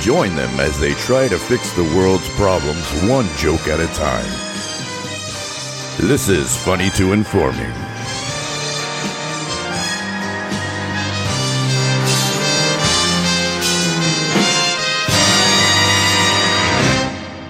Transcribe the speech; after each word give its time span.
Join 0.00 0.36
them 0.36 0.60
as 0.60 0.78
they 0.78 0.94
try 0.94 1.26
to 1.26 1.36
fix 1.36 1.72
the 1.72 1.82
world's 1.82 2.28
problems 2.36 2.88
one 3.02 3.26
joke 3.36 3.66
at 3.66 3.80
a 3.80 3.88
time. 3.94 4.30
This 6.06 6.28
is 6.28 6.56
Funny 6.56 6.88
to 6.90 7.12
Informing. 7.12 7.72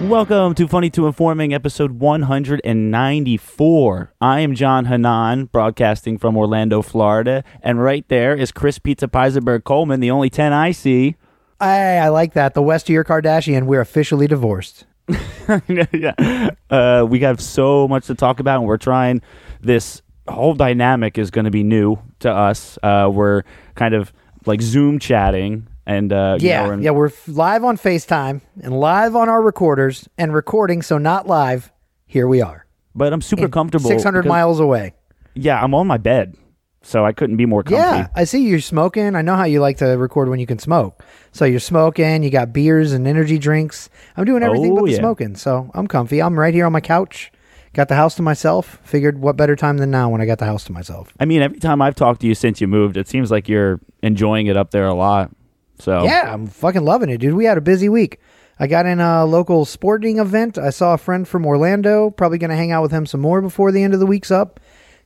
Welcome 0.09 0.55
to 0.55 0.67
Funny 0.67 0.89
to 0.89 1.05
Informing, 1.05 1.53
episode 1.53 1.99
194. 1.99 4.13
I 4.19 4.39
am 4.39 4.55
John 4.55 4.85
Hannon, 4.85 5.45
broadcasting 5.45 6.17
from 6.17 6.35
Orlando, 6.35 6.81
Florida, 6.81 7.43
and 7.61 7.83
right 7.83 8.03
there 8.07 8.35
is 8.35 8.51
Chris 8.51 8.79
Pizza 8.79 9.07
Peisenberg 9.07 9.65
Coleman, 9.65 9.99
the 9.99 10.09
only 10.09 10.31
10 10.31 10.51
I 10.51 10.71
see. 10.71 11.15
I, 11.59 11.97
I 11.97 12.09
like 12.09 12.33
that. 12.33 12.53
The 12.53 12.61
West 12.61 12.87
of 12.89 12.93
your 12.93 13.03
Kardashian, 13.03 13.63
we're 13.65 13.81
officially 13.81 14.27
divorced. 14.27 14.85
yeah. 15.67 16.49
Uh, 16.69 17.05
we 17.09 17.19
have 17.21 17.41
so 17.41 17.87
much 17.87 18.07
to 18.07 18.15
talk 18.15 18.39
about, 18.39 18.59
and 18.59 18.67
we're 18.67 18.77
trying 18.77 19.21
this 19.61 20.01
whole 20.27 20.53
dynamic 20.53 21.17
is 21.17 21.31
going 21.31 21.45
to 21.45 21.51
be 21.51 21.63
new 21.63 21.97
to 22.19 22.31
us. 22.31 22.77
Uh, 22.83 23.09
we're 23.11 23.43
kind 23.75 23.93
of 23.93 24.13
like 24.45 24.61
Zoom 24.61 24.99
chatting, 24.99 25.67
and 25.85 26.13
uh, 26.13 26.37
you 26.39 26.47
know, 26.49 26.53
Yeah, 26.53 26.67
we're 26.67 26.73
in- 26.73 26.81
yeah, 26.83 26.91
we're 26.91 27.07
f- 27.07 27.27
live 27.27 27.63
on 27.63 27.77
FaceTime 27.77 28.41
and 28.61 28.79
live 28.79 29.15
on 29.15 29.27
our 29.27 29.41
recorders 29.41 30.07
and 30.17 30.33
recording, 30.33 30.81
so 30.81 30.97
not 30.97 31.27
live. 31.27 31.71
Here 32.05 32.27
we 32.27 32.41
are, 32.41 32.65
but 32.95 33.11
I'm 33.11 33.21
super 33.21 33.49
comfortable. 33.49 33.89
six 33.89 34.03
hundred 34.03 34.21
because- 34.23 34.29
miles 34.29 34.59
away. 34.59 34.93
Yeah, 35.35 35.61
I'm 35.63 35.73
on 35.73 35.87
my 35.87 35.97
bed, 35.97 36.35
so 36.81 37.05
I 37.05 37.11
couldn't 37.11 37.37
be 37.37 37.45
more 37.45 37.63
comfy. 37.63 37.75
Yeah, 37.77 38.07
I 38.15 38.23
see 38.23 38.47
you're 38.47 38.59
smoking. 38.61 39.15
I 39.15 39.21
know 39.21 39.35
how 39.35 39.43
you 39.45 39.59
like 39.59 39.77
to 39.77 39.85
record 39.85 40.29
when 40.29 40.39
you 40.39 40.45
can 40.47 40.59
smoke. 40.59 41.03
So 41.31 41.45
you're 41.45 41.59
smoking. 41.59 42.23
You 42.23 42.29
got 42.29 42.53
beers 42.53 42.93
and 42.93 43.07
energy 43.07 43.37
drinks. 43.37 43.89
I'm 44.17 44.25
doing 44.25 44.43
everything 44.43 44.71
Oh, 44.71 44.75
but 44.77 44.85
the 44.85 44.91
yeah. 44.91 44.97
smoking, 44.99 45.35
so 45.35 45.69
I'm 45.73 45.87
comfy. 45.87 46.21
I'm 46.21 46.39
right 46.39 46.53
here 46.53 46.65
on 46.65 46.71
my 46.71 46.81
couch. 46.81 47.31
Got 47.73 47.87
the 47.87 47.95
house 47.95 48.15
to 48.15 48.23
myself. 48.23 48.79
Figured 48.83 49.19
what 49.19 49.37
better 49.37 49.55
time 49.55 49.77
than 49.77 49.91
now 49.91 50.09
when 50.09 50.21
I 50.21 50.25
got 50.25 50.39
the 50.39 50.45
house 50.45 50.63
to 50.65 50.71
myself. 50.71 51.13
I 51.19 51.25
mean, 51.25 51.41
every 51.43 51.59
time 51.59 51.81
I've 51.83 51.93
talked 51.95 52.21
to 52.21 52.27
you 52.27 52.33
since 52.33 52.59
you 52.61 52.67
moved, 52.67 52.97
it 52.97 53.07
seems 53.07 53.29
like 53.29 53.47
you're 53.47 53.79
enjoying 54.01 54.47
it 54.47 54.57
up 54.57 54.71
there 54.71 54.87
a 54.87 54.95
lot. 54.95 55.29
So 55.77 56.03
Yeah, 56.03 56.33
I'm 56.33 56.47
fucking 56.47 56.83
loving 56.83 57.09
it, 57.09 57.19
dude. 57.19 57.35
We 57.35 57.45
had 57.45 57.57
a 57.59 57.61
busy 57.61 57.87
week. 57.87 58.19
I 58.61 58.67
got 58.67 58.85
in 58.85 58.99
a 58.99 59.23
local 59.23 59.63
sporting 59.65 60.17
event. 60.17 60.57
I 60.57 60.71
saw 60.71 60.93
a 60.93 60.97
friend 60.97 61.27
from 61.27 61.45
Orlando. 61.45 62.09
Probably 62.09 62.37
going 62.39 62.49
to 62.49 62.55
hang 62.57 62.71
out 62.71 62.81
with 62.81 62.91
him 62.91 63.05
some 63.05 63.21
more 63.21 63.41
before 63.41 63.71
the 63.71 63.83
end 63.83 63.93
of 63.93 63.99
the 64.01 64.05
week's 64.07 64.31
up. 64.31 64.59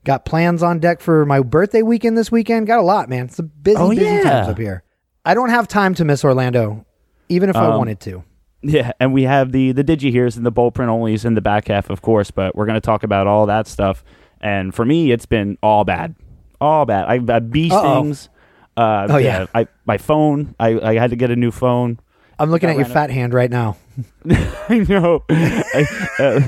Got 0.04 0.26
plans 0.26 0.62
on 0.62 0.80
deck 0.80 1.00
for 1.00 1.26
my 1.26 1.40
birthday 1.40 1.82
weekend 1.82 2.18
this 2.18 2.32
weekend. 2.32 2.68
Got 2.68 2.80
a 2.80 2.84
lot, 2.84 3.08
man. 3.10 3.26
It's 3.26 3.40
a 3.40 3.44
busy, 3.44 3.78
Oh, 3.80 3.90
busy 3.90 4.04
yeah. 4.04 4.22
times 4.24 4.48
up 4.50 4.58
here. 4.58 4.84
I 5.26 5.34
don't 5.34 5.50
have 5.50 5.68
time 5.68 5.94
to 5.96 6.04
miss 6.06 6.26
Orlando, 6.26 6.86
even 7.30 7.50
if 7.50 7.56
I 7.56 7.68
Um, 7.68 7.78
wanted 7.78 8.00
to. 8.02 8.24
Yeah, 8.62 8.92
and 9.00 9.14
we 9.14 9.24
have 9.24 9.52
the 9.52 9.72
the 9.74 9.84
digi 9.84 10.12
here's 10.12 10.36
and 10.38 10.46
the 10.46 10.52
bold 10.52 10.74
print 10.74 10.90
onlys 10.92 11.24
in 11.26 11.34
the 11.36 11.42
back 11.42 11.68
half, 11.68 11.90
of 11.90 12.02
course. 12.02 12.32
But 12.32 12.56
we're 12.56 12.66
going 12.66 12.76
to 12.76 12.82
talk 12.82 13.04
about 13.04 13.28
all 13.28 13.46
that 13.46 13.68
stuff. 13.68 14.04
And 14.42 14.74
for 14.76 14.84
me, 14.86 15.12
it's 15.12 15.26
been 15.26 15.58
all 15.64 15.84
bad, 15.86 16.16
all 16.60 16.86
bad. 16.86 17.06
I 17.08 17.20
had 17.32 17.52
bee 17.52 17.70
Uh-oh. 17.72 18.02
stings. 18.02 18.30
Uh, 18.76 19.08
Oh, 19.10 19.18
yeah. 19.18 19.46
I 19.56 19.68
my 19.86 19.98
phone. 19.98 20.56
I 20.60 20.80
I 20.80 20.98
had 20.98 21.10
to 21.12 21.16
get 21.16 21.30
a 21.32 21.36
new 21.36 21.52
phone. 21.52 22.00
I'm 22.40 22.50
looking 22.52 22.70
at 22.70 22.76
your 22.76 22.86
fat 22.86 23.10
hand 23.10 23.34
right 23.34 23.50
now. 23.50 23.78
I 24.70 24.86
know. 24.90 25.24
I, 25.30 25.86
uh, 26.20 26.42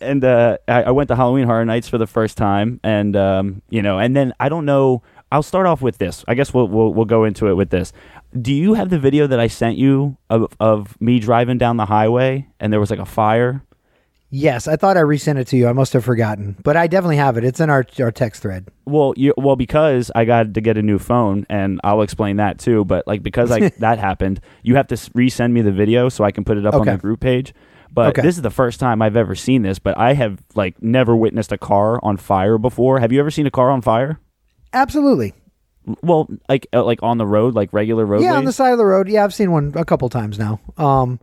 and 0.00 0.24
uh, 0.24 0.58
I, 0.66 0.84
I 0.84 0.90
went 0.90 1.08
to 1.08 1.16
Halloween 1.16 1.44
Horror 1.44 1.64
Nights 1.64 1.88
for 1.88 1.98
the 1.98 2.06
first 2.06 2.36
time, 2.36 2.80
and 2.82 3.16
um, 3.16 3.62
you 3.68 3.82
know, 3.82 3.98
and 3.98 4.16
then 4.16 4.32
I 4.40 4.48
don't 4.48 4.64
know. 4.64 5.02
I'll 5.30 5.42
start 5.42 5.66
off 5.66 5.82
with 5.82 5.98
this. 5.98 6.24
I 6.26 6.34
guess 6.34 6.54
we'll 6.54 6.68
we'll, 6.68 6.94
we'll 6.94 7.04
go 7.04 7.24
into 7.24 7.48
it 7.48 7.54
with 7.54 7.70
this. 7.70 7.92
Do 8.40 8.52
you 8.54 8.74
have 8.74 8.88
the 8.90 8.98
video 8.98 9.26
that 9.26 9.38
I 9.40 9.46
sent 9.46 9.76
you 9.76 10.16
of 10.30 10.54
of 10.60 10.98
me 11.00 11.18
driving 11.18 11.58
down 11.58 11.76
the 11.76 11.86
highway 11.86 12.46
and 12.60 12.72
there 12.72 12.80
was 12.80 12.90
like 12.90 12.98
a 12.98 13.06
fire? 13.06 13.62
Yes, 14.30 14.68
I 14.68 14.76
thought 14.76 14.98
I 14.98 15.00
resent 15.00 15.38
it 15.38 15.46
to 15.48 15.56
you. 15.56 15.68
I 15.68 15.72
must 15.72 15.94
have 15.94 16.04
forgotten, 16.04 16.56
but 16.62 16.76
I 16.76 16.86
definitely 16.86 17.16
have 17.16 17.38
it. 17.38 17.44
It's 17.44 17.60
in 17.60 17.70
our 17.70 17.86
our 17.98 18.12
text 18.12 18.42
thread. 18.42 18.68
Well, 18.84 19.14
you 19.16 19.32
well 19.38 19.56
because 19.56 20.10
I 20.14 20.26
got 20.26 20.52
to 20.52 20.60
get 20.60 20.76
a 20.76 20.82
new 20.82 20.98
phone, 20.98 21.46
and 21.48 21.80
I'll 21.82 22.02
explain 22.02 22.36
that 22.36 22.58
too. 22.58 22.84
But 22.84 23.06
like 23.06 23.22
because 23.22 23.50
I 23.50 23.68
that 23.78 23.98
happened, 23.98 24.40
you 24.62 24.76
have 24.76 24.86
to 24.88 24.96
resend 24.96 25.52
me 25.52 25.62
the 25.62 25.72
video 25.72 26.10
so 26.10 26.24
I 26.24 26.30
can 26.30 26.44
put 26.44 26.58
it 26.58 26.66
up 26.66 26.74
on 26.74 26.84
the 26.86 26.98
group 26.98 27.20
page. 27.20 27.54
But 27.90 28.08
Okay. 28.10 28.22
this 28.22 28.36
is 28.36 28.42
the 28.42 28.50
first 28.50 28.78
time 28.78 29.00
I've 29.00 29.16
ever 29.16 29.34
seen 29.34 29.62
this. 29.62 29.78
But 29.78 29.96
I 29.96 30.12
have 30.12 30.42
like 30.54 30.82
never 30.82 31.16
witnessed 31.16 31.50
a 31.52 31.58
car 31.58 31.98
on 32.02 32.18
fire 32.18 32.58
before. 32.58 33.00
Have 33.00 33.12
you 33.12 33.20
ever 33.20 33.30
seen 33.30 33.46
a 33.46 33.50
car 33.50 33.70
on 33.70 33.80
fire? 33.80 34.20
Absolutely. 34.74 35.32
Well, 36.02 36.28
like 36.50 36.66
uh, 36.74 36.84
like 36.84 37.02
on 37.02 37.16
the 37.16 37.26
road, 37.26 37.54
like 37.54 37.72
regular 37.72 38.04
road. 38.04 38.22
Yeah, 38.22 38.34
on 38.34 38.44
the 38.44 38.52
side 38.52 38.72
of 38.72 38.78
the 38.78 38.84
road. 38.84 39.08
Yeah, 39.08 39.24
I've 39.24 39.32
seen 39.32 39.50
one 39.52 39.72
a 39.74 39.86
couple 39.86 40.10
times 40.10 40.38
now. 40.38 40.60
Um, 40.76 41.18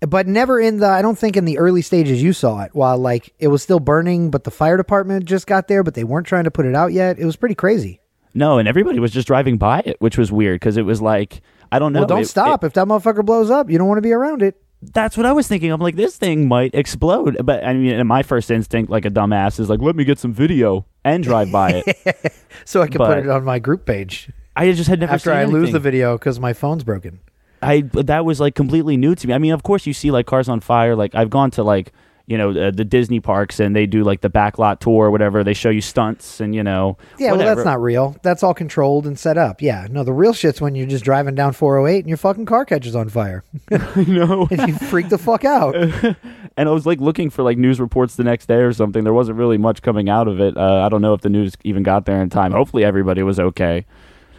but 0.00 0.26
never 0.26 0.58
in 0.60 0.78
the. 0.78 0.86
I 0.86 1.02
don't 1.02 1.18
think 1.18 1.36
in 1.36 1.44
the 1.44 1.58
early 1.58 1.82
stages 1.82 2.22
you 2.22 2.32
saw 2.32 2.62
it. 2.62 2.74
While 2.74 2.98
like 2.98 3.32
it 3.38 3.48
was 3.48 3.62
still 3.62 3.80
burning, 3.80 4.30
but 4.30 4.44
the 4.44 4.50
fire 4.50 4.76
department 4.76 5.24
just 5.24 5.46
got 5.46 5.68
there, 5.68 5.82
but 5.82 5.94
they 5.94 6.04
weren't 6.04 6.26
trying 6.26 6.44
to 6.44 6.50
put 6.50 6.66
it 6.66 6.74
out 6.74 6.92
yet. 6.92 7.18
It 7.18 7.24
was 7.24 7.36
pretty 7.36 7.54
crazy. 7.54 8.00
no, 8.34 8.58
and 8.58 8.68
everybody 8.68 8.98
was 8.98 9.10
just 9.12 9.26
driving 9.26 9.58
by 9.58 9.80
it, 9.84 9.96
which 10.00 10.16
was 10.16 10.30
weird 10.32 10.60
because 10.60 10.76
it 10.76 10.82
was 10.86 11.00
like 11.02 11.42
I 11.72 11.78
don't 11.78 11.92
know. 11.92 12.00
well, 12.00 12.08
don't 12.08 12.22
it- 12.22 12.28
stop 12.28 12.62
it- 12.64 12.68
if 12.68 12.72
that 12.74 12.86
motherfucker 12.86 13.24
blows 13.24 13.50
up. 13.50 13.70
You 13.70 13.78
don't 13.78 13.88
want 13.88 13.98
to 13.98 14.02
be 14.02 14.12
around 14.12 14.42
it. 14.42 14.56
that's 14.82 15.16
what 15.16 15.26
I 15.26 15.32
was 15.32 15.46
thinking. 15.46 15.70
I'm 15.70 15.80
like, 15.80 15.96
this 15.96 16.16
thing 16.16 16.48
might 16.48 16.74
explode. 16.74 17.36
But 17.44 17.62
I 17.64 17.74
mean, 17.74 17.92
and 17.92 18.08
my 18.08 18.22
first 18.22 18.50
instinct, 18.50 18.90
like 18.90 19.04
a 19.04 19.10
dumbass, 19.10 19.60
is 19.60 19.68
like, 19.68 19.80
let 19.80 19.94
me 19.94 20.04
get 20.04 20.18
some 20.18 20.32
video 20.32 20.86
and 21.04 21.22
drive 21.22 21.52
by 21.52 21.82
it. 21.86 22.32
So 22.64 22.82
I 22.82 22.88
can 22.88 22.98
But- 22.98 23.08
put 23.08 23.18
it 23.18 23.28
on 23.28 23.44
my 23.44 23.58
group 23.58 23.84
page 23.86 24.30
I 24.56 24.70
just 24.72 24.88
had 24.88 25.00
never 25.00 25.12
after 25.14 25.32
I 25.32 25.44
lose 25.44 25.72
the 25.72 25.78
video 25.78 26.18
because 26.18 26.38
my 26.40 26.52
phone's 26.52 26.84
broken. 26.84 27.20
I 27.62 27.82
that 27.92 28.24
was 28.24 28.40
like 28.40 28.54
completely 28.54 28.96
new 28.96 29.14
to 29.14 29.26
me. 29.26 29.34
I 29.34 29.38
mean, 29.38 29.52
of 29.52 29.62
course, 29.62 29.86
you 29.86 29.92
see 29.92 30.10
like 30.10 30.26
cars 30.26 30.48
on 30.48 30.60
fire. 30.60 30.96
Like 30.96 31.14
I've 31.14 31.30
gone 31.30 31.50
to 31.52 31.62
like 31.62 31.92
you 32.30 32.38
know 32.38 32.50
uh, 32.50 32.70
the 32.70 32.84
Disney 32.84 33.18
parks 33.18 33.58
and 33.58 33.74
they 33.74 33.86
do 33.86 34.04
like 34.04 34.20
the 34.20 34.30
backlot 34.30 34.78
tour 34.78 35.06
or 35.06 35.10
whatever. 35.10 35.42
They 35.42 35.52
show 35.52 35.68
you 35.68 35.80
stunts 35.80 36.40
and 36.40 36.54
you 36.54 36.62
know 36.62 36.96
Yeah, 37.18 37.32
well, 37.32 37.40
that's 37.40 37.64
not 37.64 37.82
real. 37.82 38.16
That's 38.22 38.44
all 38.44 38.54
controlled 38.54 39.04
and 39.04 39.18
set 39.18 39.36
up. 39.36 39.60
Yeah, 39.60 39.88
no, 39.90 40.04
the 40.04 40.12
real 40.12 40.32
shit's 40.32 40.60
when 40.60 40.76
you're 40.76 40.86
just 40.86 41.04
driving 41.04 41.34
down 41.34 41.52
408 41.54 41.98
and 41.98 42.08
your 42.08 42.16
fucking 42.16 42.46
car 42.46 42.64
catches 42.64 42.94
on 42.94 43.08
fire. 43.08 43.42
no. 44.06 44.46
and 44.52 44.68
you 44.68 44.78
freak 44.78 45.08
the 45.08 45.18
fuck 45.18 45.44
out. 45.44 45.74
and 45.74 46.68
I 46.68 46.70
was 46.70 46.86
like 46.86 47.00
looking 47.00 47.30
for 47.30 47.42
like 47.42 47.58
news 47.58 47.80
reports 47.80 48.14
the 48.14 48.24
next 48.24 48.46
day 48.46 48.60
or 48.60 48.72
something. 48.72 49.02
There 49.02 49.12
wasn't 49.12 49.36
really 49.36 49.58
much 49.58 49.82
coming 49.82 50.08
out 50.08 50.28
of 50.28 50.40
it. 50.40 50.56
Uh, 50.56 50.86
I 50.86 50.88
don't 50.88 51.02
know 51.02 51.14
if 51.14 51.22
the 51.22 51.30
news 51.30 51.54
even 51.64 51.82
got 51.82 52.06
there 52.06 52.22
in 52.22 52.30
time. 52.30 52.52
Hopefully, 52.52 52.84
everybody 52.84 53.24
was 53.24 53.40
okay. 53.40 53.86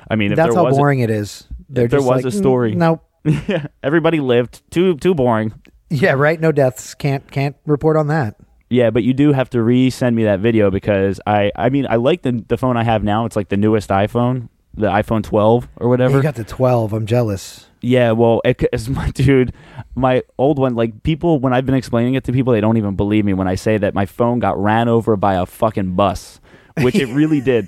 I 0.09 0.15
mean, 0.15 0.31
if 0.31 0.37
That's 0.37 0.55
how 0.55 0.69
boring 0.69 0.99
it 0.99 1.09
is. 1.09 1.45
They're 1.67 1.87
there 1.87 1.99
was 1.99 2.23
like, 2.23 2.25
a 2.25 2.31
story. 2.31 2.73
"Mm, 2.73 2.77
nope. 2.77 3.03
Yeah, 3.23 3.67
everybody 3.83 4.19
lived. 4.19 4.61
Too 4.71 4.95
too 4.97 5.13
boring. 5.13 5.53
Yeah, 5.89 6.13
right. 6.13 6.39
No 6.39 6.51
deaths. 6.51 6.93
Can't 6.93 7.29
can't 7.31 7.55
report 7.65 7.97
on 7.97 8.07
that. 8.07 8.35
Yeah, 8.69 8.89
but 8.89 9.03
you 9.03 9.13
do 9.13 9.33
have 9.33 9.49
to 9.51 9.57
resend 9.57 10.13
me 10.15 10.23
that 10.23 10.39
video 10.39 10.71
because 10.71 11.19
I 11.27 11.51
I 11.55 11.69
mean 11.69 11.85
I 11.89 11.95
like 11.97 12.21
the 12.21 12.43
the 12.47 12.57
phone 12.57 12.77
I 12.77 12.83
have 12.83 13.03
now. 13.03 13.25
It's 13.25 13.35
like 13.35 13.49
the 13.49 13.57
newest 13.57 13.89
iPhone, 13.89 14.47
the 14.73 14.87
iPhone 14.87 15.23
12 15.23 15.67
or 15.77 15.89
whatever. 15.89 16.15
you 16.17 16.23
got 16.23 16.35
the 16.35 16.43
twelve. 16.45 16.93
I'm 16.93 17.05
jealous. 17.05 17.67
yeah, 17.81 18.11
well, 18.11 18.41
it, 18.45 18.63
it's 18.71 18.87
my 19.01 19.09
dude, 19.11 19.51
my 19.95 20.23
old 20.37 20.57
one. 20.57 20.75
Like 20.75 21.03
people, 21.03 21.39
when 21.39 21.51
I've 21.53 21.65
been 21.65 21.75
explaining 21.75 22.13
it 22.13 22.23
to 22.25 22.31
people, 22.31 22.53
they 22.53 22.61
don't 22.61 22.77
even 22.77 22.95
believe 22.95 23.25
me 23.25 23.33
when 23.33 23.47
I 23.49 23.55
say 23.55 23.77
that 23.77 23.93
my 23.93 24.05
phone 24.05 24.39
got 24.39 24.57
ran 24.57 24.87
over 24.87 25.17
by 25.17 25.33
a 25.35 25.45
fucking 25.45 25.95
bus, 25.95 26.39
which 26.81 26.95
it 26.95 27.07
really 27.07 27.41
did. 27.51 27.67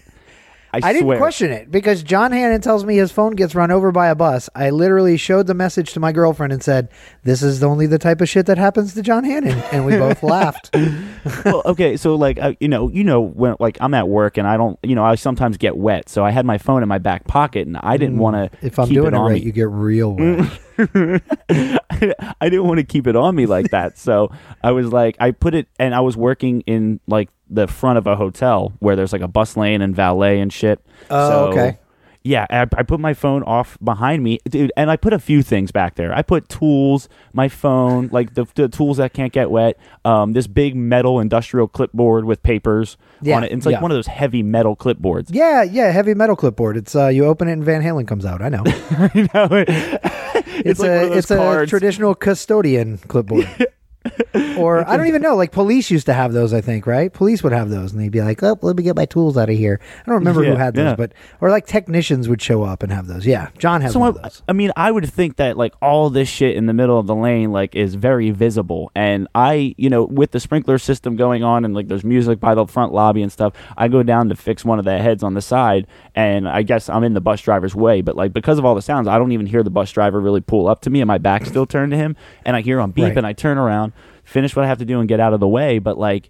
I, 0.74 0.80
I 0.90 0.94
didn't 0.94 1.18
question 1.18 1.52
it 1.52 1.70
because 1.70 2.02
John 2.02 2.32
Hannon 2.32 2.60
tells 2.62 2.84
me 2.84 2.96
his 2.96 3.12
phone 3.12 3.36
gets 3.36 3.54
run 3.54 3.70
over 3.70 3.92
by 3.92 4.08
a 4.08 4.16
bus. 4.16 4.50
I 4.56 4.72
literally 4.72 5.18
showed 5.18 5.46
the 5.48 5.54
message 5.54 5.94
to 5.94 6.00
my 6.00 6.12
girlfriend 6.12 6.52
and 6.52 6.64
said, 6.64 6.90
"This 7.24 7.44
is 7.44 7.64
only 7.64 7.86
the 7.86 8.00
type 8.00 8.22
of 8.22 8.28
shit 8.30 8.48
that 8.48 8.58
happens 8.58 8.94
to 8.96 9.02
John 9.04 9.24
Hannon," 9.24 9.60
and 9.72 9.86
we 9.86 9.96
both 9.98 10.24
laughed. 10.24 10.72
well, 11.46 11.62
okay, 11.66 11.96
so 11.96 12.16
like 12.16 12.40
uh, 12.40 12.54
you 12.60 12.68
know, 12.68 12.90
you 12.90 13.04
know 13.04 13.22
when 13.22 13.56
like 13.60 13.78
I'm 13.82 13.94
at 13.94 14.08
work 14.08 14.38
and 14.38 14.48
I 14.48 14.58
don't, 14.58 14.80
you 14.84 14.96
know, 14.96 15.04
I 15.06 15.16
sometimes 15.16 15.58
get 15.58 15.78
wet, 15.78 16.10
so 16.10 16.26
I 16.26 16.32
had 16.32 16.46
my 16.46 16.58
phone 16.58 16.82
in 16.82 16.90
my 16.90 16.98
back 16.98 17.28
pocket 17.28 17.68
and 17.68 17.78
I 17.78 17.98
didn't 17.98 18.18
want 18.18 18.36
to. 18.52 18.58
Mm, 18.58 18.64
If 18.68 18.80
I'm 18.80 18.88
doing 18.90 19.14
it 19.14 19.18
it 19.18 19.20
right, 19.20 19.34
me. 19.34 19.40
you 19.42 19.52
get 19.52 19.70
real 19.70 20.14
wet. 20.18 20.50
I 20.80 22.50
didn't 22.50 22.68
want 22.68 22.80
to 22.80 22.84
keep 22.84 23.08
it 23.08 23.16
on 23.16 23.36
me 23.36 23.46
like 23.46 23.70
that. 23.72 23.98
So 23.98 24.32
I 24.64 24.72
was 24.72 24.92
like, 24.92 25.16
I 25.20 25.32
put 25.32 25.54
it, 25.54 25.68
and 25.80 25.94
I 25.94 26.00
was 26.00 26.18
working 26.18 26.62
in 26.62 27.00
like 27.08 27.30
the 27.50 27.68
front 27.68 27.98
of 27.98 28.08
a 28.08 28.16
hotel 28.16 28.74
where 28.80 28.96
there's 28.96 29.14
like 29.14 29.22
a 29.22 29.28
bus 29.28 29.56
lane 29.56 29.82
and 29.82 29.96
valet 29.96 30.40
and 30.40 30.52
shit. 30.52 30.80
Oh, 31.10 31.30
so, 31.30 31.48
okay. 31.50 31.78
yeah, 32.24 32.48
I, 32.50 32.62
I 32.76 32.84
put 32.84 33.00
my 33.00 33.14
phone 33.14 33.44
off 33.44 33.78
behind 33.84 34.24
me, 34.24 34.40
dude, 34.50 34.72
and 34.76 34.90
I 34.90 34.96
put 34.98 35.14
a 35.14 35.20
few 35.20 35.44
things 35.44 35.72
back 35.72 35.96
there. 35.96 36.14
I 36.14 36.22
put 36.24 36.50
tools, 36.50 37.10
my 37.34 37.50
phone, 37.50 38.10
like 38.12 38.34
the, 38.34 38.46
the 38.56 38.70
tools 38.70 38.98
that 38.98 39.14
can't 39.14 39.32
get 39.32 39.52
wet, 39.52 39.78
um, 40.04 40.34
this 40.34 40.48
big 40.48 40.76
metal 40.76 41.20
industrial 41.20 41.68
clipboard 41.68 42.26
with 42.26 42.42
papers 42.42 42.98
Yeah, 43.22 43.38
on 43.38 43.44
it. 43.44 43.52
It's 43.52 43.66
like 43.66 43.74
yeah. 43.74 43.82
one 43.82 43.92
of 43.92 43.96
those 43.96 44.08
heavy 44.08 44.42
metal 44.42 44.76
clipboards. 44.76 45.28
Yeah, 45.30 45.62
yeah, 45.64 45.92
heavy 45.92 46.14
metal 46.16 46.36
clipboard. 46.36 46.78
It's 46.78 46.96
uh, 46.96 47.10
you 47.10 47.26
open 47.26 47.48
it 47.48 47.54
and 47.54 47.64
Van 47.64 47.84
Halen 47.84 48.08
comes 48.08 48.26
out. 48.26 48.42
I 48.42 48.50
know. 48.50 48.64
you 49.14 49.28
know, 49.34 49.48
It's, 50.48 50.80
like 50.80 50.90
one 50.90 51.12
a 51.12 51.18
it's 51.18 51.32
a 51.32 51.66
traditional 51.68 52.16
custodian 52.16 52.98
clipboard. 53.00 53.48
or 54.58 54.88
I 54.88 54.98
don't 54.98 55.08
even 55.08 55.22
know. 55.22 55.36
Like 55.36 55.52
police 55.52 55.90
used 55.92 56.06
to 56.08 56.14
have 56.14 56.34
those. 56.34 56.54
I 56.54 56.62
think 56.62 56.86
right. 56.88 57.12
Police 57.12 57.44
would 57.44 57.54
have 57.54 57.70
those, 57.70 57.92
and 57.94 58.02
they'd 58.02 58.12
be 58.12 58.22
like, 58.22 58.42
"Oh, 58.44 58.58
let 58.62 58.76
me 58.76 58.84
get 58.84 58.96
my 58.96 59.06
tools 59.06 59.38
out 59.38 59.50
of 59.50 59.56
here." 59.56 59.80
I 60.02 60.06
don't 60.10 60.20
remember 60.20 60.44
who 60.44 60.56
had 60.56 60.76
those, 60.76 60.86
yeah. 60.92 60.96
but 60.96 61.14
or 61.42 61.50
like 61.50 61.66
technicians 61.66 62.28
would 62.30 62.42
show 62.42 62.64
up 62.64 62.84
and 62.84 62.92
have 62.92 63.08
those. 63.08 63.26
Yeah, 63.26 63.50
John 63.58 63.82
has 63.82 63.94
So 63.94 64.00
one 64.00 64.18
I. 64.24 64.30
I 64.48 64.54
mean, 64.54 64.72
I 64.76 64.92
would 64.92 65.10
think 65.12 65.38
that 65.38 65.58
like 65.58 65.74
all 65.82 66.10
this 66.10 66.30
shit 66.30 66.56
in 66.56 66.66
the 66.66 66.74
middle 66.74 66.98
of 67.00 67.08
the 67.08 67.16
lane 67.16 67.52
like 67.52 67.76
is 67.76 67.96
very 67.96 68.32
visible, 68.32 68.92
and 68.96 69.28
I, 69.36 69.76
you 69.78 69.90
know, 69.90 70.04
with 70.04 70.32
the 70.32 70.40
sprinkler 70.40 70.78
system 70.78 71.16
going 71.16 71.44
on 71.44 71.66
and 71.66 71.74
like 71.74 71.88
there's 71.88 72.04
music 72.04 72.40
by 72.40 72.56
the 72.56 72.66
front 72.66 72.94
lobby 72.94 73.22
and 73.22 73.32
stuff, 73.32 73.54
I 73.78 73.88
go 73.88 74.04
down 74.04 74.30
to 74.30 74.36
fix 74.36 74.64
one 74.66 74.80
of 74.80 74.86
the 74.86 74.98
heads 75.00 75.24
on 75.24 75.34
the 75.34 75.42
side, 75.42 75.88
and 76.16 76.48
I 76.48 76.64
guess 76.64 76.90
I'm 76.90 77.04
in 77.04 77.14
the 77.14 77.22
bus 77.22 77.42
driver's 77.42 77.76
way, 77.76 78.02
but 78.02 78.16
like 78.16 78.34
because 78.34 78.58
of 78.60 78.66
all 78.66 78.76
the 78.76 78.82
sounds, 78.82 79.08
I 79.08 79.18
don't 79.18 79.32
even 79.32 79.46
hear 79.46 79.64
the 79.64 79.70
bus 79.70 79.92
driver 79.92 80.20
really 80.20 80.42
pull 80.42 80.68
up 80.68 80.82
to 80.82 80.90
me, 80.90 81.02
and 81.02 81.08
my 81.08 81.18
back 81.18 81.46
still 81.46 81.66
turned 81.66 81.92
to 81.92 81.98
him, 81.98 82.16
and 82.46 82.56
I 82.56 82.62
hear 82.62 82.80
him 82.80 82.92
beep, 82.92 83.04
Right. 83.04 83.18
and 83.18 83.28
I 83.28 83.34
turn 83.34 83.58
around, 83.58 83.94
finish 84.24 84.56
what 84.56 84.66
I 84.66 84.68
have 84.68 84.80
to 84.80 84.86
do, 84.86 85.00
and 85.00 85.08
get 85.10 85.20
out 85.20 85.34
of 85.34 85.40
the 85.40 85.48
way, 85.48 85.80
but 85.80 85.98
like 85.98 86.30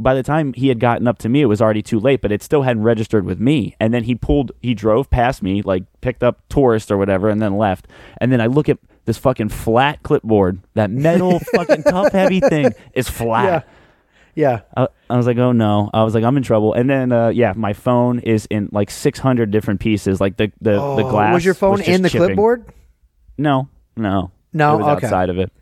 by 0.00 0.14
the 0.14 0.22
time 0.22 0.52
he 0.54 0.68
had 0.68 0.80
gotten 0.80 1.06
up 1.06 1.18
to 1.18 1.28
me, 1.28 1.42
it 1.42 1.46
was 1.46 1.62
already 1.62 1.82
too 1.82 2.00
late, 2.00 2.20
but 2.22 2.32
it 2.32 2.42
still 2.42 2.62
hadn't 2.62 2.82
registered 2.82 3.24
with 3.24 3.38
me. 3.38 3.76
And 3.78 3.94
then 3.94 4.02
he 4.04 4.14
pulled, 4.16 4.50
he 4.60 4.74
drove 4.74 5.08
past 5.10 5.42
me, 5.44 5.62
like 5.62 5.84
picked 6.00 6.24
up 6.24 6.40
tourist 6.48 6.90
or 6.90 6.96
whatever, 6.96 7.28
and 7.28 7.40
then 7.40 7.56
left. 7.56 7.86
And 8.20 8.32
then 8.32 8.40
I 8.40 8.46
look 8.46 8.68
at 8.68 8.78
this 9.04 9.16
fucking 9.18 9.50
flat 9.50 10.02
clipboard, 10.02 10.60
that 10.74 10.90
metal 10.90 11.38
fucking 11.54 11.84
tough 11.84 12.10
heavy 12.12 12.40
thing 12.40 12.72
is 12.94 13.08
flat. 13.08 13.68
Yeah, 14.34 14.60
I, 14.76 14.88
I 15.10 15.16
was 15.18 15.26
like, 15.26 15.36
oh 15.36 15.52
no. 15.52 15.90
I 15.92 16.02
was 16.04 16.14
like, 16.14 16.24
I'm 16.24 16.36
in 16.38 16.42
trouble. 16.42 16.72
And 16.72 16.88
then, 16.88 17.12
uh, 17.12 17.28
yeah, 17.28 17.52
my 17.54 17.74
phone 17.74 18.18
is 18.20 18.46
in 18.46 18.70
like 18.72 18.90
600 18.90 19.50
different 19.50 19.78
pieces. 19.80 20.20
Like 20.20 20.36
the 20.38 20.50
the, 20.60 20.72
the 20.72 21.04
Oh, 21.04 21.10
glass 21.10 21.34
was 21.34 21.44
your 21.44 21.54
phone 21.54 21.76
just 21.76 21.88
in 21.90 22.00
the 22.02 22.08
chipping. 22.08 22.28
clipboard? 22.28 22.64
No, 23.36 23.68
no, 23.96 24.30
No, 24.54 24.74
It 24.74 24.78
was 24.78 24.86
okay. 24.96 25.06
outside 25.06 25.28
of 25.30 25.38
it. 25.38 25.52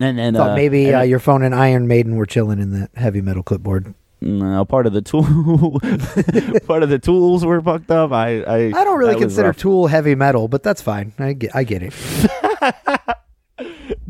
And 0.00 0.18
then 0.18 0.34
Thought 0.34 0.50
uh, 0.50 0.56
maybe 0.56 0.86
and 0.88 0.96
uh, 0.96 1.00
your 1.02 1.18
phone 1.18 1.42
and 1.42 1.54
Iron 1.54 1.86
Maiden 1.88 2.16
were 2.16 2.26
chilling 2.26 2.60
in 2.60 2.70
that 2.78 2.90
heavy 2.94 3.20
metal 3.20 3.42
clipboard. 3.42 3.94
No, 4.20 4.64
part 4.64 4.86
of 4.86 4.92
the 4.92 5.02
tool, 5.02 5.22
part 6.66 6.82
of 6.82 6.88
the 6.88 6.98
tools 6.98 7.44
were 7.44 7.60
fucked 7.60 7.90
up. 7.90 8.12
I, 8.12 8.40
I, 8.42 8.56
I 8.68 8.84
don't 8.84 8.98
really 8.98 9.18
consider. 9.18 9.52
Tool 9.52 9.86
heavy 9.86 10.14
metal, 10.14 10.48
but 10.48 10.62
that's 10.62 10.80
fine. 10.80 11.12
I 11.18 11.34
get, 11.34 11.54
I 11.54 11.64
get 11.64 11.82
it. 11.82 11.92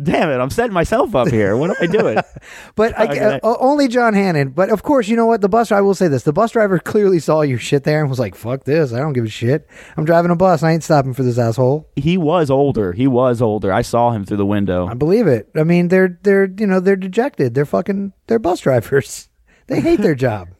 Damn 0.01 0.31
it! 0.31 0.41
I'm 0.41 0.51
setting 0.51 0.75
myself 0.75 1.15
up 1.15 1.29
here. 1.29 1.57
What 1.57 1.71
am 1.71 1.77
I 1.81 1.87
doing? 1.87 2.19
But 2.75 2.97
I, 2.99 3.39
uh, 3.39 3.57
only 3.59 3.89
John 3.89 4.13
Hannon. 4.13 4.51
But 4.51 4.69
of 4.69 4.83
course, 4.83 5.09
you 5.09 5.17
know 5.17 5.27
what? 5.27 5.41
The 5.41 5.49
bus. 5.49 5.73
I 5.73 5.81
will 5.81 5.95
say 5.95 6.09
this: 6.09 6.23
the 6.23 6.33
bus 6.33 6.51
driver 6.53 6.79
clearly 6.79 7.19
saw 7.19 7.41
your 7.41 7.59
shit 7.59 7.85
there 7.85 8.01
and 8.01 8.11
was 8.11 8.19
like, 8.19 8.35
"Fuck 8.35 8.65
this! 8.65 8.93
I 8.93 8.99
don't 8.99 9.15
give 9.15 9.25
a 9.25 9.29
shit. 9.29 9.67
I'm 9.97 10.05
driving 10.05 10.31
a 10.31 10.37
bus. 10.37 10.63
I 10.63 10.73
ain't 10.73 10.85
stopping 10.85 11.15
for 11.15 11.23
this 11.23 11.39
asshole." 11.39 11.89
he 11.97 12.19
was 12.19 12.51
older. 12.51 12.93
He 12.93 13.07
was 13.07 13.41
older. 13.41 13.73
I 13.73 13.83
saw 13.83 14.11
him 14.13 14.25
through 14.25 14.37
the 14.37 14.47
window. 14.47 14.87
I 14.87 14.95
believe 14.95 15.27
it. 15.27 15.49
I 15.57 15.65
mean, 15.65 15.89
they're 15.89 16.19
they're 16.23 16.47
you 16.47 16.67
know 16.67 16.81
they're 16.81 16.97
dejected. 16.97 17.55
They're 17.55 17.65
fucking 17.65 18.13
they're 18.27 18.39
bus 18.39 18.61
drivers. 18.61 19.29
They 19.69 19.81
hate 19.81 20.01
their 20.01 20.15
job. 20.15 20.51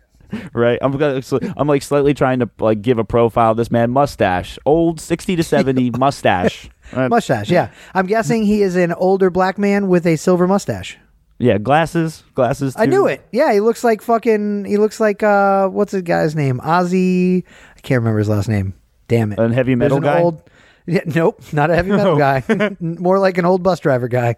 right? 0.53 0.79
I'm 0.83 0.93
gonna, 0.97 1.21
I'm 1.57 1.69
like 1.69 1.83
slightly 1.83 2.15
trying 2.15 2.41
to 2.41 2.51
like 2.59 2.83
give 2.83 2.99
a 2.99 3.05
profile 3.05 3.53
of 3.53 3.57
this 3.57 3.71
man. 3.71 3.91
Mustache, 3.91 4.59
old, 4.67 5.01
sixty 5.01 5.37
to 5.37 5.43
seventy 5.43 5.91
mustache. 5.99 6.69
Uh, 6.93 7.09
Mustache. 7.09 7.51
Yeah, 7.51 7.71
I'm 7.95 8.07
guessing 8.07 8.45
he 8.45 8.63
is 8.63 8.77
an 8.77 8.93
older 8.93 9.31
black 9.31 9.59
man 9.59 9.89
with 9.89 10.07
a 10.07 10.17
silver 10.17 10.47
mustache. 10.47 10.97
yeah, 11.39 11.59
glasses, 11.59 12.23
glasses. 12.35 12.75
I 12.79 12.87
knew 12.87 13.07
it. 13.07 13.27
Yeah, 13.33 13.53
he 13.53 13.61
looks 13.61 13.83
like 13.83 14.01
fucking. 14.03 14.65
He 14.67 14.77
looks 14.77 15.01
like 15.01 15.23
uh, 15.23 15.69
what's 15.69 15.93
the 15.93 16.03
guy's 16.03 16.37
name? 16.37 16.61
Ossie. 16.61 17.45
I 17.77 17.81
can't 17.81 18.01
remember 18.01 18.19
his 18.21 18.29
last 18.29 18.49
name. 18.49 18.75
Damn 19.09 19.33
it. 19.33 19.39
A 19.39 19.53
heavy 19.53 19.75
metal 19.75 20.01
guy? 20.01 20.21
Old, 20.21 20.43
yeah, 20.87 21.01
nope, 21.07 21.41
not 21.53 21.71
a 21.71 21.75
heavy 21.77 21.91
metal 21.91 22.17
guy. 22.17 22.43
More 22.81 23.19
like 23.19 23.39
an 23.39 23.45
old 23.45 23.63
bus 23.63 23.81
driver 23.81 24.09
guy. 24.09 24.37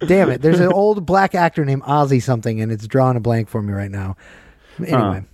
Damn 0.00 0.30
it. 0.30 0.42
There's 0.42 0.60
an 0.60 0.72
old 0.72 1.04
black 1.06 1.34
actor 1.34 1.64
named 1.64 1.82
Ossie 1.82 2.22
something, 2.22 2.60
and 2.60 2.72
it's 2.72 2.86
drawing 2.86 3.16
a 3.16 3.20
blank 3.20 3.48
for 3.48 3.62
me 3.62 3.72
right 3.72 3.90
now. 3.90 4.16
Anyway. 4.78 5.24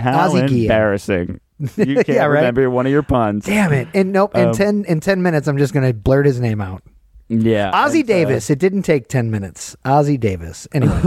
How 0.00 0.34
embarrassing! 0.34 1.40
You 1.76 1.96
can't 1.96 2.08
Yeah, 2.08 2.22
right? 2.24 2.38
remember 2.38 2.70
one 2.70 2.86
of 2.86 2.92
your 2.92 3.02
puns. 3.02 3.44
Damn 3.44 3.72
it. 3.72 3.86
And 3.92 4.12
nope, 4.12 4.34
in 4.34 4.48
Um, 4.48 4.52
ten 4.54 4.84
in 4.86 5.00
ten 5.00 5.22
minutes 5.22 5.46
I'm 5.46 5.58
just 5.58 5.74
gonna 5.74 5.92
blurt 5.92 6.24
his 6.24 6.40
name 6.40 6.60
out. 6.60 6.82
Yeah, 7.28 7.70
Ossie 7.72 8.02
uh, 8.02 8.06
Davis. 8.06 8.48
it 8.48 8.58
didn't 8.58 8.82
take 8.82 9.08
ten 9.08 9.30
minutes. 9.30 9.76
Ossie 9.84 10.18
Davis. 10.18 10.66
Anyway. 10.72 10.92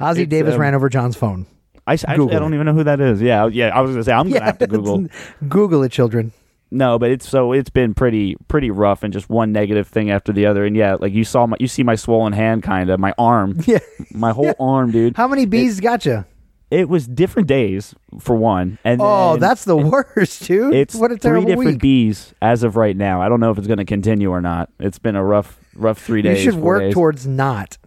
Ossie 0.00 0.28
Davis 0.28 0.54
um, 0.54 0.60
ran 0.60 0.74
over 0.74 0.88
John's 0.88 1.16
phone. 1.16 1.46
I, 1.86 1.96
Google 1.96 2.36
I 2.36 2.38
don't 2.40 2.52
it. 2.52 2.56
even 2.56 2.66
know 2.66 2.74
who 2.74 2.84
that 2.84 3.00
is. 3.00 3.22
Yeah, 3.22 3.46
yeah. 3.46 3.68
I 3.68 3.80
was 3.80 3.92
gonna 3.92 4.04
say 4.04 4.12
I'm 4.12 4.28
gonna 4.28 4.44
have 4.44 4.58
to 4.58 4.66
Google. 4.66 5.06
Google 5.48 5.84
it, 5.84 5.92
children. 5.92 6.32
No, 6.70 6.98
but 6.98 7.10
it's 7.10 7.26
so 7.26 7.52
it's 7.52 7.70
been 7.70 7.94
pretty 7.94 8.36
pretty 8.48 8.70
rough 8.70 9.02
and 9.02 9.10
just 9.12 9.30
one 9.30 9.52
negative 9.52 9.88
thing 9.88 10.10
after 10.10 10.32
the 10.32 10.44
other. 10.44 10.66
And 10.66 10.76
yeah, 10.76 10.96
like 11.00 11.12
you 11.14 11.24
saw 11.24 11.46
my 11.46 11.56
you 11.60 11.68
see 11.68 11.82
my 11.84 11.94
swollen 11.94 12.34
hand, 12.34 12.62
kind 12.64 12.90
of 12.90 12.98
my 13.00 13.14
arm, 13.16 13.60
Yeah. 13.66 13.78
my 14.12 14.32
whole 14.32 14.54
arm, 14.60 14.90
dude. 14.90 15.16
How 15.16 15.28
many 15.28 15.46
bees 15.46 15.80
got 15.80 16.04
you? 16.04 16.24
It 16.70 16.88
was 16.90 17.08
different 17.08 17.48
days 17.48 17.94
for 18.20 18.36
one, 18.36 18.78
and 18.84 19.00
Oh, 19.02 19.32
then 19.32 19.40
that's 19.40 19.64
the 19.64 19.76
worst, 19.76 20.44
dude. 20.46 20.74
it's 20.74 20.94
what 20.94 21.10
a 21.10 21.16
three 21.16 21.40
different 21.44 21.58
week. 21.72 21.80
bees 21.80 22.34
as 22.42 22.62
of 22.62 22.76
right 22.76 22.94
now. 22.96 23.22
I 23.22 23.28
don't 23.30 23.40
know 23.40 23.50
if 23.50 23.56
it's 23.56 23.66
going 23.66 23.78
to 23.78 23.86
continue 23.86 24.30
or 24.30 24.42
not. 24.42 24.68
It's 24.78 24.98
been 24.98 25.16
a 25.16 25.24
rough 25.24 25.58
rough 25.74 25.98
three 25.98 26.20
days. 26.22 26.44
you 26.44 26.50
should 26.52 26.60
work 26.60 26.82
days. 26.82 26.94
towards 26.94 27.26
not. 27.26 27.78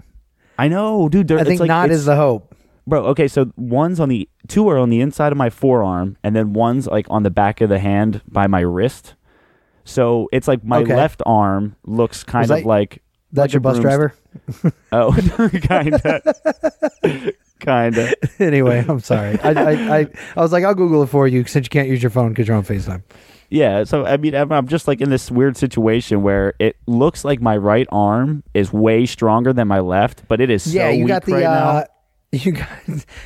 I 0.58 0.68
know, 0.68 1.10
dude. 1.10 1.28
there- 1.28 1.38
I 1.40 1.44
think 1.44 1.60
like, 1.60 1.68
not 1.68 1.92
is 1.92 2.06
the 2.06 2.16
hope. 2.16 2.56
bro. 2.88 3.06
Okay, 3.08 3.28
so 3.28 3.52
one's 3.56 4.00
on 4.00 4.10
the 4.10 4.28
two 4.48 4.68
are 4.70 4.80
on 4.80 4.90
the 4.90 5.00
inside 5.02 5.32
of 5.32 5.38
my 5.38 5.52
forearm, 5.52 6.18
and 6.24 6.36
then 6.36 6.54
one's 6.54 6.88
like 6.88 7.06
on 7.12 7.22
the 7.22 7.30
back 7.30 7.62
of 7.62 7.70
the 7.70 7.78
hand 7.80 8.22
by 8.28 8.48
my 8.48 8.62
wrist. 8.62 9.14
So 9.84 10.28
it's 10.32 10.48
like 10.48 10.64
my 10.64 10.80
Okay. 10.80 10.96
left 10.96 11.22
arm 11.28 11.76
looks 11.86 12.24
kind 12.24 12.44
Was 12.44 12.50
of 12.52 12.58
that- 12.58 12.66
like 12.66 13.04
That's 13.32 13.50
like 13.50 13.54
your 13.54 13.62
bus 13.62 13.78
driver. 13.80 14.14
Oh, 14.92 15.12
kinda, 17.62 18.14
kinda. 18.16 18.16
anyway, 18.40 18.86
I'm 18.88 19.00
sorry. 19.00 19.40
I, 19.42 19.52
I, 19.52 19.72
I, 20.00 20.08
I 20.36 20.42
was 20.42 20.52
like, 20.52 20.64
I'll 20.64 20.76
Google 20.76 21.04
it 21.04 21.08
for 21.08 21.28
you 21.28 21.46
since 21.46 21.66
you 21.66 21.70
can't 21.70 21.88
use 21.88 22.04
your 22.04 22.10
phone 22.10 22.30
because 22.30 22.48
you're 22.48 22.58
on 22.58 22.64
Facetime. 22.64 23.04
Yeah. 23.50 23.84
So 23.84 24.06
I 24.06 24.18
mean, 24.18 24.34
I'm 24.34 24.52
I'm 24.52 24.68
just 24.68 24.88
like 24.88 25.02
in 25.02 25.10
this 25.10 25.30
weird 25.30 25.58
situation 25.58 26.24
where 26.24 26.54
it 26.58 26.78
looks 26.88 27.26
like 27.26 27.42
my 27.42 27.58
right 27.58 27.88
arm 27.92 28.44
is 28.54 28.72
way 28.72 29.06
stronger 29.06 29.52
than 29.52 29.68
my 29.68 29.80
left, 29.80 30.28
but 30.28 30.40
it 30.40 30.50
is 30.50 30.74
yeah, 30.74 30.88
so 30.88 30.90
you 30.92 31.04
weak 31.04 31.08
got 31.10 31.26
the 31.26 31.34
right 31.34 31.44
uh, 31.44 31.86
you 32.32 32.54
got 32.54 32.70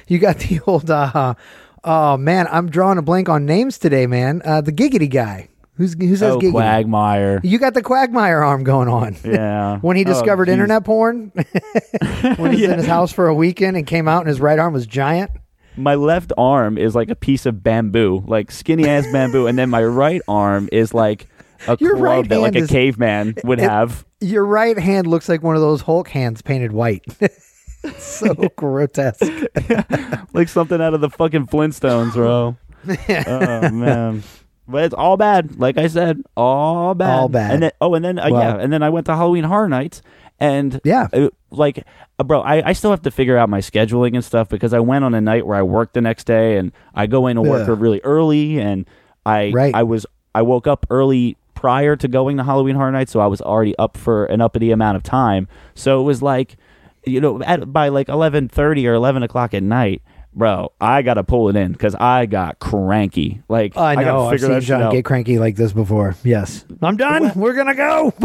you 0.08 0.20
got 0.20 0.40
the 0.40 0.60
old. 0.66 0.90
Uh, 0.90 1.36
oh 1.84 2.18
man, 2.18 2.48
I'm 2.50 2.70
drawing 2.72 2.98
a 2.98 3.04
blank 3.04 3.30
on 3.30 3.46
names 3.46 3.78
today, 3.78 4.08
man. 4.08 4.42
Uh, 4.44 4.62
the 4.62 4.72
giggity 4.72 5.10
guy. 5.10 5.50
Who's 5.76 5.94
who 5.94 6.16
says 6.16 6.34
Oh? 6.36 6.40
Quagmire. 6.52 7.42
You 7.44 7.58
got 7.60 7.74
the 7.74 7.82
Quagmire 7.82 8.42
arm 8.42 8.64
going 8.64 8.88
on. 8.88 9.16
Yeah. 9.26 9.78
when 9.82 9.98
he 9.98 10.04
Oh, 10.06 10.08
discovered 10.08 10.46
geez. 10.46 10.54
internet 10.54 10.86
porn, 10.86 11.32
when 12.38 12.54
he 12.54 12.62
was 12.62 12.72
in 12.72 12.78
his 12.80 12.88
house 12.88 13.12
for 13.12 13.28
a 13.28 13.34
weekend 13.36 13.76
and 13.78 13.86
came 13.86 14.08
out 14.08 14.20
and 14.22 14.30
his 14.30 14.40
right 14.40 14.58
arm 14.58 14.74
was 14.74 14.88
giant. 14.88 15.32
my 15.76 15.96
left 15.96 16.32
arm 16.38 16.78
is 16.78 16.96
like 16.96 17.10
a 17.10 17.16
piece 17.16 17.46
of 17.46 17.62
bamboo, 17.62 18.24
like 18.28 18.52
skinny 18.52 18.88
ass 18.88 19.06
bamboo, 19.12 19.48
and 19.48 19.58
then 19.58 19.70
my 19.70 19.84
right 19.84 20.22
arm 20.30 20.70
is 20.72 20.94
like 20.94 21.28
a 21.68 21.76
Your 21.82 21.96
club 21.98 22.04
right 22.04 22.30
that 22.30 22.40
like 22.40 22.54
hand 22.54 22.56
a 22.56 22.60
is- 22.66 22.70
caveman 22.70 23.36
would 23.44 23.60
it- 23.60 23.70
have. 23.70 24.06
Your 24.22 24.46
right 24.46 24.80
hand 24.80 25.08
looks 25.08 25.28
like 25.28 25.44
one 25.44 25.56
of 25.56 25.62
those 25.62 25.82
Hulk 25.82 26.08
hands 26.08 26.42
painted 26.42 26.72
white. 26.72 27.04
So 28.00 28.34
grotesque. 28.56 29.22
like 30.34 30.48
something 30.50 30.82
out 30.82 30.94
of 30.96 31.02
the 31.02 31.10
fucking 31.10 31.48
Flintstones, 31.48 32.14
bro. 32.14 32.56
oh 33.28 33.70
man. 33.72 34.24
But 34.68 34.84
it's 34.86 34.94
all 34.96 35.16
bad. 35.18 35.60
Like 35.60 35.78
I 35.78 35.88
said, 35.88 36.24
all 36.36 36.96
bad. 36.96 37.20
All 37.20 37.30
bad. 37.30 37.52
And 37.54 37.64
then 37.64 37.72
oh, 37.82 37.94
and 37.94 38.04
then 38.04 38.18
uh, 38.20 38.30
Well- 38.32 38.42
yeah, 38.42 38.58
and 38.62 38.74
then 38.74 38.82
I 38.84 38.90
went 38.90 39.06
to 39.08 39.16
Halloween 39.16 39.44
Horror 39.44 39.70
Nights, 39.70 40.02
and 40.40 40.82
Yeah. 40.84 41.08
like, 41.52 41.86
uh, 42.20 42.24
bro, 42.24 42.42
I, 42.42 42.70
I 42.70 42.74
still 42.74 42.90
have 42.92 43.04
to 43.04 43.12
figure 43.12 43.38
out 43.38 43.48
my 43.50 43.60
scheduling 43.60 44.16
and 44.16 44.24
stuff 44.26 44.50
because 44.50 44.74
I 44.74 44.80
went 44.80 45.06
on 45.06 45.14
a 45.14 45.22
night 45.22 45.46
where 45.46 45.56
I 45.58 45.62
worked 45.62 45.94
the 45.94 46.02
next 46.02 46.24
day, 46.26 46.58
and 46.58 46.72
I 46.96 47.06
go 47.08 47.28
in 47.28 47.36
to 47.36 47.42
work 47.42 47.70
Ugh. 47.70 47.80
really 47.80 48.02
early, 48.04 48.60
and 48.60 48.86
I 49.26 49.52
Right. 49.54 49.74
I 49.76 49.84
was 49.84 50.06
I 50.34 50.42
woke 50.42 50.66
up 50.68 50.86
early 50.90 51.38
prior 51.54 51.96
to 51.96 52.08
going 52.08 52.38
to 52.38 52.44
Halloween 52.44 52.76
Horror 52.76 52.92
Nights, 52.92 53.12
so 53.12 53.20
I 53.20 53.28
was 53.28 53.42
already 53.42 53.76
up 53.78 53.98
for 53.98 54.26
an 54.26 54.42
uppity 54.42 54.72
amount 54.72 54.98
of 54.98 55.04
time. 55.04 55.48
So 55.76 56.00
it 56.02 56.04
was 56.04 56.22
like, 56.22 56.58
you 57.06 57.22
know, 57.22 57.42
at, 57.44 57.72
by 57.72 57.90
like 57.90 58.10
eleven 58.10 58.50
thirty 58.50 58.88
or 58.88 58.94
eleven 58.94 59.22
o'clock 59.24 59.54
at 59.54 59.64
night, 59.64 60.02
bro, 60.36 60.72
I 60.80 61.02
gotta 61.02 61.24
pull 61.24 61.50
it 61.50 61.56
in 61.56 61.72
because 61.72 61.96
I 61.96 62.26
got 62.26 62.60
cranky. 62.60 63.42
Like 63.48 63.78
I 63.78 63.96
know. 63.96 64.04
gotta 64.04 64.34
I've 64.34 64.42
seen 64.42 64.52
that 64.52 64.64
John 64.64 64.82
out. 64.84 64.92
get 64.92 65.06
cranky 65.06 65.40
like 65.40 65.56
this 65.56 65.74
before. 65.74 66.16
Yes, 66.24 66.66
I'm 66.82 66.98
done. 66.98 67.32
We're 67.36 67.54
gonna 67.54 67.76
go. 67.76 68.14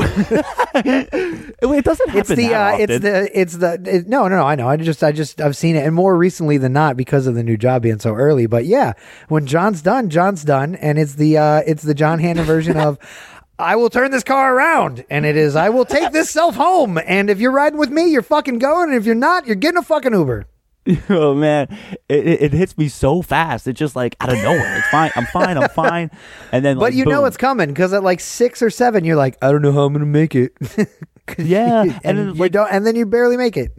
it 1.80 1.84
doesn't 1.84 2.08
happen 2.08 2.20
it's 2.20 2.28
the 2.28 2.48
that 2.48 2.74
uh, 2.74 2.78
it's 2.78 2.98
the 3.00 3.40
it's 3.40 3.56
the 3.56 3.80
it, 3.86 4.08
no 4.08 4.28
no 4.28 4.36
no 4.36 4.46
I 4.46 4.54
know 4.54 4.68
I 4.68 4.76
just 4.76 5.02
I 5.02 5.12
just 5.12 5.40
I've 5.40 5.56
seen 5.56 5.76
it 5.76 5.86
and 5.86 5.94
more 5.94 6.16
recently 6.16 6.58
than 6.58 6.72
not 6.72 6.96
because 6.96 7.26
of 7.26 7.34
the 7.34 7.42
new 7.42 7.56
job 7.56 7.82
being 7.82 7.98
so 7.98 8.14
early 8.14 8.46
but 8.46 8.66
yeah 8.66 8.92
when 9.28 9.46
John's 9.46 9.82
done 9.82 10.10
John's 10.10 10.44
done 10.44 10.74
and 10.76 10.98
it's 10.98 11.14
the 11.14 11.38
uh 11.38 11.62
it's 11.66 11.82
the 11.82 11.94
John 11.94 12.18
Hannon 12.18 12.44
version 12.44 12.76
of 12.76 12.98
I 13.58 13.76
will 13.76 13.90
turn 13.90 14.10
this 14.10 14.24
car 14.24 14.54
around 14.54 15.04
and 15.10 15.26
it 15.26 15.36
is 15.36 15.54
I 15.54 15.68
will 15.68 15.84
take 15.84 16.12
this 16.12 16.30
self 16.40 16.56
home 16.56 16.98
and 17.06 17.30
if 17.30 17.40
you're 17.40 17.52
riding 17.52 17.78
with 17.78 17.90
me 17.90 18.10
you're 18.10 18.22
fucking 18.22 18.58
going 18.58 18.88
and 18.88 18.98
if 18.98 19.04
you're 19.04 19.14
not 19.14 19.46
you're 19.46 19.56
getting 19.56 19.78
a 19.78 19.82
fucking 19.82 20.12
Uber 20.12 20.46
oh 21.10 21.34
man, 21.34 21.68
it, 22.08 22.26
it, 22.26 22.42
it 22.42 22.52
hits 22.52 22.76
me 22.78 22.88
so 22.88 23.22
fast. 23.22 23.66
It's 23.66 23.78
just 23.78 23.94
like 23.94 24.16
out 24.20 24.30
of 24.30 24.38
nowhere. 24.38 24.78
It's 24.78 24.88
fine. 24.88 25.10
I'm 25.14 25.26
fine. 25.26 25.58
I'm 25.58 25.68
fine. 25.70 26.10
And 26.52 26.64
then, 26.64 26.76
but 26.76 26.82
like, 26.82 26.94
you 26.94 27.04
know 27.04 27.20
boom. 27.20 27.28
it's 27.28 27.36
coming 27.36 27.68
because 27.68 27.92
at 27.92 28.02
like 28.02 28.18
six 28.18 28.60
or 28.60 28.70
seven 28.70 29.04
you're 29.04 29.16
like 29.16 29.36
I 29.40 29.52
don't 29.52 29.62
know 29.62 29.72
how 29.72 29.82
I'm 29.82 29.92
gonna 29.92 30.04
make 30.04 30.34
it 30.34 30.52
yeah. 31.38 31.82
and, 31.82 32.00
and 32.02 32.18
then, 32.18 32.26
you 32.28 32.34
like 32.34 32.50
don't 32.50 32.68
and 32.72 32.84
then 32.84 32.96
you 32.96 33.06
barely 33.06 33.36
make 33.36 33.56
it 33.56 33.70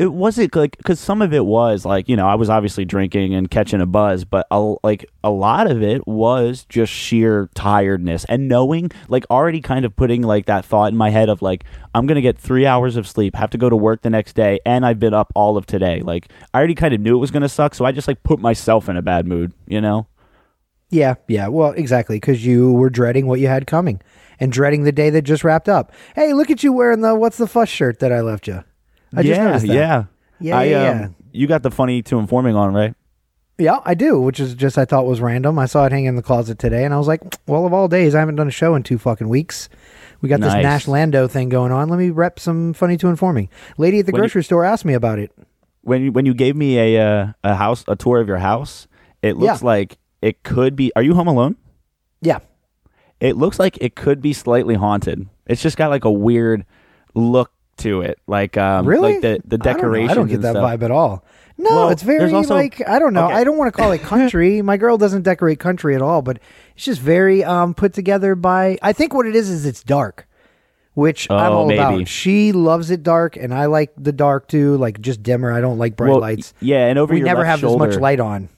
it 0.00 0.14
wasn't 0.14 0.56
like 0.56 0.78
because 0.78 0.98
some 0.98 1.20
of 1.20 1.34
it 1.34 1.44
was 1.44 1.84
like 1.84 2.08
you 2.08 2.16
know 2.16 2.26
I 2.26 2.34
was 2.34 2.48
obviously 2.48 2.86
drinking 2.86 3.34
and 3.34 3.50
catching 3.50 3.82
a 3.82 3.86
buzz, 3.86 4.24
but 4.24 4.46
a, 4.50 4.76
like 4.82 5.04
a 5.22 5.28
lot 5.28 5.70
of 5.70 5.82
it 5.82 6.08
was 6.08 6.64
just 6.70 6.90
sheer 6.90 7.50
tiredness 7.54 8.24
and 8.24 8.48
knowing 8.48 8.90
like 9.08 9.26
already 9.30 9.60
kind 9.60 9.84
of 9.84 9.94
putting 9.94 10.22
like 10.22 10.46
that 10.46 10.64
thought 10.64 10.90
in 10.90 10.96
my 10.96 11.10
head 11.10 11.28
of 11.28 11.42
like 11.42 11.64
I'm 11.94 12.06
gonna 12.06 12.22
get 12.22 12.38
three 12.38 12.64
hours 12.64 12.96
of 12.96 13.06
sleep, 13.06 13.34
have 13.34 13.50
to 13.50 13.58
go 13.58 13.68
to 13.68 13.76
work 13.76 14.00
the 14.00 14.08
next 14.08 14.32
day, 14.32 14.58
and 14.64 14.86
I've 14.86 14.98
been 14.98 15.12
up 15.12 15.32
all 15.34 15.58
of 15.58 15.66
today. 15.66 16.00
Like 16.00 16.28
I 16.54 16.58
already 16.58 16.74
kind 16.74 16.94
of 16.94 17.00
knew 17.02 17.14
it 17.14 17.20
was 17.20 17.30
gonna 17.30 17.50
suck, 17.50 17.74
so 17.74 17.84
I 17.84 17.92
just 17.92 18.08
like 18.08 18.22
put 18.22 18.40
myself 18.40 18.88
in 18.88 18.96
a 18.96 19.02
bad 19.02 19.26
mood, 19.26 19.52
you 19.66 19.82
know. 19.82 20.06
Yeah, 20.88 21.16
yeah. 21.28 21.48
Well, 21.48 21.72
exactly, 21.72 22.16
because 22.16 22.44
you 22.44 22.72
were 22.72 22.88
dreading 22.88 23.26
what 23.26 23.38
you 23.38 23.48
had 23.48 23.66
coming 23.66 24.00
and 24.40 24.50
dreading 24.50 24.84
the 24.84 24.92
day 24.92 25.10
that 25.10 25.22
just 25.22 25.44
wrapped 25.44 25.68
up. 25.68 25.92
Hey, 26.14 26.32
look 26.32 26.48
at 26.48 26.62
you 26.62 26.72
wearing 26.72 27.02
the 27.02 27.14
what's 27.14 27.36
the 27.36 27.46
fuss 27.46 27.68
shirt 27.68 27.98
that 27.98 28.12
I 28.12 28.22
left 28.22 28.48
you. 28.48 28.64
I 29.14 29.22
just 29.22 29.36
yeah, 29.40 29.58
that. 29.58 29.66
yeah, 29.66 30.04
Yeah, 30.40 30.58
I, 30.58 30.64
yeah, 30.64 30.90
um, 30.90 30.98
yeah. 30.98 31.08
You 31.32 31.46
got 31.46 31.62
the 31.62 31.70
funny 31.70 32.02
to 32.02 32.18
informing 32.18 32.56
on, 32.56 32.74
right? 32.74 32.94
Yeah, 33.58 33.78
I 33.84 33.94
do, 33.94 34.20
which 34.20 34.40
is 34.40 34.54
just 34.54 34.78
I 34.78 34.84
thought 34.86 35.04
was 35.06 35.20
random. 35.20 35.58
I 35.58 35.66
saw 35.66 35.84
it 35.84 35.92
hanging 35.92 36.06
in 36.06 36.16
the 36.16 36.22
closet 36.22 36.58
today, 36.58 36.84
and 36.84 36.94
I 36.94 36.98
was 36.98 37.06
like, 37.08 37.20
well, 37.46 37.66
of 37.66 37.72
all 37.74 37.88
days, 37.88 38.14
I 38.14 38.20
haven't 38.20 38.36
done 38.36 38.48
a 38.48 38.52
show 38.52 38.74
in 38.74 38.82
two 38.82 38.96
fucking 38.98 39.28
weeks. 39.28 39.68
We 40.22 40.28
got 40.28 40.40
this 40.40 40.52
Nash 40.54 40.88
Lando 40.88 41.28
thing 41.28 41.48
going 41.50 41.70
on. 41.72 41.88
Let 41.88 41.98
me 41.98 42.10
rep 42.10 42.38
some 42.40 42.72
funny 42.72 42.96
to 42.98 43.08
informing. 43.08 43.48
Lady 43.78 43.98
at 44.00 44.06
the 44.06 44.12
When 44.12 44.20
you- 44.20 44.22
grocery 44.24 44.44
store 44.44 44.64
asked 44.64 44.84
me 44.84 44.94
about 44.94 45.18
it. 45.18 45.30
when 45.82 46.02
you, 46.02 46.12
when 46.12 46.24
you 46.26 46.34
gave 46.34 46.56
me 46.56 46.78
a 46.96 47.02
uh, 47.06 47.32
a 47.44 47.54
house 47.54 47.84
a 47.88 47.96
tour 47.96 48.20
of 48.20 48.28
your 48.28 48.38
house, 48.38 48.86
it 49.22 49.36
looks 49.36 49.60
Yeah. 49.62 49.66
like 49.66 49.98
it 50.22 50.42
could 50.42 50.74
be. 50.76 50.90
Are 50.96 51.02
you 51.02 51.14
home 51.14 51.28
alone? 51.28 51.56
Yeah, 52.22 52.38
It 53.20 53.36
looks 53.36 53.58
like 53.58 53.76
it 53.80 53.94
could 53.94 54.20
be 54.22 54.32
slightly 54.34 54.74
haunted. 54.74 55.26
It's 55.46 55.62
just 55.62 55.76
got 55.78 55.88
like 55.90 56.04
a 56.04 56.12
weird 56.12 56.64
look 57.14 57.50
to 57.80 58.02
it, 58.02 58.18
like 58.26 58.56
um, 58.56 58.86
really? 58.86 59.14
like 59.14 59.20
the 59.22 59.42
the 59.44 59.68
I 59.68 59.72
don't 59.74 59.94
I 60.10 60.14
don't, 60.14 60.26
get 60.28 60.42
that 60.42 60.52
stuff. 60.52 60.64
vibe 60.64 60.82
at 60.82 60.90
all. 60.90 61.24
No, 61.58 61.68
Well, 61.70 61.88
it's 61.90 62.02
very 62.02 62.32
also- 62.32 62.54
like 62.54 62.86
I 62.88 62.98
don't 62.98 63.12
know. 63.12 63.26
Okay. 63.26 63.34
I 63.34 63.44
don't 63.44 63.58
want 63.58 63.72
to 63.74 63.78
call 63.78 63.92
it 63.92 64.00
country. 64.00 64.62
My 64.70 64.76
girl 64.78 64.96
doesn't 64.96 65.22
decorate 65.22 65.58
country 65.58 65.94
at 65.94 66.00
all, 66.00 66.22
but 66.22 66.38
it's 66.74 66.84
just 66.86 67.00
very 67.00 67.44
um 67.44 67.74
put 67.74 67.92
together 67.92 68.34
by. 68.34 68.78
I 68.82 68.92
think 68.94 69.12
what 69.12 69.26
it 69.26 69.36
is 69.36 69.50
is 69.50 69.66
it's 69.66 69.82
dark, 69.82 70.26
which 70.94 71.30
I'm 71.30 71.52
Oh, 71.52 71.56
all 71.58 71.66
maybe. 71.66 71.78
about. 71.80 72.08
She 72.08 72.52
loves 72.52 72.90
it 72.90 73.02
dark, 73.02 73.36
and 73.36 73.52
I 73.52 73.66
like 73.66 73.92
the 73.98 74.12
dark 74.12 74.48
too, 74.48 74.76
like 74.78 75.00
just 75.00 75.22
dimmer. 75.22 75.52
I 75.52 75.60
don't 75.60 75.76
like 75.78 75.96
bright 75.96 76.10
Well, 76.10 76.20
lights. 76.20 76.54
Yeah, 76.60 76.86
and 76.86 76.98
over 76.98 77.12
We 77.12 77.18
your 77.20 77.26
never 77.26 77.44
have 77.44 77.60
shoulder, 77.60 77.84
as 77.88 77.94
much 77.96 78.00
light 78.00 78.20
on. 78.20 78.48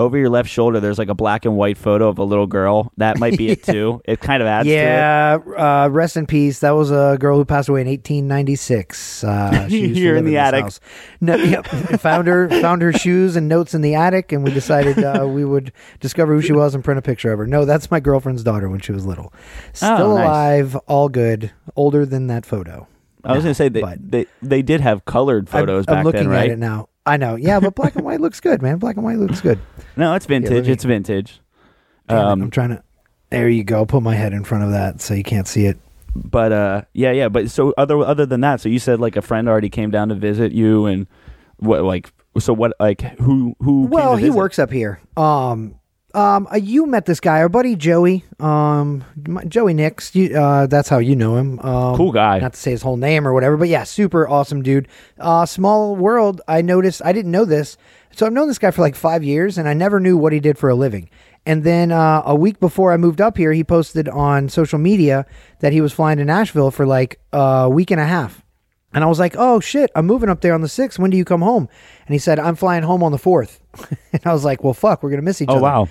Over 0.00 0.18
your 0.18 0.28
left 0.30 0.48
shoulder. 0.48 0.80
There's 0.80 0.98
like 0.98 1.08
a 1.08 1.14
black 1.14 1.44
and 1.44 1.56
white 1.56 1.76
photo 1.78 2.08
of 2.08 2.18
a 2.18 2.24
little 2.24 2.46
girl. 2.46 2.90
That 2.96 3.18
might 3.18 3.36
be 3.38 3.48
it 3.50 3.62
too. 3.62 4.00
It 4.04 4.20
kind 4.20 4.42
of 4.42 4.48
adds 4.48 4.66
to 4.66 4.72
it. 4.72 4.76
Yeah, 4.76 5.38
uh, 5.56 5.88
rest 5.90 6.16
in 6.16 6.26
peace. 6.26 6.60
That 6.60 6.72
was 6.72 6.90
a 6.90 7.16
girl 7.20 7.36
who 7.36 7.44
passed 7.44 7.68
away 7.68 7.82
in 7.82 7.86
1896. 7.86 9.24
Uh, 9.24 9.68
she 9.68 9.80
used 9.80 10.00
to 10.00 10.14
in 10.16 10.24
the 10.24 10.36
attic. 10.38 10.62
house. 10.64 10.80
No, 11.20 11.36
yep. 11.36 11.66
found 12.00 12.26
her, 12.28 12.48
found 12.48 12.82
her 12.82 12.92
shoes 12.92 13.36
and 13.36 13.48
notes 13.48 13.74
in 13.74 13.82
the 13.82 13.94
attic, 13.94 14.32
and 14.32 14.42
we 14.42 14.50
decided 14.52 15.02
uh, 15.04 15.26
we 15.28 15.44
would 15.44 15.72
discover 16.00 16.34
who 16.34 16.40
she 16.42 16.52
was 16.52 16.74
and 16.74 16.82
print 16.84 16.98
a 16.98 17.02
picture 17.02 17.32
of 17.32 17.38
her. 17.38 17.46
No, 17.46 17.64
that's 17.64 17.90
my 17.90 18.00
girlfriend's 18.00 18.42
daughter 18.42 18.68
when 18.68 18.80
she 18.80 18.92
was 18.92 19.04
little. 19.06 19.32
Still 19.72 19.90
Oh, 19.90 20.14
nice. 20.16 20.24
alive, 20.26 20.76
all 20.86 21.08
good, 21.08 21.50
older 21.76 22.06
than 22.06 22.26
that 22.28 22.46
photo. 22.46 22.86
I 23.22 23.34
was 23.34 23.44
gonna 23.44 23.54
say 23.54 23.68
they, 23.68 23.82
but- 23.82 23.98
they 24.10 24.26
they 24.40 24.62
did 24.62 24.80
have 24.80 25.04
colored 25.04 25.48
photos 25.48 25.84
I'm, 25.88 25.92
I'm 25.92 25.98
back 25.98 26.04
looking 26.06 26.20
then, 26.22 26.28
right? 26.30 26.44
at 26.50 26.54
it 26.54 26.58
now. 26.58 26.88
I 27.06 27.16
know, 27.16 27.34
yeah, 27.36 27.60
but 27.60 27.74
black 27.74 27.96
and 27.96 28.04
white 28.04 28.20
looks 28.20 28.40
good, 28.40 28.60
man. 28.62 28.78
Black 28.78 28.96
and 28.96 29.04
white 29.04 29.18
looks 29.18 29.40
good. 29.40 29.58
No, 29.96 30.14
it's 30.14 30.24
vintage. 30.26 30.68
it's 30.68 30.84
vintage. 30.84 31.40
Um, 32.08 32.42
I'm 32.42 32.50
trying 32.50 32.70
to. 32.70 32.82
There 33.30 33.48
you 33.48 33.64
go. 33.64 33.84
Put 33.84 34.02
my 34.02 34.14
head 34.14 34.32
in 34.32 34.44
front 34.44 34.64
of 34.64 34.70
that 34.70 35.00
so 35.00 35.14
you 35.14 35.24
can't 35.24 35.46
see 35.48 35.66
it. 35.66 35.78
but 36.14 36.50
uh 36.52 36.82
yeah 36.92 37.12
yeah 37.12 37.28
but 37.28 37.50
so 37.50 37.72
other 37.78 37.98
other 37.98 38.24
than 38.26 38.40
that 38.40 38.60
so 38.60 38.68
you 38.68 38.78
said 38.80 38.98
like 38.98 39.16
a 39.16 39.22
friend 39.22 39.48
already 39.48 39.68
came 39.68 39.90
down 39.90 40.08
to 40.08 40.14
visit 40.14 40.50
you 40.52 40.86
and 40.86 41.06
what 41.58 41.82
like 41.84 42.12
so 42.38 42.52
what 42.52 42.72
like 42.80 43.00
who 43.18 43.54
who 43.60 43.82
came 43.84 43.90
Well, 43.90 44.16
he 44.16 44.24
visit? 44.26 44.36
works 44.36 44.58
up 44.58 44.70
here. 44.72 45.00
Um, 45.16 45.74
um, 46.14 46.48
uh, 46.52 46.56
you 46.56 46.86
met 46.86 47.06
this 47.06 47.20
guy, 47.20 47.38
our 47.40 47.48
buddy 47.48 47.76
Joey. 47.76 48.24
Um, 48.38 49.04
my- 49.28 49.44
Joey 49.44 49.74
Nix. 49.74 50.14
You, 50.14 50.36
uh, 50.36 50.66
that's 50.66 50.88
how 50.88 50.98
you 50.98 51.14
know 51.16 51.36
him. 51.36 51.58
Um, 51.60 51.96
Cool 51.96 52.12
guy. 52.12 52.38
Not 52.38 52.54
to 52.54 52.58
say 52.58 52.70
his 52.72 52.82
whole 52.82 52.96
name 52.96 53.26
or 53.26 53.32
whatever, 53.32 53.56
but 53.56 53.68
yeah, 53.68 53.84
super 53.84 54.28
awesome 54.28 54.62
dude. 54.62 54.88
Uh, 55.18 55.46
small 55.46 55.96
world. 55.96 56.40
I 56.48 56.62
noticed. 56.62 57.02
I 57.04 57.12
didn't 57.12 57.30
know 57.30 57.44
this, 57.44 57.76
so 58.12 58.26
I've 58.26 58.32
known 58.32 58.48
this 58.48 58.58
guy 58.58 58.70
for 58.70 58.82
like 58.82 58.94
five 58.96 59.22
years, 59.22 59.58
and 59.58 59.68
I 59.68 59.74
never 59.74 60.00
knew 60.00 60.16
what 60.16 60.32
he 60.32 60.40
did 60.40 60.58
for 60.58 60.68
a 60.68 60.74
living. 60.74 61.08
And 61.46 61.64
then 61.64 61.90
uh, 61.90 62.22
a 62.26 62.34
week 62.34 62.60
before 62.60 62.92
I 62.92 62.96
moved 62.98 63.20
up 63.20 63.36
here, 63.38 63.52
he 63.52 63.64
posted 63.64 64.08
on 64.08 64.48
social 64.50 64.78
media 64.78 65.24
that 65.60 65.72
he 65.72 65.80
was 65.80 65.92
flying 65.92 66.18
to 66.18 66.24
Nashville 66.24 66.70
for 66.70 66.86
like 66.86 67.18
a 67.32 67.68
week 67.70 67.90
and 67.90 68.00
a 68.00 68.06
half. 68.06 68.42
And 68.92 69.04
I 69.04 69.06
was 69.06 69.18
like, 69.18 69.36
oh 69.38 69.60
shit, 69.60 69.90
I'm 69.94 70.06
moving 70.06 70.28
up 70.28 70.40
there 70.40 70.54
on 70.54 70.62
the 70.62 70.66
6th. 70.66 70.98
When 70.98 71.10
do 71.10 71.16
you 71.16 71.24
come 71.24 71.42
home? 71.42 71.68
And 72.06 72.12
he 72.12 72.18
said, 72.18 72.38
I'm 72.38 72.56
flying 72.56 72.82
home 72.82 73.02
on 73.02 73.12
the 73.12 73.18
4th. 73.18 73.60
and 74.12 74.22
I 74.24 74.32
was 74.32 74.44
like, 74.44 74.64
well, 74.64 74.74
fuck, 74.74 75.02
we're 75.02 75.10
going 75.10 75.20
to 75.20 75.24
miss 75.24 75.40
each 75.40 75.48
oh 75.48 75.56
other. 75.56 75.60
Oh, 75.60 75.62
wow 75.62 75.88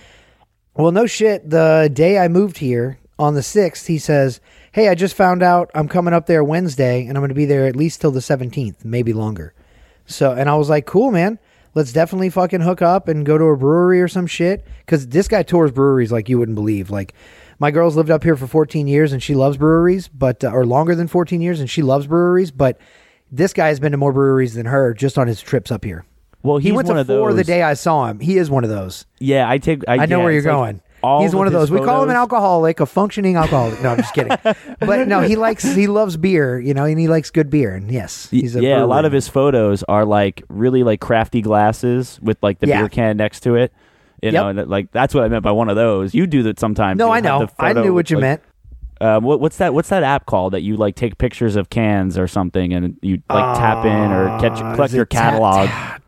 Well, 0.75 0.91
no 0.91 1.06
shit. 1.06 1.50
The 1.50 1.89
day 1.91 2.18
I 2.18 2.27
moved 2.27 2.58
here 2.58 3.00
on 3.18 3.36
the 3.36 3.41
6th, 3.41 3.88
he 3.88 3.98
says, 4.00 4.41
hey, 4.74 4.89
I 4.89 4.96
just 4.96 5.15
found 5.15 5.41
out 5.41 5.72
I'm 5.74 5.88
coming 5.88 6.13
up 6.13 6.25
there 6.25 6.44
Wednesday 6.44 7.06
and 7.06 7.12
I'm 7.12 7.22
going 7.22 7.29
to 7.29 7.36
be 7.36 7.46
there 7.46 7.68
at 7.68 7.75
least 7.75 8.01
till 8.01 8.12
the 8.12 8.20
17th, 8.20 8.84
maybe 8.84 9.13
longer. 9.13 9.53
So, 10.06 10.34
and 10.34 10.50
I 10.50 10.56
was 10.56 10.70
like, 10.70 10.86
cool, 10.86 11.12
man. 11.12 11.39
Let's 11.75 11.94
definitely 11.94 12.32
fucking 12.32 12.62
hook 12.62 12.82
up 12.82 13.08
and 13.08 13.25
go 13.25 13.38
to 13.38 13.46
a 13.46 13.56
brewery 13.56 14.01
or 14.01 14.08
some 14.08 14.25
shit. 14.25 14.65
Cause 14.88 15.08
this 15.08 15.27
guy 15.27 15.44
tours 15.44 15.72
breweries 15.72 16.12
like 16.12 16.27
you 16.27 16.39
wouldn't 16.39 16.56
believe. 16.56 16.89
Like, 16.89 17.13
my 17.59 17.71
girl's 17.71 17.95
lived 17.95 18.09
up 18.09 18.23
here 18.23 18.35
for 18.35 18.47
14 18.47 18.87
years 18.87 19.11
and 19.13 19.21
she 19.21 19.35
loves 19.35 19.57
breweries, 19.57 20.07
but, 20.07 20.43
uh, 20.43 20.49
or 20.49 20.65
longer 20.65 20.95
than 20.95 21.07
14 21.07 21.41
years 21.41 21.59
and 21.59 21.69
she 21.69 21.81
loves 21.81 22.07
breweries, 22.07 22.51
but 22.51 22.79
this 23.31 23.53
guy 23.53 23.67
has 23.67 23.79
been 23.79 23.91
to 23.91 23.97
more 23.97 24.13
breweries 24.13 24.55
than 24.55 24.65
her 24.65 24.93
just 24.93 25.17
on 25.17 25.27
his 25.27 25.41
trips 25.41 25.71
up 25.71 25.83
here. 25.83 26.05
well 26.41 26.57
He 26.57 26.71
went 26.71 26.87
one 26.87 26.95
to 26.95 27.01
of 27.01 27.07
four 27.07 27.29
those 27.31 27.37
the 27.37 27.43
day 27.43 27.61
I 27.63 27.73
saw 27.75 28.07
him. 28.07 28.19
He 28.19 28.37
is 28.37 28.49
one 28.49 28.63
of 28.63 28.69
those. 28.69 29.05
yeah 29.19 29.47
i 29.49 29.57
take 29.57 29.83
i, 29.87 29.93
I 29.99 30.05
know 30.05 30.17
yeah, 30.19 30.23
where 30.23 30.31
you're 30.33 30.41
like 30.41 30.51
going. 30.51 30.81
He's 31.21 31.33
one 31.33 31.47
of 31.47 31.53
those. 31.53 31.71
We 31.71 31.79
call 31.79 32.03
him 32.03 32.09
an 32.09 32.17
alcoholic, 32.17 32.81
a 32.81 32.85
functioning 32.85 33.37
alcoholic. 33.37 33.81
No, 33.81 33.91
I'm 33.91 33.97
just 33.99 34.13
kidding. 34.13 34.35
but 34.81 35.07
no, 35.07 35.21
he 35.21 35.37
likes 35.37 35.63
he 35.63 35.87
loves 35.87 36.17
beer, 36.17 36.59
you 36.59 36.73
know, 36.73 36.83
and 36.83 36.99
he 36.99 37.07
likes 37.07 37.31
good 37.31 37.49
beer. 37.49 37.73
And 37.73 37.89
yes, 37.89 38.27
he's 38.29 38.53
a 38.57 38.61
yeah 38.61 38.83
a 38.83 38.85
lot 38.85 39.05
of 39.05 39.13
his 39.13 39.29
photos 39.29 39.81
are 39.83 40.03
like 40.03 40.43
really 40.49 40.83
like 40.83 40.99
crafty 40.99 41.41
glasses 41.41 42.19
with 42.21 42.37
like 42.43 42.59
the 42.59 42.67
Yeah. 42.67 42.79
beer 42.81 42.89
can 42.89 43.15
next 43.15 43.39
to 43.43 43.55
it 43.55 43.71
you 44.21 44.31
Yep. 44.31 44.33
know 44.33 44.47
and 44.49 44.69
like 44.69 44.91
that's 44.91 45.13
what 45.13 45.23
i 45.23 45.27
meant 45.27 45.43
by 45.43 45.51
one 45.51 45.69
of 45.69 45.75
those 45.75 46.13
you 46.13 46.27
do 46.27 46.43
that 46.43 46.59
sometimes 46.59 46.97
No, 46.97 47.05
You'll 47.05 47.13
I 47.13 47.19
know. 47.21 47.47
I 47.59 47.73
knew 47.73 47.93
what 47.93 48.09
you 48.09 48.17
like, 48.17 48.21
meant. 48.21 48.41
Um, 49.01 49.23
what, 49.23 49.39
what's 49.39 49.55
that? 49.59 49.73
What's 49.73 49.88
that 49.89 50.03
app 50.03 50.25
called 50.25 50.51
that 50.51 50.61
you 50.61 50.75
like 50.75 50.95
take 50.95 51.17
pictures 51.17 51.55
of 51.55 51.69
cans 51.69 52.17
or 52.17 52.27
something 52.27 52.73
and 52.73 52.97
you 53.01 53.21
like 53.29 53.57
tap 53.57 53.85
in 53.85 54.11
or 54.11 54.27
catch 54.41 54.59
Uh, 54.61 54.75
collect 54.75 54.93
your 54.93 55.05
Tap- 55.05 55.35
catalog? 55.39 56.01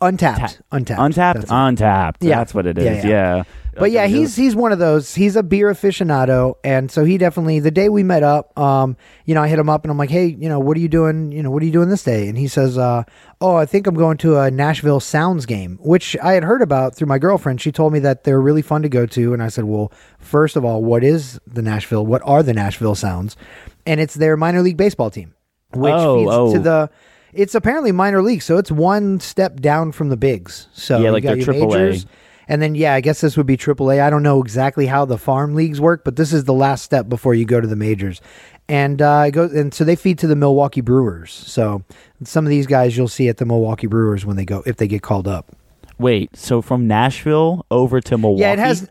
Untappd, 0.00 0.60
Untappd, 0.72 0.96
Untappd, 0.96 1.34
That's 1.34 1.50
Untappd. 1.50 2.14
Yeah. 2.20 2.36
That's 2.38 2.54
what 2.54 2.66
it 2.66 2.78
is. 2.78 2.84
Yeah, 2.84 2.92
Yeah. 2.94 3.36
yeah. 3.36 3.42
But 3.78 3.90
yeah, 3.90 4.06
he's 4.06 4.34
he's 4.34 4.56
one 4.56 4.72
of 4.72 4.78
those. 4.78 5.14
He's 5.14 5.36
a 5.36 5.42
beer 5.42 5.70
aficionado, 5.70 6.54
and 6.64 6.90
so 6.90 7.04
he 7.04 7.18
definitely. 7.18 7.60
The 7.60 7.70
day 7.70 7.90
we 7.90 8.02
met 8.02 8.22
up, 8.22 8.58
um, 8.58 8.96
you 9.26 9.34
know, 9.34 9.42
I 9.42 9.48
hit 9.48 9.58
him 9.58 9.68
up 9.68 9.84
and 9.84 9.90
I'm 9.90 9.98
like, 9.98 10.08
hey, 10.08 10.28
you 10.28 10.48
know, 10.48 10.58
what 10.58 10.78
are 10.78 10.80
you 10.80 10.88
doing? 10.88 11.30
You 11.30 11.42
know, 11.42 11.50
what 11.50 11.62
are 11.62 11.66
you 11.66 11.72
doing 11.72 11.90
this 11.90 12.02
day? 12.02 12.26
And 12.28 12.38
he 12.38 12.48
says, 12.48 12.78
uh, 12.78 13.02
oh, 13.42 13.54
I 13.56 13.66
think 13.66 13.86
I'm 13.86 13.94
going 13.94 14.16
to 14.18 14.38
a 14.38 14.50
Nashville 14.50 14.98
Sounds 14.98 15.44
game, 15.44 15.78
which 15.82 16.16
I 16.22 16.32
had 16.32 16.42
heard 16.42 16.62
about 16.62 16.94
through 16.94 17.08
my 17.08 17.18
girlfriend. 17.18 17.60
She 17.60 17.70
told 17.70 17.92
me 17.92 17.98
that 17.98 18.24
they're 18.24 18.40
really 18.40 18.62
fun 18.62 18.80
to 18.80 18.88
go 18.88 19.04
to, 19.04 19.34
and 19.34 19.42
I 19.42 19.48
said, 19.48 19.64
well, 19.64 19.92
first 20.18 20.56
of 20.56 20.64
all, 20.64 20.82
what 20.82 21.04
is 21.04 21.38
the 21.46 21.60
Nashville? 21.60 22.06
What 22.06 22.22
are 22.24 22.42
the 22.42 22.54
Nashville 22.54 22.94
Sounds? 22.94 23.36
And 23.84 24.00
it's 24.00 24.14
their 24.14 24.38
minor 24.38 24.62
league 24.62 24.78
baseball 24.78 25.10
team, 25.10 25.34
which 25.74 25.92
Oh, 25.94 26.16
feeds 26.18 26.30
oh. 26.32 26.52
to 26.54 26.58
the. 26.60 26.90
It's 27.36 27.54
apparently 27.54 27.92
minor 27.92 28.22
league, 28.22 28.42
so 28.42 28.58
it's 28.58 28.70
one 28.70 29.20
step 29.20 29.60
down 29.60 29.92
from 29.92 30.08
the 30.08 30.16
bigs. 30.16 30.68
So 30.72 30.98
Yeah, 30.98 31.10
like 31.10 31.24
your 31.24 31.36
AAA. 31.36 31.68
majors, 31.68 32.06
and 32.48 32.62
then, 32.62 32.74
yeah, 32.74 32.94
I 32.94 33.00
guess 33.00 33.20
this 33.20 33.36
would 33.36 33.46
be 33.46 33.56
AAA. 33.56 34.00
I 34.00 34.08
don't 34.10 34.22
know 34.22 34.40
exactly 34.40 34.86
how 34.86 35.04
the 35.04 35.18
farm 35.18 35.54
leagues 35.54 35.80
work, 35.80 36.04
but 36.04 36.16
this 36.16 36.32
is 36.32 36.44
the 36.44 36.52
last 36.52 36.82
step 36.84 37.08
before 37.08 37.34
you 37.34 37.44
go 37.44 37.60
to 37.60 37.66
the 37.66 37.76
majors. 37.76 38.20
And 38.68 39.00
uh, 39.02 39.24
it 39.28 39.30
goes, 39.32 39.52
and 39.52 39.72
so 39.74 39.84
they 39.84 39.96
feed 39.96 40.18
to 40.20 40.26
the 40.26 40.36
Milwaukee 40.36 40.80
Brewers. 40.80 41.32
So 41.32 41.82
some 42.24 42.44
of 42.46 42.50
these 42.50 42.66
guys 42.66 42.96
you'll 42.96 43.08
see 43.08 43.28
at 43.28 43.36
the 43.36 43.44
Milwaukee 43.46 43.86
Brewers 43.86 44.24
when 44.24 44.36
they 44.36 44.44
go 44.44 44.62
if 44.66 44.76
they 44.76 44.88
get 44.88 45.02
called 45.02 45.28
up. 45.28 45.54
Wait, 45.98 46.36
so 46.36 46.60
from 46.62 46.86
Nashville 46.86 47.64
over 47.70 48.00
to 48.00 48.18
Milwaukee? 48.18 48.42
Yeah, 48.42 48.52
it 48.52 48.58
has. 48.58 48.90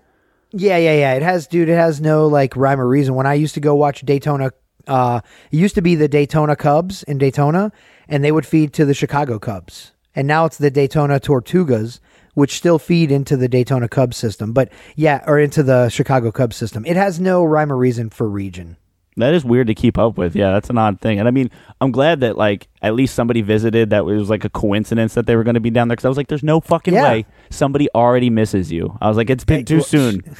Yeah, 0.51 0.77
yeah, 0.77 0.93
yeah. 0.95 1.13
It 1.13 1.21
has, 1.21 1.47
dude. 1.47 1.67
It 1.69 1.75
has 1.75 1.99
no 1.99 2.27
like 2.27 2.55
rhyme 2.55 2.79
or 2.79 2.87
reason. 2.87 3.15
When 3.15 3.25
I 3.27 3.33
used 3.33 3.53
to 3.55 3.59
go 3.59 3.75
watch 3.75 4.01
Daytona, 4.01 4.51
uh, 4.87 5.21
it 5.51 5.57
used 5.57 5.75
to 5.75 5.81
be 5.81 5.95
the 5.95 6.07
Daytona 6.07 6.55
Cubs 6.55 7.03
in 7.03 7.17
Daytona, 7.17 7.71
and 8.07 8.23
they 8.23 8.31
would 8.31 8.45
feed 8.45 8.73
to 8.73 8.85
the 8.85 8.93
Chicago 8.93 9.39
Cubs, 9.39 9.91
and 10.15 10.27
now 10.27 10.45
it's 10.45 10.57
the 10.57 10.71
Daytona 10.71 11.19
Tortugas, 11.19 11.99
which 12.33 12.55
still 12.57 12.79
feed 12.79 13.11
into 13.11 13.37
the 13.37 13.47
Daytona 13.47 13.87
Cubs 13.87 14.17
system. 14.17 14.51
But 14.53 14.69
yeah, 14.95 15.23
or 15.27 15.39
into 15.39 15.63
the 15.63 15.89
Chicago 15.89 16.31
Cubs 16.31 16.55
system. 16.55 16.85
It 16.85 16.95
has 16.97 17.19
no 17.19 17.43
rhyme 17.43 17.71
or 17.71 17.77
reason 17.77 18.09
for 18.09 18.27
region. 18.29 18.77
That 19.17 19.33
is 19.33 19.45
weird 19.45 19.67
to 19.67 19.73
keep 19.73 19.97
up 19.97 20.17
with. 20.17 20.35
Yeah, 20.35 20.51
that's 20.51 20.69
an 20.69 20.77
odd 20.77 20.99
thing. 20.99 21.19
And 21.19 21.27
I 21.29 21.31
mean, 21.31 21.49
I'm 21.79 21.93
glad 21.93 22.19
that 22.19 22.37
like 22.37 22.67
at 22.81 22.95
least 22.95 23.15
somebody 23.15 23.41
visited. 23.41 23.91
That 23.91 24.03
was 24.03 24.29
like 24.29 24.43
a 24.43 24.49
coincidence 24.49 25.13
that 25.13 25.25
they 25.25 25.37
were 25.37 25.45
going 25.45 25.53
to 25.53 25.61
be 25.61 25.69
down 25.69 25.87
there 25.87 25.95
because 25.95 26.03
I 26.03 26.09
was 26.09 26.17
like, 26.17 26.27
"There's 26.27 26.43
no 26.43 26.59
fucking 26.59 26.93
Yeah. 26.93 27.03
way 27.03 27.25
somebody 27.49 27.87
already 27.95 28.29
misses 28.29 28.73
you." 28.73 28.97
I 28.99 29.07
was 29.07 29.15
like, 29.15 29.29
"It's 29.29 29.45
been 29.45 29.59
Hey, 29.59 29.63
too 29.63 29.75
well, 29.77 29.83
soon." 29.85 30.21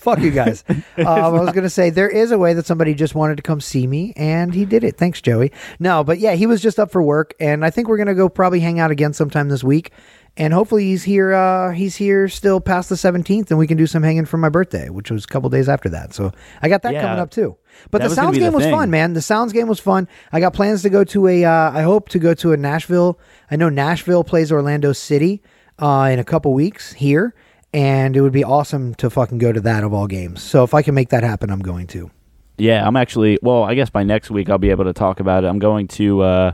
Fuck 0.00 0.20
you 0.20 0.30
guys. 0.30 0.64
um, 0.68 1.06
I 1.06 1.28
was 1.28 1.52
going 1.52 1.64
to 1.64 1.70
say 1.70 1.90
there 1.90 2.08
is 2.08 2.30
a 2.30 2.38
way 2.38 2.54
that 2.54 2.64
somebody 2.64 2.94
just 2.94 3.14
wanted 3.14 3.36
to 3.36 3.42
come 3.42 3.60
see 3.60 3.86
me, 3.86 4.14
and 4.16 4.54
he 4.54 4.64
did 4.64 4.82
it. 4.82 4.96
Thanks, 4.96 5.20
Joey. 5.20 5.52
No, 5.78 6.02
but 6.02 6.18
yeah, 6.18 6.34
he 6.34 6.46
was 6.46 6.62
just 6.62 6.78
up 6.78 6.90
for 6.90 7.02
work, 7.02 7.34
and 7.38 7.64
I 7.64 7.70
think 7.70 7.86
we're 7.86 7.98
going 7.98 8.06
to 8.08 8.14
go 8.14 8.28
probably 8.30 8.60
hang 8.60 8.80
out 8.80 8.90
again 8.90 9.12
sometime 9.12 9.50
this 9.50 9.62
week. 9.62 9.90
And 10.36 10.54
hopefully 10.54 10.84
he's 10.84 11.02
here. 11.02 11.34
Uh, 11.34 11.72
he's 11.72 11.96
here 11.96 12.28
still 12.28 12.60
past 12.60 12.88
the 12.88 12.96
seventeenth, 12.96 13.50
and 13.50 13.58
we 13.58 13.66
can 13.66 13.76
do 13.76 13.86
some 13.86 14.02
hanging 14.02 14.24
for 14.24 14.36
my 14.38 14.48
birthday, 14.48 14.88
which 14.88 15.10
was 15.10 15.24
a 15.24 15.26
couple 15.26 15.50
days 15.50 15.68
after 15.68 15.88
that. 15.90 16.14
So 16.14 16.32
I 16.62 16.68
got 16.68 16.82
that 16.82 16.92
Yeah. 16.94 17.02
coming 17.02 17.18
up 17.18 17.30
too. 17.30 17.56
But 17.90 18.00
the 18.02 18.10
Sounds 18.10 18.32
be 18.32 18.38
the 18.38 18.46
game 18.46 18.52
was 18.54 18.62
thing. 18.64 18.72
fun, 18.72 18.90
man. 18.90 19.12
The 19.12 19.22
Sounds 19.22 19.52
game 19.52 19.66
was 19.66 19.80
fun. 19.80 20.06
I 20.32 20.38
got 20.40 20.54
plans 20.54 20.82
to 20.82 20.88
go 20.88 21.02
to 21.04 21.26
a. 21.26 21.44
Uh, 21.44 21.72
I 21.72 21.82
hope 21.82 22.08
to 22.10 22.18
go 22.20 22.32
to 22.34 22.52
a 22.52 22.56
Nashville. 22.56 23.18
I 23.50 23.56
know 23.56 23.68
Nashville 23.68 24.22
plays 24.24 24.52
Orlando 24.52 24.92
City 24.92 25.42
uh, 25.80 26.08
in 26.12 26.20
a 26.20 26.24
couple 26.24 26.54
weeks 26.54 26.92
here, 26.92 27.34
and 27.72 28.16
it 28.16 28.20
would 28.20 28.32
be 28.32 28.44
awesome 28.44 28.94
to 28.96 29.10
fucking 29.10 29.38
go 29.38 29.52
to 29.52 29.60
that 29.60 29.84
of 29.84 29.92
all 29.92 30.06
games. 30.06 30.42
So 30.42 30.64
if 30.64 30.74
I 30.74 30.82
can 30.82 30.94
make 30.94 31.10
that 31.10 31.22
happen, 31.22 31.50
I'm 31.50 31.60
going 31.60 31.86
to. 31.88 32.10
Yeah, 32.58 32.86
I'm 32.86 32.96
actually. 32.96 33.38
Well, 33.42 33.62
I 33.64 33.74
guess 33.74 33.90
by 33.90 34.02
next 34.02 34.30
week 34.30 34.50
I'll 34.50 34.58
be 34.58 34.70
able 34.70 34.84
to 34.84 34.92
talk 34.92 35.20
about 35.20 35.44
it. 35.44 35.46
I'm 35.46 35.58
going 35.58 35.88
to 35.88 36.20
uh, 36.22 36.52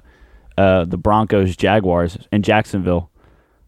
uh, 0.56 0.84
the 0.84 0.96
Broncos 0.96 1.56
Jaguars 1.56 2.16
in 2.30 2.42
Jacksonville. 2.42 3.10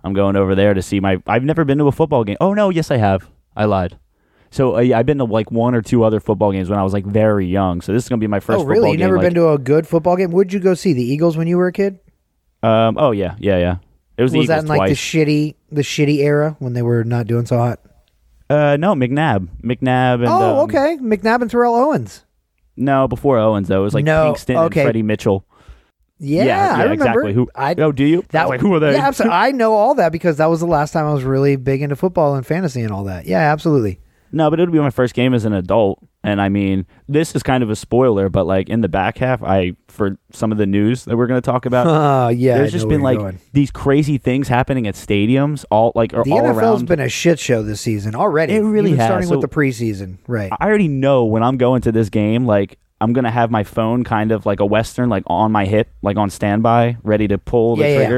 I'm 0.04 0.12
going 0.12 0.36
over 0.36 0.54
there 0.54 0.74
to 0.74 0.82
see 0.82 1.00
my. 1.00 1.20
I've 1.26 1.42
never 1.42 1.64
been 1.64 1.78
to 1.78 1.88
a 1.88 1.92
football 1.92 2.22
game. 2.24 2.36
Oh 2.40 2.54
no, 2.54 2.70
yes 2.70 2.90
I 2.90 2.96
have. 2.98 3.28
I 3.56 3.64
lied. 3.64 3.98
So 4.50 4.76
uh, 4.76 4.80
yeah, 4.80 4.98
I've 4.98 5.04
been 5.06 5.18
to 5.18 5.24
like 5.24 5.50
one 5.50 5.74
or 5.74 5.82
two 5.82 6.04
other 6.04 6.20
football 6.20 6.52
games 6.52 6.70
when 6.70 6.78
I 6.78 6.82
was 6.84 6.92
like 6.92 7.04
very 7.04 7.46
young. 7.46 7.80
So 7.80 7.92
this 7.92 8.04
is 8.04 8.08
gonna 8.08 8.20
be 8.20 8.28
my 8.28 8.40
first. 8.40 8.60
oh, 8.60 8.64
really? 8.64 8.76
football 8.76 8.92
You 8.92 8.98
game, 8.98 9.04
never 9.06 9.16
like- 9.16 9.24
been 9.26 9.34
to 9.34 9.48
a 9.50 9.58
good 9.58 9.86
football 9.88 10.16
game? 10.16 10.30
Would 10.30 10.52
you 10.52 10.60
go 10.60 10.74
see 10.74 10.92
the 10.92 11.02
Eagles 11.02 11.36
when 11.36 11.48
you 11.48 11.56
were 11.58 11.66
a 11.66 11.72
kid? 11.72 11.98
Um. 12.62 12.96
Oh 12.98 13.10
yeah, 13.10 13.34
yeah, 13.40 13.58
yeah. 13.58 13.76
It 14.18 14.22
was, 14.22 14.34
Was, 14.34 14.48
the 14.48 14.54
that 14.54 14.62
in 14.62 14.66
like 14.66 14.88
the 14.88 14.96
shitty, 14.96 15.54
the 15.70 15.82
shitty 15.82 16.18
era 16.18 16.56
when 16.58 16.72
they 16.72 16.82
were 16.82 17.04
not 17.04 17.26
doing 17.26 17.46
so 17.46 17.56
hot? 17.56 17.80
uh, 18.50 18.76
no, 18.78 18.94
McNabb, 18.94 19.48
McNabb, 19.62 20.14
and 20.14 20.26
oh, 20.26 20.60
um, 20.60 20.64
okay. 20.64 20.98
McNabb 21.00 21.42
and 21.42 21.50
Terrell 21.50 21.74
Owens. 21.74 22.24
No, 22.76 23.06
before 23.08 23.38
Owens 23.38 23.68
though, 23.68 23.80
it 23.80 23.84
was 23.84 23.94
like 23.94 24.04
No, 24.04 24.32
Pinkston 24.32 24.56
okay. 24.66 24.80
and 24.80 24.86
Freddie 24.86 25.02
Mitchell. 25.02 25.44
Yeah, 26.20 26.44
yeah, 26.44 26.74
I 26.74 26.82
remember. 26.82 26.92
exactly. 26.94 27.32
Who? 27.32 27.48
I, 27.54 27.74
oh, 27.78 27.92
do 27.92 28.04
you? 28.04 28.24
I 28.34 28.42
was 28.42 28.48
like, 28.50 28.60
who 28.60 28.74
are 28.74 28.80
they? 28.80 28.94
Yeah, 28.94 29.06
absolutely. 29.06 29.36
I 29.36 29.52
know 29.52 29.74
all 29.74 29.94
that 29.94 30.10
because 30.10 30.38
that 30.38 30.46
was 30.46 30.58
the 30.58 30.66
last 30.66 30.90
time 30.90 31.06
I 31.06 31.12
was 31.12 31.22
really 31.22 31.54
big 31.54 31.80
into 31.80 31.94
football 31.94 32.34
and 32.34 32.44
fantasy 32.44 32.82
and 32.82 32.90
all 32.90 33.04
that. 33.04 33.26
Yeah, 33.26 33.52
absolutely. 33.52 34.00
No, 34.32 34.50
but 34.50 34.58
it 34.58 34.64
would 34.64 34.72
be 34.72 34.80
my 34.80 34.90
first 34.90 35.14
game 35.14 35.32
as 35.32 35.44
an 35.44 35.52
adult. 35.52 36.04
And 36.28 36.40
I 36.40 36.48
mean, 36.48 36.86
this 37.08 37.34
is 37.34 37.42
kind 37.42 37.62
of 37.62 37.70
a 37.70 37.76
spoiler, 37.76 38.28
but 38.28 38.44
like 38.46 38.68
in 38.68 38.80
the 38.82 38.88
back 38.88 39.18
half, 39.18 39.42
I 39.42 39.72
for 39.88 40.16
some 40.32 40.52
of 40.52 40.58
the 40.58 40.66
news 40.66 41.04
that 41.06 41.16
we're 41.16 41.26
going 41.26 41.40
to 41.40 41.44
talk 41.44 41.66
about, 41.66 41.86
Uh, 41.86 42.28
yeah, 42.34 42.58
there's 42.58 42.72
know 42.72 42.78
just 42.78 42.88
been 42.88 43.00
like 43.00 43.18
going. 43.18 43.38
these 43.52 43.70
crazy 43.70 44.18
things 44.18 44.46
happening 44.48 44.86
at 44.86 44.94
stadiums, 44.94 45.64
all 45.70 45.92
like 45.94 46.12
the 46.12 46.18
all 46.18 46.24
NFL's 46.42 46.58
around. 46.58 46.86
been 46.86 47.00
a 47.00 47.08
shit 47.08 47.38
show 47.38 47.62
this 47.62 47.80
season 47.80 48.14
already. 48.14 48.54
It 48.54 48.60
really 48.60 48.94
has. 48.96 49.06
starting 49.06 49.28
So- 49.28 49.38
with 49.38 49.50
the 49.50 49.54
preseason, 49.54 50.18
right? 50.28 50.52
I 50.60 50.66
already 50.66 50.88
know 50.88 51.24
when 51.24 51.42
I'm 51.42 51.56
going 51.56 51.80
to 51.82 51.92
this 51.92 52.08
game, 52.10 52.46
like 52.46 52.78
I'm 53.00 53.12
gonna 53.12 53.30
have 53.30 53.50
my 53.50 53.62
phone 53.64 54.04
kind 54.04 54.32
of 54.32 54.44
like 54.44 54.60
a 54.60 54.66
western, 54.66 55.08
like 55.08 55.22
on 55.26 55.52
my 55.52 55.64
hip, 55.64 55.88
like 56.02 56.16
on 56.16 56.30
standby, 56.30 56.96
ready 57.02 57.28
to 57.28 57.38
pull 57.38 57.76
the 57.76 57.84
Yeah, 57.84 57.88
yeah. 58.00 58.08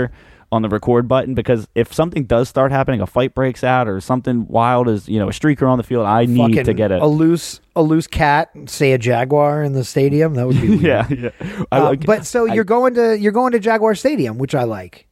On 0.52 0.62
the 0.62 0.68
record 0.68 1.06
button. 1.08 1.34
Because 1.34 1.68
if 1.74 1.92
something 1.92 2.24
does 2.24 2.48
start 2.48 2.72
happening, 2.72 3.00
a 3.00 3.06
fight 3.06 3.34
breaks 3.34 3.62
out, 3.64 3.88
or 3.88 4.00
something 4.00 4.46
wild 4.48 4.88
is 4.88 5.08
you 5.08 5.18
know 5.18 5.28
a 5.28 5.32
streaker 5.32 5.68
on 5.68 5.78
the 5.78 5.84
field, 5.84 6.06
I 6.06 6.24
need 6.26 6.38
Fucking 6.54 6.64
to 6.64 6.74
get 6.74 6.90
it. 6.92 7.00
a 7.02 7.06
loose, 7.06 7.60
a 7.76 7.82
loose 7.82 8.06
cat, 8.06 8.50
say 8.66 8.92
a 8.92 8.98
jaguar 8.98 9.62
in 9.62 9.72
the 9.72 9.84
stadium. 9.84 10.34
That 10.34 10.46
would 10.46 10.60
be 10.60 10.68
weird. 10.76 10.80
yeah, 10.82 11.06
yeah. 11.08 11.30
I- 11.72 11.78
Uh, 11.78 11.90
I- 11.92 11.96
but 11.96 12.26
so 12.26 12.48
I- 12.50 12.54
you're 12.54 12.64
going 12.64 12.94
to 12.94 13.18
you're 13.18 13.32
going 13.32 13.52
to 13.52 13.58
Jaguar 13.60 13.94
Stadium, 13.94 14.38
which 14.38 14.54
I 14.54 14.64
like 14.64 15.06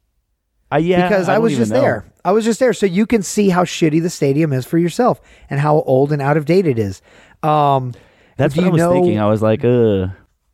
I, 0.70 0.79
yeah, 0.79 1.09
because 1.09 1.29
I, 1.31 1.38
was 1.38 1.57
just 1.57 1.72
know. 1.72 1.81
there. 1.81 2.05
I 2.27 2.33
was 2.33 2.44
just 2.44 2.61
there, 2.61 2.74
so 2.74 2.85
you 2.85 3.07
can 3.07 3.22
see 3.22 3.48
how 3.48 3.64
shitty 3.64 4.03
the 4.03 4.11
stadium 4.11 4.53
is 4.53 4.66
for 4.66 4.77
yourself 4.77 5.18
and 5.48 5.59
how 5.61 5.77
old 5.81 6.12
and 6.12 6.20
out 6.20 6.37
of 6.37 6.44
date 6.44 6.66
it 6.66 6.79
is. 6.79 7.01
Um, 7.42 7.94
That's 8.37 8.55
what 8.55 8.66
I 8.66 8.68
was 8.68 8.79
know, 8.79 8.92
thinking. 8.92 9.18
I 9.18 9.27
was 9.29 9.40
like, 9.40 9.64
uh, 9.64 10.09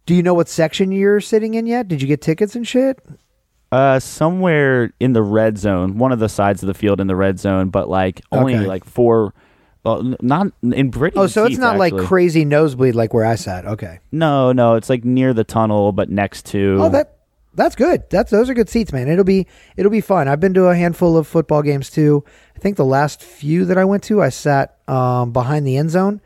Do 0.06 0.14
you 0.14 0.22
know 0.22 0.34
what 0.34 0.48
section 0.48 0.92
you're 0.92 1.20
sitting 1.20 1.54
in 1.54 1.66
yet? 1.66 1.88
Did 1.88 2.00
you 2.00 2.06
get 2.06 2.20
tickets 2.20 2.54
and 2.54 2.64
shit? 2.64 2.96
Uh, 3.74 3.98
somewhere 3.98 4.92
in 5.00 5.12
the 5.14 5.22
red 5.22 5.58
zone, 5.58 5.98
one 5.98 6.12
of 6.12 6.20
the 6.20 6.28
sides 6.28 6.62
of 6.62 6.68
the 6.68 6.74
field 6.74 7.00
in 7.00 7.06
the 7.08 7.16
red 7.16 7.40
zone, 7.40 7.70
but 7.70 7.88
like 7.88 8.20
only 8.30 8.54
Okay. 8.54 8.66
like 8.66 8.84
four. 8.84 9.34
Well, 9.84 10.14
not 10.22 10.46
in 10.62 10.90
pretty. 10.92 11.16
Oh, 11.16 11.26
so 11.26 11.42
it's 11.44 11.52
seats, 11.54 11.60
not 11.60 11.76
like 11.76 11.92
actually. 11.92 12.06
crazy 12.06 12.44
nosebleed 12.44 12.94
like 12.94 13.12
where 13.12 13.24
I 13.26 13.34
sat. 13.34 13.66
Okay. 13.66 13.98
No, 14.12 14.52
no, 14.52 14.76
it's 14.76 14.88
like 14.88 15.04
near 15.04 15.34
the 15.34 15.44
tunnel, 15.44 15.92
but 15.92 16.08
next 16.08 16.46
to. 16.46 16.78
Oh, 16.80 16.88
that 16.90 17.18
that's 17.54 17.74
good. 17.76 18.08
That's 18.10 18.30
those 18.30 18.48
are 18.48 18.54
good 18.54 18.68
seats, 18.68 18.92
man. 18.92 19.08
It'll 19.08 19.24
be 19.24 19.46
it'll 19.76 19.90
be 19.90 20.00
fun. 20.00 20.28
I've 20.28 20.40
been 20.40 20.54
to 20.54 20.66
a 20.66 20.76
handful 20.76 21.16
of 21.16 21.26
football 21.26 21.62
games 21.62 21.90
too. 21.90 22.24
I 22.56 22.60
think 22.60 22.76
the 22.76 22.84
last 22.84 23.22
few 23.22 23.64
that 23.66 23.76
I 23.76 23.84
went 23.84 24.04
to, 24.04 24.22
I 24.22 24.28
sat 24.30 24.78
um, 24.88 25.32
behind 25.32 25.66
the 25.66 25.76
end 25.76 25.90
zone. 25.90 26.20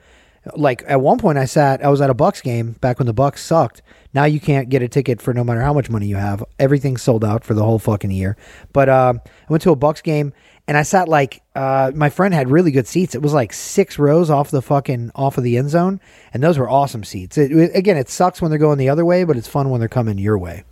Like 0.56 0.82
at 0.86 1.00
one 1.00 1.18
point, 1.18 1.38
I 1.38 1.44
sat. 1.44 1.84
I 1.84 1.88
was 1.88 2.00
at 2.00 2.10
a 2.10 2.14
Bucks 2.14 2.40
game 2.40 2.72
back 2.80 2.98
when 2.98 3.06
the 3.06 3.12
Bucks 3.12 3.44
sucked. 3.44 3.82
Now 4.14 4.24
you 4.24 4.40
can't 4.40 4.68
get 4.68 4.82
a 4.82 4.88
ticket 4.88 5.20
for 5.20 5.34
no 5.34 5.44
matter 5.44 5.60
how 5.60 5.72
much 5.72 5.90
money 5.90 6.06
you 6.06 6.16
have. 6.16 6.42
Everything's 6.58 7.02
sold 7.02 7.24
out 7.24 7.44
for 7.44 7.54
the 7.54 7.62
whole 7.64 7.78
fucking 7.78 8.10
year. 8.10 8.36
But 8.72 8.88
um, 8.88 9.20
I 9.26 9.52
went 9.52 9.62
to 9.64 9.70
a 9.70 9.76
Bucks 9.76 10.00
game 10.00 10.32
and 10.66 10.76
I 10.76 10.82
sat 10.82 11.08
like 11.08 11.42
uh, 11.54 11.92
my 11.94 12.10
friend 12.10 12.32
had 12.34 12.50
really 12.50 12.70
good 12.70 12.86
seats. 12.86 13.14
It 13.14 13.22
was 13.22 13.32
like 13.32 13.52
six 13.52 13.98
rows 13.98 14.30
off 14.30 14.50
the 14.50 14.62
fucking 14.62 15.10
off 15.14 15.38
of 15.38 15.44
the 15.44 15.56
end 15.56 15.70
zone, 15.70 16.00
and 16.32 16.42
those 16.42 16.58
were 16.58 16.68
awesome 16.68 17.04
seats. 17.04 17.38
It- 17.38 17.74
again, 17.74 17.96
it 17.96 18.08
sucks 18.08 18.40
when 18.40 18.50
they're 18.50 18.58
going 18.58 18.78
the 18.78 18.88
other 18.90 19.04
way, 19.04 19.24
but 19.24 19.36
it's 19.36 19.48
fun 19.48 19.70
when 19.70 19.80
they're 19.80 19.88
coming 19.88 20.18
your 20.18 20.38
way. 20.38 20.64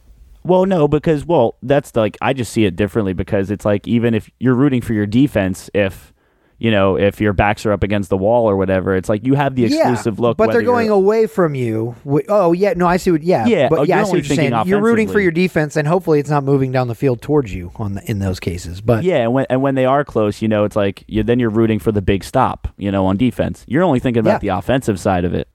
Well, 0.44 0.64
no, 0.64 0.86
because 0.86 1.24
well, 1.24 1.56
that's 1.62 1.90
the, 1.90 2.00
like 2.00 2.18
I 2.22 2.32
just 2.32 2.52
see 2.52 2.66
it 2.66 2.76
differently 2.76 3.14
because 3.14 3.50
it's 3.50 3.64
like 3.64 3.88
even 3.88 4.14
if 4.14 4.30
you're 4.38 4.54
rooting 4.54 4.80
for 4.80 4.92
your 4.92 5.06
defense, 5.06 5.68
if 5.74 6.12
you 6.58 6.70
know 6.70 6.96
if 6.96 7.20
your 7.20 7.32
backs 7.32 7.66
are 7.66 7.72
up 7.72 7.82
against 7.82 8.08
the 8.10 8.16
wall 8.16 8.48
or 8.48 8.56
whatever, 8.56 8.96
it's 8.96 9.08
like 9.08 9.24
you 9.26 9.34
have 9.34 9.54
the 9.54 9.64
exclusive 9.64 10.18
look. 10.18 10.36
But 10.36 10.52
they're 10.52 10.62
going 10.62 10.90
away 10.90 11.26
from 11.26 11.54
you. 11.54 11.96
Oh 12.28 12.52
yeah, 12.52 12.74
no, 12.76 12.86
I 12.86 12.96
see 12.96 13.10
what. 13.10 13.22
Yeah, 13.22 13.46
Yeah, 13.46 13.68
but 13.68 13.80
oh, 13.80 13.82
yeah, 13.82 13.96
you're 13.96 14.00
I 14.00 14.04
see 14.04 14.10
what 14.10 14.16
you're 14.16 14.22
thinking 14.36 14.50
saying. 14.52 14.66
You're 14.66 14.80
rooting 14.82 15.08
for 15.08 15.20
your 15.20 15.32
defense, 15.32 15.76
and 15.76 15.86
hopefully 15.86 16.20
it's 16.20 16.30
not 16.30 16.44
moving 16.44 16.72
down 16.72 16.88
the 16.88 16.94
field 16.94 17.20
towards 17.20 17.52
you 17.54 17.72
on 17.76 17.94
the, 17.94 18.10
in 18.10 18.18
those 18.18 18.40
cases. 18.40 18.80
But 18.80 19.04
Yeah, 19.04 19.18
and 19.18 19.32
when 19.32 19.46
and 19.50 19.62
when 19.62 19.74
they 19.74 19.84
are 19.84 20.04
close, 20.04 20.40
you 20.40 20.48
know, 20.48 20.64
it's 20.64 20.76
like 20.76 21.04
you 21.06 21.22
then 21.22 21.38
you're 21.38 21.50
rooting 21.50 21.78
for 21.78 21.92
the 21.92 22.02
big 22.02 22.24
stop, 22.24 22.68
you 22.76 22.90
know, 22.90 23.06
on 23.06 23.16
defense. 23.16 23.64
You're 23.66 23.82
only 23.82 24.00
thinking 24.00 24.20
about 24.20 24.42
Yeah. 24.42 24.50
the 24.54 24.58
offensive 24.58 24.98
side 24.98 25.24
of 25.24 25.34
it. 25.34 25.48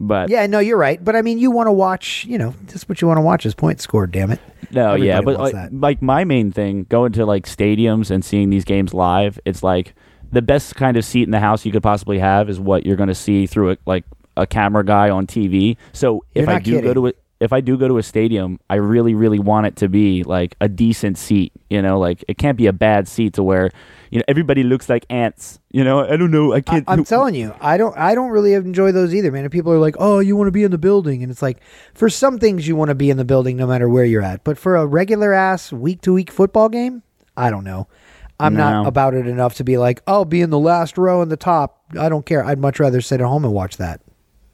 But 0.00 0.30
yeah, 0.30 0.46
no, 0.46 0.60
you're 0.60 0.78
right. 0.78 1.02
But 1.02 1.16
I 1.16 1.22
mean, 1.22 1.38
you 1.38 1.50
want 1.50 1.66
to 1.66 1.72
watch. 1.72 2.24
You 2.24 2.38
know, 2.38 2.54
that's 2.66 2.88
what 2.88 3.02
you 3.02 3.08
want 3.08 3.18
to 3.18 3.22
watch 3.22 3.44
is 3.44 3.54
points 3.54 3.82
scored. 3.82 4.12
Damn 4.12 4.30
it. 4.30 4.40
no, 4.70 4.94
yeah, 4.94 5.20
but 5.20 5.38
like, 5.40 5.54
like 5.72 6.02
my 6.02 6.24
main 6.24 6.52
thing 6.52 6.84
going 6.84 7.12
to 7.12 7.26
like 7.26 7.46
stadiums 7.46 8.10
and 8.10 8.24
seeing 8.24 8.50
these 8.50 8.64
games 8.64 8.94
live, 8.94 9.40
it's 9.44 9.62
like 9.62 9.94
the 10.32 10.42
best 10.42 10.76
kind 10.76 10.96
of 10.96 11.04
seat 11.04 11.22
in 11.22 11.30
the 11.30 11.40
house 11.40 11.64
you 11.64 11.72
could 11.72 11.82
possibly 11.82 12.18
have 12.18 12.48
is 12.50 12.60
what 12.60 12.84
you're 12.84 12.96
going 12.96 13.08
to 13.08 13.14
see 13.14 13.46
through 13.46 13.72
a, 13.72 13.76
like 13.86 14.04
a 14.36 14.46
camera 14.46 14.84
guy 14.84 15.10
on 15.10 15.26
TV. 15.26 15.76
So 15.92 16.24
if 16.34 16.48
I 16.48 16.58
do 16.58 16.80
go 16.80 16.94
to 16.94 17.06
a 17.08 17.12
if 17.40 17.52
I 17.52 17.60
do 17.60 17.76
go 17.76 17.86
to 17.86 17.98
a 17.98 18.02
stadium, 18.02 18.58
I 18.68 18.76
really, 18.76 19.14
really 19.14 19.38
want 19.38 19.66
it 19.66 19.76
to 19.76 19.88
be 19.88 20.24
like 20.24 20.56
a 20.60 20.68
decent 20.68 21.18
seat. 21.18 21.52
You 21.70 21.82
know, 21.82 21.98
like 21.98 22.24
it 22.26 22.38
can't 22.38 22.58
be 22.58 22.66
a 22.66 22.72
bad 22.72 23.06
seat 23.06 23.34
to 23.34 23.42
where 23.42 23.70
you 24.10 24.18
know 24.18 24.24
everybody 24.26 24.64
looks 24.64 24.88
like 24.88 25.06
ants. 25.08 25.60
You 25.70 25.84
know, 25.84 26.00
I 26.00 26.16
don't 26.16 26.30
know. 26.30 26.52
I 26.52 26.56
I, 26.56 26.60
can't. 26.60 26.84
I'm 26.88 27.04
telling 27.04 27.34
you, 27.34 27.54
I 27.60 27.76
don't. 27.76 27.96
I 27.96 28.14
don't 28.14 28.30
really 28.30 28.54
enjoy 28.54 28.92
those 28.92 29.14
either, 29.14 29.30
man. 29.30 29.44
And 29.44 29.52
people 29.52 29.72
are 29.72 29.78
like, 29.78 29.94
"Oh, 29.98 30.18
you 30.18 30.36
want 30.36 30.48
to 30.48 30.52
be 30.52 30.64
in 30.64 30.70
the 30.70 30.78
building," 30.78 31.22
and 31.22 31.30
it's 31.30 31.42
like, 31.42 31.60
for 31.94 32.08
some 32.08 32.38
things, 32.38 32.66
you 32.66 32.74
want 32.74 32.88
to 32.88 32.94
be 32.94 33.10
in 33.10 33.16
the 33.16 33.24
building 33.24 33.56
no 33.56 33.66
matter 33.66 33.88
where 33.88 34.04
you're 34.04 34.22
at. 34.22 34.42
But 34.42 34.58
for 34.58 34.76
a 34.76 34.86
regular 34.86 35.32
ass 35.32 35.72
week 35.72 36.00
to 36.02 36.12
week 36.12 36.30
football 36.32 36.68
game, 36.68 37.02
I 37.36 37.50
don't 37.50 37.64
know. 37.64 37.86
I'm 38.40 38.54
not 38.54 38.86
about 38.86 39.14
it 39.14 39.26
enough 39.26 39.54
to 39.56 39.64
be 39.64 39.78
like, 39.78 40.02
"I'll 40.06 40.24
be 40.24 40.40
in 40.40 40.50
the 40.50 40.58
last 40.58 40.96
row 40.96 41.22
in 41.22 41.28
the 41.28 41.36
top." 41.36 41.82
I 41.98 42.08
don't 42.08 42.24
care. 42.24 42.44
I'd 42.44 42.58
much 42.58 42.78
rather 42.78 43.00
sit 43.00 43.20
at 43.20 43.26
home 43.26 43.44
and 43.44 43.52
watch 43.52 43.76
that. 43.78 44.00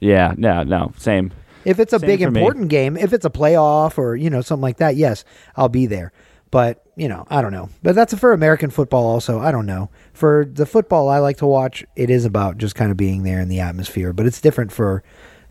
Yeah, 0.00 0.34
no, 0.36 0.62
no, 0.62 0.92
same. 0.96 1.32
If 1.64 1.78
it's 1.78 1.92
a 1.92 1.98
Same 1.98 2.06
big 2.06 2.22
for 2.22 2.30
me. 2.30 2.40
important 2.40 2.68
game, 2.68 2.96
if 2.96 3.12
it's 3.12 3.24
a 3.24 3.30
playoff 3.30 3.96
or 3.98 4.16
you 4.16 4.30
know 4.30 4.40
something 4.42 4.62
like 4.62 4.76
that, 4.78 4.96
yes, 4.96 5.24
I'll 5.56 5.68
be 5.68 5.86
there. 5.86 6.12
But 6.50 6.82
you 6.96 7.08
know, 7.08 7.26
I 7.30 7.42
don't 7.42 7.52
know. 7.52 7.68
But 7.82 7.94
that's 7.94 8.14
for 8.14 8.32
American 8.32 8.70
football. 8.70 9.06
Also, 9.06 9.40
I 9.40 9.50
don't 9.50 9.66
know. 9.66 9.90
For 10.12 10.44
the 10.44 10.66
football 10.66 11.08
I 11.08 11.18
like 11.18 11.38
to 11.38 11.46
watch, 11.46 11.84
it 11.96 12.10
is 12.10 12.24
about 12.24 12.58
just 12.58 12.74
kind 12.74 12.90
of 12.90 12.96
being 12.96 13.22
there 13.22 13.40
in 13.40 13.48
the 13.48 13.60
atmosphere. 13.60 14.12
But 14.12 14.26
it's 14.26 14.40
different 14.40 14.72
for 14.72 15.02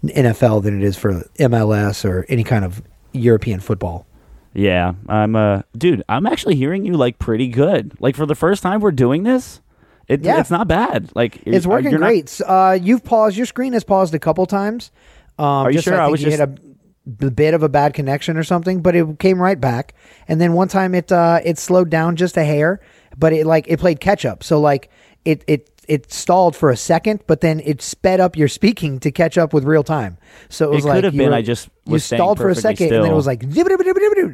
NFL 0.03 0.63
than 0.63 0.79
it 0.81 0.85
is 0.85 0.95
for 0.97 1.23
MLS 1.39 2.05
or 2.07 2.25
any 2.29 2.43
kind 2.43 2.63
of 2.63 2.81
European 3.11 3.59
football. 3.59 4.05
Yeah, 4.53 4.93
I'm 5.09 5.35
uh 5.35 5.63
dude, 5.77 6.03
I'm 6.07 6.25
actually 6.27 6.55
hearing 6.55 6.85
you 6.85 6.93
like 6.93 7.17
pretty 7.19 7.47
good. 7.47 7.93
Like 7.99 8.15
for 8.15 8.25
the 8.25 8.35
first 8.35 8.61
time 8.63 8.81
we're 8.81 8.91
doing 8.91 9.23
this, 9.23 9.61
it, 10.07 10.21
Yeah. 10.21 10.39
it's 10.39 10.51
not 10.51 10.67
bad. 10.67 11.09
Like 11.15 11.41
It's 11.45 11.65
are- 11.65 11.69
working 11.69 11.91
you're 11.91 11.99
great. 11.99 12.25
S- 12.29 12.41
Uh, 12.45 12.77
you've 12.79 13.03
paused. 13.03 13.35
Your 13.37 13.45
screen 13.47 13.73
has 13.73 13.83
paused 13.83 14.13
a 14.13 14.19
couple 14.19 14.45
times. 14.45 14.91
Um, 15.39 15.45
Are 15.45 15.71
you 15.71 15.77
just, 15.77 15.85
sure? 15.85 15.99
I 15.99 16.05
I 16.05 16.07
was 16.09 16.21
you 16.21 16.29
just- 16.29 16.39
hit 16.39 16.49
a 16.49 17.29
bit 17.31 17.53
of 17.53 17.63
a 17.63 17.69
bad 17.69 17.93
connection 17.93 18.37
or 18.37 18.43
something, 18.43 18.81
but 18.81 18.95
it 18.95 19.19
came 19.19 19.41
right 19.41 19.59
back. 19.59 19.93
And 20.27 20.39
then 20.39 20.53
one 20.53 20.67
time 20.67 20.93
it 20.95 21.11
uh, 21.11 21.39
it 21.43 21.57
slowed 21.57 21.89
down 21.89 22.15
just 22.15 22.37
a 22.37 22.43
hair, 22.43 22.79
but 23.17 23.33
it 23.33 23.45
like 23.47 23.65
it 23.67 23.79
played 23.79 23.99
catch 23.99 24.23
up. 24.25 24.43
So 24.43 24.59
like 24.61 24.89
it 25.25 25.43
it 25.47 25.69
it 25.87 26.11
stalled 26.11 26.55
for 26.55 26.69
a 26.69 26.77
second, 26.77 27.21
but 27.27 27.41
then 27.41 27.59
it 27.65 27.81
sped 27.81 28.19
up 28.19 28.35
your 28.37 28.47
speaking 28.47 28.99
to 28.99 29.11
catch 29.11 29.37
up 29.37 29.53
with 29.53 29.63
real 29.63 29.83
time. 29.83 30.17
So 30.49 30.69
it 30.69 30.71
It 30.71 30.75
was 30.75 30.85
could 30.85 31.03
have 31.03 31.15
been 31.15 31.29
were- 31.31 31.35
I 31.35 31.41
just 31.41 31.69
you 31.85 31.93
was 31.93 32.03
stalled 32.05 32.37
for 32.39 32.49
a 32.49 32.55
second, 32.55 32.93
and 32.93 33.03
then 33.03 33.11
it 33.11 33.15
was 33.15 33.27
like 33.27 33.43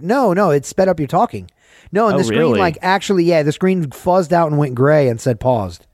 no, 0.02 0.34
no, 0.34 0.52
it 0.52 0.66
sped 0.66 0.88
up 0.88 1.00
your 1.00 1.08
talking. 1.08 1.50
No, 1.92 2.06
and 2.08 2.16
Oh, 2.16 2.18
the 2.20 2.24
screen 2.24 2.40
really? 2.40 2.60
like 2.60 2.78
actually 2.82 3.24
yeah, 3.24 3.44
the 3.44 3.52
screen 3.52 3.86
fuzzed 3.86 4.32
out 4.32 4.50
and 4.50 4.58
went 4.60 4.76
gray 4.76 5.08
and 5.08 5.20
said 5.20 5.40
paused, 5.40 5.86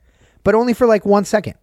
but 0.43 0.55
only 0.55 0.73
for 0.73 0.85
like 0.87 1.05
one 1.05 1.25
second. 1.25 1.55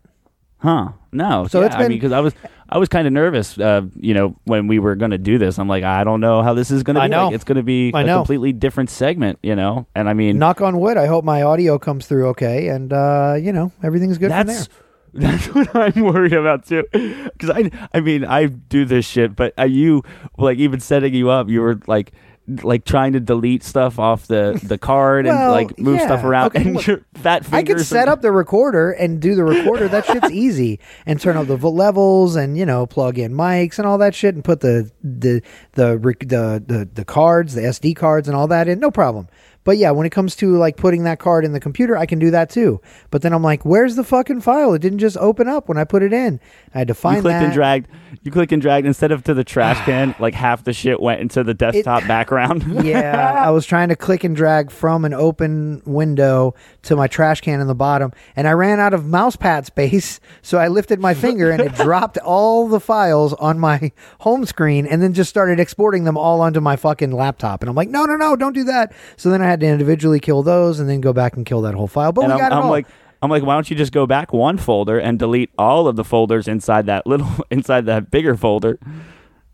Huh? 0.58 0.92
No. 1.10 1.46
So 1.48 1.60
yeah, 1.60 1.66
it's 1.66 1.74
I 1.74 1.78
been- 1.80 1.88
mean, 1.90 1.98
because 1.98 2.12
I 2.12 2.20
was 2.20 2.34
I 2.72 2.78
was 2.78 2.88
kind 2.88 3.06
of 3.06 3.12
nervous. 3.12 3.58
Uh, 3.58 3.82
you 3.96 4.14
know, 4.14 4.34
when 4.44 4.66
we 4.66 4.78
were 4.78 4.94
going 4.96 5.10
to 5.10 5.18
do 5.18 5.36
this, 5.36 5.58
I'm 5.58 5.68
like, 5.68 5.84
I 5.84 6.04
don't 6.04 6.20
know 6.20 6.42
how 6.42 6.54
this 6.54 6.70
is 6.70 6.82
going 6.82 6.96
to 6.96 7.02
I 7.02 7.06
be. 7.06 7.10
know. 7.10 7.26
Like, 7.26 7.34
it's 7.34 7.44
going 7.44 7.56
to 7.56 7.62
be 7.62 7.92
I 7.92 8.00
a 8.00 8.04
know. 8.04 8.18
completely 8.20 8.52
different 8.52 8.88
segment. 8.88 9.38
You 9.42 9.54
know, 9.54 9.86
and 9.94 10.08
I 10.08 10.14
mean, 10.14 10.38
knock 10.38 10.62
on 10.62 10.80
wood. 10.80 10.96
I 10.96 11.04
hope 11.06 11.22
my 11.22 11.42
audio 11.42 11.78
comes 11.78 12.06
through 12.06 12.28
okay, 12.28 12.68
and 12.68 12.90
uh, 12.92 13.36
you 13.38 13.52
know 13.52 13.72
everything's 13.82 14.16
good 14.16 14.30
from 14.30 14.46
there. 14.46 14.56
that's 14.56 14.68
that's 15.14 15.46
what 15.54 15.76
I'm 15.76 16.02
worried 16.02 16.32
about 16.32 16.64
too. 16.66 16.84
Because 16.90 17.50
I 17.50 17.70
I 17.92 18.00
mean 18.00 18.24
I 18.24 18.46
do 18.46 18.86
this 18.86 19.04
shit, 19.04 19.36
but 19.36 19.52
uh, 19.58 19.64
you 19.64 20.02
like 20.38 20.56
even 20.56 20.80
setting 20.80 21.12
you 21.14 21.28
up, 21.28 21.50
you 21.50 21.60
were 21.60 21.78
like 21.86 22.12
like 22.48 22.84
trying 22.84 23.12
to 23.12 23.20
delete 23.20 23.62
stuff 23.62 23.98
off 23.98 24.26
the 24.26 24.60
the 24.64 24.76
card 24.76 25.26
and 25.26 25.38
like 25.52 25.78
move 25.78 26.00
stuff 26.00 26.24
around 26.24 26.46
Okay, 26.46 26.62
and 26.62 26.74
look, 26.74 26.86
your 26.86 27.04
fat 27.14 27.42
I 27.46 27.58
fingers. 27.58 27.76
could 27.76 27.86
set 27.86 28.08
up 28.08 28.20
the 28.20 28.32
recorder 28.32 28.90
and 28.90 29.20
do 29.20 29.34
the 29.34 29.44
recorder. 29.44 29.86
That 29.88 30.06
shit's 30.06 30.30
easy, 30.32 30.80
and 31.06 31.20
turn 31.20 31.36
up 31.36 31.46
the 31.46 31.56
levels, 31.56 32.34
and 32.34 32.58
you 32.58 32.66
know 32.66 32.86
plug 32.86 33.18
in 33.18 33.32
mics 33.32 33.78
and 33.78 33.86
all 33.86 33.98
that 33.98 34.14
shit, 34.14 34.34
and 34.34 34.44
put 34.44 34.60
the 34.60 34.90
the 35.02 35.40
the 35.72 35.96
the 35.98 36.62
the, 36.66 36.88
the 36.92 37.04
cards, 37.04 37.54
the 37.54 37.62
SD 37.62 37.94
cards, 37.94 38.26
and 38.26 38.36
all 38.36 38.48
that 38.48 38.66
in. 38.66 38.80
No 38.80 38.90
problem. 38.90 39.28
But 39.64 39.78
yeah, 39.78 39.90
when 39.92 40.06
it 40.06 40.10
comes 40.10 40.34
to 40.36 40.56
like 40.56 40.76
putting 40.76 41.04
that 41.04 41.18
card 41.18 41.44
in 41.44 41.52
the 41.52 41.60
computer, 41.60 41.96
I 41.96 42.06
can 42.06 42.18
do 42.18 42.30
that 42.32 42.50
too. 42.50 42.80
But 43.10 43.22
then 43.22 43.32
I'm 43.32 43.42
like, 43.42 43.64
where's 43.64 43.96
the 43.96 44.04
fucking 44.04 44.40
file? 44.40 44.74
It 44.74 44.80
didn't 44.80 44.98
just 44.98 45.16
open 45.18 45.48
up 45.48 45.68
when 45.68 45.78
I 45.78 45.84
put 45.84 46.02
it 46.02 46.12
in. 46.12 46.40
I 46.74 46.78
had 46.78 46.88
to 46.88 46.94
find 46.94 47.16
that. 47.16 47.18
You 47.18 47.22
clicked 47.22 47.38
that. 47.38 47.44
and 47.44 47.52
dragged. 47.52 47.88
You 48.22 48.30
clicked 48.30 48.52
and 48.52 48.62
dragged 48.62 48.86
instead 48.86 49.12
of 49.12 49.22
to 49.24 49.34
the 49.34 49.44
trash 49.44 49.78
can. 49.86 50.14
like 50.18 50.34
half 50.34 50.64
the 50.64 50.72
shit 50.72 51.00
went 51.00 51.20
into 51.20 51.44
the 51.44 51.54
desktop 51.54 52.06
background. 52.08 52.84
yeah, 52.84 53.34
I 53.36 53.50
was 53.50 53.64
trying 53.66 53.88
to 53.90 53.96
click 53.96 54.24
and 54.24 54.34
drag 54.34 54.70
from 54.70 55.04
an 55.04 55.14
open 55.14 55.82
window 55.84 56.54
to 56.82 56.96
my 56.96 57.06
trash 57.06 57.40
can 57.40 57.60
in 57.60 57.66
the 57.68 57.74
bottom, 57.74 58.12
and 58.34 58.48
I 58.48 58.52
ran 58.52 58.80
out 58.80 58.94
of 58.94 59.06
mouse 59.06 59.36
pad 59.36 59.66
space. 59.66 60.20
So 60.44 60.58
I 60.58 60.68
lifted 60.68 60.98
my 60.98 61.14
finger 61.14 61.50
and 61.50 61.60
it 61.60 61.74
dropped 61.74 62.18
all 62.18 62.66
the 62.66 62.80
files 62.80 63.32
on 63.34 63.58
my 63.58 63.92
home 64.20 64.44
screen, 64.44 64.86
and 64.86 65.00
then 65.00 65.12
just 65.14 65.30
started 65.30 65.60
exporting 65.60 66.04
them 66.04 66.16
all 66.16 66.40
onto 66.40 66.60
my 66.60 66.74
fucking 66.76 67.12
laptop. 67.12 67.62
And 67.62 67.68
I'm 67.70 67.76
like, 67.76 67.88
no, 67.88 68.04
no, 68.04 68.16
no, 68.16 68.34
don't 68.34 68.52
do 68.52 68.64
that. 68.64 68.92
So 69.16 69.30
then 69.30 69.40
I 69.40 69.46
had 69.52 69.60
to 69.60 69.66
individually 69.66 70.20
kill 70.20 70.42
those, 70.42 70.80
and 70.80 70.88
then 70.88 71.00
go 71.00 71.12
back 71.12 71.36
and 71.36 71.46
kill 71.46 71.62
that 71.62 71.74
whole 71.74 71.86
file. 71.86 72.12
But 72.12 72.22
and 72.24 72.30
we 72.30 72.32
I'm, 72.34 72.38
got 72.38 72.52
it 72.52 72.54
I'm 72.56 72.64
all. 72.64 72.70
like, 72.70 72.86
I'm 73.22 73.30
like, 73.30 73.42
why 73.44 73.54
don't 73.54 73.70
you 73.70 73.76
just 73.76 73.92
go 73.92 74.06
back 74.06 74.32
one 74.32 74.58
folder 74.58 74.98
and 74.98 75.18
delete 75.18 75.50
all 75.56 75.86
of 75.86 75.96
the 75.96 76.04
folders 76.04 76.48
inside 76.48 76.86
that 76.86 77.06
little, 77.06 77.28
inside 77.50 77.86
that 77.86 78.10
bigger 78.10 78.36
folder, 78.36 78.78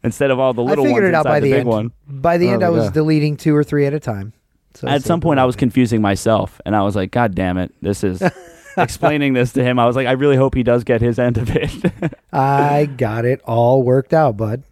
instead 0.03 0.31
of 0.31 0.39
all 0.39 0.55
the 0.55 0.63
I 0.65 0.67
little 0.71 0.85
figured 0.85 1.03
ones 1.05 1.11
it 1.13 1.15
out 1.15 1.27
inside 1.27 1.31
by 1.31 1.41
the, 1.41 1.45
the, 1.47 1.53
big 1.53 1.61
end. 1.61 1.69
one. 1.69 1.93
By 2.07 2.39
the 2.39 2.49
Oh 2.49 2.53
end, 2.55 2.65
I 2.65 2.71
was 2.71 2.85
God. 2.85 2.95
deleting 2.95 3.37
two 3.37 3.55
or 3.55 3.63
three 3.63 3.85
at 3.87 3.93
a 3.95 4.01
time. 4.01 4.33
So 4.75 4.87
At 4.89 5.03
some 5.03 5.21
point, 5.21 5.41
I 5.41 5.45
was 5.45 5.57
confusing 5.57 6.01
myself, 6.01 6.61
and 6.65 6.75
I 6.77 6.83
was 6.83 6.95
like, 6.97 7.11
God 7.11 7.35
damn 7.35 7.59
it, 7.59 7.75
this 7.83 8.03
is. 8.03 8.23
explaining 8.77 9.33
this 9.33 9.53
to 9.55 9.65
him, 9.65 9.79
I 9.79 9.87
was 9.87 9.97
like, 9.97 10.07
I 10.07 10.13
really 10.13 10.37
hope 10.37 10.55
he 10.55 10.63
does 10.63 10.85
get 10.85 11.01
his 11.01 11.19
end 11.19 11.37
of 11.37 11.51
it. 11.55 11.71
I 12.33 12.87
got 12.87 13.25
it 13.25 13.41
all 13.45 13.83
worked 13.83 14.15
out, 14.15 14.37
bud. 14.37 14.63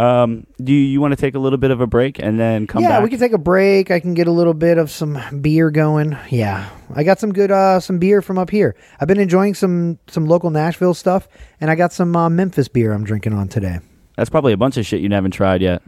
Um, 0.00 0.46
do 0.62 0.72
you, 0.72 0.78
you 0.80 1.00
want 1.00 1.12
to 1.12 1.16
take 1.16 1.34
a 1.34 1.38
little 1.38 1.58
bit 1.58 1.70
of 1.70 1.80
a 1.80 1.86
break 1.86 2.18
and 2.18 2.40
then 2.40 2.66
come 2.66 2.82
yeah, 2.82 2.88
back? 2.90 3.02
we 3.02 3.10
can 3.10 3.18
take 3.18 3.32
a 3.32 3.38
break. 3.38 3.90
I 3.90 4.00
can 4.00 4.14
get 4.14 4.26
a 4.28 4.30
little 4.30 4.54
bit 4.54 4.78
of 4.78 4.90
some 4.90 5.20
beer 5.40 5.70
going. 5.70 6.16
Yeah, 6.30 6.70
I 6.94 7.04
got 7.04 7.18
some 7.20 7.32
good 7.32 7.50
uh 7.50 7.80
some 7.80 7.98
beer 7.98 8.22
from 8.22 8.38
up 8.38 8.50
here. 8.50 8.74
I've 8.98 9.08
been 9.08 9.20
enjoying 9.20 9.54
some 9.54 9.98
some 10.06 10.26
local 10.26 10.50
Nashville 10.50 10.94
stuff, 10.94 11.28
and 11.60 11.70
I 11.70 11.74
got 11.74 11.92
some 11.92 12.16
uh, 12.16 12.30
Memphis 12.30 12.68
beer 12.68 12.92
I'm 12.92 13.04
drinking 13.04 13.34
on 13.34 13.48
today. 13.48 13.80
That's 14.16 14.30
probably 14.30 14.52
a 14.52 14.56
bunch 14.56 14.76
of 14.76 14.86
shit 14.86 15.00
you 15.00 15.10
haven't 15.10 15.32
tried 15.32 15.60
yet. 15.62 15.82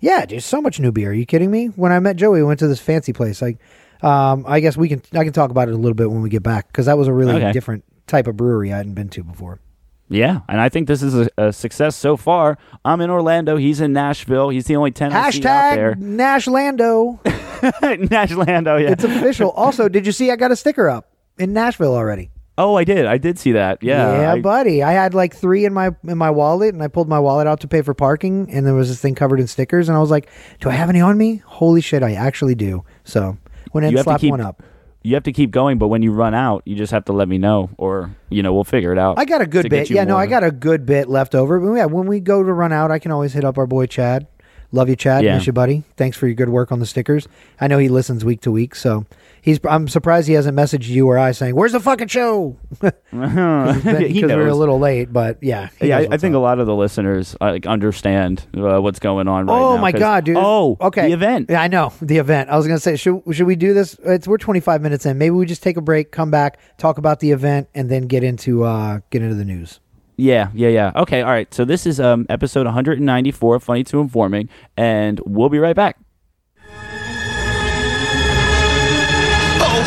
Yeah, 0.00 0.26
dude, 0.26 0.42
so 0.42 0.60
much 0.60 0.78
new 0.80 0.92
beer. 0.92 1.10
Are 1.10 1.14
you 1.14 1.24
kidding 1.24 1.50
me? 1.50 1.68
When 1.68 1.90
I 1.92 1.98
met 2.00 2.16
Joey, 2.16 2.40
we 2.40 2.44
went 2.44 2.58
to 2.60 2.68
this 2.68 2.80
fancy 2.80 3.12
place. 3.14 3.40
Like, 3.40 3.58
um, 4.02 4.44
I 4.46 4.60
guess 4.60 4.76
we 4.76 4.88
can 4.88 5.00
I 5.14 5.24
can 5.24 5.32
talk 5.32 5.50
about 5.50 5.68
it 5.68 5.74
a 5.74 5.78
little 5.78 5.94
bit 5.94 6.10
when 6.10 6.20
we 6.20 6.28
get 6.28 6.42
back 6.42 6.66
because 6.66 6.86
that 6.86 6.98
was 6.98 7.08
a 7.08 7.12
really 7.12 7.34
Okay. 7.36 7.52
different 7.52 7.84
type 8.06 8.26
of 8.26 8.36
brewery 8.36 8.72
I 8.72 8.76
hadn't 8.76 8.94
been 8.94 9.08
to 9.10 9.24
before. 9.24 9.60
Yeah, 10.08 10.40
and 10.48 10.60
I 10.60 10.68
think 10.68 10.86
this 10.86 11.02
is 11.02 11.14
a, 11.14 11.28
a 11.38 11.52
success 11.52 11.96
so 11.96 12.16
far. 12.16 12.58
I'm 12.84 13.00
in 13.00 13.10
Orlando. 13.10 13.56
He's 13.56 13.80
in 13.80 13.92
Nashville. 13.92 14.50
He's 14.50 14.66
the 14.66 14.76
only 14.76 14.90
ten 14.90 15.12
I 15.12 15.30
see 15.30 15.38
out 15.46 15.74
there. 15.74 15.94
Hashtag 15.94 16.00
Nashlando. 16.02 17.20
Nashlando, 18.08 18.82
yeah. 18.82 18.90
It's 18.90 19.04
official. 19.04 19.50
also, 19.50 19.88
did 19.88 20.06
you 20.06 20.12
see 20.12 20.30
I 20.30 20.36
got 20.36 20.52
a 20.52 20.56
sticker 20.56 20.88
up 20.88 21.10
in 21.38 21.52
Nashville 21.52 21.94
already? 21.94 22.30
oh, 22.56 22.76
I 22.76 22.84
did. 22.84 23.04
I 23.06 23.18
did 23.18 23.36
see 23.36 23.50
that. 23.52 23.82
Yeah. 23.82 24.20
Yeah, 24.20 24.32
I- 24.34 24.40
buddy. 24.40 24.82
I 24.82 24.92
had 24.92 25.12
like 25.14 25.34
three 25.34 25.64
in 25.64 25.72
my 25.72 25.90
in 26.06 26.18
my 26.18 26.30
wallet, 26.30 26.74
and 26.74 26.82
I 26.82 26.88
pulled 26.88 27.08
my 27.08 27.18
wallet 27.18 27.46
out 27.46 27.60
to 27.60 27.68
pay 27.68 27.82
for 27.82 27.94
parking, 27.94 28.48
and 28.52 28.64
there 28.66 28.74
was 28.74 28.88
this 28.88 29.00
thing 29.00 29.14
covered 29.14 29.40
in 29.40 29.46
stickers, 29.48 29.88
and 29.88 29.96
I 29.96 30.00
was 30.00 30.10
like, 30.10 30.30
"Do 30.60 30.68
I 30.68 30.72
have 30.72 30.88
any 30.88 31.00
on 31.00 31.18
me? 31.18 31.42
Holy 31.46 31.80
shit, 31.80 32.02
I 32.02 32.12
actually 32.12 32.54
do." 32.54 32.84
So 33.04 33.36
went 33.72 33.86
and 33.86 33.98
slapped 33.98 34.20
keep 34.20 34.30
one 34.30 34.40
up. 34.40 34.62
You 35.04 35.14
have 35.14 35.24
to 35.24 35.32
keep 35.32 35.50
going, 35.50 35.78
but 35.78 35.88
when 35.88 36.02
you 36.02 36.12
run 36.12 36.34
out, 36.34 36.62
you 36.64 36.74
just 36.74 36.90
have 36.90 37.04
to 37.04 37.12
let 37.12 37.28
me 37.28 37.36
know, 37.36 37.70
or 37.76 38.10
you 38.30 38.42
know, 38.42 38.54
we'll 38.54 38.64
figure 38.64 38.90
it 38.90 38.98
out. 38.98 39.18
I 39.18 39.26
got 39.26 39.42
a 39.42 39.46
good 39.46 39.68
bit. 39.68 39.90
Yeah, 39.90 40.04
no. 40.04 40.16
I 40.16 40.26
got 40.26 40.42
a 40.42 40.50
good 40.50 40.86
bit 40.86 41.08
left 41.08 41.34
over. 41.34 41.60
But 41.60 41.72
yeah, 41.74 41.84
when 41.84 42.06
we 42.06 42.20
go 42.20 42.42
to 42.42 42.52
run 42.52 42.72
out, 42.72 42.90
I 42.90 42.98
can 42.98 43.12
always 43.12 43.34
hit 43.34 43.44
up 43.44 43.58
our 43.58 43.66
boy 43.66 43.84
Chad. 43.86 44.26
Love 44.72 44.88
you, 44.88 44.96
Chad. 44.96 45.22
Yeah. 45.22 45.36
Miss 45.36 45.46
you, 45.46 45.52
buddy. 45.52 45.84
Thanks 45.96 46.16
for 46.16 46.26
your 46.26 46.34
good 46.34 46.48
work 46.48 46.72
on 46.72 46.80
the 46.80 46.86
stickers. 46.86 47.28
I 47.60 47.68
know 47.68 47.78
he 47.78 47.88
listens 47.88 48.24
week 48.24 48.40
to 48.40 48.50
week, 48.50 48.74
so 48.74 49.06
he's. 49.44 49.60
I'm 49.68 49.86
surprised 49.86 50.26
he 50.26 50.34
hasn't 50.34 50.56
messaged 50.56 50.88
you 50.88 51.06
or 51.06 51.18
I 51.18 51.32
saying, 51.32 51.54
"Where's 51.54 51.72
the 51.72 51.80
fucking 51.80 52.08
show?" 52.08 52.56
Because 52.80 54.32
were 54.32 54.48
a 54.48 54.54
little 54.54 54.78
late, 54.78 55.12
but 55.12 55.38
yeah. 55.42 55.68
Yeah, 55.80 55.98
I, 55.98 56.08
I 56.12 56.16
think 56.16 56.34
up. 56.34 56.38
a 56.38 56.42
lot 56.42 56.58
of 56.58 56.66
the 56.66 56.74
listeners 56.74 57.36
uh, 57.40 57.52
like 57.52 57.66
understand 57.66 58.46
uh, 58.56 58.80
what's 58.80 58.98
going 58.98 59.28
on 59.28 59.46
right 59.46 59.54
now. 59.54 59.64
oh 59.64 59.74
now. 59.76 59.82
my 59.82 59.92
god, 59.92 60.24
dude! 60.24 60.36
Oh, 60.38 60.76
okay. 60.80 61.08
the 61.08 61.12
event. 61.12 61.50
Yeah, 61.50 61.62
I 61.62 61.68
know 61.68 61.92
the 62.00 62.18
event. 62.18 62.50
I 62.50 62.56
was 62.56 62.66
gonna 62.66 62.80
say, 62.80 62.96
should 62.96 63.22
should 63.32 63.46
we 63.46 63.56
do 63.56 63.74
this? 63.74 63.94
It's 64.04 64.26
we're 64.26 64.38
25 64.38 64.80
minutes 64.82 65.06
in. 65.06 65.18
Maybe 65.18 65.30
we 65.30 65.46
just 65.46 65.62
take 65.62 65.76
a 65.76 65.82
break, 65.82 66.10
come 66.10 66.30
back, 66.30 66.58
talk 66.78 66.98
about 66.98 67.20
the 67.20 67.30
event, 67.30 67.68
and 67.74 67.90
then 67.90 68.06
get 68.06 68.24
into 68.24 68.64
uh 68.64 69.00
get 69.10 69.22
into 69.22 69.34
the 69.34 69.44
news. 69.44 69.80
Yeah, 70.16 70.50
yeah, 70.54 70.68
yeah. 70.68 70.92
Okay, 70.94 71.22
all 71.22 71.32
right. 71.32 71.52
So 71.52 71.64
this 71.64 71.86
is 71.86 72.00
um 72.00 72.26
episode 72.28 72.66
194 72.66 73.56
of 73.56 73.62
Funny 73.62 73.84
to 73.84 74.00
Informing, 74.00 74.48
and 74.76 75.20
we'll 75.26 75.48
be 75.48 75.58
right 75.58 75.76
back. 75.76 75.98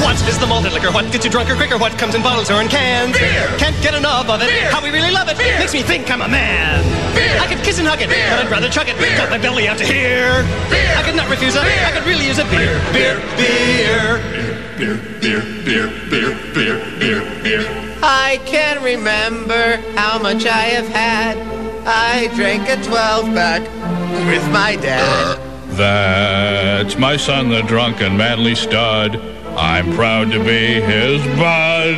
What 0.07 0.29
is 0.29 0.39
the 0.39 0.47
malted 0.47 0.71
liquor? 0.71 0.89
What 0.91 1.11
gets 1.11 1.25
you 1.25 1.31
drunker 1.31 1.55
quicker? 1.55 1.77
What 1.77 1.97
comes 1.99 2.15
in 2.15 2.23
bottles 2.23 2.49
or 2.49 2.61
in 2.61 2.69
cans? 2.69 3.17
Beer! 3.17 3.47
Can't 3.57 3.75
get 3.83 3.93
enough 3.93 4.29
of 4.29 4.41
it. 4.41 4.47
Beer! 4.47 4.71
How 4.71 4.81
we 4.81 4.89
really 4.89 5.11
love 5.11 5.27
it. 5.27 5.37
Beer! 5.37 5.59
Makes 5.59 5.73
me 5.73 5.83
think 5.83 6.09
I'm 6.09 6.21
a 6.21 6.29
man. 6.29 6.81
Beer! 7.13 7.37
I 7.41 7.45
could 7.47 7.63
kiss 7.63 7.77
and 7.77 7.87
hug 7.87 8.01
it, 8.01 8.07
Beer! 8.09 8.29
but 8.29 8.45
I'd 8.45 8.51
rather 8.51 8.69
chug 8.69 8.87
it. 8.87 8.97
Beer! 8.97 9.17
Got 9.17 9.29
my 9.29 9.37
belly 9.37 9.67
out 9.67 9.77
to 9.79 9.85
here. 9.85 10.47
Beer! 10.71 10.95
I 10.95 11.03
could 11.03 11.15
not 11.15 11.29
refuse 11.29 11.55
it. 11.55 11.61
Beer! 11.61 11.83
I 11.83 11.91
could 11.91 12.07
really 12.07 12.25
use 12.25 12.39
a 12.39 12.45
beer. 12.45 12.79
Beer, 12.95 13.19
beer. 13.35 14.23
Beer, 14.79 14.95
beer, 15.19 15.43
beer, 15.67 15.87
beer, 16.07 16.31
beer, 16.55 16.79
beer, 16.99 17.21
beer. 17.43 17.65
I 18.01 18.39
can 18.45 18.81
remember 18.81 19.75
how 19.99 20.19
much 20.19 20.45
I 20.45 20.71
have 20.79 20.87
had. 20.87 21.37
I 21.85 22.33
drank 22.35 22.69
a 22.69 22.81
12 22.81 23.25
pack 23.35 23.61
with 24.27 24.47
my 24.51 24.77
dad. 24.77 25.43
That's 25.75 26.97
my 26.97 27.17
son, 27.17 27.49
the 27.49 27.61
drunken 27.61 28.15
manly 28.15 28.55
stud. 28.55 29.36
I'm 29.57 29.91
proud 29.93 30.31
to 30.33 30.39
be 30.39 30.79
his 30.79 31.19
bud. 31.35 31.95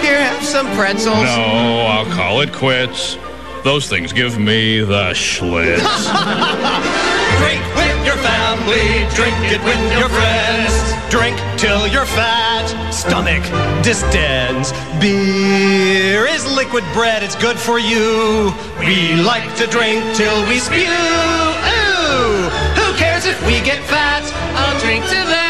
Here, 0.00 0.22
have 0.22 0.44
some 0.44 0.66
pretzels. 0.76 1.24
No, 1.24 1.86
I'll 1.90 2.06
call 2.14 2.40
it 2.40 2.52
quits. 2.52 3.18
Those 3.64 3.88
things 3.88 4.12
give 4.12 4.38
me 4.38 4.78
the 4.78 5.10
schlitz. 5.10 5.80
Drink 7.40 7.64
with 7.74 8.06
your 8.06 8.14
family. 8.22 9.10
Drink 9.18 9.34
it 9.50 9.58
with 9.64 9.98
your 9.98 10.08
friends. 10.08 10.94
Drink 11.10 11.36
till 11.58 11.88
you're 11.88 12.06
fat. 12.06 12.66
Stomach 12.92 13.42
distends. 13.82 14.70
Beer 15.00 16.26
is 16.26 16.46
liquid 16.54 16.84
bread. 16.92 17.24
It's 17.24 17.34
good 17.36 17.58
for 17.58 17.80
you. 17.80 18.52
We 18.78 19.14
like 19.20 19.56
to 19.56 19.66
drink 19.66 20.04
till 20.14 20.46
we 20.48 20.60
spew. 20.60 20.86
Ooh! 20.86 22.48
Who 22.78 22.94
cares 22.94 23.26
if 23.26 23.40
we 23.46 23.60
get 23.66 23.82
fat? 23.90 24.22
I'll 24.54 24.78
drink 24.78 25.02
to 25.06 25.10
that. 25.10 25.43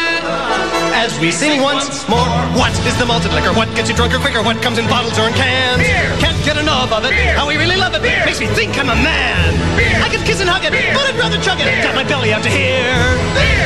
As 1.05 1.13
we 1.21 1.29
sing 1.29 1.61
once 1.61 2.01
more. 2.09 2.25
What 2.57 2.73
is 2.81 2.97
the 2.97 3.05
malted 3.05 3.29
liquor? 3.37 3.53
What 3.53 3.69
gets 3.77 3.89
you 3.89 3.95
drunker 3.95 4.17
quicker? 4.17 4.41
What 4.41 4.57
comes 4.65 4.81
in 4.81 4.89
bottles 4.89 5.13
or 5.21 5.29
in 5.29 5.37
cans? 5.37 5.85
Can't 6.17 6.33
get 6.41 6.57
enough 6.57 6.89
of 6.89 7.05
it. 7.05 7.13
How 7.37 7.45
we 7.45 7.61
really 7.61 7.77
love 7.77 7.93
it. 7.93 8.01
Makes 8.01 8.41
me 8.41 8.49
think 8.57 8.73
I'm 8.81 8.89
a 8.89 8.97
man. 8.97 9.53
I 10.01 10.09
could 10.09 10.25
kiss 10.25 10.41
and 10.41 10.49
hug 10.49 10.65
it, 10.65 10.73
but 10.97 11.05
I'd 11.05 11.13
rather 11.21 11.37
chug 11.45 11.61
it. 11.61 11.69
Got 11.85 11.93
my 11.93 12.01
belly 12.03 12.33
out 12.33 12.41
to 12.41 12.49
here. 12.49 12.97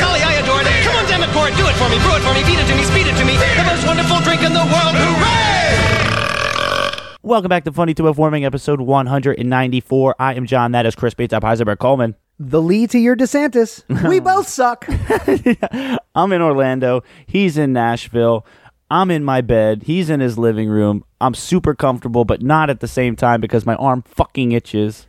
Golly, 0.03 0.19
I 0.19 0.43
adore 0.43 0.59
it. 0.59 0.67
Come 0.83 0.99
on, 0.99 1.07
damn 1.07 1.23
it, 1.23 1.31
pour 1.31 1.47
it. 1.47 1.55
Do 1.55 1.63
it 1.63 1.79
for 1.79 1.87
me. 1.87 1.95
Brew 2.03 2.19
it 2.19 2.23
for 2.27 2.35
me. 2.35 2.43
Feed 2.43 2.59
it 2.59 2.67
to 2.67 2.75
me. 2.75 2.83
Speed 2.83 3.07
it 3.07 3.15
to 3.15 3.23
me. 3.23 3.39
The 3.39 3.63
most 3.63 3.87
wonderful 3.87 4.19
drink 4.19 4.43
in 4.43 4.51
the 4.51 4.67
world. 4.67 4.93
Hooray! 4.99 5.39
Welcome 7.23 7.49
back 7.49 7.63
to 7.65 7.71
Funny 7.71 7.93
to 7.95 8.07
Informing, 8.07 8.43
episode 8.43 8.81
194. 8.81 10.15
I 10.19 10.33
am 10.33 10.45
John. 10.45 10.73
That 10.73 10.85
is 10.85 10.95
Chris 10.95 11.13
Bates 11.13 11.31
up 11.31 11.43
Heisenberg 11.43 11.79
Coleman. 11.79 12.15
The 12.39 12.61
lead 12.61 12.91
to 12.91 12.99
your 12.99 13.15
DeSantis. 13.17 13.83
we 14.07 14.19
both 14.21 14.47
suck. 14.47 14.85
I'm 16.15 16.31
in 16.31 16.41
Orlando. 16.41 17.03
He's 17.25 17.57
in 17.57 17.73
Nashville. 17.73 18.45
I'm 18.89 19.11
in 19.11 19.23
my 19.23 19.41
bed. 19.41 19.83
He's 19.83 20.09
in 20.09 20.19
his 20.19 20.37
living 20.37 20.69
room. 20.69 21.03
I'm 21.21 21.33
super 21.33 21.75
comfortable, 21.75 22.25
but 22.25 22.41
not 22.41 22.69
at 22.69 22.79
the 22.79 22.87
same 22.87 23.15
time 23.15 23.41
because 23.41 23.65
my 23.65 23.75
arm 23.75 24.03
fucking 24.03 24.53
itches. 24.53 25.05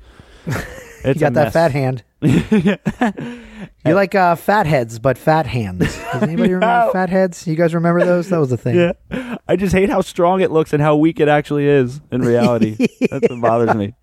It's 0.47 0.67
You 1.05 1.15
got 1.15 1.33
that 1.35 1.53
fat 1.53 1.71
hand. 1.71 2.03
you 2.21 3.95
like 3.95 4.15
uh, 4.15 4.35
fat 4.35 4.67
heads, 4.67 4.99
but 4.99 5.17
fat 5.17 5.47
hands. 5.47 5.79
Does 6.13 6.23
anybody 6.23 6.53
remember 6.53 6.93
fat 6.93 7.09
heads? 7.09 7.47
You 7.47 7.55
guys 7.57 7.75
remember 7.75 8.05
those? 8.05 8.29
That 8.29 8.39
was 8.39 8.53
a 8.53 8.59
thing. 8.59 8.77
Yeah. 8.77 9.37
I 9.49 9.57
just 9.57 9.73
hate 9.75 9.89
how 9.89 10.03
strong 10.03 10.43
it 10.43 10.51
looks 10.51 10.75
and 10.75 10.83
how 10.83 10.97
weak 10.97 11.19
it 11.21 11.29
actually 11.29 11.67
is 11.67 12.01
in 12.11 12.21
reality. 12.21 12.77
That's 13.11 13.31
what 13.31 13.41
bothers 13.41 13.75
me. 13.75 13.95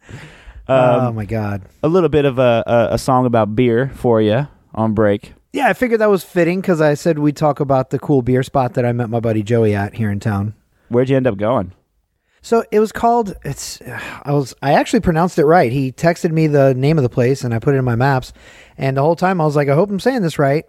Oh 0.69 1.11
my 1.13 1.25
god. 1.25 1.63
A 1.83 1.87
little 1.87 2.09
bit 2.09 2.25
of 2.25 2.39
a, 2.39 2.63
a, 2.67 2.87
a 2.93 2.97
song 2.97 3.25
about 3.25 3.55
beer 3.55 3.91
for 3.95 4.21
you 4.21 4.47
on 4.73 4.93
break. 4.93 5.33
Yeah, 5.53 5.67
I 5.69 5.73
figured 5.73 6.01
that 6.01 6.09
was 6.09 6.23
fitting 6.23 6.61
because 6.61 6.81
I 6.81 6.93
said 6.93 7.17
we'd 7.19 7.37
talk 7.37 7.59
about 7.59 7.89
the 7.89 7.99
cool 7.99 8.21
beer 8.21 8.43
spot 8.43 8.73
that 8.75 8.85
I 8.85 8.91
met 8.91 9.09
my 9.09 9.19
buddy 9.19 9.41
Joey 9.43 9.73
at 9.73 9.95
here 9.95 10.11
in 10.11 10.19
town. 10.19 10.53
Where'd 10.89 11.09
you 11.09 11.17
end 11.17 11.25
up 11.27 11.37
going? 11.37 11.73
So 12.41 12.63
it 12.71 12.79
was 12.79 12.91
called. 12.91 13.35
It's. 13.43 13.81
I 14.23 14.31
was. 14.31 14.53
I 14.61 14.73
actually 14.73 14.99
pronounced 15.01 15.37
it 15.39 15.45
right. 15.45 15.71
He 15.71 15.91
texted 15.91 16.31
me 16.31 16.47
the 16.47 16.73
name 16.75 16.97
of 16.97 17.03
the 17.03 17.09
place, 17.09 17.43
and 17.43 17.53
I 17.53 17.59
put 17.59 17.73
it 17.75 17.77
in 17.77 17.83
my 17.85 17.95
maps. 17.95 18.31
And 18.77 18.95
the 18.95 19.01
whole 19.01 19.15
time 19.15 19.41
I 19.41 19.45
was 19.45 19.55
like, 19.55 19.67
I 19.69 19.73
hope 19.73 19.89
I'm 19.89 19.99
saying 19.99 20.21
this 20.21 20.37
right. 20.39 20.65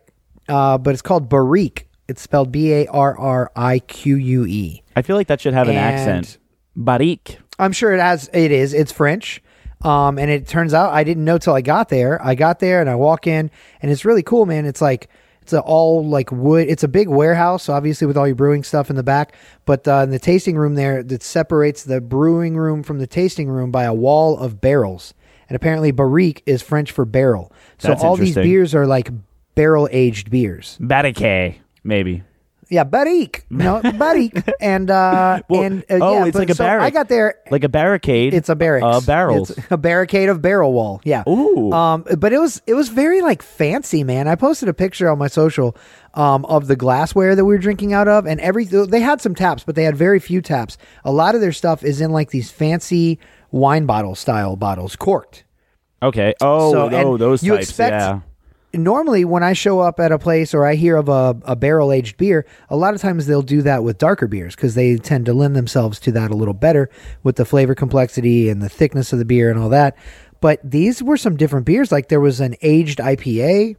Uh, 0.48 0.78
but 0.78 0.92
it's 0.92 1.02
called 1.02 1.28
Barrique. 1.28 1.86
It's 2.08 2.22
spelled 2.22 2.50
B 2.50 2.72
A 2.72 2.86
R 2.86 3.16
R 3.18 3.52
I 3.54 3.80
Q 3.80 4.16
U 4.16 4.46
E. 4.46 4.82
I 4.96 5.02
feel 5.02 5.14
like 5.14 5.26
that 5.28 5.40
should 5.40 5.54
have 5.54 5.68
an 5.68 5.76
And- 5.76 5.94
accent. 5.94 6.38
Barik. 6.76 7.36
I'm 7.58 7.72
sure 7.72 7.92
it 7.92 8.00
has. 8.00 8.30
It 8.32 8.50
is. 8.50 8.72
It's 8.72 8.90
French. 8.90 9.42
Um, 9.82 10.18
and 10.18 10.30
it 10.30 10.48
turns 10.48 10.74
out 10.74 10.92
I 10.92 11.04
didn't 11.04 11.24
know 11.24 11.38
till 11.38 11.54
I 11.54 11.60
got 11.60 11.88
there. 11.88 12.20
I 12.24 12.34
got 12.34 12.58
there 12.58 12.80
and 12.80 12.90
I 12.90 12.96
walk 12.96 13.26
in, 13.26 13.50
and 13.80 13.90
it's 13.90 14.04
really 14.04 14.22
cool, 14.22 14.44
man. 14.44 14.66
It's 14.66 14.80
like 14.80 15.08
it's 15.42 15.52
a 15.52 15.60
all 15.60 16.04
like 16.04 16.30
wood. 16.30 16.68
It's 16.68 16.82
a 16.82 16.88
big 16.88 17.08
warehouse, 17.08 17.68
obviously 17.68 18.06
with 18.06 18.16
all 18.16 18.26
your 18.26 18.36
brewing 18.36 18.64
stuff 18.64 18.90
in 18.90 18.96
the 18.96 19.02
back. 19.02 19.34
But 19.64 19.86
uh, 19.86 20.00
in 20.02 20.10
the 20.10 20.18
tasting 20.18 20.56
room 20.56 20.74
there, 20.74 21.02
that 21.02 21.22
separates 21.22 21.84
the 21.84 22.00
brewing 22.00 22.56
room 22.56 22.82
from 22.82 22.98
the 22.98 23.06
tasting 23.06 23.48
room 23.48 23.70
by 23.70 23.84
a 23.84 23.94
wall 23.94 24.36
of 24.36 24.60
barrels. 24.60 25.14
And 25.48 25.56
apparently, 25.56 25.90
barrique 25.90 26.42
is 26.44 26.60
French 26.60 26.92
for 26.92 27.04
barrel. 27.06 27.50
So 27.78 27.88
That's 27.88 28.02
all 28.02 28.16
these 28.16 28.34
beers 28.34 28.74
are 28.74 28.86
like 28.86 29.10
barrel 29.54 29.88
aged 29.90 30.30
beers. 30.30 30.76
Barike, 30.80 31.56
maybe. 31.82 32.24
Yeah, 32.70 32.84
barrique. 32.84 33.44
No, 33.50 33.80
barrique. 33.82 34.36
and 34.60 34.90
uh, 34.90 35.40
Well, 35.48 35.62
and 35.62 35.82
uh, 35.90 35.98
oh, 36.02 36.12
yeah, 36.12 36.24
it's 36.26 36.32
but 36.34 36.38
like 36.40 36.50
a 36.50 36.54
so 36.54 36.66
I 36.66 36.90
got 36.90 37.08
there 37.08 37.36
Like 37.50 37.64
a 37.64 37.68
barricade. 37.68 38.34
it's 38.34 38.48
a 38.48 38.54
barracks. 38.54 38.84
Of 38.84 39.06
barrels. 39.06 39.50
It's 39.50 39.70
a 39.70 39.76
barricade 39.78 40.28
of 40.28 40.42
barrel 40.42 40.72
wall. 40.72 41.00
Yeah. 41.04 41.24
Ooh. 41.28 41.72
Um, 41.72 42.04
but 42.18 42.32
it 42.32 42.38
was 42.38 42.60
it 42.66 42.74
was 42.74 42.88
very 42.90 43.22
like 43.22 43.42
fancy, 43.42 44.04
man. 44.04 44.28
I 44.28 44.34
posted 44.34 44.68
a 44.68 44.74
picture 44.74 45.08
on 45.10 45.18
my 45.18 45.28
social 45.28 45.76
um, 46.14 46.44
of 46.46 46.66
the 46.66 46.76
glassware 46.76 47.34
that 47.34 47.44
we 47.44 47.54
were 47.54 47.58
drinking 47.58 47.92
out 47.92 48.08
of, 48.08 48.26
and 48.26 48.40
every 48.40 48.64
they 48.64 49.00
had 49.00 49.20
some 49.20 49.34
taps, 49.34 49.64
but 49.64 49.74
they 49.74 49.84
had 49.84 49.96
very 49.96 50.18
few 50.20 50.42
taps. 50.42 50.76
A 51.04 51.12
lot 51.12 51.34
of 51.34 51.40
their 51.40 51.52
stuff 51.52 51.82
is 51.82 52.00
in 52.00 52.10
like 52.12 52.30
these 52.30 52.50
fancy 52.50 53.18
wine 53.50 53.86
bottle 53.86 54.14
style 54.14 54.56
bottles, 54.56 54.94
corked. 54.96 55.44
okay. 56.02 56.34
Oh, 56.40 56.72
So, 56.72 56.90
oh, 56.92 57.16
those 57.16 57.42
you 57.42 57.52
types. 57.54 57.68
expect- 57.70 57.92
yeah. 57.92 58.20
Normally, 58.74 59.24
when 59.24 59.42
I 59.42 59.54
show 59.54 59.80
up 59.80 59.98
at 59.98 60.12
a 60.12 60.18
place 60.18 60.52
or 60.52 60.66
I 60.66 60.74
hear 60.74 60.96
of 60.96 61.08
a, 61.08 61.36
a 61.44 61.56
barrel 61.56 61.90
aged 61.90 62.18
beer, 62.18 62.44
a 62.68 62.76
lot 62.76 62.92
of 62.92 63.00
times 63.00 63.26
they'll 63.26 63.40
do 63.40 63.62
that 63.62 63.82
with 63.82 63.96
darker 63.96 64.26
beers 64.26 64.54
because 64.54 64.74
they 64.74 64.96
tend 64.96 65.24
to 65.26 65.32
lend 65.32 65.56
themselves 65.56 65.98
to 66.00 66.12
that 66.12 66.30
a 66.30 66.36
little 66.36 66.52
better 66.52 66.90
with 67.22 67.36
the 67.36 67.46
flavor 67.46 67.74
complexity 67.74 68.50
and 68.50 68.60
the 68.60 68.68
thickness 68.68 69.12
of 69.12 69.18
the 69.18 69.24
beer 69.24 69.50
and 69.50 69.58
all 69.58 69.70
that. 69.70 69.96
But 70.40 70.60
these 70.62 71.02
were 71.02 71.16
some 71.16 71.36
different 71.36 71.64
beers. 71.64 71.90
Like 71.90 72.08
there 72.08 72.20
was 72.20 72.40
an 72.40 72.56
aged 72.60 72.98
IPA, 72.98 73.76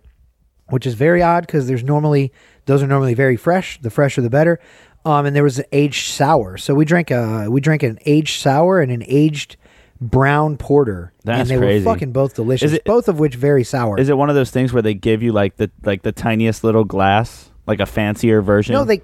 which 0.69 0.88
is 0.88 0.95
very 0.95 1.21
odd 1.21 1.45
because 1.45 1.67
there's 1.67 1.84
normally 1.84 2.34
those 2.65 2.82
are 2.82 2.88
normally 2.88 3.13
very 3.13 3.38
fresh. 3.38 3.80
The 3.82 3.91
fresher 3.91 4.21
the 4.21 4.30
better. 4.30 4.60
Um, 5.06 5.25
and 5.25 5.36
there 5.36 5.43
was 5.43 5.60
an 5.60 5.65
aged 5.71 6.12
sour. 6.12 6.58
So 6.58 6.73
we 6.73 6.84
drank 6.84 7.12
a 7.12 7.47
we 7.49 7.62
drank 7.62 7.84
an 7.84 7.99
aged 8.08 8.41
sour 8.41 8.82
and 8.82 8.91
an 8.91 9.04
aged 9.06 9.56
brown 10.01 10.57
porter, 10.57 11.12
That's 11.23 11.41
and 11.41 11.49
they 11.49 11.57
crazy. 11.65 11.85
were 11.85 11.93
fucking 11.93 12.12
both 12.12 12.35
delicious. 12.35 12.73
It- 12.73 12.85
both 12.85 13.07
of 13.07 13.19
which 13.19 13.35
very 13.35 13.63
sour. 13.63 13.99
Is 13.99 14.09
it 14.09 14.17
one 14.17 14.29
of 14.29 14.35
those 14.35 14.51
things 14.51 14.71
where 14.73 14.81
they 14.81 14.93
give 14.93 15.21
you 15.23 15.31
like 15.31 15.57
the 15.57 15.69
like 15.83 16.01
the 16.03 16.12
tiniest 16.12 16.63
little 16.63 16.83
glass, 16.85 17.51
like 17.67 17.79
a 17.79 17.85
fancier 17.85 18.41
version? 18.41 18.73
No, 18.73 18.83
they 18.85 19.01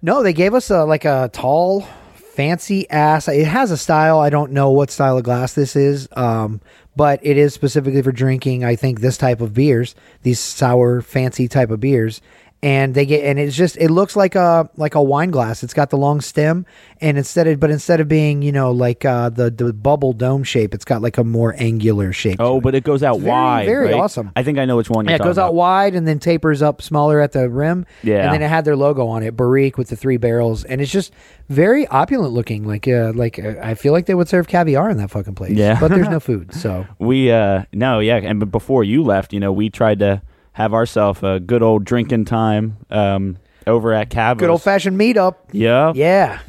no, 0.00 0.22
they 0.22 0.32
gave 0.32 0.54
us 0.54 0.70
a 0.70 0.84
like 0.84 1.04
a 1.04 1.28
tall, 1.32 1.82
fancy 2.14 2.88
ass. 2.90 3.26
It 3.28 3.46
has 3.46 3.70
a 3.70 3.76
style. 3.76 4.20
I 4.20 4.30
don't 4.30 4.52
know 4.52 4.70
what 4.70 4.90
style 4.90 5.18
of 5.18 5.24
glass 5.24 5.54
this 5.54 5.74
is, 5.74 6.08
um, 6.12 6.60
but 6.94 7.18
it 7.22 7.36
is 7.36 7.52
specifically 7.54 8.02
for 8.02 8.12
drinking. 8.12 8.64
I 8.64 8.76
think 8.76 9.00
this 9.00 9.16
type 9.18 9.40
of 9.40 9.54
beers, 9.54 9.94
these 10.22 10.38
sour, 10.38 11.00
fancy 11.02 11.48
type 11.48 11.70
of 11.70 11.80
beers. 11.80 12.20
And 12.60 12.92
they 12.92 13.06
get, 13.06 13.24
and 13.24 13.38
it's 13.38 13.54
just, 13.54 13.76
it 13.76 13.88
looks 13.88 14.16
like 14.16 14.34
a 14.34 14.68
like 14.76 14.96
a 14.96 15.02
wine 15.02 15.30
glass. 15.30 15.62
It's 15.62 15.74
got 15.74 15.90
the 15.90 15.96
long 15.96 16.20
stem, 16.20 16.66
and 17.00 17.16
instead 17.16 17.46
of, 17.46 17.60
but 17.60 17.70
instead 17.70 18.00
of 18.00 18.08
being, 18.08 18.42
you 18.42 18.50
know, 18.50 18.72
like 18.72 19.04
uh, 19.04 19.28
the 19.28 19.48
the 19.48 19.72
bubble 19.72 20.12
dome 20.12 20.42
shape, 20.42 20.74
it's 20.74 20.84
got 20.84 21.00
like 21.00 21.18
a 21.18 21.24
more 21.24 21.54
angular 21.56 22.12
shape. 22.12 22.38
Oh, 22.40 22.58
it. 22.58 22.62
but 22.62 22.74
it 22.74 22.82
goes 22.82 23.04
out 23.04 23.20
very, 23.20 23.30
wide. 23.30 23.66
very 23.66 23.84
right? 23.86 23.94
awesome. 23.94 24.32
I 24.34 24.42
think 24.42 24.58
I 24.58 24.64
know 24.64 24.76
which 24.76 24.90
one 24.90 25.04
you're 25.04 25.12
Yeah, 25.12 25.22
it 25.22 25.22
goes 25.22 25.38
out 25.38 25.54
wide 25.54 25.94
and 25.94 26.08
then 26.08 26.18
tapers 26.18 26.60
up 26.60 26.82
smaller 26.82 27.20
at 27.20 27.30
the 27.30 27.48
rim. 27.48 27.86
Yeah. 28.02 28.24
and 28.24 28.34
then 28.34 28.42
it 28.42 28.48
had 28.48 28.64
their 28.64 28.76
logo 28.76 29.06
on 29.06 29.22
it, 29.22 29.36
Barrique 29.36 29.78
with 29.78 29.88
the 29.88 29.96
three 29.96 30.16
barrels, 30.16 30.64
and 30.64 30.80
it's 30.80 30.90
just 30.90 31.12
very 31.48 31.86
opulent 31.86 32.32
looking. 32.32 32.66
Like, 32.66 32.88
uh, 32.88 33.12
like 33.14 33.38
uh, 33.38 33.54
I 33.62 33.74
feel 33.74 33.92
like 33.92 34.06
they 34.06 34.14
would 34.14 34.28
serve 34.28 34.48
caviar 34.48 34.90
in 34.90 34.96
that 34.96 35.10
fucking 35.12 35.36
place. 35.36 35.52
Yeah. 35.52 35.78
but 35.78 35.92
there's 35.92 36.08
no 36.08 36.18
food, 36.28 36.52
so 36.52 36.86
We 36.98 37.30
uh 37.30 37.66
no, 37.72 38.00
yeah, 38.00 38.16
and 38.16 38.50
before 38.50 38.82
you 38.82 39.04
left, 39.04 39.32
you 39.32 39.38
know, 39.38 39.52
we 39.52 39.70
tried 39.70 40.00
to 40.00 40.22
have 40.58 40.74
ourselves 40.74 41.22
a 41.22 41.38
good 41.38 41.62
old 41.62 41.84
drinking 41.84 42.24
time 42.24 42.76
um 42.90 43.36
over 43.66 43.92
at 43.92 44.10
Cavos. 44.10 44.38
good 44.38 44.50
old 44.50 44.62
fashioned 44.62 44.98
meetup. 45.00 45.36
Yeah. 45.52 45.92
Yeah, 45.94 46.40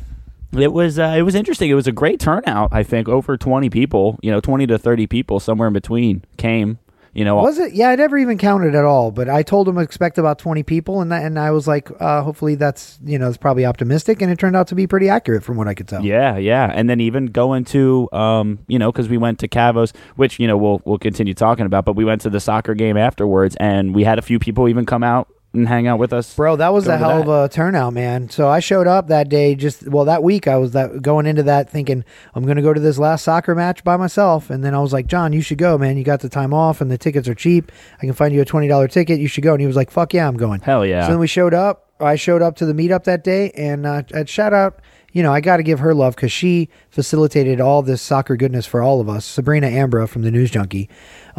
It 0.54 0.74
was 0.74 0.98
uh, 0.98 1.14
it 1.18 1.22
was 1.22 1.36
interesting. 1.36 1.70
It 1.70 1.76
was 1.76 1.86
a 1.86 1.92
great 1.92 2.20
turnout, 2.20 2.70
I 2.72 2.82
think. 2.82 3.08
Over 3.08 3.38
20 3.38 3.70
people, 3.70 4.18
you 4.24 4.32
know, 4.32 4.40
20 4.40 4.66
to 4.68 4.78
30 4.80 5.06
people 5.08 5.40
somewhere 5.40 5.68
in 5.68 5.74
between 5.74 6.24
came, 6.38 6.80
you 7.14 7.26
know. 7.26 7.36
was 7.36 7.60
it? 7.60 7.74
Yeah, 7.74 7.90
I 7.90 7.96
never 7.96 8.18
even 8.18 8.38
counted 8.38 8.76
at 8.76 8.86
all. 8.86 9.12
But 9.12 9.30
I 9.30 9.44
told 9.44 9.68
them 9.68 9.76
to 9.76 9.82
expect 9.82 10.18
about 10.18 10.40
twenty 10.40 10.64
people, 10.64 11.02
and 11.02 11.12
that, 11.12 11.24
and 11.24 11.40
I 11.40 11.52
was 11.52 11.68
like, 11.68 11.90
uh, 12.00 12.22
hopefully 12.22 12.56
that's 12.56 13.00
you 13.04 13.18
know 13.18 13.28
it's 13.28 13.38
probably 13.38 13.66
optimistic, 13.66 14.22
and 14.22 14.32
it 14.32 14.40
turned 14.40 14.56
out 14.56 14.68
to 14.68 14.76
be 14.76 14.88
pretty 14.88 15.10
accurate 15.10 15.44
from 15.44 15.58
what 15.58 15.68
I 15.68 15.74
could 15.74 15.88
tell. 15.88 16.04
Yeah, 16.04 16.38
yeah, 16.38 16.72
and 16.74 16.90
then 16.90 17.00
even 17.00 17.28
going 17.28 17.66
to, 17.66 18.10
um, 18.12 18.60
you 18.68 18.80
know, 18.80 18.92
because 18.92 19.10
we 19.10 19.18
went 19.18 19.40
to 19.40 19.48
Cavos, 19.48 19.94
which 20.16 20.40
you 20.40 20.48
know 20.48 20.58
we'll 20.58 20.82
we'll 20.86 21.00
continue 21.00 21.34
talking 21.34 21.66
about, 21.66 21.86
but 21.86 21.96
we 21.96 22.06
went 22.06 22.22
to 22.22 22.30
the 22.30 22.40
soccer 22.40 22.76
game 22.76 22.98
afterwards, 22.98 23.56
and 23.60 23.96
we 23.96 24.04
had 24.04 24.20
a 24.20 24.24
few 24.24 24.40
people 24.40 24.68
even 24.68 24.86
come 24.86 25.04
out 25.04 25.30
and 25.54 25.68
hang 25.68 25.88
out 25.88 26.00
with 26.00 26.14
us. 26.14 26.36
Bro, 26.36 26.58
that 26.58 26.72
was 26.74 26.86
Go 26.86 26.92
a 26.92 26.94
to 26.94 26.98
hell 27.00 27.24
that. 27.24 27.30
of 27.30 27.46
a 27.46 27.50
turnout, 27.50 27.94
man. 27.94 28.30
So 28.30 28.48
I 28.48 28.60
showed 28.60 28.88
up 28.88 29.08
that 29.08 29.30
day. 29.30 29.56
Just 29.56 29.88
well, 29.88 30.06
that 30.06 30.22
week 30.24 30.48
I 30.48 30.58
was 30.58 30.72
that 30.74 31.02
going 31.02 31.26
into 31.26 31.44
that 31.44 31.70
thinking 31.70 32.06
I'm 32.36 32.44
going 32.46 32.58
to 32.58 32.62
go 32.62 32.74
to 32.74 32.80
this 32.80 32.98
last 33.00 33.24
soccer 33.24 33.56
match 33.56 33.84
by 33.84 33.98
myself, 33.98 34.50
and 34.50 34.64
then 34.64 34.76
I 34.76 34.80
was 34.80 34.94
like, 34.94 35.08
John, 35.08 35.34
you 35.34 35.42
should 35.42 35.58
go, 35.58 35.78
man. 35.78 35.98
You 35.98 36.04
got 36.04 36.20
the 36.20 36.30
time 36.30 36.54
off, 36.54 36.82
and 36.82 36.92
the 36.92 36.98
tickets 36.98 37.28
are 37.28 37.36
cheap. 37.36 37.72
I 37.98 38.06
can 38.06 38.14
find 38.14 38.34
you 38.34 38.42
a 38.42 38.46
twenty 38.46 38.68
dollar 38.68 38.88
ticket. 38.88 39.20
You 39.20 39.28
should 39.28 39.44
go. 39.44 39.54
And 39.54 39.62
he 39.62 39.68
was 39.68 39.76
like, 39.76 39.92
Fuck 39.92 40.14
yeah, 40.14 40.28
I'm 40.28 40.38
going. 40.38 40.62
Hell 40.62 40.86
yeah. 40.86 41.06
So 41.06 41.12
then 41.12 41.20
we 41.20 41.28
showed 41.28 41.54
up. 41.54 41.86
I 42.02 42.16
showed 42.16 42.42
up 42.42 42.56
to 42.58 42.66
the 42.66 42.74
meetup 42.74 43.04
that 43.06 43.24
day, 43.24 43.52
and 43.52 43.86
uh, 43.86 44.04
I'd 44.14 44.30
shout 44.30 44.54
out. 44.54 44.80
You 45.12 45.24
know, 45.24 45.34
I 45.34 45.42
got 45.42 45.58
to 45.58 45.64
give 45.64 45.80
her 45.80 45.96
love 45.96 46.16
because 46.16 46.32
she 46.32 46.70
facilitated 46.92 47.60
all 47.60 47.82
this 47.82 48.00
soccer 48.00 48.36
goodness 48.38 48.68
for 48.68 48.84
all 48.84 49.02
of 49.02 49.10
us. 49.10 49.26
Sabrina 49.26 49.68
Ambra 49.68 50.08
from 50.08 50.22
the 50.22 50.30
News 50.30 50.52
Junkie. 50.52 50.88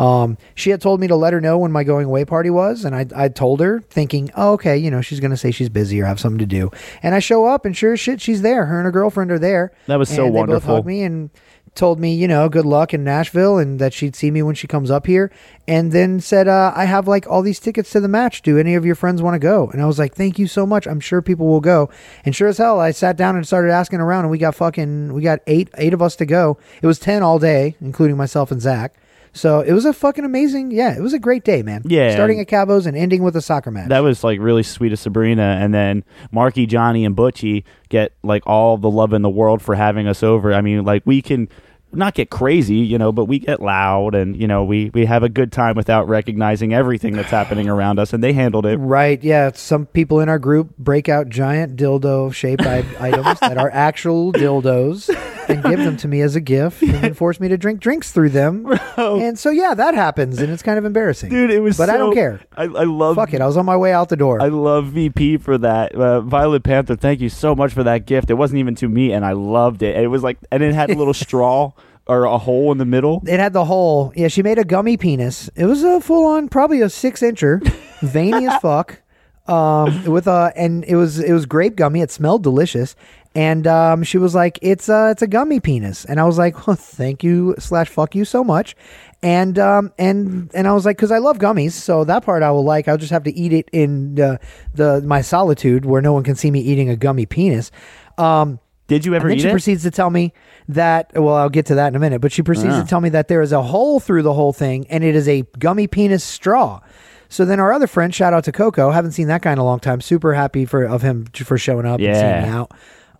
Um, 0.00 0.38
she 0.54 0.70
had 0.70 0.80
told 0.80 0.98
me 0.98 1.08
to 1.08 1.16
let 1.16 1.32
her 1.34 1.40
know 1.40 1.58
when 1.58 1.70
my 1.72 1.84
going 1.84 2.06
away 2.06 2.24
party 2.24 2.48
was, 2.48 2.84
and 2.84 2.94
I, 2.96 3.06
I 3.14 3.28
told 3.28 3.60
her, 3.60 3.80
thinking, 3.90 4.30
oh, 4.34 4.52
okay, 4.54 4.76
you 4.76 4.90
know, 4.90 5.02
she's 5.02 5.20
going 5.20 5.30
to 5.30 5.36
say 5.36 5.50
she's 5.50 5.68
busy 5.68 6.00
or 6.00 6.06
have 6.06 6.18
something 6.18 6.38
to 6.38 6.46
do. 6.46 6.70
And 7.02 7.14
I 7.14 7.18
show 7.18 7.44
up, 7.44 7.66
and 7.66 7.76
sure 7.76 7.92
as 7.92 8.00
shit, 8.00 8.20
she's 8.20 8.40
there. 8.42 8.64
Her 8.64 8.78
and 8.78 8.86
her 8.86 8.92
girlfriend 8.92 9.30
are 9.30 9.38
there. 9.38 9.72
That 9.86 9.96
was 9.98 10.08
so 10.08 10.24
They 10.24 10.28
both 10.30 10.34
wonderful. 10.34 10.74
hugged 10.76 10.86
me 10.86 11.02
and 11.02 11.28
told 11.74 12.00
me, 12.00 12.14
you 12.14 12.26
know, 12.26 12.48
good 12.48 12.64
luck 12.66 12.92
in 12.92 13.04
Nashville 13.04 13.58
and 13.58 13.78
that 13.78 13.92
she'd 13.92 14.16
see 14.16 14.30
me 14.30 14.42
when 14.42 14.56
she 14.56 14.66
comes 14.66 14.90
up 14.90 15.06
here. 15.06 15.30
And 15.68 15.92
then 15.92 16.18
said, 16.18 16.48
uh, 16.48 16.72
I 16.74 16.86
have 16.86 17.06
like 17.06 17.28
all 17.28 17.42
these 17.42 17.60
tickets 17.60 17.90
to 17.90 18.00
the 18.00 18.08
match. 18.08 18.42
Do 18.42 18.58
any 18.58 18.74
of 18.74 18.84
your 18.84 18.96
friends 18.96 19.22
want 19.22 19.34
to 19.34 19.38
go? 19.38 19.68
And 19.68 19.80
I 19.80 19.86
was 19.86 19.96
like, 19.98 20.14
thank 20.16 20.36
you 20.36 20.48
so 20.48 20.66
much. 20.66 20.86
I'm 20.88 20.98
sure 20.98 21.22
people 21.22 21.46
will 21.46 21.60
go. 21.60 21.88
And 22.24 22.34
sure 22.34 22.48
as 22.48 22.58
hell, 22.58 22.80
I 22.80 22.90
sat 22.90 23.16
down 23.16 23.36
and 23.36 23.46
started 23.46 23.70
asking 23.70 24.00
around 24.00 24.24
and 24.24 24.32
we 24.32 24.38
got 24.38 24.56
fucking, 24.56 25.12
we 25.12 25.22
got 25.22 25.40
eight, 25.46 25.68
eight 25.78 25.94
of 25.94 26.02
us 26.02 26.16
to 26.16 26.26
go. 26.26 26.58
It 26.82 26.86
was 26.88 26.98
10 26.98 27.22
all 27.22 27.38
day, 27.38 27.76
including 27.80 28.16
myself 28.16 28.50
and 28.50 28.60
Zach. 28.60 28.94
So 29.32 29.60
it 29.60 29.72
was 29.72 29.84
a 29.84 29.92
fucking 29.92 30.24
amazing. 30.24 30.70
Yeah, 30.70 30.96
it 30.96 31.00
was 31.00 31.12
a 31.12 31.18
great 31.18 31.44
day, 31.44 31.62
man. 31.62 31.82
Yeah, 31.84 32.12
starting 32.12 32.40
at 32.40 32.48
Cabos 32.48 32.86
and 32.86 32.96
ending 32.96 33.22
with 33.22 33.36
a 33.36 33.40
soccer 33.40 33.70
match. 33.70 33.88
That 33.88 34.00
was 34.00 34.24
like 34.24 34.40
really 34.40 34.62
sweet 34.62 34.92
of 34.92 34.98
Sabrina, 34.98 35.58
and 35.60 35.72
then 35.72 36.04
Marky, 36.32 36.66
Johnny, 36.66 37.04
and 37.04 37.16
Butchie 37.16 37.64
get 37.88 38.12
like 38.22 38.42
all 38.46 38.76
the 38.76 38.90
love 38.90 39.12
in 39.12 39.22
the 39.22 39.30
world 39.30 39.62
for 39.62 39.74
having 39.74 40.06
us 40.06 40.22
over. 40.22 40.52
I 40.52 40.60
mean, 40.60 40.84
like 40.84 41.02
we 41.04 41.22
can 41.22 41.48
not 41.92 42.14
get 42.14 42.30
crazy, 42.30 42.76
you 42.76 42.98
know, 42.98 43.12
but 43.12 43.24
we 43.24 43.38
get 43.38 43.60
loud, 43.60 44.14
and 44.14 44.36
you 44.36 44.46
know, 44.46 44.64
we 44.64 44.90
we 44.94 45.06
have 45.06 45.22
a 45.22 45.28
good 45.28 45.52
time 45.52 45.74
without 45.74 46.08
recognizing 46.08 46.72
everything 46.72 47.14
that's 47.14 47.30
happening 47.30 47.68
around 47.68 47.98
us, 47.98 48.12
and 48.12 48.22
they 48.22 48.32
handled 48.32 48.66
it. 48.66 48.76
Right, 48.76 49.22
yeah. 49.22 49.50
Some 49.54 49.86
people 49.86 50.20
in 50.20 50.28
our 50.28 50.38
group 50.38 50.76
break 50.78 51.08
out 51.08 51.28
giant 51.28 51.76
dildo 51.76 52.32
shaped 52.32 52.66
items 52.66 53.40
that 53.40 53.58
are 53.58 53.70
actual 53.70 54.32
dildos 54.32 55.08
and 55.48 55.62
give 55.62 55.78
them 55.78 55.96
to 55.98 56.08
me 56.08 56.20
as 56.20 56.36
a 56.36 56.40
gift 56.40 56.82
and 56.82 56.94
then 56.94 57.14
force 57.22 57.40
me 57.40 57.48
to 57.48 57.56
drink 57.56 57.80
drinks 57.80 58.12
through 58.12 58.30
them. 58.30 58.66
And 59.00 59.38
so, 59.38 59.50
yeah, 59.50 59.72
that 59.74 59.94
happens 59.94 60.38
and 60.40 60.52
it's 60.52 60.62
kind 60.62 60.78
of 60.78 60.84
embarrassing. 60.84 61.30
Dude, 61.30 61.50
it 61.50 61.60
was. 61.60 61.78
But 61.78 61.88
I 61.88 61.96
don't 61.96 62.12
care. 62.14 62.40
I, 62.54 62.64
I 62.64 62.84
love. 62.84 63.16
Fuck 63.16 63.32
it. 63.32 63.40
I 63.40 63.46
was 63.46 63.56
on 63.56 63.64
my 63.64 63.76
way 63.76 63.92
out 63.92 64.08
the 64.10 64.16
door. 64.16 64.42
I 64.42 64.48
love 64.48 64.86
VP 64.88 65.38
for 65.38 65.56
that. 65.58 65.94
Uh, 65.94 66.20
Violet 66.20 66.62
Panther, 66.62 66.96
thank 66.96 67.20
you 67.20 67.28
so 67.30 67.54
much 67.54 67.72
for 67.72 67.82
that 67.84 68.04
gift. 68.06 68.28
It 68.30 68.34
wasn't 68.34 68.58
even 68.58 68.74
to 68.76 68.88
me, 68.88 69.12
and 69.12 69.24
I 69.24 69.32
loved 69.32 69.82
it. 69.82 69.94
And 69.96 70.04
it 70.04 70.08
was 70.08 70.22
like, 70.22 70.38
and 70.50 70.62
it 70.62 70.74
had 70.74 70.90
a 70.90 70.94
little 70.94 71.14
straw 71.26 71.72
or 72.06 72.24
a 72.24 72.36
hole 72.38 72.72
in 72.72 72.78
the 72.78 72.84
middle. 72.84 73.22
it 73.26 73.40
had 73.40 73.52
the 73.52 73.64
hole. 73.64 74.12
Yeah, 74.16 74.28
she 74.28 74.42
made 74.42 74.58
a 74.58 74.64
gummy 74.64 74.96
penis. 74.96 75.48
It 75.54 75.64
was 75.66 75.82
a 75.82 76.00
full 76.00 76.26
on, 76.26 76.48
probably 76.48 76.80
a 76.82 76.90
six 76.90 77.20
incher, 77.22 77.62
veiny 78.02 78.48
as 78.48 78.60
fuck. 78.60 79.00
Um, 79.46 80.04
with 80.04 80.28
a 80.28 80.52
and 80.54 80.84
it 80.84 80.94
was 80.94 81.18
it 81.18 81.32
was 81.32 81.46
grape 81.46 81.74
gummy. 81.74 82.02
It 82.02 82.10
smelled 82.10 82.42
delicious. 82.44 82.94
And 83.34 83.66
um, 83.68 84.02
she 84.02 84.18
was 84.18 84.34
like, 84.34 84.58
"It's 84.60 84.88
a 84.88 85.10
it's 85.10 85.22
a 85.22 85.28
gummy 85.28 85.60
penis," 85.60 86.04
and 86.04 86.18
I 86.20 86.24
was 86.24 86.36
like, 86.36 86.66
well, 86.66 86.74
"Thank 86.74 87.22
you 87.22 87.54
slash 87.60 87.88
fuck 87.88 88.16
you 88.16 88.24
so 88.24 88.42
much," 88.42 88.74
and 89.22 89.56
um 89.56 89.92
and 89.98 90.50
and 90.52 90.66
I 90.66 90.72
was 90.72 90.84
like, 90.84 90.98
"Cause 90.98 91.12
I 91.12 91.18
love 91.18 91.38
gummies, 91.38 91.70
so 91.72 92.02
that 92.04 92.24
part 92.24 92.42
I 92.42 92.50
will 92.50 92.64
like. 92.64 92.88
I'll 92.88 92.96
just 92.96 93.12
have 93.12 93.22
to 93.24 93.32
eat 93.32 93.52
it 93.52 93.68
in 93.72 94.16
the 94.16 94.40
the 94.74 95.00
my 95.02 95.20
solitude 95.20 95.84
where 95.84 96.02
no 96.02 96.12
one 96.12 96.24
can 96.24 96.34
see 96.34 96.50
me 96.50 96.58
eating 96.60 96.88
a 96.90 96.96
gummy 96.96 97.24
penis." 97.24 97.70
Um, 98.18 98.58
Did 98.88 99.04
you 99.06 99.14
ever 99.14 99.28
and 99.28 99.30
then 99.30 99.38
eat 99.38 99.42
she 99.42 99.48
it? 99.48 99.52
proceeds 99.52 99.84
to 99.84 99.92
tell 99.92 100.10
me 100.10 100.32
that, 100.68 101.12
well, 101.14 101.36
I'll 101.36 101.48
get 101.48 101.66
to 101.66 101.76
that 101.76 101.86
in 101.88 101.94
a 101.94 102.00
minute, 102.00 102.20
but 102.20 102.32
she 102.32 102.42
proceeds 102.42 102.74
Ah. 102.74 102.82
to 102.82 102.88
tell 102.88 103.00
me 103.00 103.10
that 103.10 103.28
there 103.28 103.42
is 103.42 103.52
a 103.52 103.62
hole 103.62 104.00
through 104.00 104.22
the 104.24 104.34
whole 104.34 104.52
thing 104.52 104.86
and 104.90 105.04
it 105.04 105.14
is 105.14 105.28
a 105.28 105.42
gummy 105.60 105.86
penis 105.86 106.24
straw. 106.24 106.80
So 107.28 107.44
then 107.44 107.60
our 107.60 107.72
other 107.72 107.86
friend, 107.86 108.12
shout 108.12 108.32
out 108.34 108.42
to 108.44 108.52
Coco, 108.52 108.90
haven't 108.90 109.12
seen 109.12 109.28
that 109.28 109.40
guy 109.42 109.52
in 109.52 109.58
a 109.58 109.64
long 109.64 109.78
time. 109.78 110.00
Super 110.00 110.34
happy 110.34 110.64
for 110.66 110.82
of 110.84 111.02
him 111.02 111.26
for 111.32 111.56
showing 111.56 111.86
up 111.86 112.00
and 112.00 112.02
Yeah. 112.08 112.20
seeing 112.40 112.42
me 112.50 112.58
out. 112.58 112.72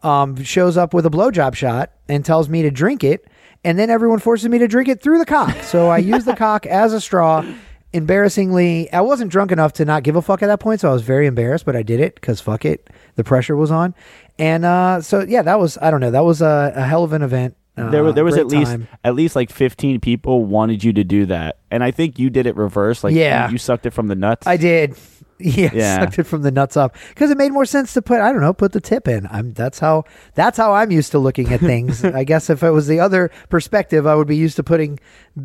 Um, 0.03 0.43
shows 0.43 0.77
up 0.79 0.95
with 0.95 1.05
a 1.05 1.11
blowjob 1.11 1.55
shot 1.55 1.91
and 2.09 2.25
tells 2.25 2.49
me 2.49 2.63
to 2.63 2.71
drink 2.71 3.05
it, 3.05 3.27
and 3.65 3.79
then 3.79 3.91
everyone 3.91 4.19
forces 4.19 4.49
me 4.49 4.57
to 4.59 4.67
drink 4.67 4.89
it 4.89 5.03
through 5.03 5.19
the 5.19 5.27
cock. 5.27 5.55
So 5.63 5.89
I 5.91 5.99
use 6.15 6.25
the 6.25 6.35
cock 6.35 6.65
as 6.67 6.93
a 6.95 7.01
straw. 7.01 7.45
Embarrassingly, 7.93 8.91
I 8.93 9.01
wasn't 9.03 9.31
drunk 9.31 9.53
enough 9.53 9.73
to 9.75 9.85
not 9.85 10.05
give 10.05 10.17
a 10.17 10.23
fuck 10.23 10.43
at 10.43 10.47
that 10.47 10.61
point, 10.61 10.81
so 10.81 10.89
I 10.89 10.93
was 10.93 11.03
very 11.03 11.27
embarrassed, 11.27 11.67
but 11.67 11.77
I 11.77 11.83
did 11.83 12.01
it 12.01 12.15
because 12.15 12.41
fuck 12.41 12.65
it, 12.65 12.89
the 13.17 13.25
pressure 13.25 13.57
was 13.57 13.71
on, 13.71 13.95
and 14.39 14.65
uh, 14.65 15.01
so 15.03 15.21
yeah, 15.21 15.43
that 15.43 15.59
was 15.59 15.77
I 15.83 15.91
don't 15.91 16.01
know, 16.01 16.13
that 16.13 16.25
was 16.25 16.41
a, 16.41 16.73
a 16.77 16.83
hell 16.83 17.05
of 17.05 17.13
an 17.13 17.23
event. 17.23 17.57
Uh, 17.77 17.91
there, 17.91 18.03
was- 18.05 18.15
there 18.15 18.25
was 18.25 18.37
at 18.39 18.47
least 18.47 18.71
time. 18.71 18.89
at 19.05 19.15
least 19.15 19.37
like 19.37 19.51
15 19.51 20.01
people 20.01 20.45
wanted 20.45 20.83
you 20.83 20.93
to 20.95 21.05
do 21.05 21.27
that, 21.27 21.59
and 21.71 21.85
I 21.85 21.91
think 21.91 22.19
you 22.19 22.31
did 22.31 22.47
it 22.47 22.57
reverse. 22.57 23.05
Like, 23.05 23.15
Yeah. 23.15 23.47
you, 23.49 23.53
you 23.53 23.59
sucked 23.59 23.85
it 23.87 23.91
from 23.91 24.07
the 24.09 24.17
nuts. 24.17 24.47
I 24.47 24.57
did. 24.57 24.97
Yeah, 25.41 25.71
Yeah. 25.73 26.01
sucked 26.01 26.19
it 26.19 26.25
from 26.25 26.43
the 26.43 26.51
nuts 26.51 26.77
up 26.77 26.95
because 27.11 27.31
it 27.31 27.39
made 27.39 27.53
more 27.53 27.65
sense 27.65 27.93
to 27.95 28.03
put 28.03 28.21
I 28.21 28.31
don't 28.33 28.41
know 28.41 28.53
put 28.53 28.73
the 28.73 28.81
tip 28.81 29.09
in. 29.09 29.27
I'm 29.31 29.53
that's 29.53 29.79
how 29.79 30.05
that's 30.35 30.57
how 30.59 30.75
I'm 30.75 30.91
used 30.91 31.13
to 31.13 31.19
looking 31.19 31.53
at 31.53 31.61
things. 31.61 32.05
I 32.05 32.25
guess 32.25 32.51
if 32.51 32.63
it 32.63 32.71
was 32.71 32.87
the 32.87 33.01
other 33.01 33.31
perspective, 33.49 34.07
I 34.07 34.15
would 34.15 34.29
be 34.29 34.37
used 34.37 34.57
to 34.57 34.63
putting 34.63 34.99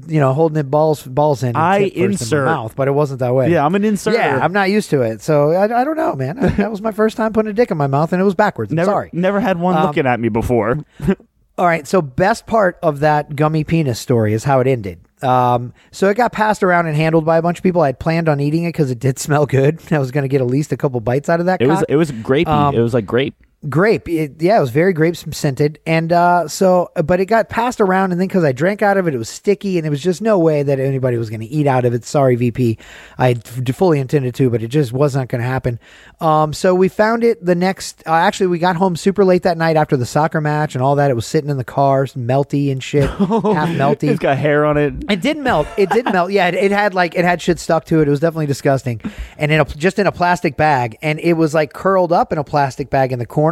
you 0.08 0.20
know 0.20 0.34
holding 0.34 0.58
it 0.58 0.70
balls 0.70 1.04
balls 1.04 1.44
in. 1.44 1.56
I 1.56 1.84
first 1.84 1.96
in 1.96 2.02
my 2.02 2.12
insert. 2.12 2.46
mouth, 2.46 2.76
but 2.76 2.88
it 2.88 2.92
wasn't 2.92 3.20
that 3.20 3.34
way. 3.34 3.52
Yeah, 3.52 3.66
I'm 3.66 3.76
an 3.76 3.84
inserter. 3.86 4.18
Yeah, 4.18 4.40
I'm 4.42 4.54
not 4.54 4.70
used 4.70 4.90
to 4.90 5.02
it, 5.02 5.22
so 5.22 5.52
I, 5.52 5.82
I 5.82 5.84
don't 5.84 5.98
know, 5.98 6.14
man. 6.16 6.38
I- 6.40 6.50
that 6.50 6.72
was 6.72 6.82
my 6.82 6.92
first 6.92 7.16
time 7.18 7.34
putting 7.34 7.50
a 7.50 7.54
dick 7.54 7.72
in 7.72 7.78
my 7.78 7.88
mouth, 7.88 8.12
and 8.14 8.22
it 8.22 8.26
was 8.26 8.36
backwards. 8.36 8.72
I'm 8.72 8.76
never, 8.78 8.92
sorry. 8.92 9.10
never 9.14 9.40
had 9.40 9.60
one 9.60 9.76
Um, 9.78 9.86
looking 9.86 10.06
at 10.08 10.20
me 10.20 10.30
before. 10.30 10.80
All 11.58 11.66
right, 11.66 11.88
so 11.88 12.02
best 12.02 12.46
part 12.48 12.78
of 12.84 13.00
that 13.00 13.36
gummy 13.36 13.64
penis 13.64 14.00
story 14.00 14.34
is 14.34 14.44
how 14.44 14.60
it 14.60 14.68
ended. 14.68 15.00
Um, 15.24 15.74
so 15.92 16.10
it 16.10 16.16
got 16.16 16.34
passed 16.34 16.64
around 16.64 16.88
and 16.88 16.96
handled 16.96 17.26
by 17.26 17.38
a 17.38 17.42
bunch 17.42 17.60
of 17.60 17.64
people. 17.64 17.82
I 17.82 17.88
had 17.88 18.00
planned 18.00 18.28
on 18.28 18.42
eating 18.42 18.66
it 18.66 18.70
because 18.70 18.92
it 18.92 19.00
did 19.00 19.18
smell 19.20 19.46
good. 19.46 19.80
I 19.92 20.00
was 20.00 20.12
going 20.12 20.24
to 20.24 20.28
get 20.28 20.42
at 20.42 20.48
least 20.48 20.72
a 20.72 20.78
couple 20.78 21.00
bites 21.00 21.30
out 21.30 21.40
of 21.40 21.46
that. 21.46 21.62
It 21.62 21.68
was 21.68 21.84
it 21.88 21.96
was 21.96 22.12
grapey. 22.12 22.48
Um, 22.48 22.76
it 22.76 22.80
was 22.80 22.94
like 22.94 23.06
grape. 23.06 23.36
Grape. 23.70 24.08
It, 24.08 24.42
yeah, 24.42 24.58
it 24.58 24.62
was 24.62 24.72
very 24.72 24.94
grape 24.94 25.16
scented, 25.16 25.80
and 25.86 26.12
uh, 26.12 26.48
so 26.48 26.92
but 27.04 27.20
it 27.20 27.26
got 27.26 27.50
passed 27.50 27.82
around, 27.82 28.12
and 28.12 28.20
then 28.20 28.28
because 28.28 28.44
I 28.44 28.52
drank 28.52 28.82
out 28.82 28.98
of 28.98 29.08
it, 29.08 29.16
it 29.16 29.18
was 29.18 29.30
sticky, 29.30 29.78
and 29.78 29.86
it 29.86 29.90
was 29.90 30.02
just 30.02 30.22
no 30.22 30.38
way 30.38 30.64
that 30.64 30.80
anybody 30.80 31.18
was 31.18 31.30
going 31.30 31.42
to 31.42 31.48
eat 31.48 31.68
out 31.68 31.86
of 31.86 31.94
it. 31.94 32.06
Sorry, 32.06 32.36
VP, 32.36 32.78
I 33.18 33.36
fully 33.36 34.00
intended 34.00 34.36
to, 34.36 34.50
but 34.50 34.64
it 34.64 34.68
just 34.68 34.94
was 34.94 35.16
not 35.16 35.28
going 35.28 35.42
to 35.42 35.48
happen. 35.48 35.80
Um, 36.20 36.54
so 36.54 36.76
we 36.76 36.90
found 36.90 37.24
it 37.24 37.44
the 37.44 37.56
next. 37.56 38.04
Uh, 38.06 38.14
actually, 38.14 38.48
we 38.48 38.60
got 38.60 38.76
home 38.76 38.96
super 38.96 39.26
late 39.26 39.44
that 39.44 39.58
night 39.58 39.76
after 39.76 39.98
the 39.98 40.06
soccer 40.06 40.42
match 40.42 40.76
and 40.76 40.84
all 40.84 40.96
that. 40.96 41.12
It 41.12 41.16
was 41.16 41.26
sitting 41.26 41.50
in 41.50 41.58
the 41.58 41.64
car, 41.64 42.06
melty 42.06 42.72
and 42.72 42.84
shit, 42.84 43.10
half 43.10 43.70
melty. 43.70 44.10
It's 44.10 44.20
got 44.20 44.38
hair 44.38 44.66
on 44.66 44.78
it. 44.78 44.94
It 45.10 45.22
did 45.22 45.38
melt. 45.38 45.68
It 45.78 45.90
did 45.90 46.06
melt. 46.06 46.32
Yeah, 46.32 46.48
it, 46.48 46.56
it 46.56 46.72
had 46.72 46.94
like 46.94 47.16
it 47.16 47.26
had 47.26 47.42
shit 47.42 47.60
stuck 47.60 47.86
to 47.86 48.02
it. 48.02 48.08
It 48.08 48.12
was 48.12 48.20
definitely 48.20 48.48
disgusting, 48.48 49.02
and 49.38 49.52
in 49.52 49.60
a 49.60 49.66
just 49.66 50.00
in 50.00 50.08
a 50.08 50.12
plastic 50.12 50.58
bag, 50.58 50.98
and 51.02 51.20
it 51.20 51.34
was 51.34 51.54
like 51.54 51.74
curled 51.74 52.12
up 52.12 52.32
in 52.32 52.38
a 52.38 52.44
plastic 52.44 52.90
bag 52.90 53.12
in 53.12 53.20
the 53.20 53.26
corner, 53.26 53.45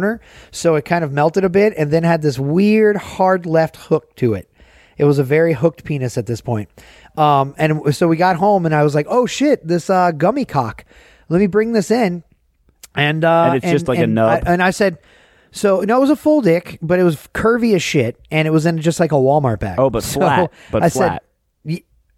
so 0.50 0.74
it 0.76 0.84
kind 0.84 1.04
of 1.04 1.12
melted 1.12 1.44
a 1.44 1.48
bit, 1.48 1.74
and 1.76 1.90
then 1.90 2.02
had 2.02 2.22
this 2.22 2.38
weird 2.38 2.96
hard 2.96 3.46
left 3.46 3.76
hook 3.76 4.14
to 4.16 4.34
it. 4.34 4.50
It 4.96 5.04
was 5.04 5.18
a 5.18 5.24
very 5.24 5.52
hooked 5.54 5.84
penis 5.84 6.16
at 6.16 6.26
this 6.26 6.40
point. 6.40 6.68
Um, 7.16 7.54
and 7.58 7.94
so 7.94 8.06
we 8.08 8.16
got 8.16 8.36
home, 8.36 8.66
and 8.66 8.74
I 8.74 8.82
was 8.82 8.94
like, 8.94 9.06
"Oh 9.08 9.26
shit, 9.26 9.66
this 9.66 9.90
uh, 9.90 10.12
gummy 10.12 10.44
cock. 10.44 10.84
Let 11.28 11.38
me 11.40 11.46
bring 11.46 11.72
this 11.72 11.90
in." 11.90 12.22
And 12.94 13.24
uh, 13.24 13.44
And 13.52 13.56
it's 13.56 13.70
just 13.70 13.88
like 13.88 13.98
a 13.98 14.04
and 14.04 14.14
nub? 14.14 14.42
I- 14.46 14.52
and 14.52 14.62
I 14.62 14.70
said. 14.70 14.98
So 15.56 15.82
no, 15.82 15.98
it 15.98 16.00
was 16.00 16.10
a 16.10 16.16
full 16.16 16.40
dick, 16.40 16.80
but 16.82 16.98
it 16.98 17.04
was 17.04 17.14
curvy 17.32 17.76
as 17.76 17.82
shit, 17.82 18.18
and 18.32 18.48
it 18.48 18.50
was 18.50 18.66
in 18.66 18.80
just 18.80 18.98
like 18.98 19.12
a 19.12 19.16
Walmart 19.16 19.60
bag. 19.60 19.78
Oh, 19.78 19.88
but 19.88 20.02
So 20.04 20.18
flat, 20.18 20.52
but 20.72 20.82
I 20.82 20.88
flat. 20.90 21.12
Said, 21.12 21.20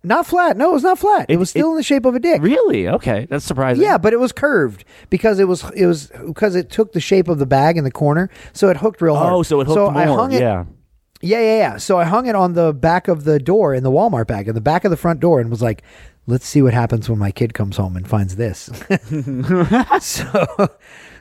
not 0.07 0.27
flat. 0.27 0.57
No, 0.57 0.71
it 0.71 0.75
was 0.75 0.83
not 0.83 0.99
flat. 0.99 1.27
It, 1.29 1.37
was 1.37 1.51
still 1.51 1.69
it- 1.69 1.71
in 1.73 1.77
the 1.77 1.83
shape 1.83 2.05
of 2.07 2.15
a 2.15 2.19
dick. 2.21 2.41
Really? 2.41 2.89
Okay, 2.89 3.27
that's 3.29 3.45
surprising. 3.45 3.83
Yeah, 3.83 3.99
but 3.99 4.13
it 4.13 4.21
was 4.21 4.33
curved 4.33 4.85
because 5.11 5.39
it 5.39 5.49
was 5.49 5.65
it 5.75 5.87
was 5.87 6.11
because 6.27 6.55
it 6.55 6.71
took 6.71 6.93
the 6.93 7.01
shape 7.01 7.29
of 7.29 7.39
the 7.39 7.47
bag 7.47 7.77
in 7.77 7.85
the 7.85 7.91
corner, 7.91 8.31
so 8.53 8.69
it 8.69 8.77
hooked 8.79 9.03
real 9.03 9.17
hard. 9.17 9.33
Oh, 9.33 9.43
so 9.43 9.61
it 9.61 9.67
hooked 9.67 9.97
I 9.97 10.07
more. 10.07 10.17
hung 10.17 10.33
it, 10.33 10.41
yeah. 10.41 10.65
yeah, 11.21 11.41
yeah, 11.41 11.59
yeah. 11.59 11.77
So 11.77 11.99
I 11.99 12.05
hung 12.05 12.27
it 12.27 12.35
on 12.35 12.55
the 12.55 12.73
back 12.73 13.09
of 13.09 13.25
the 13.25 13.39
door 13.39 13.75
in 13.75 13.83
the 13.83 13.91
Walmart 13.91 14.27
bag, 14.27 14.49
in 14.49 14.55
the 14.55 14.61
back 14.61 14.85
of 14.85 14.91
the 14.91 14.97
front 14.97 15.21
door, 15.21 15.41
and 15.41 15.51
was 15.51 15.63
like, 15.63 15.83
"Let's 16.27 16.47
see 16.47 16.63
what 16.63 16.73
happens 16.75 17.09
when 17.11 17.19
my 17.19 17.31
kid 17.33 17.53
comes 17.55 17.77
home 17.77 17.97
and 17.97 18.09
finds 18.09 18.37
this." 18.37 18.71
so, 20.01 20.69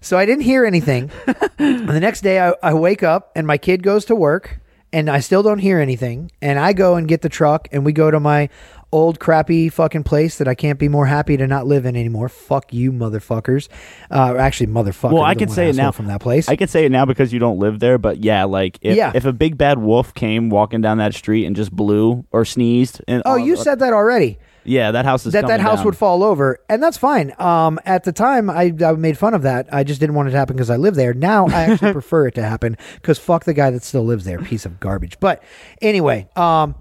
so 0.01 0.17
I 0.17 0.25
didn't 0.25 0.43
hear 0.43 0.65
anything. 0.65 1.09
and 1.57 1.89
the 1.89 1.99
next 1.99 2.21
day, 2.21 2.39
I, 2.39 2.53
I 2.61 2.73
wake 2.73 3.03
up 3.03 3.31
and 3.35 3.47
my 3.47 3.57
kid 3.57 3.83
goes 3.83 4.05
to 4.05 4.15
work, 4.15 4.59
and 4.95 5.09
I 5.09 5.19
still 5.19 5.43
don't 5.43 5.59
hear 5.59 5.81
anything. 5.81 6.31
And 6.41 6.57
I 6.57 6.71
go 6.71 6.95
and 6.95 7.05
get 7.05 7.21
the 7.21 7.27
truck, 7.27 7.67
and 7.73 7.83
we 7.83 7.91
go 7.91 8.09
to 8.09 8.19
my 8.19 8.47
old 8.93 9.19
crappy 9.19 9.67
fucking 9.67 10.03
place 10.03 10.37
that 10.37 10.47
I 10.47 10.55
can't 10.55 10.79
be 10.79 10.87
more 10.87 11.05
happy 11.05 11.35
to 11.35 11.45
not 11.47 11.67
live 11.67 11.85
in 11.85 11.97
anymore. 11.97 12.29
Fuck 12.29 12.73
you, 12.73 12.93
motherfuckers. 12.93 13.67
Uh, 14.09 14.35
actually, 14.37 14.67
motherfucker. 14.67 15.11
Well, 15.11 15.23
I 15.23 15.35
can 15.35 15.49
say 15.49 15.69
it 15.69 15.75
now 15.75 15.91
from 15.91 16.07
that 16.07 16.21
place. 16.21 16.47
I 16.47 16.55
can 16.55 16.69
say 16.69 16.85
it 16.85 16.93
now 16.93 17.03
because 17.03 17.33
you 17.33 17.39
don't 17.39 17.59
live 17.59 17.81
there. 17.81 17.97
But 17.97 18.23
yeah, 18.23 18.45
like 18.45 18.79
if, 18.81 18.95
Yeah. 18.95 19.11
if 19.13 19.25
a 19.25 19.33
big 19.33 19.57
bad 19.57 19.79
wolf 19.79 20.13
came 20.13 20.49
walking 20.49 20.79
down 20.79 20.99
that 20.99 21.13
street 21.13 21.45
and 21.45 21.57
just 21.57 21.73
blew 21.73 22.25
or 22.31 22.45
sneezed, 22.45 23.01
and 23.05 23.21
oh, 23.25 23.35
you 23.35 23.57
said 23.57 23.79
that 23.79 23.91
already. 23.91 24.39
Yeah, 24.65 24.91
that 24.91 25.05
house 25.05 25.25
is 25.25 25.33
that 25.33 25.47
that 25.47 25.59
house 25.61 25.77
down. 25.77 25.85
would 25.85 25.97
fall 25.97 26.23
over, 26.23 26.59
and 26.67 26.81
that's 26.83 26.97
fine. 26.97 27.33
Um, 27.39 27.79
at 27.85 28.03
the 28.03 28.11
time, 28.11 28.49
I, 28.49 28.73
I 28.85 28.91
made 28.93 29.17
fun 29.17 29.33
of 29.33 29.43
that. 29.43 29.67
I 29.73 29.83
just 29.83 29.99
didn't 29.99 30.15
want 30.15 30.27
it 30.27 30.31
to 30.31 30.37
happen 30.37 30.55
because 30.55 30.69
I 30.69 30.77
live 30.77 30.95
there. 30.95 31.13
Now 31.13 31.47
I 31.47 31.63
actually 31.63 31.91
prefer 32.01 32.27
it 32.27 32.35
to 32.35 32.43
happen 32.43 32.77
because 32.95 33.17
fuck 33.19 33.45
the 33.45 33.53
guy 33.53 33.69
that 33.69 33.83
still 33.83 34.03
lives 34.03 34.25
there, 34.25 34.39
piece 34.39 34.65
of 34.65 34.79
garbage. 34.79 35.19
But 35.19 35.43
anyway, 35.81 36.27
um, 36.35 36.75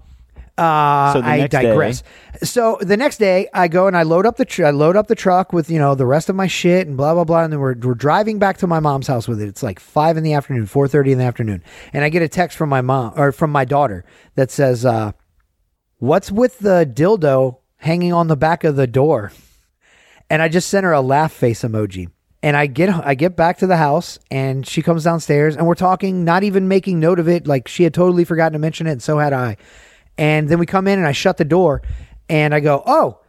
uh, 0.57 1.13
So 1.13 1.21
I 1.21 1.37
next 1.37 1.51
day- 1.51 1.61
digress. 1.63 2.03
So 2.43 2.77
the 2.81 2.97
next 2.97 3.17
day, 3.17 3.47
I 3.53 3.67
go 3.67 3.87
and 3.87 3.95
I 3.95 4.03
load 4.03 4.25
up 4.25 4.37
the 4.37 4.45
tr- 4.45 4.65
I 4.65 4.71
load 4.71 4.95
up 4.95 5.07
the 5.07 5.15
truck 5.15 5.53
with 5.53 5.69
you 5.69 5.79
know 5.79 5.95
the 5.95 6.05
rest 6.05 6.29
of 6.29 6.35
my 6.35 6.47
shit 6.47 6.87
and 6.87 6.97
blah 6.97 7.13
blah 7.13 7.23
blah, 7.23 7.43
and 7.43 7.53
then 7.53 7.59
we're 7.59 7.75
we're 7.81 7.93
driving 7.93 8.39
back 8.39 8.57
to 8.57 8.67
my 8.67 8.79
mom's 8.79 9.07
house 9.07 9.27
with 9.27 9.41
it. 9.41 9.47
It's 9.47 9.63
like 9.63 9.79
five 9.79 10.17
in 10.17 10.23
the 10.23 10.33
afternoon, 10.33 10.65
four 10.65 10.87
thirty 10.87 11.11
in 11.11 11.17
the 11.17 11.23
afternoon, 11.25 11.63
and 11.93 12.03
I 12.03 12.09
get 12.09 12.21
a 12.21 12.27
text 12.27 12.57
from 12.57 12.69
my 12.69 12.81
mom 12.81 13.13
or 13.15 13.31
from 13.31 13.51
my 13.51 13.65
daughter 13.65 14.05
that 14.35 14.49
says. 14.51 14.85
Uh, 14.85 15.11
what's 15.99 16.29
with 16.29 16.59
the 16.59 16.85
dildo 16.93 17.57
hanging 17.77 18.13
on 18.13 18.27
the 18.27 18.35
back 18.35 18.63
of 18.63 18.75
the 18.75 18.87
door? 18.87 19.31
And 20.29 20.41
I 20.41 20.47
just 20.47 20.69
sent 20.69 20.83
her 20.83 20.91
a 20.91 21.01
laugh 21.01 21.31
face 21.31 21.61
emoji. 21.61 22.09
And 22.41 22.55
I 22.55 22.67
get 22.67 22.89
I 22.89 23.15
get 23.15 23.35
back 23.35 23.57
to 23.59 23.67
the 23.67 23.77
house 23.77 24.19
and 24.29 24.67
she 24.67 24.83
comes 24.83 25.03
downstairs 25.03 25.55
and 25.55 25.65
we're 25.65 25.75
talking, 25.75 26.23
not 26.23 26.43
even 26.43 26.67
making 26.67 26.99
note 26.99 27.19
of 27.19 27.27
it. 27.27 27.47
Like 27.47 27.67
she 27.67 27.83
had 27.83 27.93
totally 27.93 28.23
forgotten 28.23 28.53
to 28.53 28.59
mention 28.59 28.85
it, 28.85 28.91
and 28.91 29.03
so 29.03 29.17
had 29.17 29.33
I. 29.33 29.57
And 30.17 30.47
then 30.47 30.59
we 30.59 30.65
come 30.65 30.87
in 30.87 30.99
and 30.99 31.07
I 31.07 31.11
shut 31.11 31.37
the 31.37 31.45
door 31.45 31.81
and 32.29 32.53
I 32.53 32.59
go, 32.59 32.83
Oh, 32.85 33.19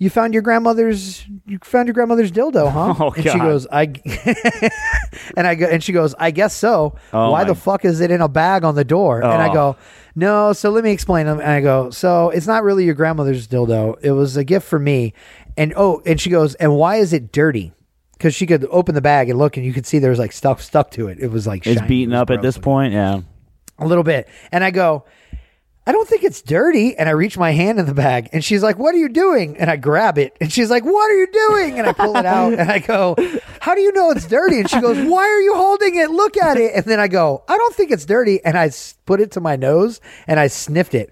you 0.00 0.10
found 0.10 0.32
your 0.34 0.42
grandmother's 0.42 1.24
you 1.46 1.58
found 1.62 1.86
your 1.86 1.94
grandmother's 1.94 2.32
dildo, 2.32 2.72
huh? 2.72 2.94
Oh, 3.04 3.10
and 3.12 3.22
she 3.24 3.38
goes, 3.38 3.66
I 3.70 3.82
and 5.36 5.46
I 5.46 5.54
go 5.54 5.66
and 5.66 5.82
she 5.82 5.92
goes, 5.92 6.14
I 6.18 6.30
guess 6.30 6.54
so. 6.54 6.96
Oh, 7.12 7.30
Why 7.30 7.42
my- 7.42 7.48
the 7.48 7.54
fuck 7.54 7.84
is 7.84 8.00
it 8.00 8.10
in 8.10 8.20
a 8.20 8.28
bag 8.28 8.64
on 8.64 8.74
the 8.74 8.84
door? 8.84 9.20
And 9.22 9.30
I 9.42 9.48
Oh. 9.50 9.52
go, 9.52 9.76
no. 10.14 10.52
So 10.52 10.70
let 10.70 10.84
me 10.84 10.90
explain. 10.90 11.26
them. 11.26 11.38
And 11.40 11.50
I 11.50 11.60
go, 11.60 11.90
so 11.90 12.30
it's 12.30 12.46
not 12.46 12.62
really 12.64 12.84
your 12.84 12.94
grandmother's 12.94 13.46
dildo. 13.46 13.96
It 14.02 14.12
was 14.12 14.36
a 14.36 14.44
gift 14.44 14.66
for 14.66 14.78
me. 14.78 15.12
And 15.56 15.72
oh, 15.76 16.02
and 16.06 16.20
she 16.20 16.30
goes, 16.30 16.54
and 16.56 16.74
why 16.76 16.96
is 16.96 17.12
it 17.12 17.32
dirty? 17.32 17.72
Because 18.12 18.34
she 18.34 18.46
could 18.46 18.66
open 18.70 18.94
the 18.94 19.00
bag 19.00 19.30
and 19.30 19.38
look, 19.38 19.56
and 19.56 19.64
you 19.64 19.72
could 19.72 19.86
see 19.86 19.98
there 19.98 20.10
was 20.10 20.18
like 20.18 20.32
stuff 20.32 20.60
stuck 20.62 20.90
to 20.92 21.08
it. 21.08 21.18
It 21.20 21.28
was 21.30 21.46
like 21.46 21.66
It's 21.66 21.76
shiny. 21.78 21.88
beaten 21.88 22.12
was 22.12 22.20
up 22.22 22.30
at 22.30 22.42
this 22.42 22.58
point. 22.58 22.92
Yeah. 22.92 23.20
a 23.78 23.86
little 23.86 24.04
bit. 24.04 24.28
And 24.52 24.62
I 24.64 24.70
go, 24.70 25.04
I 25.86 25.92
don't 25.92 26.06
think 26.06 26.24
it's 26.24 26.42
dirty. 26.42 26.94
And 26.96 27.08
I 27.08 27.12
reach 27.12 27.38
my 27.38 27.52
hand 27.52 27.80
in 27.80 27.86
the 27.86 27.94
bag 27.94 28.28
and 28.32 28.44
she's 28.44 28.62
like, 28.62 28.78
What 28.78 28.94
are 28.94 28.98
you 28.98 29.08
doing? 29.08 29.56
And 29.56 29.70
I 29.70 29.76
grab 29.76 30.18
it 30.18 30.36
and 30.40 30.52
she's 30.52 30.70
like, 30.70 30.84
What 30.84 31.10
are 31.10 31.16
you 31.16 31.26
doing? 31.32 31.78
And 31.78 31.88
I 31.88 31.92
pull 31.92 32.16
it 32.16 32.26
out 32.26 32.52
and 32.52 32.70
I 32.70 32.78
go, 32.80 33.16
How 33.60 33.74
do 33.74 33.80
you 33.80 33.90
know 33.92 34.10
it's 34.10 34.26
dirty? 34.26 34.60
And 34.60 34.68
she 34.70 34.80
goes, 34.80 34.98
Why 35.08 35.22
are 35.22 35.40
you 35.40 35.54
holding 35.54 35.96
it? 35.96 36.10
Look 36.10 36.36
at 36.36 36.58
it. 36.58 36.72
And 36.74 36.84
then 36.84 37.00
I 37.00 37.08
go, 37.08 37.42
I 37.48 37.56
don't 37.56 37.74
think 37.74 37.90
it's 37.90 38.04
dirty. 38.04 38.44
And 38.44 38.58
I 38.58 38.70
put 39.06 39.20
it 39.20 39.32
to 39.32 39.40
my 39.40 39.56
nose 39.56 40.00
and 40.26 40.38
I 40.38 40.48
sniffed 40.48 40.94
it. 40.94 41.10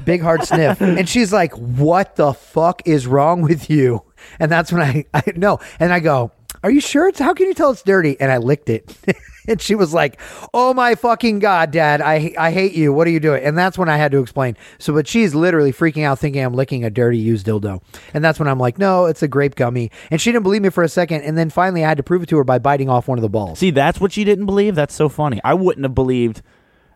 Big 0.04 0.22
hard 0.22 0.44
sniff. 0.44 0.80
And 0.80 1.08
she's 1.08 1.32
like, 1.32 1.52
What 1.52 2.16
the 2.16 2.32
fuck 2.34 2.82
is 2.86 3.06
wrong 3.06 3.42
with 3.42 3.68
you? 3.68 4.04
And 4.38 4.50
that's 4.50 4.72
when 4.72 4.82
I, 4.82 5.04
I 5.12 5.22
no. 5.36 5.58
And 5.80 5.92
I 5.92 5.98
go, 6.00 6.30
Are 6.62 6.70
you 6.70 6.80
sure 6.80 7.08
it's 7.08 7.18
how 7.18 7.34
can 7.34 7.46
you 7.48 7.54
tell 7.54 7.72
it's 7.72 7.82
dirty? 7.82 8.18
And 8.20 8.30
I 8.30 8.38
licked 8.38 8.70
it. 8.70 8.96
and 9.52 9.60
she 9.60 9.74
was 9.74 9.92
like, 9.92 10.20
Oh 10.54 10.74
my 10.74 10.94
fucking 10.94 11.38
God, 11.38 11.70
Dad, 11.70 12.00
I 12.00 12.34
I 12.38 12.52
hate 12.52 12.74
you. 12.74 12.92
What 12.92 13.06
are 13.06 13.10
you 13.10 13.20
doing? 13.20 13.42
And 13.42 13.56
that's 13.56 13.78
when 13.78 13.88
I 13.88 13.96
had 13.96 14.12
to 14.12 14.18
explain. 14.18 14.56
So 14.78 14.92
but 14.92 15.08
she's 15.08 15.34
literally 15.34 15.72
freaking 15.72 16.04
out 16.04 16.18
thinking 16.18 16.44
I'm 16.44 16.54
licking 16.54 16.84
a 16.84 16.90
dirty 16.90 17.18
used 17.18 17.46
dildo. 17.46 17.82
And 18.14 18.24
that's 18.24 18.38
when 18.38 18.48
I'm 18.48 18.58
like, 18.58 18.78
No, 18.78 19.06
it's 19.06 19.22
a 19.22 19.28
grape 19.28 19.54
gummy. 19.54 19.90
And 20.10 20.20
she 20.20 20.30
didn't 20.30 20.44
believe 20.44 20.62
me 20.62 20.70
for 20.70 20.84
a 20.84 20.88
second. 20.88 21.22
And 21.22 21.36
then 21.36 21.50
finally 21.50 21.84
I 21.84 21.88
had 21.88 21.96
to 21.96 22.02
prove 22.02 22.22
it 22.22 22.28
to 22.30 22.36
her 22.36 22.44
by 22.44 22.58
biting 22.58 22.88
off 22.88 23.08
one 23.08 23.18
of 23.18 23.22
the 23.22 23.28
balls. 23.28 23.58
See, 23.58 23.70
that's 23.70 24.00
what 24.00 24.12
she 24.12 24.24
didn't 24.24 24.46
believe. 24.46 24.74
That's 24.74 24.94
so 24.94 25.08
funny. 25.08 25.40
I 25.42 25.54
wouldn't 25.54 25.84
have 25.84 25.94
believed 25.94 26.42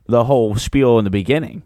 the 0.07 0.25
whole 0.25 0.55
spiel 0.57 0.99
in 0.99 1.05
the 1.05 1.11
beginning. 1.11 1.63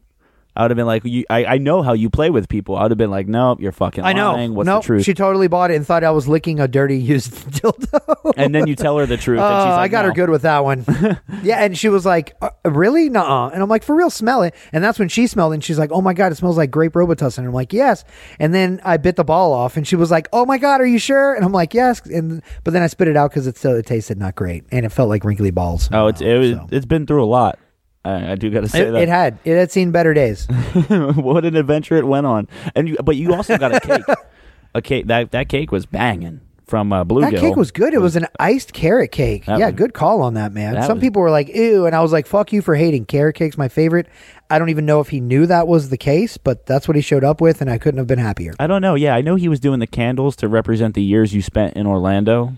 I 0.56 0.62
would 0.62 0.70
have 0.70 0.76
been 0.76 0.86
like, 0.86 1.04
you, 1.04 1.24
I, 1.28 1.44
I 1.44 1.58
know 1.58 1.82
how 1.82 1.92
you 1.92 2.08
play 2.08 2.30
with 2.30 2.48
people. 2.48 2.76
I 2.76 2.82
would 2.82 2.90
have 2.90 2.98
been 2.98 3.10
like, 3.10 3.28
nope, 3.28 3.60
you're 3.60 3.72
fucking 3.72 4.02
I 4.02 4.14
know. 4.14 4.32
lying. 4.32 4.54
What's 4.54 4.66
no, 4.66 4.78
the 4.78 4.84
truth? 4.84 5.04
she 5.04 5.12
totally 5.12 5.48
bought 5.48 5.70
it 5.70 5.74
and 5.76 5.86
thought 5.86 6.02
I 6.02 6.10
was 6.12 6.26
licking 6.26 6.60
a 6.60 6.66
dirty 6.66 6.98
used 6.98 7.32
dildo. 7.52 8.32
and 8.36 8.54
then 8.54 8.66
you 8.66 8.74
tell 8.74 8.96
her 8.98 9.04
the 9.04 9.18
truth. 9.18 9.40
Oh, 9.40 9.44
and 9.44 9.62
she's 9.62 9.76
like, 9.76 9.80
I 9.80 9.88
got 9.88 10.04
her 10.04 10.10
"No." 10.10 10.14
good 10.14 10.30
with 10.30 10.42
that 10.42 10.64
one. 10.64 10.84
yeah, 11.42 11.62
and 11.62 11.76
she 11.76 11.88
was 11.88 12.06
like, 12.06 12.36
uh, 12.40 12.50
"Really? 12.64 13.10
Nuh-uh." 13.10 13.50
And 13.50 13.62
I'm 13.62 13.68
like, 13.68 13.82
"For 13.82 13.94
real? 13.94 14.08
Smell 14.08 14.42
it." 14.42 14.54
And 14.72 14.82
that's 14.82 14.98
when 14.98 15.08
she 15.08 15.26
smelled 15.26 15.52
it. 15.52 15.56
And 15.56 15.64
she's 15.64 15.78
like, 15.78 15.92
"Oh 15.92 16.00
my 16.00 16.14
god, 16.14 16.32
it 16.32 16.36
smells 16.36 16.56
like 16.56 16.70
grape 16.70 16.92
Robitussin." 16.92 17.38
And 17.38 17.48
I'm 17.48 17.52
like, 17.52 17.72
"Yes." 17.72 18.04
And 18.38 18.54
then 18.54 18.80
I 18.82 18.96
bit 18.96 19.16
the 19.16 19.24
ball 19.24 19.52
off, 19.52 19.76
and 19.76 19.86
she 19.86 19.96
was 19.96 20.10
like, 20.10 20.28
"Oh 20.32 20.46
my 20.46 20.56
god, 20.56 20.80
are 20.80 20.86
you 20.86 20.98
sure?" 20.98 21.34
And 21.34 21.44
I'm 21.44 21.52
like, 21.52 21.74
"Yes." 21.74 22.00
And 22.06 22.42
but 22.64 22.72
then 22.72 22.82
I 22.82 22.86
spit 22.86 23.08
it 23.08 23.16
out 23.16 23.30
because 23.30 23.46
it 23.46 23.58
still 23.58 23.76
it 23.76 23.84
tasted 23.86 24.18
not 24.18 24.34
great, 24.34 24.64
and 24.72 24.86
it 24.86 24.90
felt 24.90 25.10
like 25.10 25.22
wrinkly 25.24 25.50
balls. 25.50 25.90
Oh, 25.92 26.06
it's 26.06 26.22
it 26.22 26.38
was, 26.38 26.58
it's 26.72 26.86
been 26.86 27.06
through 27.06 27.24
a 27.24 27.26
lot. 27.26 27.58
I, 28.06 28.32
I 28.32 28.34
do 28.36 28.50
got 28.50 28.60
to 28.62 28.68
say 28.68 28.82
It, 28.88 28.92
that. 28.92 29.02
it 29.02 29.08
had 29.08 29.38
it 29.44 29.56
had 29.56 29.70
seen 29.72 29.90
better 29.90 30.14
days. 30.14 30.46
what 30.88 31.44
an 31.44 31.56
adventure 31.56 31.96
it 31.96 32.06
went 32.06 32.26
on. 32.26 32.48
And 32.74 32.88
you, 32.88 32.96
but 33.02 33.16
you 33.16 33.34
also 33.34 33.58
got 33.58 33.74
a 33.74 33.80
cake. 33.80 34.16
a 34.74 34.82
cake 34.82 35.06
that 35.06 35.30
that 35.32 35.48
cake 35.48 35.72
was 35.72 35.86
banging 35.86 36.40
from 36.66 36.92
uh, 36.92 37.04
Bluegill. 37.04 37.30
That 37.30 37.40
cake 37.40 37.56
was 37.56 37.70
good. 37.70 37.94
It 37.94 38.00
was 38.00 38.16
an 38.16 38.26
iced 38.40 38.72
carrot 38.72 39.12
cake. 39.12 39.46
Yeah, 39.46 39.66
was- 39.66 39.74
good 39.74 39.94
call 39.94 40.20
on 40.22 40.34
that, 40.34 40.52
man. 40.52 40.74
that 40.74 40.86
Some 40.86 40.98
was- 40.98 41.02
people 41.02 41.22
were 41.22 41.30
like, 41.30 41.48
ew. 41.48 41.86
And 41.86 41.94
I 41.94 42.00
was 42.00 42.12
like, 42.12 42.26
fuck 42.26 42.52
you 42.52 42.60
for 42.62 42.74
hating. 42.74 43.06
Carrot 43.06 43.36
cake's 43.36 43.56
my 43.56 43.68
favorite. 43.68 44.08
I 44.50 44.58
don't 44.58 44.68
even 44.68 44.84
know 44.86 45.00
if 45.00 45.08
he 45.08 45.20
knew 45.20 45.46
that 45.46 45.66
was 45.68 45.88
the 45.90 45.96
case, 45.96 46.36
but 46.36 46.66
that's 46.66 46.86
what 46.88 46.94
he 46.96 47.00
showed 47.02 47.24
up 47.24 47.40
with, 47.40 47.60
and 47.60 47.68
I 47.70 47.78
couldn't 47.78 47.98
have 47.98 48.06
been 48.06 48.18
happier. 48.18 48.54
I 48.60 48.66
don't 48.68 48.82
know. 48.82 48.94
Yeah, 48.94 49.14
I 49.14 49.20
know 49.20 49.34
he 49.34 49.48
was 49.48 49.58
doing 49.60 49.80
the 49.80 49.86
candles 49.88 50.36
to 50.36 50.48
represent 50.48 50.94
the 50.94 51.02
years 51.02 51.34
you 51.34 51.42
spent 51.42 51.76
in 51.76 51.86
Orlando. 51.86 52.52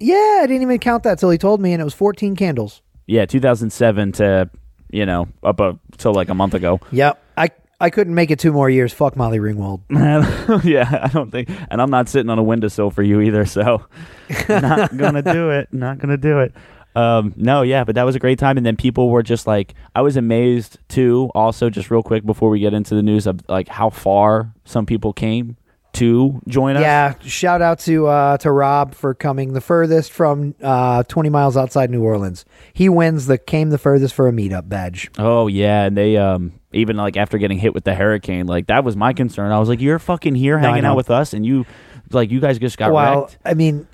Yeah, 0.00 0.40
I 0.42 0.46
didn't 0.48 0.62
even 0.62 0.78
count 0.80 1.04
that 1.04 1.18
till 1.20 1.30
he 1.30 1.38
told 1.38 1.60
me, 1.60 1.72
and 1.72 1.80
it 1.80 1.84
was 1.84 1.94
14 1.94 2.34
candles. 2.34 2.82
Yeah, 3.06 3.24
2007 3.26 4.12
to 4.12 4.50
you 4.92 5.06
know 5.06 5.28
up 5.42 5.58
until 5.58 6.14
like 6.14 6.28
a 6.28 6.34
month 6.34 6.54
ago. 6.54 6.80
Yep. 6.92 7.20
I 7.36 7.50
I 7.80 7.90
couldn't 7.90 8.14
make 8.14 8.30
it 8.30 8.38
two 8.38 8.52
more 8.52 8.70
years. 8.70 8.92
Fuck 8.92 9.16
Molly 9.16 9.38
Ringwald. 9.38 9.80
yeah, 10.64 11.00
I 11.02 11.08
don't 11.08 11.32
think, 11.32 11.50
and 11.68 11.82
I'm 11.82 11.90
not 11.90 12.08
sitting 12.08 12.30
on 12.30 12.38
a 12.38 12.42
windowsill 12.42 12.90
for 12.90 13.02
you 13.02 13.20
either. 13.20 13.44
So, 13.44 13.84
not 14.48 14.96
gonna 14.96 15.22
do 15.22 15.50
it. 15.50 15.72
Not 15.72 15.98
gonna 15.98 16.16
do 16.16 16.38
it. 16.38 16.54
Um, 16.94 17.32
no, 17.36 17.62
yeah, 17.62 17.84
but 17.84 17.94
that 17.94 18.04
was 18.04 18.14
a 18.14 18.18
great 18.18 18.38
time, 18.38 18.56
and 18.56 18.64
then 18.64 18.76
people 18.76 19.10
were 19.10 19.22
just 19.22 19.46
like, 19.46 19.74
I 19.96 20.02
was 20.02 20.16
amazed 20.16 20.78
too. 20.88 21.30
Also, 21.34 21.70
just 21.70 21.90
real 21.90 22.02
quick 22.02 22.24
before 22.24 22.50
we 22.50 22.60
get 22.60 22.74
into 22.74 22.94
the 22.94 23.02
news 23.02 23.26
of 23.26 23.40
like 23.48 23.68
how 23.68 23.90
far 23.90 24.52
some 24.64 24.86
people 24.86 25.12
came 25.12 25.56
to 25.94 26.40
join 26.48 26.76
us. 26.76 26.82
Yeah, 26.82 27.14
shout 27.20 27.60
out 27.60 27.78
to 27.80 28.06
uh, 28.06 28.36
to 28.38 28.50
Rob 28.50 28.94
for 28.94 29.14
coming 29.14 29.52
the 29.52 29.60
furthest 29.60 30.12
from 30.12 30.54
uh, 30.62 31.02
20 31.04 31.28
miles 31.28 31.56
outside 31.56 31.90
New 31.90 32.02
Orleans. 32.02 32.44
He 32.72 32.88
wins 32.88 33.26
the 33.26 33.38
came 33.38 33.70
the 33.70 33.78
furthest 33.78 34.14
for 34.14 34.28
a 34.28 34.32
meetup 34.32 34.68
badge. 34.68 35.10
Oh 35.18 35.46
yeah, 35.46 35.84
and 35.84 35.96
they 35.96 36.16
um 36.16 36.52
even 36.72 36.96
like 36.96 37.16
after 37.16 37.38
getting 37.38 37.58
hit 37.58 37.74
with 37.74 37.84
the 37.84 37.94
hurricane, 37.94 38.46
like 38.46 38.66
that 38.68 38.84
was 38.84 38.96
my 38.96 39.12
concern. 39.12 39.52
I 39.52 39.58
was 39.58 39.68
like, 39.68 39.80
you're 39.80 39.98
fucking 39.98 40.34
here 40.34 40.58
No, 40.58 40.68
hanging 40.68 40.84
out 40.84 40.96
with 40.96 41.10
us, 41.10 41.32
and 41.34 41.44
you 41.44 41.66
like 42.10 42.30
you 42.30 42.40
guys 42.40 42.58
just 42.58 42.78
got 42.78 42.92
well, 42.92 43.22
wrecked. 43.22 43.38
I 43.44 43.54
mean, 43.54 43.86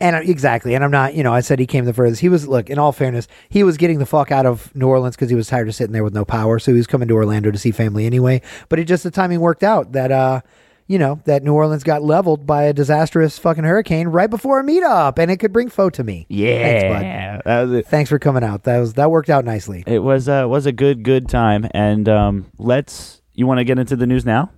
and 0.00 0.16
exactly, 0.28 0.74
and 0.74 0.82
I'm 0.82 0.90
not, 0.90 1.14
you 1.14 1.22
know, 1.22 1.32
I 1.32 1.40
said 1.40 1.58
he 1.58 1.66
came 1.66 1.84
the 1.84 1.94
furthest. 1.94 2.20
He 2.20 2.28
was, 2.28 2.48
look, 2.48 2.68
in 2.68 2.78
all 2.78 2.92
fairness, 2.92 3.28
he 3.48 3.62
was 3.62 3.76
getting 3.76 4.00
the 4.00 4.06
fuck 4.06 4.32
out 4.32 4.44
of 4.44 4.74
New 4.74 4.88
Orleans 4.88 5.14
because 5.14 5.30
he 5.30 5.36
was 5.36 5.46
tired 5.46 5.68
of 5.68 5.74
sitting 5.74 5.92
there 5.92 6.04
with 6.04 6.14
no 6.14 6.24
power. 6.24 6.58
So 6.58 6.72
he 6.72 6.76
was 6.76 6.86
coming 6.86 7.08
to 7.08 7.14
Orlando 7.14 7.50
to 7.50 7.58
see 7.58 7.70
family 7.70 8.04
anyway. 8.04 8.42
But 8.68 8.80
it 8.80 8.84
just 8.84 9.04
the 9.04 9.10
timing 9.10 9.40
worked 9.40 9.62
out 9.62 9.92
that, 9.92 10.10
uh, 10.10 10.40
you 10.86 10.98
know, 10.98 11.20
that 11.24 11.42
New 11.42 11.54
Orleans 11.54 11.82
got 11.82 12.02
leveled 12.02 12.46
by 12.46 12.64
a 12.64 12.72
disastrous 12.72 13.38
fucking 13.38 13.64
hurricane 13.64 14.08
right 14.08 14.28
before 14.28 14.60
a 14.60 14.64
meetup, 14.64 15.18
and 15.18 15.30
it 15.30 15.38
could 15.38 15.52
bring 15.52 15.68
foe 15.68 15.90
to 15.90 16.04
me. 16.04 16.26
Yeah, 16.28 17.40
thanks, 17.40 17.42
bud. 17.44 17.86
Thanks 17.86 18.10
for 18.10 18.18
coming 18.18 18.44
out. 18.44 18.64
That 18.64 18.78
was 18.78 18.94
that 18.94 19.10
worked 19.10 19.30
out 19.30 19.44
nicely. 19.44 19.84
It 19.86 20.00
was 20.00 20.28
uh, 20.28 20.46
was 20.48 20.66
a 20.66 20.72
good 20.72 21.02
good 21.02 21.28
time, 21.28 21.66
and 21.72 22.08
um, 22.08 22.46
let's. 22.58 23.20
You 23.36 23.48
want 23.48 23.58
to 23.58 23.64
get 23.64 23.80
into 23.80 23.96
the 23.96 24.06
news 24.06 24.24
now? 24.24 24.52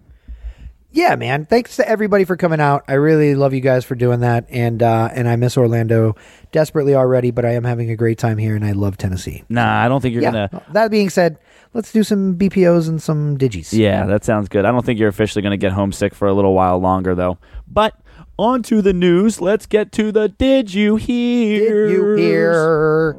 Yeah, 0.97 1.14
man. 1.14 1.44
Thanks 1.44 1.76
to 1.76 1.86
everybody 1.86 2.24
for 2.24 2.36
coming 2.36 2.59
out. 2.59 2.84
I 2.88 2.94
really 2.94 3.34
love 3.34 3.53
you 3.53 3.61
guys 3.61 3.84
for 3.84 3.94
doing 3.94 4.20
that, 4.20 4.47
and 4.49 4.82
uh, 4.82 5.11
and 5.12 5.28
I 5.28 5.36
miss 5.36 5.59
Orlando 5.59 6.16
desperately 6.53 6.94
already, 6.94 7.30
but 7.30 7.44
I 7.44 7.53
am 7.53 7.64
having 7.64 7.90
a 7.90 7.97
great 7.97 8.16
time 8.18 8.38
here, 8.38 8.57
and 8.57 8.64
I 8.64 8.72
love 8.72 8.97
Tennessee. 8.97 9.44
Nah, 9.51 9.84
I 9.84 9.88
don't 9.88 10.01
think 10.01 10.14
you're 10.14 10.22
yeah. 10.22 10.49
gonna. 10.49 10.62
That 10.72 10.90
being 10.90 11.11
said, 11.11 11.38
let's 11.74 11.92
do 11.92 12.03
some 12.03 12.36
BPOs 12.36 12.88
and 12.88 13.01
some 13.01 13.36
digis. 13.36 13.74
Yeah, 13.74 14.07
that 14.07 14.24
sounds 14.24 14.49
good. 14.49 14.64
I 14.64 14.72
don't 14.72 14.86
think 14.86 14.99
you're 14.99 15.11
officially 15.11 15.42
gonna 15.42 15.59
get 15.59 15.72
homesick 15.72 16.14
for 16.14 16.28
a 16.28 16.32
little 16.32 16.55
while 16.55 16.78
longer, 16.78 17.14
though. 17.14 17.36
But 17.68 18.01
on 18.38 18.62
to 18.64 18.80
the 18.80 18.94
news. 18.94 19.40
Let's 19.40 19.66
get 19.66 19.92
to 19.92 20.11
the 20.11 20.30
Did 20.30 20.72
you 20.72 20.97
hear? 20.97 21.88
Did 21.88 21.92
you 21.92 22.14
hear? 22.16 23.16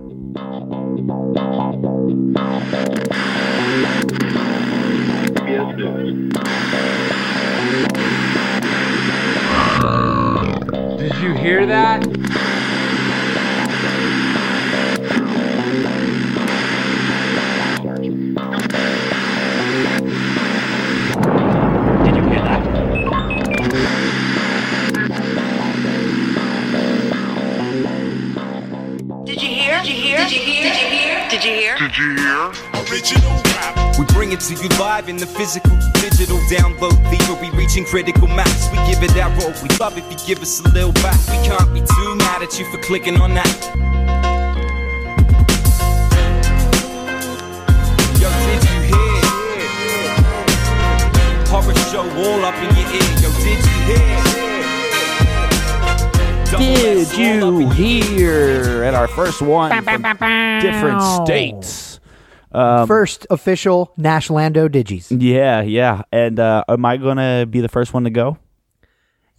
You 11.27 11.33
hear 11.33 11.65
that? 11.65 12.01
Did 12.01 12.13
you 22.15 22.23
hear 22.23 22.39
that? 22.39 22.63
Did 29.25 29.41
you 29.41 29.49
hear? 29.49 29.79
Did 29.79 29.87
you 29.87 29.95
hear? 29.95 30.17
Did 30.19 30.31
you 30.31 30.39
hear? 30.39 31.27
Did 31.29 31.43
you 31.43 31.51
hear? 31.51 31.75
Did 32.85 33.11
you 33.11 33.17
hear? 33.19 33.46
We 33.97 34.05
bring 34.13 34.31
it 34.31 34.39
to 34.41 34.53
you 34.53 34.69
live 34.79 35.09
in 35.09 35.17
the 35.17 35.25
physical, 35.25 35.75
digital 35.93 36.37
download 36.49 36.97
theory, 37.09 37.49
reaching 37.57 37.83
critical 37.85 38.27
mass. 38.27 38.69
We 38.71 38.77
give 38.85 39.01
it 39.03 39.11
that 39.15 39.33
roll. 39.41 39.53
We 39.63 39.69
love 39.77 39.97
if 39.97 40.05
you 40.11 40.17
give 40.27 40.41
us 40.41 40.59
a 40.61 40.69
little 40.69 40.93
back. 40.93 41.17
We 41.27 41.37
can't 41.47 41.73
be 41.73 41.81
too 41.81 42.15
mad 42.15 42.43
at 42.43 42.59
you 42.59 42.65
for 42.71 42.77
clicking 42.79 43.19
on 43.19 43.33
that. 43.33 43.47
Yo, 48.21 48.29
did 48.45 48.63
you 48.69 48.79
hear? 48.93 49.21
Horror 51.49 51.75
show 51.89 52.05
all 52.21 52.45
up 52.45 52.55
in 52.61 52.69
your 52.77 52.87
ear. 52.93 53.09
Yo, 53.21 53.29
did 53.41 53.59
you 53.65 53.77
hear? 53.89 54.17
Double 56.51 56.65
Did 56.65 56.97
S 56.97 57.13
all 57.17 57.55
up 57.55 57.61
in 57.61 57.67
you 57.67 57.69
hear? 57.71 58.83
At 58.83 58.93
our 58.93 59.07
first 59.07 59.41
one 59.41 59.71
from 59.83 60.01
different 60.61 61.01
states. 61.25 61.86
Um, 62.57 62.87
First 62.87 63.27
official 63.29 63.93
Nashlando 63.99 64.67
digis. 64.67 65.07
Yeah, 65.11 65.61
yeah. 65.61 66.01
And 66.11 66.39
uh, 66.39 66.63
am 66.67 66.83
I 66.85 66.97
gonna 66.97 67.45
be 67.45 67.61
the 67.61 67.69
first 67.69 67.93
one 67.93 68.03
to 68.05 68.09
go? 68.09 68.37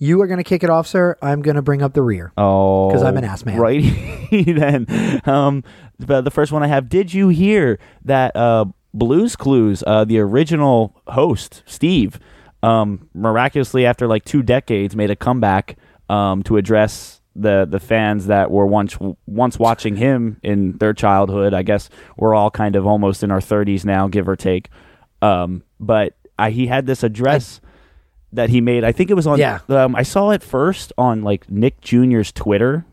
You 0.01 0.23
are 0.23 0.29
going 0.29 0.39
to 0.39 0.45
kick 0.45 0.63
it 0.63 0.71
off, 0.71 0.87
sir. 0.87 1.17
I'm 1.21 1.43
going 1.43 1.57
to 1.57 1.63
bring 1.63 1.83
up 1.83 1.93
the 1.93 2.03
rear. 2.03 2.33
Oh. 2.39 2.89
Because 2.89 3.03
I'm 3.03 3.17
an 3.17 3.25
ass 3.25 3.45
man. 3.45 3.59
Right 3.59 3.83
then, 4.31 5.21
um, 5.25 5.65
the, 5.99 6.21
the 6.21 6.31
first 6.31 6.53
one 6.53 6.63
I 6.63 6.69
have. 6.69 6.89
Did 6.89 7.13
you 7.13 7.31
hear 7.31 7.81
that 8.05 8.37
uh, 8.37 8.67
Blues 8.95 9.35
Clues, 9.35 9.83
uh, 9.87 10.05
the 10.05 10.21
original 10.21 10.95
host 11.09 11.65
Steve, 11.67 12.21
um, 12.63 13.09
miraculously 13.13 13.87
after 13.87 14.07
like 14.07 14.25
two 14.25 14.43
decades 14.43 14.95
made 14.95 15.11
a 15.11 15.17
comeback 15.17 15.77
um, 16.09 16.45
to 16.45 16.57
address 16.57 17.18
the 17.41 17.67
the 17.69 17.81
fans 17.81 18.27
that 18.27 18.51
were 18.51 18.67
once 18.67 18.97
once 19.27 19.59
watching 19.59 19.97
him 19.97 20.39
in 20.43 20.77
their 20.79 20.93
childhood. 20.93 21.55
I 21.55 21.63
guess 21.63 21.89
we're 22.17 22.35
all 22.35 22.51
kind 22.51 22.77
of 22.77 22.87
almost 22.87 23.23
in 23.23 23.31
our 23.31 23.41
30s 23.41 23.85
now, 23.85 24.09
give 24.09 24.29
or 24.29 24.37
take. 24.37 24.69
Um, 25.23 25.63
but 25.81 26.15
I, 26.39 26.51
he 26.51 26.67
had 26.67 26.87
this 26.87 27.03
address 27.03 27.61
that 28.33 28.51
he 28.51 28.61
made. 28.61 28.85
I 28.85 28.93
think 28.93 29.11
it 29.11 29.15
was 29.15 29.27
on. 29.27 29.39
Yeah. 29.39 29.61
Um, 29.69 29.95
I 29.97 30.03
saw 30.03 30.31
it 30.31 30.43
first 30.43 30.93
on 30.99 31.23
like 31.23 31.51
Nick 31.51 31.81
Jr.'s 31.81 32.33
Twitter. 32.33 32.85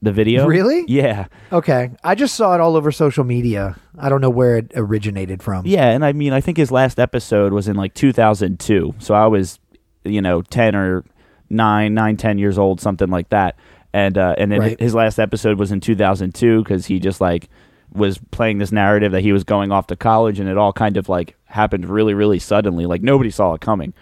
The 0.00 0.12
video. 0.12 0.46
Really? 0.46 0.84
Yeah. 0.86 1.26
Okay. 1.50 1.90
I 2.04 2.14
just 2.14 2.36
saw 2.36 2.54
it 2.54 2.60
all 2.60 2.76
over 2.76 2.92
social 2.92 3.24
media. 3.24 3.76
I 3.98 4.08
don't 4.08 4.20
know 4.20 4.30
where 4.30 4.56
it 4.58 4.70
originated 4.76 5.42
from. 5.42 5.66
Yeah, 5.66 5.88
and 5.88 6.04
I 6.04 6.12
mean, 6.12 6.32
I 6.32 6.40
think 6.40 6.56
his 6.56 6.70
last 6.70 7.00
episode 7.00 7.52
was 7.52 7.66
in 7.66 7.74
like 7.74 7.94
2002. 7.94 8.94
So 9.00 9.14
I 9.14 9.26
was, 9.26 9.58
you 10.04 10.22
know, 10.22 10.42
10 10.42 10.76
or 10.76 11.04
9, 11.50 11.94
nine, 11.94 12.16
ten 12.16 12.38
years 12.38 12.58
old, 12.58 12.80
something 12.80 13.08
like 13.08 13.28
that. 13.30 13.56
And 13.92 14.18
uh, 14.18 14.34
and 14.38 14.52
then 14.52 14.60
Right. 14.60 14.80
his 14.80 14.94
last 14.94 15.18
episode 15.18 15.58
was 15.58 15.72
in 15.72 15.80
2002 15.80 16.62
because 16.62 16.86
he 16.86 16.98
just 17.00 17.20
like 17.20 17.48
was 17.92 18.18
playing 18.30 18.58
this 18.58 18.70
narrative 18.70 19.12
that 19.12 19.22
he 19.22 19.32
was 19.32 19.44
going 19.44 19.72
off 19.72 19.86
to 19.86 19.96
college, 19.96 20.38
and 20.38 20.48
it 20.48 20.58
all 20.58 20.72
kind 20.74 20.96
of 20.98 21.08
like 21.08 21.36
happened 21.46 21.86
really, 21.86 22.12
really 22.14 22.38
suddenly. 22.38 22.84
Like 22.86 23.02
nobody 23.02 23.30
saw 23.30 23.54
it 23.54 23.60
coming. 23.62 23.94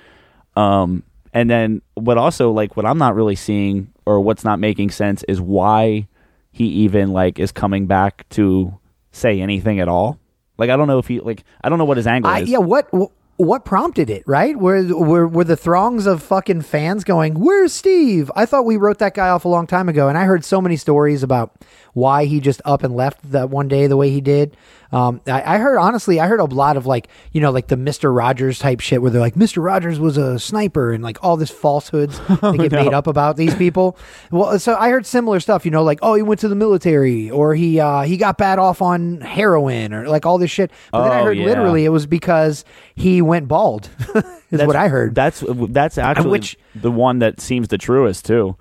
Um, 0.56 1.02
and 1.32 1.48
then 1.50 1.82
what 1.94 2.18
also 2.18 2.50
like 2.50 2.76
what 2.76 2.84
I'm 2.86 2.98
not 2.98 3.14
really 3.14 3.36
seeing 3.36 3.92
or 4.06 4.20
what's 4.20 4.44
not 4.44 4.58
making 4.58 4.90
sense 4.90 5.22
is 5.28 5.40
why 5.40 6.08
he 6.50 6.64
even 6.66 7.12
like 7.12 7.38
is 7.38 7.52
coming 7.52 7.86
back 7.86 8.28
to 8.30 8.76
say 9.12 9.40
anything 9.40 9.78
at 9.80 9.88
all. 9.88 10.18
Like 10.58 10.70
I 10.70 10.76
don't 10.76 10.88
know 10.88 10.98
if 10.98 11.06
he 11.06 11.20
like 11.20 11.44
I 11.62 11.68
don't 11.68 11.78
know 11.78 11.84
what 11.84 11.98
his 11.98 12.06
angle 12.06 12.30
I, 12.30 12.40
is. 12.40 12.48
yeah, 12.50 12.58
what 12.58 12.88
wh- 12.92 13.12
what 13.36 13.64
prompted 13.64 14.08
it? 14.10 14.22
Right? 14.26 14.56
Were, 14.56 14.82
were 14.96 15.26
were 15.28 15.44
the 15.44 15.56
throngs 15.56 16.06
of 16.06 16.22
fucking 16.22 16.62
fans 16.62 17.04
going? 17.04 17.34
Where's 17.38 17.72
Steve? 17.72 18.30
I 18.34 18.46
thought 18.46 18.64
we 18.64 18.76
wrote 18.76 18.98
that 18.98 19.14
guy 19.14 19.28
off 19.28 19.44
a 19.44 19.48
long 19.48 19.66
time 19.66 19.88
ago, 19.88 20.08
and 20.08 20.16
I 20.18 20.24
heard 20.24 20.44
so 20.44 20.60
many 20.60 20.76
stories 20.76 21.22
about 21.22 21.54
why 21.92 22.26
he 22.26 22.40
just 22.40 22.60
up 22.64 22.82
and 22.82 22.94
left 22.94 23.30
that 23.32 23.48
one 23.48 23.68
day 23.68 23.86
the 23.86 23.96
way 23.96 24.10
he 24.10 24.20
did. 24.20 24.54
Um, 24.92 25.20
I, 25.26 25.56
I 25.56 25.58
heard 25.58 25.78
honestly, 25.78 26.20
I 26.20 26.28
heard 26.28 26.38
a 26.40 26.44
lot 26.44 26.76
of 26.76 26.86
like 26.86 27.08
you 27.32 27.40
know 27.40 27.50
like 27.50 27.66
the 27.66 27.76
Mister 27.76 28.12
Rogers 28.12 28.58
type 28.60 28.80
shit 28.80 29.02
where 29.02 29.10
they're 29.10 29.20
like 29.20 29.34
Mister 29.34 29.60
Rogers 29.60 29.98
was 29.98 30.16
a 30.16 30.38
sniper 30.38 30.92
and 30.92 31.02
like 31.02 31.18
all 31.24 31.36
this 31.36 31.50
falsehoods 31.50 32.18
that 32.28 32.56
get 32.58 32.70
made 32.72 32.94
up 32.94 33.06
about 33.08 33.36
these 33.36 33.54
people. 33.56 33.98
Well, 34.30 34.58
so 34.60 34.76
I 34.76 34.90
heard 34.90 35.04
similar 35.04 35.40
stuff. 35.40 35.64
You 35.64 35.72
know, 35.72 35.82
like 35.82 35.98
oh 36.02 36.14
he 36.14 36.22
went 36.22 36.40
to 36.40 36.48
the 36.48 36.54
military 36.54 37.30
or 37.30 37.54
he 37.56 37.80
uh, 37.80 38.02
he 38.02 38.16
got 38.16 38.38
bad 38.38 38.58
off 38.60 38.80
on 38.80 39.20
heroin 39.22 39.92
or 39.92 40.08
like 40.08 40.24
all 40.24 40.38
this 40.38 40.50
shit. 40.52 40.70
But 40.92 41.02
then 41.02 41.12
I 41.12 41.20
Oh, 41.20 41.24
heard 41.24 41.38
yeah. 41.38 41.46
literally 41.46 41.84
it 41.84 41.88
was 41.90 42.06
because 42.06 42.64
he 42.94 43.20
went 43.26 43.48
bald. 43.48 43.88
is 44.14 44.22
That's- 44.50 44.66
what 44.66 44.76
I 44.76 44.88
heard. 44.88 45.14
That's 45.14 45.42
uh, 45.42 45.66
that's 45.68 45.98
actually 45.98 46.30
which- 46.30 46.58
the 46.74 46.90
one 46.90 47.18
that 47.20 47.40
seems 47.40 47.68
the 47.68 47.78
truest 47.78 48.24
too. 48.24 48.56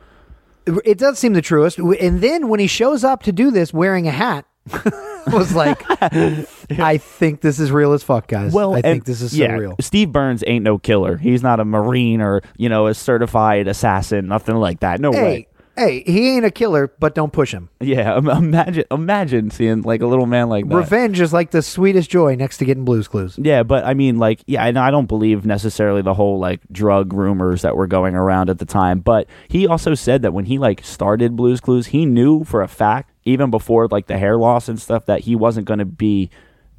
It 0.84 0.98
does 0.98 1.20
seem 1.20 1.34
the 1.34 1.44
truest. 1.44 1.78
And 1.78 2.22
then 2.22 2.48
when 2.48 2.60
he 2.60 2.66
shows 2.66 3.04
up 3.04 3.22
to 3.24 3.32
do 3.32 3.52
this 3.52 3.72
wearing 3.72 4.08
a 4.08 4.12
hat, 4.12 4.46
was 5.28 5.54
like, 5.54 5.80
I 6.02 6.98
think 6.98 7.42
this 7.42 7.60
is 7.60 7.72
real 7.72 7.94
as 7.94 8.02
fuck, 8.02 8.28
guys. 8.28 8.52
Well, 8.52 8.74
I 8.74 8.82
think 8.82 9.06
this 9.06 9.22
is 9.22 9.32
so 9.32 9.38
yeah, 9.38 9.52
real. 9.54 9.76
Steve 9.80 10.12
Burns 10.12 10.44
ain't 10.48 10.64
no 10.64 10.80
killer. 10.80 11.18
He's 11.18 11.44
not 11.44 11.60
a 11.60 11.66
marine 11.66 12.20
or 12.20 12.42
you 12.58 12.68
know 12.68 12.88
a 12.88 12.96
certified 12.96 13.68
assassin. 13.68 14.28
Nothing 14.28 14.56
like 14.56 14.80
that. 14.80 15.00
No 15.00 15.12
way. 15.12 15.48
Hey, 15.78 16.04
he 16.06 16.30
ain't 16.36 16.46
a 16.46 16.52
killer, 16.52 16.94
but 17.00 17.16
don't 17.16 17.34
push 17.34 17.54
him. 17.54 17.70
Yeah, 17.82 18.18
im- 18.18 18.30
imagine 18.30 18.86
imagine 18.92 19.52
seeing 19.52 19.82
like 19.82 20.02
a 20.02 20.08
little 20.08 20.26
man 20.26 20.48
like 20.50 20.68
that. 20.70 20.76
Revenge 20.76 21.20
is 21.20 21.34
like 21.34 21.52
the 21.52 21.62
sweetest 21.62 22.10
joy 22.10 22.36
next 22.36 22.58
to 22.58 22.66
getting 22.66 22.86
Blues 22.86 23.08
Clues. 23.08 23.38
Yeah, 23.38 23.64
but 23.64 23.84
I 23.84 23.94
mean, 23.94 24.18
like, 24.18 24.42
yeah, 24.48 24.64
and 24.64 24.80
I 24.80 24.92
don't 24.92 25.08
believe 25.08 25.46
necessarily 25.46 26.02
the 26.02 26.14
whole 26.14 26.40
like 26.40 26.62
drug 26.72 27.14
rumors 27.14 27.64
that 27.64 27.76
were 27.76 27.88
going 27.88 28.16
around 28.16 28.50
at 28.50 28.60
the 28.60 28.66
time. 28.66 29.00
But 29.00 29.28
he 29.50 29.68
also 29.68 29.94
said 29.96 30.22
that 30.22 30.34
when 30.34 30.46
he 30.46 30.58
like 30.58 30.84
started 30.86 31.36
Blues 31.36 31.60
Clues, 31.60 31.88
he 31.88 32.06
knew 32.06 32.44
for 32.44 32.62
a 32.62 32.68
fact, 32.68 33.12
even 33.26 33.52
before 33.52 33.88
like 33.90 34.08
the 34.08 34.18
hair 34.18 34.38
loss 34.38 34.70
and 34.70 34.80
stuff, 34.80 35.06
that 35.08 35.22
he 35.22 35.36
wasn't 35.36 35.68
going 35.68 35.80
to 35.80 35.86
be 35.86 36.30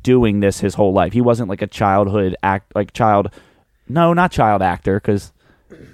doing 0.03 0.41
this 0.41 0.61
his 0.61 0.75
whole 0.75 0.93
life. 0.93 1.13
He 1.13 1.21
wasn't 1.21 1.49
like 1.51 1.63
a 1.63 1.67
childhood 1.67 2.37
act, 2.43 2.75
like 2.75 2.93
child. 2.93 3.31
No, 3.89 4.13
not 4.13 4.33
child 4.33 4.63
actor, 4.63 4.99
because 4.99 5.33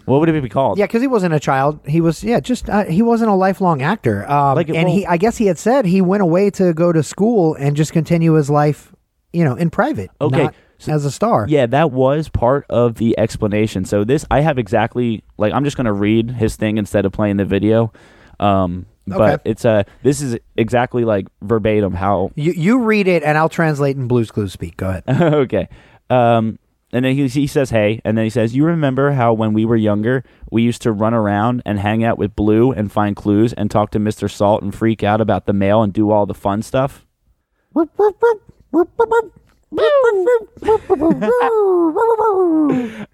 what 0.05 0.21
would 0.21 0.29
it 0.29 0.43
be 0.43 0.49
called? 0.49 0.79
Yeah, 0.79 0.87
because 0.87 1.01
he 1.03 1.09
wasn't 1.09 1.35
a 1.35 1.41
child. 1.41 1.81
He 1.87 2.01
was, 2.01 2.23
yeah, 2.25 2.41
just 2.41 2.69
uh, 2.69 2.85
he 2.85 3.03
wasn't 3.03 3.31
a 3.31 3.35
lifelong 3.35 3.83
actor. 3.83 4.29
Um, 4.31 4.57
Like, 4.57 4.69
and 4.69 4.77
well- 4.85 4.95
he, 4.95 5.07
I 5.07 5.17
guess 5.17 5.37
he 5.37 5.47
had 5.47 5.59
said 5.59 5.85
he 5.87 6.01
went 6.01 6.23
away 6.23 6.51
to 6.51 6.73
go 6.75 6.93
to 6.93 7.03
school 7.03 7.55
and 7.55 7.77
just 7.77 7.93
continue 7.93 8.35
his 8.35 8.51
life, 8.51 8.93
you 9.33 9.45
know, 9.45 9.55
in 9.55 9.71
private, 9.71 10.11
Okay, 10.21 10.43
not 10.45 10.55
as 10.89 11.05
a 11.05 11.11
star. 11.11 11.47
Yeah, 11.49 11.67
that 11.67 11.93
was 11.93 12.29
part 12.29 12.67
of 12.69 12.97
the 12.97 13.17
explanation. 13.19 13.85
So 13.85 14.05
this, 14.05 14.25
I 14.31 14.41
have 14.41 14.59
exactly 14.59 15.23
like 15.39 15.53
I'm 15.53 15.65
just 15.65 15.77
going 15.77 15.87
to 15.87 15.93
read 15.93 16.31
his 16.33 16.57
thing 16.57 16.77
instead 16.79 17.05
of 17.07 17.13
playing 17.13 17.37
the 17.37 17.45
video. 17.45 17.93
Um, 18.41 18.87
but 19.07 19.21
Okay. 19.21 19.51
it's 19.51 19.65
a 19.65 19.85
this 20.03 20.21
is 20.21 20.39
exactly 20.57 21.05
like 21.05 21.27
verbatim 21.41 21.93
how. 21.95 22.31
You 22.35 22.53
you 22.53 22.83
read 22.83 23.09
it 23.09 23.23
and 23.23 23.37
I'll 23.39 23.49
translate 23.49 23.97
in 23.97 24.07
Blues 24.09 24.31
Clues 24.31 24.53
speak. 24.53 24.77
Go 24.77 24.89
ahead. 24.91 25.05
okay. 25.23 25.69
Um, 26.11 26.59
and 26.93 27.05
then 27.05 27.15
he, 27.15 27.27
he 27.29 27.47
says, 27.47 27.71
"Hey," 27.71 28.01
and 28.05 28.17
then 28.17 28.25
he 28.25 28.31
says, 28.31 28.55
"You 28.55 28.65
remember 28.65 29.13
how 29.13 29.33
when 29.33 29.53
we 29.53 29.65
were 29.65 29.77
younger, 29.77 30.25
we 30.51 30.63
used 30.63 30.83
to 30.83 30.93
run 30.93 31.15
around 31.15 31.63
and 31.65 31.79
hang 31.79 32.05
out 32.05 32.19
with 32.19 32.37
Blue 32.37 32.73
and 32.73 32.93
find 32.93 33.17
clues 33.17 33.53
and 33.53 33.71
talk 33.71 33.91
to 33.93 33.99
Mister 33.99 34.29
Salt 34.29 34.63
and 34.63 34.75
freak 34.75 35.03
out 35.03 35.21
about 35.21 35.47
the 35.47 35.53
mail 35.53 35.83
and 35.83 35.93
do 35.93 36.11
all 36.11 36.27
the 36.27 36.35
fun 36.35 36.63
stuff." 36.63 37.07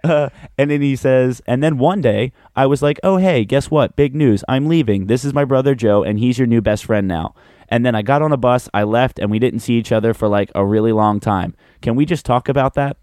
Uh, 0.02 0.28
and 0.56 0.70
then 0.70 0.82
he 0.82 0.96
says, 0.96 1.40
and 1.46 1.62
then 1.62 1.78
one 1.78 2.00
day 2.00 2.32
I 2.56 2.66
was 2.66 2.82
like, 2.82 2.98
oh, 3.04 3.16
hey, 3.16 3.44
guess 3.44 3.70
what? 3.70 3.94
Big 3.94 4.14
news. 4.14 4.42
I'm 4.48 4.66
leaving. 4.66 5.06
This 5.06 5.24
is 5.24 5.32
my 5.32 5.44
brother 5.44 5.76
Joe, 5.76 6.02
and 6.02 6.18
he's 6.18 6.38
your 6.38 6.48
new 6.48 6.60
best 6.60 6.84
friend 6.84 7.06
now. 7.06 7.34
And 7.68 7.86
then 7.86 7.94
I 7.94 8.02
got 8.02 8.22
on 8.22 8.32
a 8.32 8.36
bus, 8.36 8.68
I 8.74 8.82
left, 8.82 9.18
and 9.18 9.30
we 9.30 9.38
didn't 9.38 9.60
see 9.60 9.74
each 9.74 9.92
other 9.92 10.14
for 10.14 10.26
like 10.26 10.50
a 10.54 10.64
really 10.64 10.92
long 10.92 11.20
time. 11.20 11.54
Can 11.80 11.94
we 11.94 12.04
just 12.04 12.26
talk 12.26 12.48
about 12.48 12.74
that? 12.74 12.96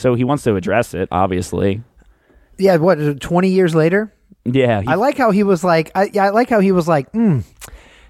So 0.00 0.14
he 0.14 0.24
wants 0.24 0.44
to 0.44 0.56
address 0.56 0.94
it, 0.94 1.08
obviously. 1.12 1.82
Yeah, 2.56 2.76
what? 2.76 3.20
Twenty 3.20 3.50
years 3.50 3.74
later, 3.74 4.10
Yeah. 4.46 4.80
he- 4.80 4.88
I 4.88 4.94
like 4.94 5.18
how 5.18 5.30
he 5.30 5.42
was 5.42 5.62
like. 5.62 5.90
I, 5.94 6.10
yeah, 6.12 6.24
I 6.24 6.30
like 6.30 6.48
how 6.48 6.60
he 6.60 6.72
was 6.72 6.88
like. 6.88 7.12
Mm, 7.12 7.44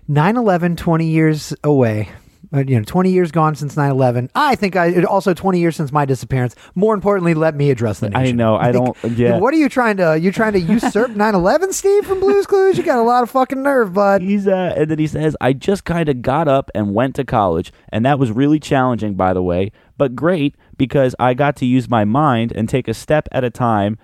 9-11, 0.09 0.77
20 0.77 1.07
years 1.07 1.53
away. 1.65 2.09
Uh, 2.53 2.65
you 2.67 2.77
know, 2.77 2.85
twenty 2.85 3.11
years 3.13 3.31
gone 3.31 3.55
since 3.55 3.77
9-11. 3.77 4.31
I 4.35 4.55
think 4.57 4.75
I 4.75 5.03
also 5.05 5.35
twenty 5.35 5.61
years 5.61 5.77
since 5.77 5.93
my 5.93 6.05
disappearance. 6.05 6.57
More 6.75 6.95
importantly, 6.95 7.35
let 7.35 7.55
me 7.55 7.71
address 7.71 8.01
the 8.01 8.11
nation. 8.11 8.35
I 8.35 8.43
know. 8.43 8.57
I 8.57 8.73
don't. 8.73 8.97
Yeah. 9.05 9.39
What 9.39 9.55
are 9.55 9.57
you 9.57 9.69
trying 9.69 9.99
to? 9.99 10.19
You 10.19 10.33
trying 10.33 10.55
to 10.55 10.61
usurp 10.61 11.11
9-11, 11.13 11.73
Steve 11.73 12.07
from 12.07 12.19
Blues 12.19 12.47
Clues? 12.47 12.77
You 12.77 12.83
got 12.83 12.99
a 12.99 13.03
lot 13.03 13.23
of 13.23 13.31
fucking 13.31 13.63
nerve, 13.63 13.93
bud. 13.95 14.23
He's 14.23 14.49
uh, 14.49 14.75
and 14.77 14.91
then 14.91 14.99
he 14.99 15.07
says, 15.07 15.37
"I 15.41 15.53
just 15.53 15.85
kind 15.85 16.09
of 16.09 16.23
got 16.23 16.49
up 16.49 16.71
and 16.75 16.95
went 16.95 17.15
to 17.17 17.25
college, 17.25 17.73
and 17.91 18.05
that 18.05 18.19
was 18.19 18.33
really 18.33 18.59
challenging, 18.59 19.15
by 19.15 19.33
the 19.33 19.43
way, 19.43 19.71
but 19.97 20.17
great 20.17 20.57
because 20.77 21.15
I 21.21 21.35
got 21.35 21.57
to 21.57 21.67
use 21.67 21.89
my 21.89 22.05
mind 22.05 22.53
and 22.57 22.69
take 22.69 22.89
a 22.89 22.95
step 22.95 23.29
at 23.33 23.45
a 23.45 23.51
time. 23.51 23.99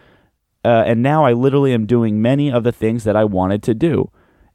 Uh, 0.65 0.83
and 0.87 1.03
now 1.03 1.25
I 1.25 1.33
literally 1.33 1.73
am 1.73 1.87
doing 1.87 2.21
many 2.21 2.51
of 2.51 2.65
the 2.65 2.73
things 2.73 3.05
that 3.05 3.15
I 3.17 3.25
wanted 3.25 3.63
to 3.65 3.75
do. 3.75 4.11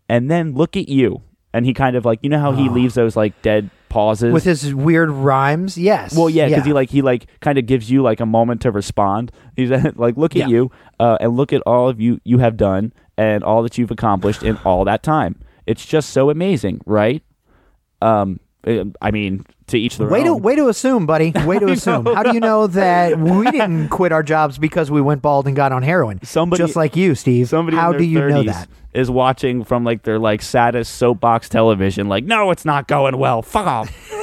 And 0.08 0.32
then 0.32 0.54
look 0.54 0.78
at 0.78 0.88
you." 0.88 1.24
And 1.54 1.66
he 1.66 1.74
kind 1.74 1.96
of 1.96 2.06
like, 2.06 2.20
you 2.22 2.30
know 2.30 2.40
how 2.40 2.54
he 2.54 2.70
leaves 2.70 2.94
those 2.94 3.16
like 3.18 3.40
dead 3.42 3.70
pauses 3.90 4.32
With 4.32 4.46
his 4.46 4.74
weird 4.74 5.10
rhymes, 5.10 5.78
yes. 5.78 6.16
well, 6.16 6.30
yeah, 6.30 6.48
because 6.48 6.64
he 6.66 6.72
like 6.72 6.90
he 6.90 7.02
like 7.02 7.28
kind 7.42 7.58
of 7.58 7.66
gives 7.66 7.92
you 7.92 8.02
like 8.02 8.22
a 8.22 8.26
moment 8.26 8.62
to 8.62 8.72
respond. 8.72 9.32
He's 9.58 9.70
like, 9.70 10.16
look 10.16 10.32
at 10.36 10.42
Yeah. 10.44 10.48
you, 10.48 10.72
uh, 11.00 11.18
and 11.20 11.36
look 11.36 11.52
at 11.52 11.62
all 11.66 11.90
of 11.90 12.00
you 12.00 12.22
you 12.24 12.38
have 12.38 12.56
done 12.56 12.94
and 13.18 13.44
all 13.44 13.64
that 13.64 13.78
you've 13.78 13.92
accomplished 13.92 14.44
in 14.44 14.56
all 14.64 14.86
that 14.86 15.04
time. 15.04 15.42
It's 15.68 15.86
just 15.86 16.12
so 16.12 16.30
amazing, 16.30 16.80
right? 16.86 17.22
Um, 18.02 18.40
uh, 18.66 18.86
I 19.02 19.12
mean, 19.12 19.46
to 19.68 19.78
each 19.78 19.98
their 19.98 20.08
Way 20.08 20.24
to 20.24 20.30
own. 20.30 20.42
way 20.42 20.56
to 20.56 20.68
assume, 20.70 21.06
buddy. 21.06 21.32
Way 21.46 21.60
to 21.60 21.68
assume. 21.68 22.06
How 22.06 22.24
do 22.24 22.34
you 22.34 22.40
know 22.40 22.68
that 22.68 23.20
we 23.20 23.50
didn't 23.52 23.90
quit 23.90 24.12
our 24.12 24.24
jobs 24.24 24.58
because 24.58 24.90
we 24.92 25.02
went 25.02 25.22
bald 25.22 25.48
and 25.48 25.56
got 25.56 25.72
on 25.72 25.84
heroin? 25.84 26.20
Somebody- 26.24 26.64
just 26.64 26.76
like 26.76 26.96
you, 26.96 27.16
Steve. 27.16 27.50
Somebody 27.50 27.78
How 27.78 27.92
do 27.92 28.04
you 28.04 28.20
know 28.28 28.44
that? 28.44 28.70
Is 28.94 29.10
watching 29.10 29.64
from 29.64 29.84
like 29.84 30.04
their 30.04 30.20
like 30.20 30.42
saddest 30.42 30.96
soapbox 30.96 31.50
television. 31.50 32.08
Like, 32.08 32.24
no, 32.24 32.52
it's 32.52 32.66
not 32.66 32.88
going 32.88 33.18
well. 33.18 33.42
Fuck 33.42 33.68
off. 33.68 34.08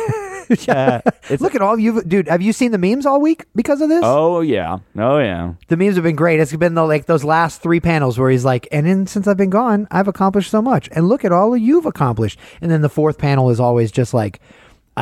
It's, 0.51 1.43
Look 1.43 1.55
at 1.55 1.61
all 1.61 1.79
you, 1.79 2.03
dude. 2.03 2.29
Have 2.29 2.41
you 2.41 2.55
seen 2.55 2.71
the 2.73 2.79
memes 2.79 3.05
all 3.05 3.21
week 3.21 3.45
because 3.55 3.83
of 3.83 3.91
this? 3.91 4.01
oh 4.03 4.41
yeah, 4.41 4.79
oh 4.97 5.19
yeah. 5.19 5.53
The 5.69 5.77
memes 5.77 5.97
have 5.97 6.05
been 6.05 6.17
great. 6.17 6.41
It's 6.41 6.57
been 6.57 6.75
the, 6.75 6.85
like 6.85 7.05
those 7.07 7.23
last 7.23 7.61
three 7.61 7.81
panels 7.81 8.19
where 8.19 8.31
he's 8.31 8.47
like, 8.47 8.67
and 8.73 8.87
then 8.87 9.07
since 9.07 9.27
I've 9.27 9.37
been 9.37 9.51
gone, 9.51 9.87
I've 9.91 10.09
accomplished 10.09 10.51
so 10.51 10.63
much. 10.63 10.89
And 10.93 11.09
look 11.09 11.25
at 11.25 11.33
all 11.33 11.55
you've 11.57 11.85
accomplished. 11.87 12.39
And 12.63 12.71
then 12.71 12.81
the 12.81 12.89
fourth 12.89 13.19
panel 13.19 13.51
is 13.51 13.61
always 13.61 13.93
just 13.93 14.15
like, 14.15 14.41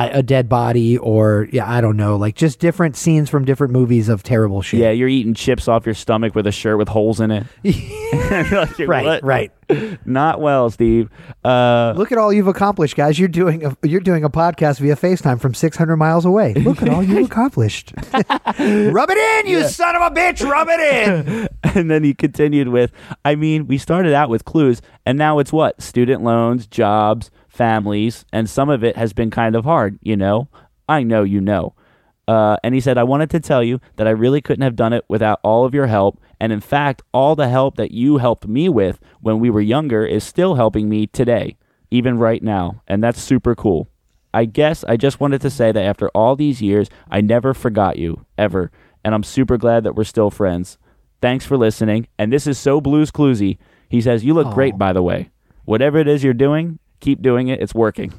a, 0.05 0.23
dead 0.23 0.47
body 0.49 0.97
or 0.97 1.47
yeah, 1.51 1.69
I 1.69 1.81
don't 1.81 1.97
know, 1.97 2.15
like 2.15 2.35
just 2.35 2.59
different 2.59 2.95
scenes 2.95 3.29
from 3.29 3.45
different 3.45 3.73
movies 3.73 4.09
of 4.09 4.23
terrible 4.23 4.61
shit. 4.61 4.79
Yeah, 4.79 4.91
you're 4.91 5.07
eating 5.09 5.33
chips 5.33 5.67
off 5.67 5.85
your 5.85 5.95
stomach 5.95 6.35
with 6.35 6.47
a 6.47 6.51
shirt 6.51 6.77
with 6.77 6.87
holes 6.89 7.19
in 7.19 7.31
it. 7.31 7.45
Like, 8.27 8.79
Right, 8.79 9.05
what? 9.05 9.23
right. 9.23 9.51
Not 10.05 10.39
well, 10.39 10.69
Steve. 10.69 11.09
Uh, 11.43 11.93
Look 11.97 12.11
at 12.11 12.17
all 12.17 12.31
you've 12.31 12.47
accomplished, 12.47 12.95
guys. 12.95 13.19
You're 13.19 13.27
doing 13.27 13.65
a, 13.65 13.77
you're 13.83 14.01
doing 14.01 14.23
a 14.23 14.29
podcast 14.29 14.79
via 14.79 14.95
FaceTime 14.95 15.41
from 15.41 15.53
600 15.53 15.97
miles 15.97 16.25
away. 16.25 16.53
Look 16.53 16.81
at 16.81 16.89
all 16.89 17.03
you 17.03 17.23
accomplished. 17.25 17.93
Rub 18.13 19.09
it 19.09 19.45
in, 19.45 19.51
you 19.51 19.67
son 19.67 19.95
of 19.95 20.01
a 20.01 20.11
bitch. 20.15 20.47
Rub 20.47 20.67
it 20.69 20.79
in. 20.79 21.47
and 21.75 21.91
then 21.91 22.03
he 22.03 22.13
continued 22.13 22.69
with, 22.69 22.91
I 23.25 23.35
mean, 23.35 23.67
we 23.67 23.77
started 23.77 24.13
out 24.13 24.29
with 24.29 24.45
clues, 24.45 24.81
and 25.05 25.17
now 25.17 25.39
it's 25.39 25.51
what? 25.51 25.81
Student 25.81 26.23
loans, 26.23 26.65
jobs, 26.67 27.29
families, 27.57 28.23
and 28.31 28.49
some 28.49 28.69
of 28.69 28.83
it 28.83 28.95
has 28.95 29.11
been 29.11 29.31
kind 29.31 29.55
of 29.55 29.65
hard, 29.65 29.99
you 30.01 30.15
know? 30.15 30.47
I 30.87 31.03
know 31.03 31.23
you 31.23 31.41
know. 31.41 31.73
Uh, 32.27 32.57
and 32.63 32.75
he 32.75 32.81
said, 32.81 32.97
I 32.97 33.03
wanted 33.03 33.29
to 33.31 33.39
tell 33.39 33.63
you 33.63 33.79
that 33.95 34.07
I 34.07 34.11
really 34.11 34.41
couldn't 34.41 34.63
have 34.63 34.75
done 34.75 34.93
it 34.93 35.05
without 35.07 35.39
all 35.43 35.65
of 35.65 35.73
your 35.73 35.87
help. 35.87 36.19
And 36.39 36.51
in 36.51 36.59
fact, 36.59 37.01
all 37.13 37.35
the 37.35 37.49
help 37.49 37.77
that 37.77 37.91
you 37.91 38.17
helped 38.17 38.47
me 38.47 38.69
with 38.69 38.99
when 39.21 39.39
we 39.39 39.49
were 39.49 39.61
younger 39.61 40.05
is 40.05 40.23
still 40.23 40.55
helping 40.55 40.87
me 40.89 41.07
today, 41.07 41.57
even 41.89 42.17
right 42.17 42.43
now. 42.43 42.81
And 42.87 43.03
that's 43.03 43.21
super 43.21 43.55
cool. 43.55 43.87
I 44.33 44.45
guess 44.45 44.83
I 44.83 44.97
just 44.97 45.19
wanted 45.19 45.41
to 45.41 45.49
say 45.49 45.71
that 45.71 45.83
after 45.83 46.09
all 46.09 46.35
these 46.35 46.61
years, 46.61 46.89
I 47.09 47.21
never 47.21 47.53
forgot 47.53 47.97
you, 47.97 48.25
ever. 48.37 48.71
And 49.03 49.15
I'm 49.15 49.23
super 49.23 49.57
glad 49.57 49.83
that 49.85 49.95
we're 49.95 50.03
still 50.03 50.29
friends. 50.29 50.77
Thanks 51.21 51.45
for 51.45 51.57
listening. 51.57 52.07
And 52.19 52.31
this 52.31 52.45
is 52.45 52.59
so 52.59 52.81
blues 52.81 53.09
cluesy. 53.09 53.57
He 53.89 54.01
says, 54.01 54.25
You 54.25 54.33
look 54.33 54.53
great, 54.53 54.77
by 54.77 54.93
the 54.93 55.01
way. 55.01 55.29
Whatever 55.63 55.97
it 55.97 56.07
is 56.07 56.23
you're 56.23 56.33
doing, 56.33 56.79
keep 56.99 57.21
doing 57.21 57.47
it. 57.49 57.61
It's 57.61 57.73
working. 57.73 58.13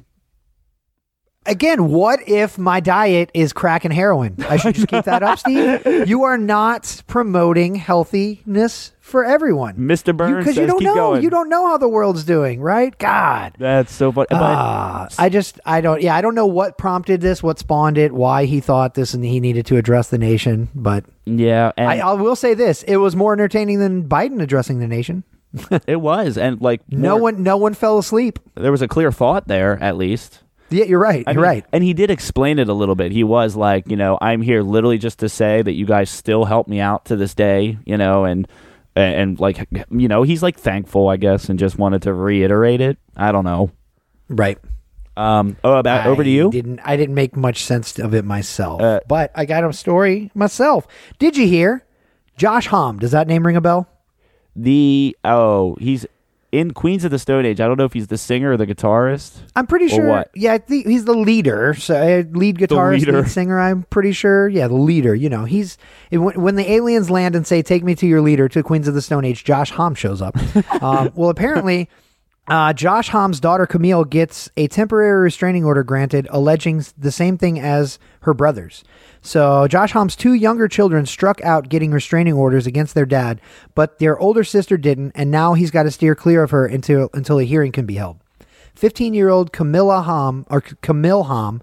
Again, 1.47 1.89
what 1.89 2.21
if 2.29 2.59
my 2.59 2.79
diet 2.81 3.31
is 3.33 3.55
crack 3.55 3.87
and 3.87 3.95
heroin? 3.95 4.37
I 4.51 4.59
should 4.59 4.75
just 4.75 4.89
keep 4.89 5.07
that 5.07 5.23
up, 5.23 5.39
Steve. 5.39 6.07
You 6.07 6.25
are 6.25 6.37
not 6.37 7.03
promoting 7.07 7.75
healthiness 7.77 8.93
for 9.01 9.25
everyone. 9.25 9.77
Mr. 9.77 10.15
Burns 10.15 10.45
Because 10.45 10.57
you, 10.59 10.65
says, 10.65 10.71
don't 10.71 10.83
know. 10.83 10.95
going. 10.95 11.23
You 11.23 11.31
don't 11.31 11.49
know 11.49 11.67
how 11.67 11.79
the 11.79 11.89
world's 11.89 12.25
doing, 12.25 12.61
right? 12.61 12.97
God. 12.99 13.55
That's 13.59 13.91
so 13.95 14.13
funny. 14.13 14.27
But- 14.29 14.43
Ah, 14.43 15.09
I 15.19 15.31
just, 15.31 15.59
I 15.65 15.81
don't, 15.81 16.03
yeah, 16.03 16.15
I 16.15 16.21
don't 16.21 16.35
know 16.35 16.45
what 16.47 16.77
prompted 16.77 17.23
this, 17.23 17.43
what 17.43 17.59
spawned 17.59 17.97
it, 17.97 18.13
why 18.13 18.45
he 18.45 18.61
thought 18.61 18.93
this, 18.93 19.15
and 19.15 19.25
he 19.25 19.41
needed 19.41 19.65
to 19.67 19.79
address 19.79 20.09
the 20.11 20.19
nation. 20.19 20.69
But 20.75 21.07
yeah, 21.25 21.73
I, 21.79 22.01
I 22.01 22.13
will 22.13 22.37
say 22.37 22.53
this: 22.53 22.83
it 22.83 22.97
was 22.97 23.17
more 23.17 23.33
entertaining 23.33 23.79
than 23.79 24.07
Biden 24.07 24.43
addressing 24.43 24.81
the 24.81 24.87
nation. 24.89 25.25
it 25.87 26.01
was. 26.01 26.37
And 26.39 26.61
like, 26.61 26.81
No 26.91 27.13
more- 27.15 27.21
one, 27.23 27.43
no 27.43 27.57
one 27.57 27.75
fell 27.75 27.99
asleep. 27.99 28.39
there 28.55 28.71
was 28.73 28.83
a 28.83 28.89
clear 28.89 29.11
thought 29.13 29.49
there, 29.49 29.83
at 29.83 29.97
least. 29.97 30.43
Yeah, 30.71 30.85
you're 30.85 30.99
right. 31.01 31.25
I 31.27 31.31
You're 31.31 31.41
mean, 31.41 31.49
right. 31.51 31.65
And 31.73 31.83
he 31.83 31.95
did 31.95 32.11
explain 32.11 32.59
it 32.59 32.69
a 32.69 32.75
little 32.75 32.95
bit. 32.95 33.11
He 33.11 33.25
was 33.25 33.57
like, 33.57 33.89
you 33.89 33.97
know, 33.97 34.19
I'm 34.21 34.43
here 34.43 34.63
literally 34.63 34.99
just 34.99 35.21
to 35.21 35.29
say 35.31 35.63
that 35.63 35.73
you 35.73 35.87
guys 35.87 36.11
still 36.11 36.45
help 36.45 36.69
me 36.69 36.79
out 36.79 37.07
to 37.07 37.17
this 37.17 37.35
day, 37.35 37.79
you 37.87 37.97
know, 37.97 38.25
and 38.25 38.47
and, 38.95 39.39
like, 39.39 39.67
you 39.91 40.09
know, 40.09 40.25
he's 40.25 40.43
like 40.43 40.59
thankful, 40.59 41.09
I 41.09 41.17
guess, 41.19 41.49
and 41.49 41.57
just 41.59 41.79
wanted 41.79 42.03
to 42.03 42.13
reiterate 42.13 42.81
it. 42.81 42.99
I 43.17 43.31
don't 43.33 43.45
know. 43.45 43.71
Right. 44.29 44.59
Um. 45.17 45.57
Oh, 45.65 45.75
about 45.79 46.07
over 46.07 46.23
to 46.23 46.29
you. 46.29 46.51
Didn't 46.51 46.81
I 46.85 46.97
didn't 46.97 47.15
make 47.15 47.35
much 47.37 47.65
sense 47.65 47.99
of 47.99 48.13
it 48.15 48.25
myself, 48.25 48.83
Uh, 48.83 49.01
but 49.09 49.31
I 49.35 49.47
got 49.47 49.65
a 49.65 49.73
story 49.73 50.31
myself. 50.35 50.87
Did 51.19 51.37
you 51.37 51.47
hear? 51.47 51.85
Josh 52.37 52.67
Homme. 52.67 52.99
Does 52.99 53.13
that 53.13 53.27
name 53.27 53.47
ring 53.47 53.57
a 53.57 53.61
bell? 53.61 53.89
The 54.57 55.17
oh, 55.25 55.77
he's 55.81 56.07
in 56.51 56.73
Queens 56.73 57.05
of 57.05 57.11
the 57.11 57.19
Stone 57.19 57.45
Age. 57.45 57.61
I 57.61 57.67
don't 57.67 57.77
know 57.77 57.85
if 57.85 57.93
he's 57.93 58.07
the 58.09 58.17
singer 58.19 58.53
or 58.53 58.57
the 58.57 58.67
guitarist. 58.67 59.39
I'm 59.55 59.67
pretty 59.67 59.89
sure. 59.89 60.09
what? 60.09 60.31
Yeah, 60.35 60.55
I 60.55 60.59
think 60.59 60.87
he's 60.87 61.05
the 61.05 61.15
leader, 61.15 61.75
so 61.75 61.95
uh, 61.95 62.23
lead 62.37 62.59
guitarist, 62.59 63.01
leader. 63.01 63.21
lead 63.23 63.29
singer. 63.29 63.61
I'm 63.61 63.83
pretty 63.85 64.13
sure. 64.13 64.49
Yeah, 64.49 64.67
the 64.69 64.75
leader. 64.75 65.15
You 65.15 65.29
know, 65.29 65.45
he's 65.45 65.77
it- 66.11 66.19
when, 66.19 66.41
when 66.41 66.55
the 66.57 66.71
aliens 66.71 67.11
land 67.11 67.37
and 67.37 67.47
say, 67.47 67.63
"Take 67.63 67.85
me 67.85 67.95
to 67.97 68.07
your 68.07 68.21
leader," 68.23 68.49
to 68.49 68.63
Queens 68.63 68.89
of 68.89 68.95
the 68.95 69.03
Stone 69.03 69.25
Age. 69.25 69.45
Josh 69.45 69.71
Homme 69.71 69.95
shows 69.95 70.23
up. 70.23 70.37
um, 70.83 71.13
well, 71.15 71.31
apparently. 71.31 71.89
Uh, 72.49 72.73
Josh 72.73 73.11
Homme's 73.11 73.41
daughter 73.41 73.67
Camille 73.67 74.05
gets 74.05 74.49
a 74.57 74.69
temporary 74.69 75.21
restraining 75.21 75.67
order 75.67 75.83
granted, 75.83 76.27
alleging 76.31 76.83
the 76.97 77.13
same 77.13 77.37
thing 77.37 77.61
as 77.61 77.99
her 78.23 78.33
brothers. 78.33 78.85
So 79.21 79.69
Josh 79.69 79.93
Homme's 79.93 80.17
two 80.17 80.33
younger 80.33 80.67
children 80.67 81.05
struck 81.05 81.43
out 81.43 81.69
getting 81.69 81.91
restraining 81.91 82.33
orders 82.33 82.67
against 82.67 82.95
their 82.95 83.05
dad, 83.05 83.43
but 83.75 83.99
their 83.99 84.19
older 84.19 84.45
sister 84.45 84.79
didn't, 84.79 85.13
and 85.15 85.31
now 85.31 85.53
he's 85.53 85.71
got 85.71 85.83
to 85.83 85.91
steer 85.91 86.15
clear 86.15 86.43
of 86.43 86.51
her 86.51 86.65
until 86.65 87.11
until 87.13 87.39
a 87.39 87.45
hearing 87.45 87.71
can 87.71 87.85
be 87.85 87.97
held. 87.97 88.19
15 88.77 89.13
year 89.13 89.29
old 89.29 89.53
Camilla 89.53 90.01
Homme, 90.01 90.47
or 90.49 90.63
Camille 90.63 91.25
Homme, 91.25 91.61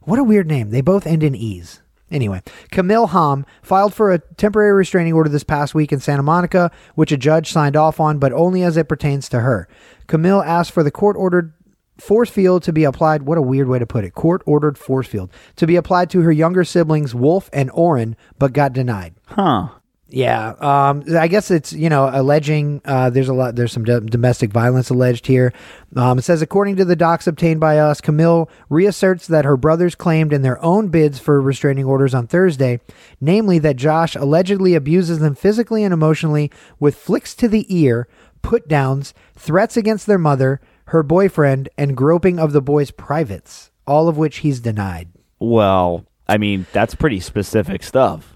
what 0.00 0.18
a 0.18 0.24
weird 0.24 0.48
name. 0.48 0.70
They 0.70 0.80
both 0.80 1.06
end 1.06 1.22
in 1.22 1.36
E's. 1.36 1.80
Anyway, 2.14 2.40
Camille 2.70 3.08
Homme 3.08 3.44
filed 3.60 3.92
for 3.92 4.12
a 4.12 4.20
temporary 4.20 4.72
restraining 4.72 5.12
order 5.14 5.28
this 5.28 5.42
past 5.42 5.74
week 5.74 5.92
in 5.92 5.98
Santa 5.98 6.22
Monica, 6.22 6.70
which 6.94 7.10
a 7.10 7.16
judge 7.16 7.50
signed 7.50 7.74
off 7.74 7.98
on, 7.98 8.20
but 8.20 8.32
only 8.32 8.62
as 8.62 8.76
it 8.76 8.88
pertains 8.88 9.28
to 9.28 9.40
her. 9.40 9.66
Camille 10.06 10.40
asked 10.40 10.70
for 10.70 10.84
the 10.84 10.92
court 10.92 11.16
ordered 11.16 11.52
force 11.98 12.30
field 12.30 12.62
to 12.62 12.72
be 12.72 12.84
applied. 12.84 13.22
What 13.22 13.36
a 13.36 13.42
weird 13.42 13.66
way 13.66 13.80
to 13.80 13.86
put 13.86 14.04
it. 14.04 14.14
Court 14.14 14.42
ordered 14.46 14.78
force 14.78 15.08
field 15.08 15.32
to 15.56 15.66
be 15.66 15.74
applied 15.74 16.08
to 16.10 16.20
her 16.20 16.30
younger 16.30 16.62
siblings, 16.62 17.16
Wolf 17.16 17.50
and 17.52 17.68
Oren, 17.72 18.16
but 18.38 18.52
got 18.52 18.72
denied. 18.72 19.14
Huh. 19.26 19.70
Yeah, 20.08 20.50
um, 20.60 21.02
I 21.18 21.28
guess 21.28 21.50
it's 21.50 21.72
you 21.72 21.88
know 21.88 22.10
alleging 22.12 22.82
uh, 22.84 23.10
there's 23.10 23.30
a 23.30 23.34
lot 23.34 23.56
there's 23.56 23.72
some 23.72 23.84
do- 23.84 24.00
domestic 24.00 24.52
violence 24.52 24.90
alleged 24.90 25.26
here. 25.26 25.52
Um, 25.96 26.18
it 26.18 26.22
says 26.22 26.42
according 26.42 26.76
to 26.76 26.84
the 26.84 26.94
docs 26.94 27.26
obtained 27.26 27.58
by 27.58 27.78
us, 27.78 28.00
Camille 28.00 28.50
reasserts 28.68 29.26
that 29.28 29.46
her 29.46 29.56
brothers 29.56 29.94
claimed 29.94 30.32
in 30.32 30.42
their 30.42 30.62
own 30.62 30.88
bids 30.88 31.18
for 31.18 31.40
restraining 31.40 31.86
orders 31.86 32.14
on 32.14 32.26
Thursday, 32.26 32.80
namely 33.20 33.58
that 33.60 33.76
Josh 33.76 34.14
allegedly 34.14 34.74
abuses 34.74 35.20
them 35.20 35.34
physically 35.34 35.82
and 35.82 35.94
emotionally 35.94 36.50
with 36.78 36.96
flicks 36.96 37.34
to 37.36 37.48
the 37.48 37.66
ear, 37.74 38.06
put 38.42 38.68
downs, 38.68 39.14
threats 39.34 39.76
against 39.76 40.06
their 40.06 40.18
mother, 40.18 40.60
her 40.86 41.02
boyfriend, 41.02 41.70
and 41.78 41.96
groping 41.96 42.38
of 42.38 42.52
the 42.52 42.62
boy's 42.62 42.90
privates, 42.90 43.70
all 43.86 44.06
of 44.08 44.18
which 44.18 44.38
he's 44.38 44.60
denied. 44.60 45.08
Well, 45.38 46.04
I 46.28 46.36
mean, 46.36 46.66
that's 46.72 46.94
pretty 46.94 47.20
specific 47.20 47.82
stuff. 47.82 48.33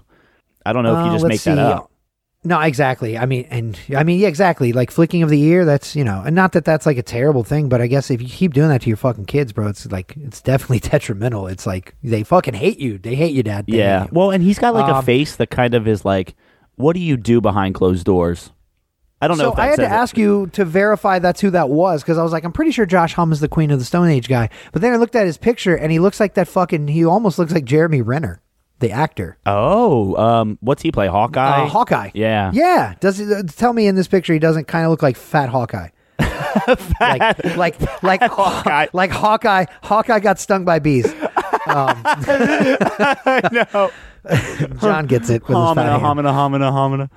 I 0.65 0.73
don't 0.73 0.83
know 0.83 0.99
if 0.99 1.05
you 1.05 1.11
Uh, 1.11 1.13
just 1.13 1.25
make 1.25 1.41
that 1.43 1.57
up. 1.57 1.91
No, 2.45 2.59
exactly. 2.61 3.17
I 3.17 3.25
mean, 3.25 3.47
and 3.49 3.77
I 3.97 4.03
mean, 4.03 4.17
yeah, 4.19 4.29
exactly. 4.29 4.71
Like 4.71 4.91
flicking 4.91 5.23
of 5.23 5.29
the 5.29 5.41
ear. 5.43 5.65
That's 5.65 5.93
you 5.93 6.05
know, 6.05 6.23
and 6.25 6.33
not 6.33 6.53
that 6.53 6.63
that's 6.63 6.85
like 6.85 6.97
a 6.97 7.03
terrible 7.03 7.43
thing, 7.43 7.67
but 7.67 7.81
I 7.81 7.87
guess 7.87 8.09
if 8.09 8.21
you 8.21 8.29
keep 8.29 8.53
doing 8.53 8.69
that 8.69 8.81
to 8.83 8.87
your 8.87 8.95
fucking 8.95 9.25
kids, 9.25 9.51
bro, 9.51 9.67
it's 9.67 9.85
like 9.91 10.13
it's 10.15 10.41
definitely 10.41 10.79
detrimental. 10.89 11.47
It's 11.47 11.65
like 11.67 11.95
they 12.01 12.23
fucking 12.23 12.53
hate 12.53 12.79
you. 12.79 12.97
They 12.97 13.15
hate 13.15 13.33
you, 13.33 13.43
dad. 13.43 13.65
They 13.67 13.77
Yeah. 13.79 14.03
you. 14.03 14.09
Well, 14.13 14.31
and 14.31 14.41
he's 14.41 14.57
got 14.57 14.73
like 14.73 14.89
a 14.89 14.95
Um, 14.97 15.05
face 15.05 15.35
that 15.35 15.49
kind 15.49 15.73
of 15.73 15.85
is 15.85 16.05
like, 16.05 16.33
what 16.75 16.93
do 16.93 17.01
you 17.01 17.17
do 17.17 17.41
behind 17.41 17.75
closed 17.75 18.05
doors? 18.05 18.51
I 19.21 19.27
don't 19.27 19.37
know. 19.37 19.53
So 19.53 19.61
I 19.61 19.65
had 19.65 19.75
to 19.75 19.81
it. 19.83 19.89
ask 19.91 20.17
you 20.17 20.47
to 20.53 20.63
verify 20.63 21.19
that's 21.19 21.41
who 21.41 21.49
that 21.49 21.67
was 21.67 22.01
because 22.03 22.17
I 22.17 22.23
was 22.23 22.31
like, 22.31 22.45
I'm 22.45 22.53
pretty 22.53 22.71
sure 22.71 22.85
Josh 22.85 23.15
Homme 23.15 23.33
is 23.33 23.41
the 23.41 23.49
Queen 23.49 23.69
of 23.69 23.79
the 23.79 23.83
Stone 23.83 24.07
Age 24.07 24.29
guy. 24.29 24.47
But 24.71 24.81
then 24.81 24.93
I 24.93 24.95
looked 24.95 25.17
at 25.17 25.25
his 25.25 25.37
picture 25.37 25.75
and 25.75 25.91
he 25.91 25.99
looks 25.99 26.21
like 26.21 26.35
that 26.35 26.47
fucking. 26.47 26.87
He 26.87 27.03
almost 27.03 27.37
looks 27.37 27.51
like 27.51 27.65
Jeremy 27.65 28.01
Renner, 28.01 28.39
the 28.79 28.91
actor. 28.91 29.37
Oh, 29.45 30.15
um, 30.15 30.57
what's 30.61 30.81
he 30.81 30.91
play? 30.91 31.07
Hawkeye. 31.07 31.63
Uh, 31.63 31.67
Hawkeye. 31.67 32.11
Yeah. 32.13 32.51
Yeah. 32.53 32.95
Does 32.99 33.17
he, 33.17 33.31
uh, 33.31 33.43
tell 33.43 33.73
me 33.73 33.87
in 33.87 33.95
this 33.95 34.07
picture 34.07 34.33
he 34.33 34.39
doesn't 34.39 34.67
kind 34.67 34.85
of 34.85 34.91
look 34.91 35.01
like 35.01 35.17
Fat 35.17 35.49
Hawkeye? 35.49 35.89
like 36.99 37.55
like 37.55 38.03
like 38.03 38.21
Hawkeye. 38.21 38.87
like 38.93 39.11
Hawkeye. 39.11 39.65
Hawkeye 39.83 40.19
got 40.19 40.39
stung 40.39 40.65
by 40.65 40.79
bees. 40.79 41.05
Um, 41.67 42.01
no. 43.51 43.91
John 44.81 45.07
gets 45.07 45.29
it 45.29 45.41
with 45.47 45.49
his 45.49 45.55
Homina, 45.55 45.99
homina, 45.99 46.31
homina, 46.33 46.71
homina. 46.71 47.09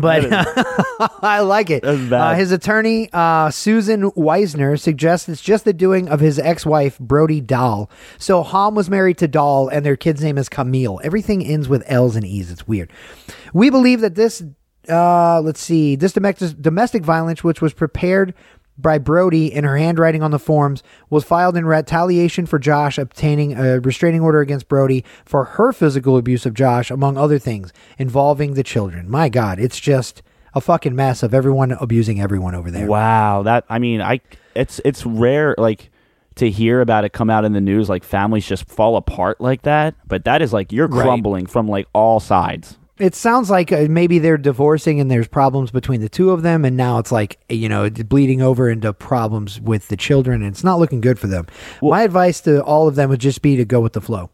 But 0.00 0.26
I 1.22 1.40
like 1.40 1.70
it. 1.70 1.84
Uh, 1.84 2.34
his 2.34 2.52
attorney, 2.52 3.08
uh, 3.12 3.50
Susan 3.50 4.10
Weisner, 4.12 4.78
suggests 4.78 5.28
it's 5.28 5.42
just 5.42 5.64
the 5.64 5.72
doing 5.72 6.08
of 6.08 6.20
his 6.20 6.38
ex-wife, 6.38 6.98
Brody 6.98 7.40
Dalle. 7.40 7.90
So 8.18 8.42
Homme 8.42 8.74
was 8.74 8.88
married 8.90 9.18
to 9.18 9.28
Dahl, 9.28 9.68
and 9.68 9.84
their 9.84 9.96
kid's 9.96 10.22
name 10.22 10.38
is 10.38 10.48
Camille. 10.48 11.00
Everything 11.02 11.44
ends 11.44 11.68
with 11.68 11.82
L's 11.86 12.16
and 12.16 12.24
E's. 12.24 12.50
It's 12.50 12.66
weird. 12.66 12.90
We 13.52 13.70
believe 13.70 14.00
that 14.00 14.14
this, 14.14 14.42
uh, 14.88 15.40
let's 15.40 15.60
see, 15.60 15.96
this 15.96 16.12
domestic 16.12 16.60
domestic 16.60 17.02
violence, 17.04 17.44
which 17.44 17.60
was 17.60 17.72
prepared 17.72 18.34
by 18.78 18.96
Brody 18.98 19.52
in 19.52 19.64
her 19.64 19.76
handwriting 19.76 20.22
on 20.22 20.30
the 20.30 20.38
forms, 20.38 20.82
was 21.10 21.24
filed 21.24 21.56
in 21.56 21.66
retaliation 21.66 22.46
for 22.46 22.58
Josh 22.58 22.96
obtaining 22.96 23.54
a 23.58 23.80
restraining 23.80 24.20
order 24.20 24.40
against 24.40 24.68
Brody 24.68 25.04
for 25.24 25.44
her 25.44 25.72
physical 25.72 26.16
abuse 26.16 26.46
of 26.46 26.54
Josh, 26.54 26.90
among 26.90 27.16
other 27.18 27.38
things 27.38 27.72
involving 27.98 28.54
the 28.54 28.62
children. 28.62 29.10
My 29.10 29.28
God, 29.28 29.58
it's 29.58 29.80
just 29.80 30.22
a 30.54 30.60
fucking 30.60 30.94
mess 30.94 31.22
of 31.22 31.34
everyone 31.34 31.72
abusing 31.72 32.20
everyone 32.20 32.54
over 32.54 32.70
there. 32.70 32.86
Wow, 32.86 33.42
that 33.42 33.64
I 33.68 33.78
mean, 33.78 34.00
I 34.00 34.20
it's 34.54 34.80
it's 34.84 35.04
rare 35.04 35.54
like 35.58 35.90
to 36.36 36.48
hear 36.48 36.80
about 36.80 37.04
it 37.04 37.12
come 37.12 37.30
out 37.30 37.44
in 37.44 37.52
the 37.52 37.60
news 37.60 37.88
like 37.88 38.04
families 38.04 38.46
just 38.46 38.64
fall 38.68 38.96
apart 38.96 39.40
like 39.40 39.62
that, 39.62 39.94
but 40.06 40.24
that 40.24 40.40
is 40.40 40.52
like 40.52 40.70
you're 40.72 40.86
Right. 40.86 41.02
crumbling 41.02 41.46
from 41.46 41.66
like 41.68 41.88
all 41.92 42.20
sides. 42.20 42.78
It 42.98 43.14
sounds 43.14 43.50
like 43.50 43.70
uh, 43.72 43.86
maybe 43.88 44.18
they're 44.18 44.36
divorcing 44.38 45.00
and 45.00 45.10
there's 45.10 45.28
problems 45.28 45.70
between 45.70 46.00
the 46.00 46.08
two 46.08 46.30
of 46.30 46.42
them, 46.42 46.64
and 46.64 46.76
now 46.76 46.98
it's 46.98 47.12
like 47.12 47.38
you 47.48 47.68
know 47.68 47.88
bleeding 47.90 48.42
over 48.42 48.68
into 48.70 48.92
problems 48.92 49.60
with 49.60 49.88
the 49.88 49.96
children, 49.96 50.42
and 50.42 50.52
it's 50.52 50.64
not 50.64 50.78
looking 50.78 51.00
good 51.00 51.18
for 51.18 51.26
them. 51.26 51.46
My 51.82 52.02
advice 52.02 52.40
to 52.42 52.62
all 52.62 52.88
of 52.88 52.94
them 52.94 53.10
would 53.10 53.20
just 53.20 53.42
be 53.42 53.56
to 53.56 53.64
go 53.64 53.80
with 53.80 53.92
the 53.94 54.00
flow. 54.00 54.30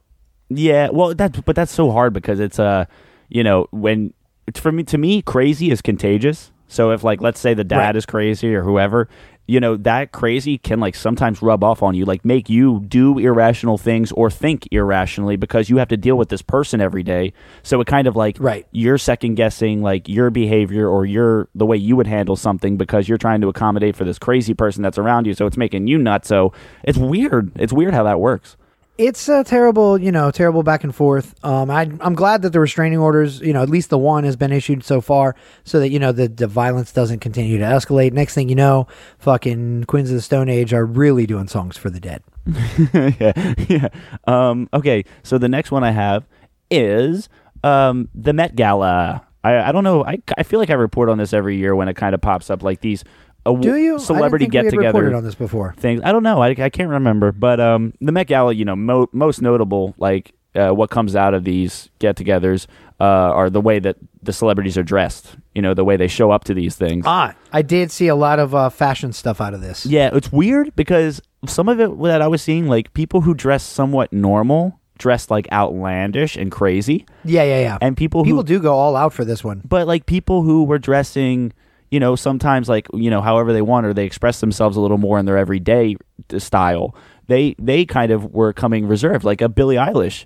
Yeah, 0.49 0.89
well, 0.93 1.15
that 1.15 1.45
but 1.45 1.57
that's 1.57 1.73
so 1.73 1.91
hard 1.91 2.13
because 2.13 2.41
it's 2.41 2.59
uh, 2.59 2.85
you 3.29 3.43
know, 3.43 3.67
when 3.71 4.13
it's 4.47 4.61
for 4.61 4.71
me 4.73 4.83
to 4.85 4.99
me, 4.99 5.23
crazy 5.23 5.71
is 5.71 5.81
contagious. 5.83 6.51
So 6.69 6.91
if 6.91 7.05
like 7.05 7.21
let's 7.21 7.41
say 7.41 7.55
the 7.55 7.65
dad 7.65 7.79
Right. 7.79 7.97
is 7.97 8.07
crazy 8.07 8.55
or 8.55 8.63
whoever, 8.63 9.09
you 9.47 9.61
know, 9.61 9.77
that 9.77 10.13
crazy 10.13 10.57
can 10.59 10.81
like 10.81 10.95
sometimes 10.95 11.43
rub 11.43 11.63
off 11.63 11.83
on 11.83 11.95
you, 11.95 12.05
like 12.05 12.25
make 12.25 12.49
you 12.49 12.81
do 12.89 13.19
irrational 13.19 13.77
things 13.77 14.11
or 14.13 14.31
think 14.31 14.67
irrationally 14.73 15.37
because 15.37 15.69
you 15.69 15.77
have 15.77 15.89
to 15.89 15.97
deal 15.97 16.17
with 16.17 16.31
this 16.31 16.43
person 16.43 16.81
every 16.81 17.03
day. 17.03 17.33
So 17.63 17.81
it 17.81 17.87
kind 17.87 18.07
of 18.07 18.17
like 18.17 18.37
Right. 18.41 18.67
you're 18.73 18.99
second 18.99 19.35
guessing 19.35 19.83
like 19.83 20.09
your 20.09 20.31
behavior 20.31 20.89
or 20.89 21.05
your 21.05 21.49
the 21.55 21.67
way 21.67 21.77
you 21.77 21.97
would 21.97 22.07
handle 22.07 22.37
something 22.37 22.77
because 22.77 23.09
you're 23.09 23.19
trying 23.19 23.41
to 23.43 23.49
accommodate 23.49 23.97
for 23.97 24.05
this 24.05 24.19
crazy 24.19 24.55
person 24.55 24.83
that's 24.83 24.99
around 24.99 25.27
you. 25.27 25.35
So 25.35 25.47
it's 25.47 25.57
making 25.57 25.87
you 25.89 25.99
nuts. 25.99 26.29
So 26.29 26.53
it's 26.83 26.99
weird. 26.99 27.53
It's 27.57 27.73
weird 27.73 27.95
how 27.95 28.05
that 28.05 28.21
works. 28.21 28.57
It's 28.97 29.29
a 29.29 29.43
terrible, 29.43 29.99
you 29.99 30.13
know, 30.13 30.31
terrible 30.31 30.63
back 30.63 30.85
and 30.85 30.95
forth. 30.95 31.35
Um, 31.45 31.69
I, 31.69 31.91
I'm 32.01 32.15
glad 32.15 32.43
that 32.43 32.51
the 32.51 32.61
restraining 32.61 32.99
orders, 32.99 33.41
you 33.41 33.53
know, 33.53 33.61
at 33.61 33.69
least 33.69 33.91
the 33.91 33.99
one 33.99 34.23
has 34.23 34.37
been 34.37 34.53
issued 34.53 34.85
so 34.85 35.01
far, 35.01 35.35
so 35.65 35.81
that 35.81 35.91
you 35.91 35.99
know 35.99 36.13
the 36.13 36.29
the 36.29 36.47
violence 36.47 36.93
doesn't 36.93 37.19
continue 37.19 37.59
to 37.59 37.65
escalate. 37.65 38.13
Next 38.13 38.35
thing 38.35 38.49
you 38.49 38.55
know, 38.55 38.87
fucking 39.19 39.85
Queens 39.85 40.11
of 40.11 40.17
the 40.17 40.23
Stone 40.23 40.49
Age 40.49 40.73
are 40.73 40.87
really 40.87 41.27
doing 41.27 41.49
songs 41.49 41.77
for 41.77 41.91
the 41.91 41.99
dead. 41.99 42.23
yeah, 42.95 43.55
yeah. 43.69 43.89
Um, 44.29 44.69
okay, 44.73 45.05
so 45.25 45.39
the 45.39 45.49
next 45.49 45.73
one 45.73 45.83
I 45.83 45.91
have 45.91 46.25
is 46.71 47.29
um, 47.65 48.09
the 48.15 48.33
Met 48.33 48.55
Gala. 48.55 49.27
I, 49.43 49.69
I 49.69 49.73
don't 49.73 49.85
know. 49.85 50.05
I, 50.05 50.23
I 50.39 50.45
feel 50.45 50.61
like 50.61 50.71
I 50.71 50.75
report 50.75 51.09
on 51.09 51.19
this 51.19 51.33
every 51.33 51.57
year 51.57 51.75
when 51.75 51.89
it 51.89 51.95
kind 51.95 52.15
of 52.15 52.21
pops 52.21 52.49
up 52.49 52.63
like 52.63 52.81
these. 52.81 53.03
Awa- 53.47 53.61
Do 53.61 53.77
you? 53.77 53.99
Celebrity 53.99 54.47
I 54.47 54.49
didn't 54.49 54.71
think 54.71 54.73
get 54.73 54.79
we 54.79 54.85
had 54.85 54.89
reported 54.89 55.07
together 55.09 55.17
on 55.19 55.25
this 55.25 55.35
before. 55.35 55.75
things. 55.79 56.01
I 56.05 56.13
don't 56.13 56.23
know. 56.23 56.43
I, 56.43 56.49
I 56.51 56.69
can't 56.71 56.91
remember. 56.91 57.33
But 57.33 57.61
um, 57.61 57.93
the 58.01 58.13
Met 58.13 58.27
Gala, 58.27 58.53
you 58.55 58.65
know, 58.65 58.77
mo- 58.77 59.09
most 59.13 59.43
notable, 59.43 59.95
like 59.99 60.33
uh, 60.55 60.71
what 60.71 60.91
comes 60.91 61.17
out 61.17 61.35
of 61.35 61.45
these 61.45 61.91
get-togethers, 61.99 62.67
uh, 63.01 63.05
are 63.05 63.51
the 63.51 63.61
way 63.61 63.79
that 63.81 63.97
the 64.23 64.33
celebrities 64.33 64.79
are 64.79 64.83
dressed. 64.85 65.37
You 65.55 65.63
know, 65.63 65.75
the 65.75 65.85
way 65.85 65.97
they 65.97 66.09
show 66.09 66.31
up 66.31 66.45
to 66.45 66.55
these 66.55 66.77
things. 66.77 67.05
Ah, 67.07 67.35
I 67.53 67.63
did 67.63 67.91
see 67.91 68.09
a 68.09 68.15
lot 68.15 68.39
of 68.39 68.55
uh, 68.55 68.69
fashion 68.71 69.13
stuff 69.13 69.41
out 69.41 69.53
of 69.55 69.61
this. 69.61 69.85
Yeah, 69.87 70.11
it's 70.13 70.31
weird 70.33 70.75
because 70.77 71.21
some 71.47 71.69
of 71.69 71.81
it 71.81 72.01
that 72.03 72.23
I 72.23 72.29
was 72.29 72.41
seeing, 72.43 72.67
like 72.69 72.95
people 72.95 73.21
who 73.23 73.35
dress 73.35 73.63
somewhat 73.65 74.13
normal, 74.13 74.79
dressed 74.99 75.31
like 75.31 75.47
outlandish 75.53 76.37
and 76.37 76.51
crazy, 76.53 77.05
Yeah, 77.25 77.43
yeah, 77.43 77.61
yeah. 77.61 77.79
and 77.81 77.97
people 77.97 78.23
who 78.23 78.31
People 78.31 78.43
do 78.45 78.61
go 78.61 78.75
all 78.75 78.95
out 78.97 79.13
for 79.13 79.25
this 79.25 79.43
one. 79.45 79.61
but 79.69 79.87
like 79.89 80.07
people 80.07 80.43
who 80.43 80.65
were 80.65 80.79
dressing 80.79 81.53
you 81.95 82.01
know 82.01 82.17
sometimes 82.17 82.69
like 82.69 82.89
you 82.93 83.09
know 83.09 83.21
however 83.21 83.53
they 83.53 83.63
want 83.63 83.87
or 83.87 83.95
they 83.95 84.05
express 84.05 84.41
themselves 84.41 84.77
a 84.77 84.81
little 84.81 84.99
more 84.99 85.17
in 85.21 85.27
their 85.27 85.39
everyday 85.39 85.97
style 86.39 86.95
they 87.29 87.55
they 87.59 87.85
kind 87.85 88.11
of 88.11 88.35
were 88.35 88.53
coming 88.53 88.89
reserved 88.89 89.25
like 89.25 89.41
a 89.41 89.49
billie 89.49 89.77
eilish 89.77 90.25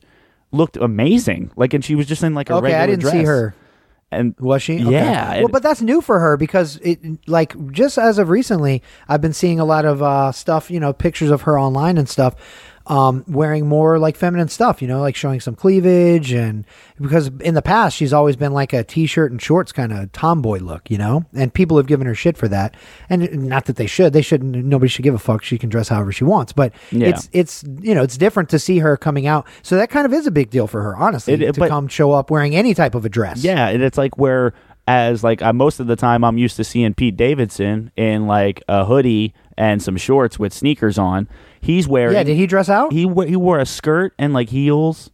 looked 0.50 0.78
amazing 0.78 1.50
like 1.56 1.74
and 1.74 1.84
she 1.84 1.94
was 1.94 2.06
just 2.06 2.22
in 2.22 2.34
like 2.34 2.48
a 2.48 2.54
regular. 2.54 2.68
Okay, 2.68 2.78
regular 2.78 2.82
I 2.82 2.86
didn't 2.86 3.04
see 3.04 3.24
dress. 3.24 3.26
her. 3.26 3.54
and 4.10 4.34
Was 4.38 4.62
she? 4.62 4.80
Okay. 4.80 4.90
Yeah, 4.90 5.38
Well, 5.40 5.48
but 5.48 5.62
that's 5.62 5.82
new 5.82 6.00
for 6.00 6.18
her 6.18 6.38
because 6.38 6.76
it 6.76 7.00
like 7.28 7.54
just 7.70 7.98
as 7.98 8.18
of 8.18 8.30
recently, 8.30 8.82
I've 9.06 9.20
been 9.20 9.34
seeing 9.34 9.60
a 9.60 9.66
lot 9.66 9.84
of 9.84 10.02
uh, 10.02 10.32
stuff, 10.32 10.70
you 10.70 10.80
know, 10.80 10.94
pictures 10.94 11.30
of 11.30 11.42
her 11.42 11.58
online 11.58 11.98
and 11.98 12.08
stuff, 12.08 12.34
um, 12.88 13.22
wearing 13.28 13.66
more 13.68 13.98
like 13.98 14.16
feminine 14.16 14.48
stuff, 14.48 14.80
you 14.82 14.88
know, 14.88 15.00
like 15.00 15.14
showing 15.14 15.40
some 15.40 15.54
cleavage 15.54 16.32
and 16.32 16.64
because 17.00 17.28
in 17.40 17.54
the 17.54 17.62
past 17.62 17.94
she's 17.96 18.12
always 18.14 18.34
been 18.34 18.52
like 18.52 18.72
a 18.72 18.82
t-shirt 18.82 19.30
and 19.30 19.40
shorts 19.40 19.72
kind 19.72 19.92
of 19.92 20.10
tomboy 20.12 20.58
look, 20.58 20.90
you 20.90 20.96
know, 20.98 21.24
and 21.34 21.52
people 21.52 21.76
have 21.76 21.86
given 21.86 22.06
her 22.06 22.14
shit 22.14 22.36
for 22.38 22.48
that, 22.48 22.74
and 23.10 23.46
not 23.48 23.66
that 23.66 23.76
they 23.76 23.86
should, 23.86 24.12
they 24.14 24.22
shouldn't. 24.22 24.56
Nobody 24.56 24.88
should 24.88 25.02
give 25.02 25.14
a 25.14 25.18
fuck. 25.18 25.42
She 25.42 25.58
can 25.58 25.68
dress 25.68 25.88
however 25.88 26.12
she 26.12 26.24
wants, 26.24 26.52
but 26.52 26.72
Yeah. 26.90 27.08
it's 27.08 27.28
it's 27.32 27.64
you 27.80 27.94
know 27.94 28.02
it's 28.02 28.16
different 28.16 28.48
to 28.50 28.58
see 28.58 28.78
her 28.78 28.96
coming 28.96 29.26
out. 29.26 29.46
So 29.62 29.76
that 29.76 29.90
kind 29.90 30.06
of 30.06 30.12
is 30.14 30.26
a 30.26 30.30
big 30.30 30.48
deal 30.50 30.66
for 30.66 30.82
her, 30.82 30.96
honestly, 30.96 31.34
It- 31.34 31.42
it- 31.42 31.52
to 31.54 31.60
but- 31.60 31.68
come 31.68 31.88
show 31.88 32.12
up 32.12 32.30
wearing 32.30 32.56
any 32.56 32.72
type 32.74 32.94
of 32.94 33.04
a 33.04 33.08
dress. 33.08 33.44
Yeah, 33.44 33.68
and 33.68 33.82
it's 33.82 33.98
like 33.98 34.16
where 34.18 34.54
as 34.86 35.22
like 35.22 35.42
uh, 35.42 35.52
most 35.52 35.80
of 35.80 35.86
the 35.86 35.96
time 35.96 36.24
I'm 36.24 36.38
used 36.38 36.56
to 36.56 36.64
seeing 36.64 36.94
Pete 36.94 37.16
Davidson 37.18 37.90
in 37.96 38.26
like 38.26 38.62
a 38.66 38.86
hoodie 38.86 39.34
and 39.58 39.82
some 39.82 39.98
shorts 39.98 40.38
with 40.38 40.54
sneakers 40.54 40.96
on. 40.98 41.28
He's 41.60 41.88
wearing 41.88 42.14
Yeah, 42.14 42.22
did 42.22 42.36
he 42.36 42.46
dress 42.46 42.68
out? 42.68 42.92
He 42.92 43.00
he 43.00 43.36
wore 43.36 43.58
a 43.58 43.66
skirt 43.66 44.14
and 44.18 44.32
like 44.32 44.48
heels 44.48 45.10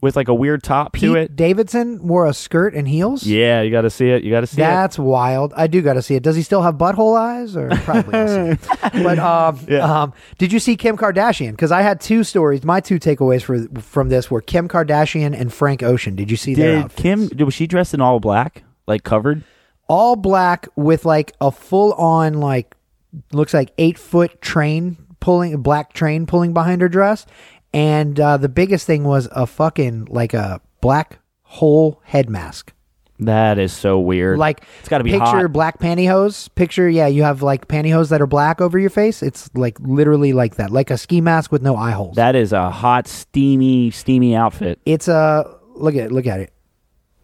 with 0.00 0.16
like 0.16 0.28
a 0.28 0.34
weird 0.34 0.62
top 0.62 0.92
Pete 0.92 1.02
to 1.02 1.14
it. 1.14 1.36
Davidson 1.36 2.06
wore 2.06 2.26
a 2.26 2.34
skirt 2.34 2.74
and 2.74 2.88
heels. 2.88 3.24
Yeah, 3.24 3.62
you 3.62 3.70
got 3.70 3.82
to 3.82 3.90
see 3.90 4.10
it. 4.10 4.24
You 4.24 4.30
got 4.32 4.40
to 4.40 4.48
see 4.48 4.60
it. 4.60 4.64
That's 4.64 4.98
wild. 4.98 5.52
I 5.56 5.68
do 5.68 5.80
got 5.80 5.94
to 5.94 6.02
see 6.02 6.16
it. 6.16 6.24
Does 6.24 6.34
he 6.34 6.42
still 6.42 6.62
have 6.62 6.74
butthole 6.74 7.16
eyes, 7.16 7.56
or 7.56 7.68
probably? 7.68 8.12
not. 8.12 8.58
but 8.92 9.18
um, 9.20 9.60
yeah. 9.68 10.02
um, 10.02 10.12
did 10.38 10.52
you 10.52 10.58
see 10.58 10.76
Kim 10.76 10.96
Kardashian? 10.96 11.52
Because 11.52 11.70
I 11.70 11.82
had 11.82 12.00
two 12.00 12.24
stories. 12.24 12.64
My 12.64 12.80
two 12.80 12.98
takeaways 12.98 13.42
for 13.42 13.80
from 13.80 14.08
this 14.08 14.30
were 14.30 14.40
Kim 14.40 14.68
Kardashian 14.68 15.38
and 15.38 15.52
Frank 15.52 15.84
Ocean. 15.84 16.16
Did 16.16 16.30
you 16.30 16.36
see 16.36 16.54
their 16.54 16.82
Did? 16.82 16.96
Kim 16.96 17.30
was 17.38 17.54
she 17.54 17.68
dressed 17.68 17.94
in 17.94 18.00
all 18.00 18.18
black, 18.18 18.64
like 18.86 19.04
covered? 19.04 19.44
all 19.88 20.16
black 20.16 20.68
with 20.74 21.04
like 21.04 21.32
a 21.40 21.50
full 21.50 21.92
on 21.94 22.34
like 22.34 22.74
looks 23.32 23.52
like 23.52 23.72
eight 23.76 23.98
foot 23.98 24.40
train 24.40 24.96
pulling 25.22 25.54
a 25.54 25.58
black 25.58 25.94
train 25.94 26.26
pulling 26.26 26.52
behind 26.52 26.82
her 26.82 26.88
dress, 26.90 27.24
and 27.72 28.20
uh, 28.20 28.36
the 28.36 28.50
biggest 28.50 28.86
thing 28.86 29.04
was 29.04 29.28
a 29.32 29.46
fucking 29.46 30.06
like 30.10 30.34
a 30.34 30.60
black 30.82 31.20
whole 31.42 32.02
head 32.04 32.28
mask. 32.28 32.74
That 33.20 33.56
is 33.58 33.72
so 33.72 34.00
weird. 34.00 34.38
Like 34.38 34.64
it's 34.80 34.88
got 34.88 34.98
to 34.98 35.04
be 35.04 35.12
picture 35.12 35.24
hot. 35.24 35.52
black 35.52 35.78
pantyhose. 35.78 36.52
Picture 36.56 36.88
yeah, 36.88 37.06
you 37.06 37.22
have 37.22 37.40
like 37.40 37.68
pantyhose 37.68 38.08
that 38.10 38.20
are 38.20 38.26
black 38.26 38.60
over 38.60 38.78
your 38.78 38.90
face. 38.90 39.22
It's 39.22 39.48
like 39.54 39.78
literally 39.80 40.32
like 40.32 40.56
that, 40.56 40.72
like 40.72 40.90
a 40.90 40.98
ski 40.98 41.20
mask 41.20 41.52
with 41.52 41.62
no 41.62 41.76
eye 41.76 41.92
holes. 41.92 42.16
That 42.16 42.34
is 42.34 42.52
a 42.52 42.68
hot, 42.70 43.06
steamy, 43.06 43.92
steamy 43.92 44.34
outfit. 44.34 44.80
it's 44.84 45.06
a 45.06 45.56
look 45.74 45.94
at 45.94 46.06
it, 46.06 46.12
look 46.12 46.26
at 46.26 46.40
it. 46.40 46.52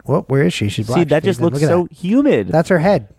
Well, 0.05 0.23
where 0.27 0.43
is 0.43 0.53
she? 0.53 0.69
She's 0.69 0.87
black. 0.87 0.99
See, 0.99 1.03
that 1.05 1.23
She's 1.23 1.31
just 1.37 1.41
looks 1.41 1.59
Look 1.61 1.69
so 1.69 1.83
that. 1.83 1.91
humid. 1.97 2.47
That's 2.47 2.69
her 2.69 2.79
head. 2.79 3.13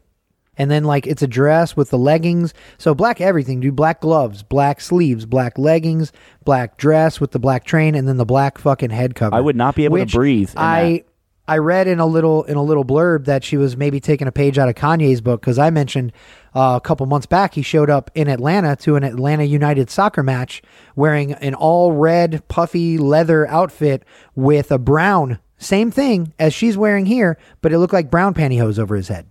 And 0.60 0.70
then 0.70 0.84
like 0.84 1.06
it's 1.06 1.22
a 1.22 1.26
dress 1.26 1.74
with 1.74 1.88
the 1.88 1.96
leggings. 1.96 2.52
So 2.76 2.94
black 2.94 3.18
everything, 3.18 3.60
dude. 3.60 3.74
Black 3.74 4.02
gloves, 4.02 4.42
black 4.42 4.82
sleeves, 4.82 5.24
black 5.24 5.56
leggings, 5.56 6.12
black 6.44 6.76
dress 6.76 7.18
with 7.18 7.30
the 7.30 7.38
black 7.38 7.64
train, 7.64 7.94
and 7.94 8.06
then 8.06 8.18
the 8.18 8.26
black 8.26 8.58
fucking 8.58 8.90
head 8.90 9.14
cover. 9.14 9.34
I 9.34 9.40
would 9.40 9.56
not 9.56 9.74
be 9.74 9.86
able 9.86 9.96
to 9.96 10.04
breathe 10.04 10.50
I 10.58 11.04
I 11.48 11.56
read 11.56 11.88
in 11.88 11.98
a 11.98 12.04
little 12.04 12.44
in 12.44 12.58
a 12.58 12.62
little 12.62 12.84
blurb 12.84 13.24
that 13.24 13.42
she 13.42 13.56
was 13.56 13.74
maybe 13.74 14.00
taking 14.00 14.28
a 14.28 14.32
page 14.32 14.58
out 14.58 14.68
of 14.68 14.74
Kanye's 14.74 15.22
book 15.22 15.40
because 15.40 15.58
I 15.58 15.70
mentioned 15.70 16.12
uh, 16.54 16.74
a 16.76 16.86
couple 16.86 17.06
months 17.06 17.24
back 17.24 17.54
he 17.54 17.62
showed 17.62 17.88
up 17.88 18.10
in 18.14 18.28
Atlanta 18.28 18.76
to 18.82 18.96
an 18.96 19.02
Atlanta 19.02 19.44
United 19.44 19.88
soccer 19.88 20.22
match 20.22 20.60
wearing 20.94 21.32
an 21.32 21.54
all 21.54 21.92
red 21.92 22.46
puffy 22.48 22.98
leather 22.98 23.48
outfit 23.48 24.04
with 24.34 24.70
a 24.70 24.78
brown 24.78 25.38
same 25.56 25.90
thing 25.90 26.34
as 26.38 26.52
she's 26.52 26.76
wearing 26.76 27.06
here, 27.06 27.38
but 27.62 27.72
it 27.72 27.78
looked 27.78 27.94
like 27.94 28.10
brown 28.10 28.34
pantyhose 28.34 28.78
over 28.78 28.94
his 28.94 29.08
head. 29.08 29.26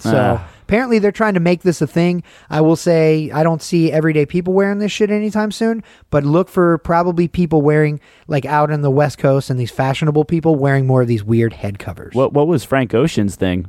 So 0.00 0.38
Ah. 0.40 0.48
apparently 0.62 0.98
they're 0.98 1.12
trying 1.12 1.34
to 1.34 1.40
make 1.40 1.62
this 1.62 1.80
a 1.80 1.86
thing. 1.86 2.22
I 2.48 2.60
will 2.62 2.74
say 2.76 3.30
I 3.32 3.42
don't 3.42 3.62
see 3.62 3.92
everyday 3.92 4.26
people 4.26 4.52
wearing 4.54 4.78
this 4.78 4.90
shit 4.92 5.10
anytime 5.10 5.52
soon, 5.52 5.82
but 6.10 6.24
look 6.24 6.48
for 6.48 6.78
probably 6.78 7.28
people 7.28 7.62
wearing 7.62 8.00
like 8.28 8.44
out 8.46 8.70
on 8.72 8.80
the 8.80 8.90
West 8.90 9.18
Coast 9.18 9.50
and 9.50 9.60
these 9.60 9.70
fashionable 9.70 10.24
people 10.24 10.56
wearing 10.56 10.86
more 10.86 11.02
of 11.02 11.08
these 11.08 11.22
weird 11.22 11.52
head 11.52 11.78
covers. 11.78 12.14
what 12.14 12.32
what 12.32 12.48
was 12.48 12.64
Frank 12.64 12.94
Ocean's 12.94 13.36
thing? 13.36 13.66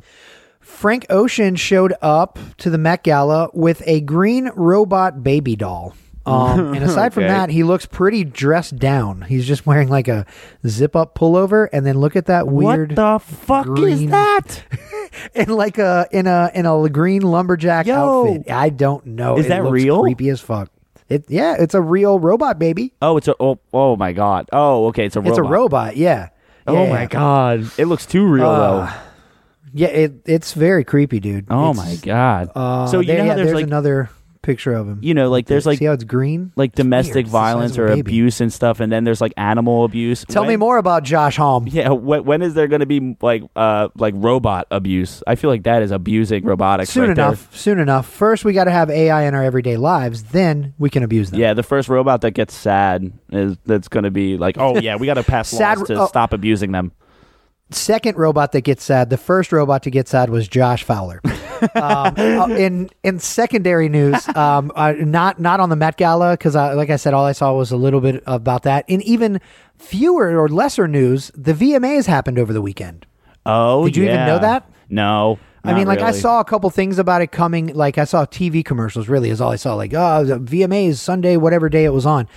Frank 0.60 1.06
Ocean 1.10 1.56
showed 1.56 1.94
up 2.02 2.40
to 2.58 2.70
the 2.70 2.78
Met 2.78 3.04
Gala 3.04 3.50
with 3.54 3.82
a 3.86 4.02
green 4.02 4.50
robot 4.56 5.24
baby 5.24 5.56
doll. 5.56 5.96
Um, 6.26 6.74
and 6.76 6.84
aside 6.84 7.14
from 7.14 7.24
Okay. 7.24 7.34
that, 7.34 7.50
he 7.50 7.64
looks 7.64 7.86
pretty 7.86 8.24
dressed 8.24 8.78
down. 8.78 9.24
He's 9.24 9.48
just 9.48 9.66
wearing 9.66 9.90
like 9.90 10.08
a 10.08 10.26
zip 10.68 10.96
up 10.96 11.16
pullover, 11.16 11.68
and 11.74 11.86
then 11.86 11.98
look 12.00 12.16
at 12.16 12.28
that 12.28 12.48
weird 12.48 12.92
what 12.92 12.96
the 12.96 13.20
fuck 13.20 13.80
is 13.80 14.06
that? 14.08 14.64
in 15.36 15.50
like 15.50 15.78
a 15.78 16.08
in 16.12 16.28
a 16.28 16.52
in 16.54 16.66
a 16.66 16.90
green 16.90 17.22
lumberjack 17.24 17.88
Yo. 17.88 18.28
outfit. 18.28 18.52
I 18.52 18.70
don't 18.70 19.06
know. 19.06 19.38
Is 19.38 19.46
It 19.48 19.50
that 19.50 19.64
looks 19.64 19.74
real? 19.74 20.02
Creepy 20.02 20.30
as 20.30 20.40
fuck. 20.42 20.70
It 21.10 21.26
yeah, 21.28 21.56
it's 21.60 21.74
a 21.74 21.82
real 21.82 22.20
robot 22.20 22.58
baby. 22.60 22.94
Oh, 23.02 23.18
it's 23.18 23.28
a 23.28 23.36
oh, 23.40 23.60
oh 23.74 23.96
my 23.96 24.14
god. 24.14 24.48
Oh, 24.54 24.88
okay, 24.88 25.06
it's 25.08 25.16
a 25.16 25.20
robot. 25.20 25.30
It's 25.32 25.38
a 25.40 25.44
robot. 25.44 25.98
Yeah. 25.98 26.30
Oh 26.68 26.84
Yeah. 26.84 26.90
my 26.90 27.06
god, 27.08 27.72
it 27.78 27.86
looks 27.86 28.06
too 28.06 28.26
real 28.28 28.46
Uh, 28.48 28.94
Yeah, 29.74 29.88
it 29.88 30.14
it's 30.26 30.54
very 30.54 30.84
creepy, 30.84 31.20
dude. 31.20 31.48
Oh 31.50 31.72
It's- 31.72 31.78
my 31.78 31.96
god. 32.06 32.52
Uh, 32.56 32.86
so 32.88 33.00
you 33.00 33.08
there- 33.08 33.18
know 33.18 33.24
how 33.24 33.28
yeah, 33.30 33.36
there's, 33.36 33.48
there's 33.48 33.56
like 33.56 33.66
another 33.66 34.10
picture 34.42 34.74
of 34.74 34.88
him. 34.88 35.00
you 35.02 35.14
know 35.14 35.30
like 35.30 35.46
there's 35.46 35.66
like 35.66 35.80
see 35.80 35.86
how 35.86 35.94
it's 35.94 36.04
green. 36.04 36.52
like 36.56 36.74
domestic 36.74 37.16
weird. 37.16 37.26
It's 37.26 37.32
the 37.32 37.38
size 37.38 37.42
violence 37.42 37.78
or 37.78 37.88
abuse 37.88 38.42
and 38.42 38.52
stuff, 38.52 38.80
and 38.80 38.92
then 38.92 39.04
there's 39.04 39.22
like 39.22 39.34
animal 39.38 39.86
abuse. 39.86 40.26
Tell 40.28 40.46
me 40.46 40.56
more 40.56 40.78
about 40.78 41.04
Josh 41.04 41.38
Homme. 41.38 41.68
Yeah, 41.68 41.90
when, 41.90 42.24
when 42.26 42.42
is 42.42 42.54
there 42.54 42.68
going 42.68 42.80
to 42.80 42.86
be 42.86 43.18
like 43.22 43.44
uh 43.56 43.90
like 43.96 44.14
robot 44.18 44.68
abuse? 44.72 45.24
I 45.28 45.36
feel 45.36 45.50
like 45.50 45.64
that 45.64 45.82
is 45.84 45.92
abusing 45.92 46.44
robotics. 46.44 46.90
Soon 46.92 47.10
right 47.10 47.16
there. 47.16 47.28
enough. 47.28 47.56
Soon 47.56 47.80
enough. 47.80 48.08
First, 48.08 48.44
we 48.46 48.54
got 48.54 48.66
to 48.66 48.72
have 48.72 48.90
AI 48.90 49.24
in 49.24 49.34
our 49.34 49.44
everyday 49.44 49.78
lives. 49.78 50.24
Then 50.24 50.74
we 50.78 50.90
can 50.90 51.04
abuse 51.04 51.32
them. 51.32 51.40
Yeah, 51.40 51.54
the 51.54 51.64
first 51.64 51.90
robot 51.90 52.22
that 52.22 52.32
gets 52.32 52.54
sad 52.54 53.12
is 53.32 53.58
that's 53.66 53.88
going 53.88 54.04
to 54.04 54.12
be 54.12 54.38
like, 54.38 54.58
oh 54.58 54.80
yeah, 54.80 54.96
we 54.96 55.06
got 55.06 55.16
to 55.16 55.24
pass 55.24 55.50
Sad- 55.62 55.80
laws 55.80 55.88
to 55.88 56.02
oh. 56.02 56.08
stop 56.08 56.34
abusing 56.34 56.72
them. 56.72 56.92
Second 57.72 58.18
robot 58.18 58.52
that 58.52 58.62
gets 58.62 58.84
sad. 58.84 59.10
The 59.10 59.18
first 59.18 59.52
robot 59.52 59.84
to 59.84 59.92
get 59.92 60.08
sad 60.08 60.30
was 60.30 60.48
Josh 60.48 60.84
Fowler. 60.84 61.22
um, 61.76 62.16
uh, 62.18 62.48
in 62.50 62.90
in 63.04 63.20
secondary 63.20 63.90
news, 63.90 64.28
um, 64.30 64.72
uh, 64.76 64.94
not 64.94 65.40
not 65.40 65.60
on 65.60 65.70
the 65.70 65.76
Met 65.76 65.98
Gala 65.98 66.34
because, 66.34 66.56
like 66.56 66.90
I 66.90 66.96
said, 66.96 67.14
all 67.14 67.26
I 67.26 67.32
saw 67.34 67.54
was 67.54 67.72
a 67.72 67.78
little 67.78 68.02
bit 68.02 68.24
about 68.26 68.64
that. 68.64 68.86
In 68.88 69.02
even 69.02 69.40
fewer 69.78 70.40
or 70.40 70.50
lesser 70.50 70.88
news, 70.88 71.32
the 71.36 71.54
VMAs 71.54 72.06
happened 72.06 72.40
over 72.40 72.54
the 72.54 72.62
weekend. 72.62 73.06
Oh, 73.46 73.86
Did 73.86 73.98
you 73.98 74.04
even 74.04 74.26
know 74.26 74.40
that? 74.40 74.70
No. 74.90 75.40
I 75.64 75.74
mean, 75.74 75.88
like 75.88 76.02
I 76.02 76.12
saw 76.12 76.40
a 76.40 76.46
couple 76.46 76.70
things 76.72 76.98
about 76.98 77.22
it 77.22 77.32
coming. 77.32 77.68
Like 77.68 77.98
I 77.98 78.06
saw 78.06 78.26
TV 78.26 78.66
commercials. 78.66 79.08
Really, 79.08 79.30
is 79.30 79.40
all 79.40 79.52
I 79.52 79.58
saw. 79.58 79.76
Like, 79.76 79.94
oh, 79.94 80.26
the 80.26 80.40
VMAs 80.40 80.96
Sunday, 80.96 81.38
whatever 81.38 81.70
day 81.70 81.86
it 81.86 81.94
was 81.94 82.06
on, 82.06 82.28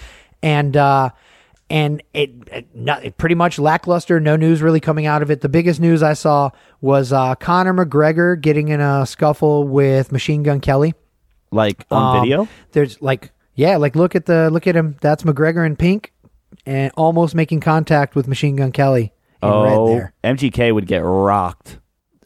and 0.43 0.76
uh, 0.76 1.11
and 1.71 2.03
it, 2.12 2.31
it, 2.53 2.67
not, 2.75 3.05
it 3.05 3.17
pretty 3.17 3.35
much 3.35 3.59
lackluster. 3.59 4.21
No 4.21 4.37
news 4.37 4.62
really 4.62 4.81
coming 4.81 5.07
out 5.07 5.23
of 5.23 5.31
it. 5.31 5.41
The 5.41 5.49
biggest 5.49 5.81
news 5.81 6.03
I 6.03 6.12
saw 6.12 6.51
was 6.81 7.12
uh, 7.12 7.35
Conor 7.37 7.73
McGregor 7.75 8.41
getting 8.41 8.69
in 8.69 8.81
a 8.81 9.07
scuffle 9.07 9.67
with 9.67 10.12
Machine 10.12 10.43
Gun 10.43 10.61
Kelly 10.61 10.95
like 11.51 11.85
on 11.91 12.17
Um, 12.17 12.23
video. 12.23 12.49
There's 12.73 13.01
like, 13.01 13.31
yeah, 13.55 13.77
like 13.77 13.97
look 13.97 14.15
at 14.15 14.27
the 14.27 14.51
look 14.51 14.67
at 14.67 14.77
him. 14.77 14.97
That's 15.01 15.23
McGregor 15.23 15.65
in 15.67 15.77
pink, 15.77 16.12
and 16.67 16.93
almost 16.97 17.35
making 17.35 17.61
contact 17.61 18.15
with 18.15 18.29
Machine 18.29 18.57
Gun 18.57 18.73
Kelly 18.73 19.12
in 19.43 19.49
red 19.49 19.73
Oh, 19.79 19.87
there. 19.89 20.12
MGK 20.25 20.75
would 20.75 20.87
get 20.87 20.99
rocked. 21.05 21.79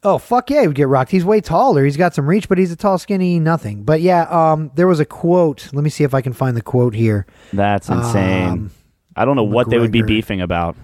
Oh 0.04 0.16
fuck 0.18 0.48
yeah, 0.48 0.60
he 0.62 0.66
would 0.68 0.76
get 0.76 0.86
rocked. 0.88 1.10
He's 1.10 1.24
way 1.24 1.40
taller. 1.40 1.84
He's 1.84 1.96
got 1.96 2.14
some 2.14 2.26
reach, 2.28 2.48
but 2.48 2.56
he's 2.56 2.70
a 2.72 2.76
tall, 2.76 2.98
skinny 2.98 3.38
nothing. 3.40 3.82
But 3.82 4.00
yeah, 4.00 4.22
um, 4.30 4.70
there 4.76 4.86
was 4.86 5.00
a 5.00 5.04
quote. 5.04 5.68
Let 5.72 5.82
me 5.84 5.90
see 5.90 6.04
if 6.04 6.14
I 6.14 6.20
can 6.22 6.32
find 6.32 6.56
the 6.56 6.62
quote 6.62 6.94
here. 6.94 7.26
That's 7.52 7.88
insane. 7.88 8.48
Um, 8.48 8.70
I 9.18 9.24
don't 9.24 9.36
know 9.36 9.44
what 9.44 9.68
they 9.68 9.78
would 9.78 9.92
be 9.92 10.02
beefing 10.02 10.40
about. 10.40 10.76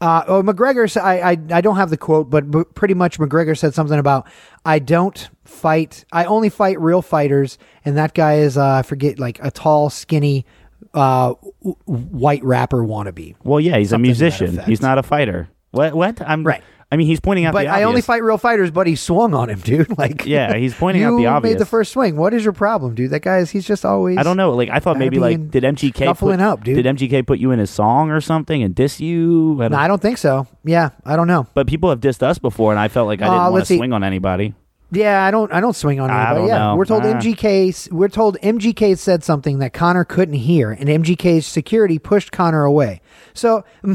Uh, 0.00 0.22
oh, 0.28 0.42
McGregor. 0.42 1.00
I, 1.00 1.20
I 1.32 1.38
I 1.50 1.60
don't 1.60 1.76
have 1.76 1.90
the 1.90 1.96
quote, 1.96 2.30
but 2.30 2.74
pretty 2.74 2.94
much 2.94 3.18
McGregor 3.18 3.58
said 3.58 3.74
something 3.74 3.98
about 3.98 4.28
I 4.64 4.78
don't 4.78 5.28
fight. 5.44 6.04
I 6.12 6.24
only 6.24 6.50
fight 6.50 6.80
real 6.80 7.02
fighters, 7.02 7.58
and 7.84 7.96
that 7.96 8.14
guy 8.14 8.34
is 8.36 8.56
uh, 8.56 8.64
I 8.74 8.82
forget 8.82 9.18
like 9.18 9.40
a 9.42 9.50
tall, 9.50 9.90
skinny, 9.90 10.46
uh, 10.94 11.34
w- 11.62 11.76
white 11.86 12.44
rapper 12.44 12.78
wannabe. 12.78 13.34
Well, 13.42 13.58
yeah, 13.58 13.76
he's 13.76 13.90
Something 13.90 14.06
a 14.06 14.08
musician. 14.08 14.58
He's 14.66 14.80
not 14.80 14.98
a 14.98 15.02
fighter. 15.02 15.48
What? 15.72 15.94
What? 15.94 16.20
I'm 16.22 16.44
Right. 16.46 16.62
I 16.90 16.96
mean, 16.96 17.06
he's 17.06 17.20
pointing 17.20 17.44
out 17.44 17.52
But 17.52 17.64
the 17.64 17.68
I 17.68 17.82
only 17.82 18.00
fight 18.00 18.22
real 18.22 18.38
fighters. 18.38 18.70
But 18.70 18.86
he 18.86 18.96
swung 18.96 19.34
on 19.34 19.50
him, 19.50 19.58
dude. 19.64 19.98
Like 19.98 20.24
Yeah, 20.24 20.56
he's 20.56 20.74
pointing 20.74 21.02
out 21.02 21.16
the 21.18 21.26
obvious. 21.26 21.54
made 21.54 21.58
the 21.60 21.66
first 21.66 21.92
swing. 21.92 22.16
What 22.16 22.32
is 22.32 22.42
your 22.44 22.54
problem, 22.54 22.94
dude? 22.94 23.10
That 23.10 23.20
guy 23.20 23.38
is. 23.38 23.50
He's 23.50 23.66
just 23.66 23.84
always. 23.84 24.16
I 24.16 24.22
don't 24.22 24.36
know. 24.38 24.52
Like 24.54 24.70
I 24.70 24.78
thought 24.80 24.96
maybe 24.96 25.18
like 25.18 25.50
did 25.50 25.64
MGK 25.64 26.16
put, 26.18 26.40
up, 26.40 26.64
dude. 26.64 26.82
Did 26.82 26.86
MGK 26.96 27.26
put 27.26 27.38
you 27.38 27.50
in 27.50 27.58
his 27.58 27.68
song 27.70 28.10
or 28.10 28.20
something 28.22 28.62
and 28.62 28.74
diss 28.74 29.00
you? 29.00 29.56
I 29.60 29.64
don't, 29.64 29.72
No, 29.72 29.78
I 29.78 29.88
don't 29.88 30.00
think 30.00 30.16
so. 30.16 30.46
Yeah, 30.64 30.90
I 31.04 31.16
don't 31.16 31.26
know. 31.26 31.46
but 31.54 31.66
people 31.66 31.90
have 31.90 32.00
dissed 32.00 32.22
us 32.22 32.38
before, 32.38 32.72
and 32.72 32.80
I 32.80 32.88
felt 32.88 33.06
like 33.06 33.20
I 33.20 33.26
Uh, 33.26 33.30
didn't 33.32 33.52
want 33.52 33.66
to 33.66 33.76
swing 33.76 33.92
on 33.92 34.02
anybody. 34.02 34.54
Yeah, 34.90 35.22
I 35.22 35.30
don't. 35.30 35.52
I 35.52 35.60
don't 35.60 35.76
swing 35.76 36.00
on 36.00 36.10
anybody. 36.10 36.46
yeah, 36.46 36.58
know. 36.58 36.76
we're 36.76 36.86
told 36.86 37.02
Ah. 37.04 37.12
MGK. 37.20 37.92
We're 37.92 38.08
told 38.08 38.38
MGK 38.42 38.96
said 38.96 39.22
something 39.22 39.58
that 39.58 39.74
Conor 39.74 40.04
couldn't 40.04 40.36
hear, 40.36 40.70
and 40.70 40.88
MGK's 40.88 41.44
security 41.46 41.98
pushed 41.98 42.32
Conor 42.32 42.64
away. 42.64 43.02
So 43.34 43.64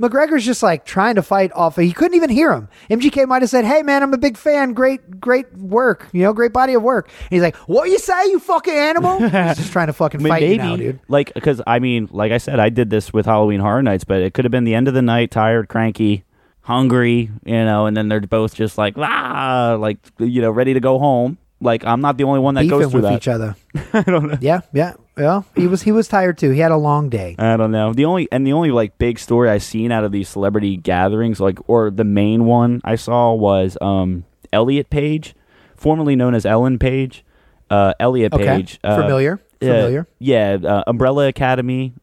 McGregor's 0.00 0.44
just 0.44 0.62
like 0.62 0.84
trying 0.84 1.14
to 1.14 1.22
fight 1.22 1.50
off. 1.54 1.76
He 1.76 1.92
couldn't 1.92 2.14
even 2.16 2.30
hear 2.30 2.52
him. 2.52 2.68
MGK 2.90 3.26
might 3.26 3.42
have 3.42 3.50
said, 3.50 3.64
"Hey, 3.64 3.82
man, 3.82 4.02
I'm 4.02 4.12
a 4.12 4.18
big 4.18 4.36
fan. 4.36 4.72
Great, 4.72 5.20
great 5.20 5.52
work. 5.56 6.08
You 6.12 6.22
know, 6.22 6.32
great 6.32 6.52
body 6.52 6.74
of 6.74 6.82
work." 6.82 7.08
And 7.22 7.30
he's 7.30 7.42
like, 7.42 7.56
"What 7.68 7.88
you 7.88 7.98
say, 7.98 8.26
you 8.26 8.38
fucking 8.38 8.74
animal?" 8.74 9.18
he's 9.20 9.30
just 9.30 9.72
trying 9.72 9.86
to 9.86 9.92
fucking 9.92 10.20
I 10.20 10.22
mean, 10.22 10.32
fight 10.32 10.42
you 10.42 10.56
now, 10.58 10.76
dude. 10.76 11.00
like 11.08 11.32
because 11.34 11.62
I 11.66 11.78
mean, 11.78 12.08
like 12.12 12.32
I 12.32 12.38
said, 12.38 12.60
I 12.60 12.68
did 12.68 12.90
this 12.90 13.12
with 13.12 13.26
Halloween 13.26 13.60
Horror 13.60 13.82
Nights, 13.82 14.04
but 14.04 14.20
it 14.20 14.34
could 14.34 14.44
have 14.44 14.52
been 14.52 14.64
the 14.64 14.74
end 14.74 14.88
of 14.88 14.94
the 14.94 15.02
night, 15.02 15.30
tired, 15.30 15.68
cranky, 15.68 16.24
hungry, 16.62 17.30
you 17.44 17.64
know, 17.64 17.86
and 17.86 17.96
then 17.96 18.08
they're 18.08 18.20
both 18.20 18.54
just 18.54 18.76
like 18.76 18.94
ah, 18.98 19.76
like 19.80 19.98
you 20.18 20.42
know, 20.42 20.50
ready 20.50 20.74
to 20.74 20.80
go 20.80 20.98
home. 20.98 21.38
Like 21.60 21.84
I'm 21.84 22.00
not 22.00 22.18
the 22.18 22.24
only 22.24 22.40
one 22.40 22.54
that 22.56 22.62
Beefing 22.62 22.78
goes 22.78 22.90
through 22.90 23.00
with 23.00 23.10
that. 23.10 23.16
each 23.16 23.28
other. 23.28 23.56
I 23.92 24.02
don't 24.02 24.28
know. 24.28 24.38
Yeah, 24.40 24.60
yeah. 24.74 24.94
Well, 25.16 25.46
he 25.56 25.66
was 25.66 25.82
he 25.82 25.92
was 25.92 26.06
tired 26.06 26.36
too. 26.36 26.50
He 26.50 26.60
had 26.60 26.70
a 26.70 26.76
long 26.76 27.08
day. 27.08 27.34
I 27.38 27.56
don't 27.56 27.70
know. 27.70 27.94
The 27.94 28.04
only 28.04 28.28
and 28.30 28.46
the 28.46 28.52
only 28.52 28.70
like 28.70 28.98
big 28.98 29.18
story 29.18 29.48
I 29.48 29.58
seen 29.58 29.90
out 29.90 30.04
of 30.04 30.12
these 30.12 30.28
celebrity 30.28 30.76
gatherings, 30.76 31.40
like 31.40 31.58
or 31.68 31.90
the 31.90 32.04
main 32.04 32.44
one 32.44 32.82
I 32.84 32.96
saw 32.96 33.32
was 33.32 33.78
um 33.80 34.24
Elliot 34.52 34.90
Page, 34.90 35.34
formerly 35.76 36.14
known 36.16 36.34
as 36.34 36.44
Ellen 36.44 36.78
Page. 36.78 37.24
Uh, 37.68 37.94
Elliot 37.98 38.32
Okay. 38.32 38.46
Page, 38.46 38.78
uh, 38.84 39.00
Familiar. 39.00 39.40
Familiar. 39.58 40.06
yeah, 40.20 40.56
uh, 40.62 40.84
Umbrella 40.86 41.26
Academy 41.26 41.94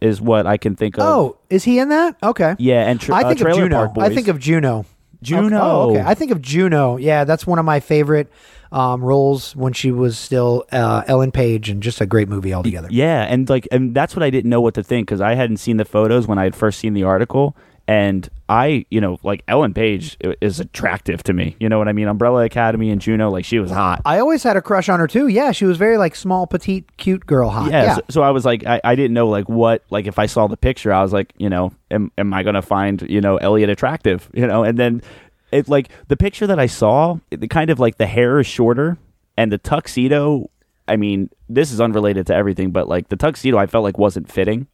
is 0.00 0.18
what 0.18 0.46
I 0.46 0.56
can 0.56 0.76
think 0.76 0.96
of. 0.96 1.02
Oh, 1.04 1.36
is 1.50 1.64
he 1.64 1.78
in 1.78 1.90
that? 1.90 2.16
Okay. 2.22 2.54
yeah, 2.58 2.88
and 2.88 2.98
tra- 2.98 3.14
I 3.16 3.22
uh, 3.22 3.28
think 3.28 3.40
of 3.40 3.44
Trailer 3.44 3.62
Juno. 3.64 3.76
Park 3.88 3.98
I 3.98 4.14
think 4.14 4.28
of 4.28 4.38
Juno. 4.38 4.86
Juno. 5.22 5.60
Oh, 5.60 5.90
okay. 5.90 6.02
I 6.04 6.14
think 6.14 6.30
of 6.30 6.40
Juno. 6.40 6.96
Yeah, 6.96 7.24
that's 7.24 7.46
one 7.46 7.58
of 7.58 7.64
my 7.64 7.80
favorite 7.80 8.28
um, 8.72 9.02
roles 9.02 9.54
when 9.56 9.72
she 9.72 9.90
was 9.90 10.18
still 10.18 10.64
uh, 10.72 11.02
Ellen 11.06 11.32
Page, 11.32 11.68
and 11.68 11.82
just 11.82 12.00
a 12.00 12.06
great 12.06 12.28
movie 12.28 12.54
altogether. 12.54 12.88
Yeah, 12.90 13.22
and 13.22 13.48
like, 13.48 13.66
and 13.70 13.94
that's 13.94 14.14
what 14.14 14.22
I 14.22 14.30
didn't 14.30 14.50
know 14.50 14.60
what 14.60 14.74
to 14.74 14.82
think 14.82 15.08
because 15.08 15.20
I 15.20 15.34
hadn't 15.34 15.58
seen 15.58 15.76
the 15.76 15.84
photos 15.84 16.26
when 16.26 16.38
I 16.38 16.44
had 16.44 16.54
first 16.54 16.78
seen 16.78 16.94
the 16.94 17.02
article, 17.02 17.56
and 17.86 18.28
I, 18.48 18.84
you 18.90 19.00
know, 19.00 19.18
like 19.22 19.42
Ellen 19.48 19.74
Page 19.74 20.16
is 20.40 20.60
attractive 20.60 21.22
to 21.24 21.32
me. 21.32 21.56
You 21.60 21.68
know 21.68 21.78
what 21.78 21.88
I 21.88 21.92
mean? 21.92 22.08
Umbrella 22.08 22.44
Academy 22.44 22.90
and 22.90 23.00
Juno, 23.00 23.30
like 23.30 23.44
she 23.44 23.58
was 23.58 23.70
hot. 23.70 24.02
I 24.04 24.18
always 24.18 24.42
had 24.42 24.56
a 24.56 24.62
crush 24.62 24.88
on 24.88 25.00
her 25.00 25.06
too. 25.06 25.28
Yeah, 25.28 25.52
she 25.52 25.64
was 25.64 25.76
very 25.76 25.96
like 25.98 26.14
small, 26.14 26.46
petite, 26.46 26.96
cute 26.96 27.26
girl, 27.26 27.50
hot. 27.50 27.70
Yeah, 27.70 27.82
Yeah, 27.82 27.94
So, 27.94 28.00
so 28.08 28.22
I 28.22 28.30
was 28.30 28.44
like, 28.44 28.66
I, 28.66 28.80
I 28.82 28.94
didn't 28.94 29.14
know 29.14 29.28
like 29.28 29.48
what, 29.48 29.84
like 29.90 30.06
if 30.06 30.18
I 30.18 30.26
saw 30.26 30.46
the 30.46 30.56
picture, 30.56 30.92
I 30.92 31.02
was 31.02 31.12
like, 31.12 31.32
you 31.38 31.48
know, 31.48 31.72
am 31.90 32.12
am 32.18 32.32
I 32.34 32.42
gonna 32.42 32.62
find 32.62 33.02
you 33.02 33.20
know 33.20 33.36
Elliot 33.36 33.70
attractive? 33.70 34.28
You 34.34 34.46
know, 34.46 34.64
and 34.64 34.78
then 34.78 35.02
it 35.52 35.68
like 35.68 35.88
the 36.08 36.16
picture 36.16 36.46
that 36.46 36.58
I 36.58 36.66
saw, 36.66 37.18
the 37.30 37.48
kind 37.48 37.70
of 37.70 37.78
like 37.78 37.98
the 37.98 38.06
hair 38.06 38.40
is 38.40 38.46
shorter 38.46 38.98
and 39.36 39.50
the 39.50 39.58
tuxedo. 39.58 40.50
I 40.86 40.96
mean, 40.96 41.30
this 41.48 41.70
is 41.70 41.80
unrelated 41.80 42.26
to 42.28 42.34
everything, 42.34 42.72
but 42.72 42.88
like 42.88 43.08
the 43.08 43.16
tuxedo, 43.16 43.58
I 43.58 43.66
felt 43.66 43.84
like 43.84 43.96
wasn't 43.98 44.30
fitting. 44.30 44.66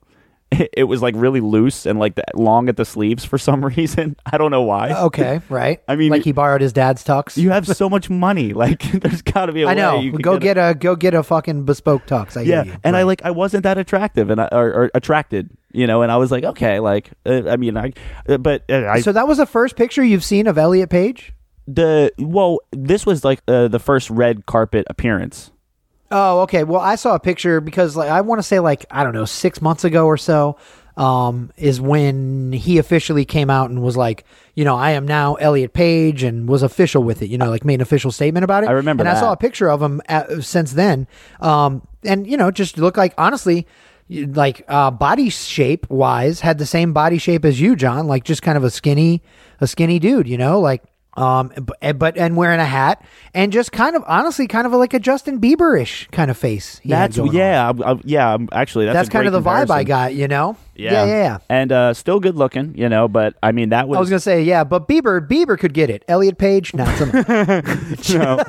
It 0.72 0.84
was 0.84 1.02
like 1.02 1.14
really 1.16 1.40
loose 1.40 1.86
and 1.86 1.98
like 1.98 2.18
long 2.34 2.68
at 2.68 2.76
the 2.76 2.84
sleeves 2.84 3.24
for 3.24 3.36
some 3.38 3.64
reason. 3.76 4.16
I 4.24 4.38
don't 4.38 4.50
know 4.50 4.62
why. 4.62 4.92
okay, 5.06 5.40
right. 5.48 5.80
I 5.88 5.96
mean, 5.96 6.10
like 6.10 6.22
he 6.24 6.32
borrowed 6.32 6.60
his 6.60 6.72
dad's 6.72 7.02
tux. 7.04 7.36
you 7.36 7.50
have 7.50 7.66
so 7.66 7.90
much 7.90 8.08
money. 8.08 8.52
Like, 8.52 8.82
there's 8.92 9.22
got 9.22 9.46
to 9.46 9.52
be 9.52 9.62
a 9.62 9.68
I 9.68 9.74
know. 9.74 10.10
Go 10.12 10.34
a- 10.34 10.40
get 10.40 10.56
a 10.56 10.74
go 10.74 10.94
get 10.96 11.14
a 11.14 11.22
fucking 11.22 11.64
bespoke 11.64 12.06
tux. 12.06 12.36
I 12.36 12.42
yeah 12.42 12.76
and 12.84 12.96
i 12.96 13.02
like 13.02 13.22
i 13.24 13.30
wasn't 13.30 13.64
that 13.64 13.76
attractive 13.78 14.30
and 14.30 14.40
I, 14.40 14.48
or, 14.52 14.72
or 14.72 14.90
attracted 14.94 15.50
you 15.72 15.86
know 15.86 16.02
and 16.02 16.10
i 16.12 16.16
was 16.16 16.30
like 16.30 16.44
okay 16.44 16.78
like 16.80 17.10
uh, 17.26 17.48
i 17.48 17.56
mean 17.56 17.76
i 17.76 17.92
uh, 18.28 18.38
but 18.38 18.62
uh, 18.70 18.86
i 18.86 19.00
So 19.00 19.12
that 19.12 19.26
was 19.28 19.38
the 19.38 19.46
first 19.46 19.76
picture 19.76 20.02
you've 20.04 20.24
seen 20.24 20.46
of 20.46 20.56
Elliot 20.58 20.90
Page. 20.90 21.32
the 21.66 22.12
well 22.18 22.60
this 22.72 23.04
was 23.04 23.24
like 23.24 23.40
uh, 23.48 23.68
the 23.68 23.78
first 23.80 24.08
red 24.10 24.46
carpet 24.46 24.86
appearance 24.88 25.50
Oh, 26.10 26.40
okay. 26.42 26.64
Well, 26.64 26.80
I 26.80 26.94
saw 26.94 27.14
a 27.14 27.20
picture 27.20 27.60
because 27.60 27.96
like 27.96 28.10
I 28.10 28.20
want 28.20 28.38
to 28.38 28.42
say 28.42 28.60
like 28.60 28.86
I 28.90 29.02
don't 29.04 29.14
know 29.14 29.24
six 29.24 29.60
months 29.60 29.84
ago 29.84 30.06
or 30.06 30.16
so 30.16 30.56
um, 30.96 31.50
is 31.56 31.80
when 31.80 32.52
he 32.52 32.78
officially 32.78 33.24
came 33.24 33.50
out 33.50 33.70
and 33.70 33.82
was 33.82 33.96
like, 33.96 34.24
you 34.54 34.64
know, 34.64 34.76
I 34.76 34.92
am 34.92 35.06
now 35.06 35.34
Elliot 35.34 35.72
Page 35.72 36.22
and 36.22 36.48
was 36.48 36.62
official 36.62 37.02
with 37.02 37.22
it. 37.22 37.28
You 37.28 37.38
know, 37.38 37.50
like 37.50 37.64
made 37.64 37.74
an 37.74 37.80
official 37.82 38.10
statement 38.10 38.44
about 38.44 38.64
it. 38.64 38.68
I 38.68 38.72
remember 38.72 39.02
and 39.02 39.08
I 39.08 39.18
saw 39.18 39.32
a 39.32 39.36
picture 39.36 39.70
of 39.70 39.82
him 39.82 40.00
at, 40.08 40.44
since 40.44 40.72
then, 40.72 41.06
um, 41.40 41.86
and 42.04 42.26
you 42.26 42.36
know, 42.36 42.50
just 42.50 42.78
looked 42.78 42.96
like 42.96 43.14
honestly. 43.18 43.66
Like 44.08 44.64
uh, 44.68 44.92
body 44.92 45.30
shape 45.30 45.90
wise, 45.90 46.38
had 46.38 46.58
the 46.58 46.64
same 46.64 46.92
body 46.92 47.18
shape 47.18 47.44
as 47.44 47.60
you, 47.60 47.74
John. 47.74 48.06
Like 48.06 48.22
just 48.22 48.40
kind 48.40 48.56
of 48.56 48.62
a 48.62 48.70
skinny, 48.70 49.20
a 49.60 49.66
skinny 49.66 49.98
dude, 49.98 50.28
you 50.28 50.38
know. 50.38 50.60
Like 50.60 50.84
um, 51.16 51.52
but, 51.56 51.98
but 51.98 52.16
and 52.18 52.36
wearing 52.36 52.60
a 52.60 52.64
hat 52.64 53.02
and 53.34 53.52
just 53.52 53.72
kind 53.72 53.96
of 53.96 54.04
honestly, 54.06 54.46
kind 54.46 54.66
of 54.66 54.72
like 54.72 54.94
a 54.94 54.98
Justin 54.98 55.40
Bieber-ish 55.40 56.08
kind 56.12 56.30
of 56.30 56.36
face. 56.36 56.80
that's 56.84 57.16
yeah 57.32 57.70
I, 57.70 57.92
I, 57.92 58.00
yeah 58.04 58.28
I'm- 58.30 58.48
actually 58.52 58.86
that's, 58.86 58.94
That's, 58.96 59.08
kind 59.08 59.26
of 59.26 59.32
the 59.32 59.40
vibe 59.40 59.70
I 59.70 59.84
got, 59.84 60.14
you 60.14 60.28
know. 60.28 60.56
yeah 60.74 60.92
yeah, 60.92 61.04
yeah. 61.06 61.16
yeah. 61.22 61.38
and 61.48 61.72
uh 61.72 61.94
still 61.94 62.20
good 62.20 62.34
looking 62.36 62.76
you 62.76 62.88
know 62.88 63.08
but 63.08 63.34
i 63.42 63.50
mean 63.52 63.70
that 63.70 63.88
was, 63.88 63.96
I 63.96 64.00
was 64.00 64.10
gonna 64.10 64.20
say 64.20 64.42
yeah, 64.42 64.64
but 64.64 64.86
Bieber, 64.88 65.26
Bieber 65.26 65.58
could 65.58 65.72
get 65.74 65.90
it. 65.90 66.04
Elliot 66.08 66.38
Page, 66.38 66.74
not 66.74 66.96
so 66.98 67.06
much. 67.06 68.14
no, 68.14 68.42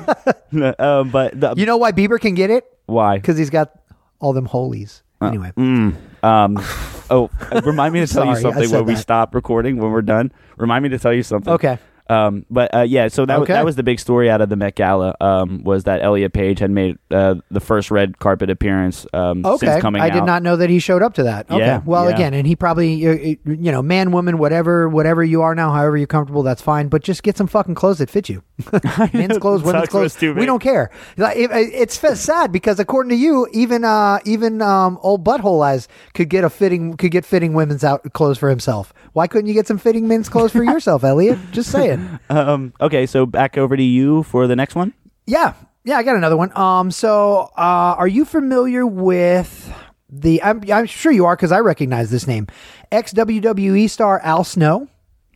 no, 0.52 0.74
um, 0.78 1.10
but 1.10 1.38
the, 1.40 1.54
you 1.56 1.66
know 1.66 1.76
why 1.76 1.92
Bieber 1.92 2.20
can 2.20 2.34
get 2.34 2.50
it? 2.50 2.64
why 2.86 3.16
Because 3.16 3.38
he's 3.38 3.50
got 3.50 3.72
all 4.20 4.32
them 4.32 4.46
holies. 4.46 5.02
Anyway, 5.20 5.50
Mm, 5.56 5.96
um, 6.22 6.62
oh, 7.10 7.28
remind 7.64 7.92
me 7.92 8.00
to 8.00 8.06
tell 8.06 8.24
you 8.24 8.36
Sorry, 8.36 8.54
I 8.54 8.66
something 8.66 8.70
when 8.70 8.84
we 8.84 8.94
stop 8.94 9.34
recording 9.34 9.78
when 9.78 9.90
we're 9.90 10.00
done. 10.02 10.30
Remind 10.56 10.84
me 10.84 10.90
to 10.90 10.98
tell 10.98 11.12
you 11.12 11.24
something. 11.24 11.52
Okay. 11.54 11.78
Um, 12.08 12.46
but 12.50 12.74
uh, 12.74 12.80
yeah, 12.82 13.08
so 13.08 13.26
that 13.26 13.38
was, 13.38 13.46
Okay. 13.46 13.52
that 13.52 13.64
was 13.64 13.76
the 13.76 13.82
big 13.82 14.00
story 14.00 14.30
out 14.30 14.40
of 14.40 14.48
the 14.48 14.56
Met 14.56 14.74
Gala. 14.76 15.14
Um, 15.20 15.62
was 15.64 15.84
that 15.84 16.02
Elliot 16.02 16.32
Page 16.32 16.58
had 16.58 16.70
made 16.70 16.98
uh, 17.10 17.36
the 17.50 17.60
first 17.60 17.90
red 17.90 18.18
carpet 18.18 18.48
appearance 18.50 19.06
um, 19.12 19.44
Okay, 19.44 19.66
since 19.66 19.82
coming 19.82 20.00
I 20.02 20.08
out. 20.08 20.12
did 20.14 20.24
not 20.24 20.42
know 20.42 20.56
that 20.56 20.70
he 20.70 20.78
showed 20.78 21.02
up 21.02 21.14
to 21.14 21.24
that. 21.24 21.50
Okay, 21.50 21.58
Yeah, 21.58 21.82
well, 21.84 22.08
yeah. 22.08 22.14
again, 22.14 22.34
and 22.34 22.46
he 22.46 22.56
probably, 22.56 22.94
you 22.94 23.36
know, 23.44 23.82
man, 23.82 24.10
woman, 24.12 24.38
whatever, 24.38 24.88
whatever 24.88 25.22
you 25.22 25.42
are 25.42 25.54
now, 25.54 25.70
however 25.72 25.96
you're 25.96 26.06
comfortable, 26.06 26.42
that's 26.42 26.62
fine. 26.62 26.88
But 26.88 27.02
just 27.02 27.22
get 27.22 27.36
some 27.36 27.46
fucking 27.46 27.74
clothes 27.74 27.98
that 27.98 28.08
fit 28.10 28.28
you. 28.28 28.42
Men's 29.12 29.38
clothes, 29.38 29.62
women's 29.62 29.88
clothes. 29.88 30.14
too 30.14 30.34
We 30.34 30.46
don't 30.46 30.62
care. 30.62 30.90
Like, 31.16 31.36
it- 31.36 31.50
it's 31.52 31.98
sad 32.20 32.52
because 32.52 32.80
according 32.80 33.10
to 33.10 33.16
you, 33.16 33.46
even 33.52 33.84
uh, 33.84 34.18
even 34.24 34.62
um, 34.62 34.98
old 35.02 35.24
butthole 35.24 35.64
eyes 35.64 35.88
could 36.14 36.28
get 36.28 36.42
a 36.44 36.50
fitting 36.50 36.96
could 36.96 37.10
get 37.10 37.24
fitting 37.24 37.52
women's 37.52 37.84
out 37.84 38.12
clothes 38.12 38.38
for 38.38 38.48
himself. 38.48 38.92
Why 39.12 39.26
couldn't 39.26 39.46
you 39.46 39.54
get 39.54 39.66
some 39.66 39.78
fitting 39.78 40.08
men's 40.08 40.28
clothes 40.28 40.52
for 40.52 40.64
yourself, 40.72 41.04
Elliot? 41.04 41.38
Just 41.52 41.70
saying. 41.70 41.97
Um, 42.30 42.74
okay, 42.80 43.06
so 43.06 43.24
back 43.24 43.56
over 43.56 43.76
to 43.76 43.82
you 43.82 44.22
for 44.22 44.46
the 44.46 44.54
next 44.54 44.74
one. 44.74 44.92
Yeah, 45.26 45.54
yeah, 45.84 45.96
I 45.96 46.02
got 46.02 46.16
another 46.16 46.36
one. 46.36 46.54
Um, 46.56 46.90
so 46.90 47.50
uh, 47.56 47.96
are 47.96 48.08
you 48.08 48.24
familiar 48.24 48.86
with 48.86 49.72
the? 50.10 50.42
I'm, 50.42 50.62
I'm 50.70 50.86
sure 50.86 51.10
you 51.10 51.24
are 51.24 51.34
because 51.34 51.52
I 51.52 51.60
recognize 51.60 52.10
this 52.10 52.26
name, 52.26 52.46
ex 52.92 53.12
WWE 53.14 53.88
star 53.88 54.20
Al 54.22 54.44
Snow. 54.44 54.88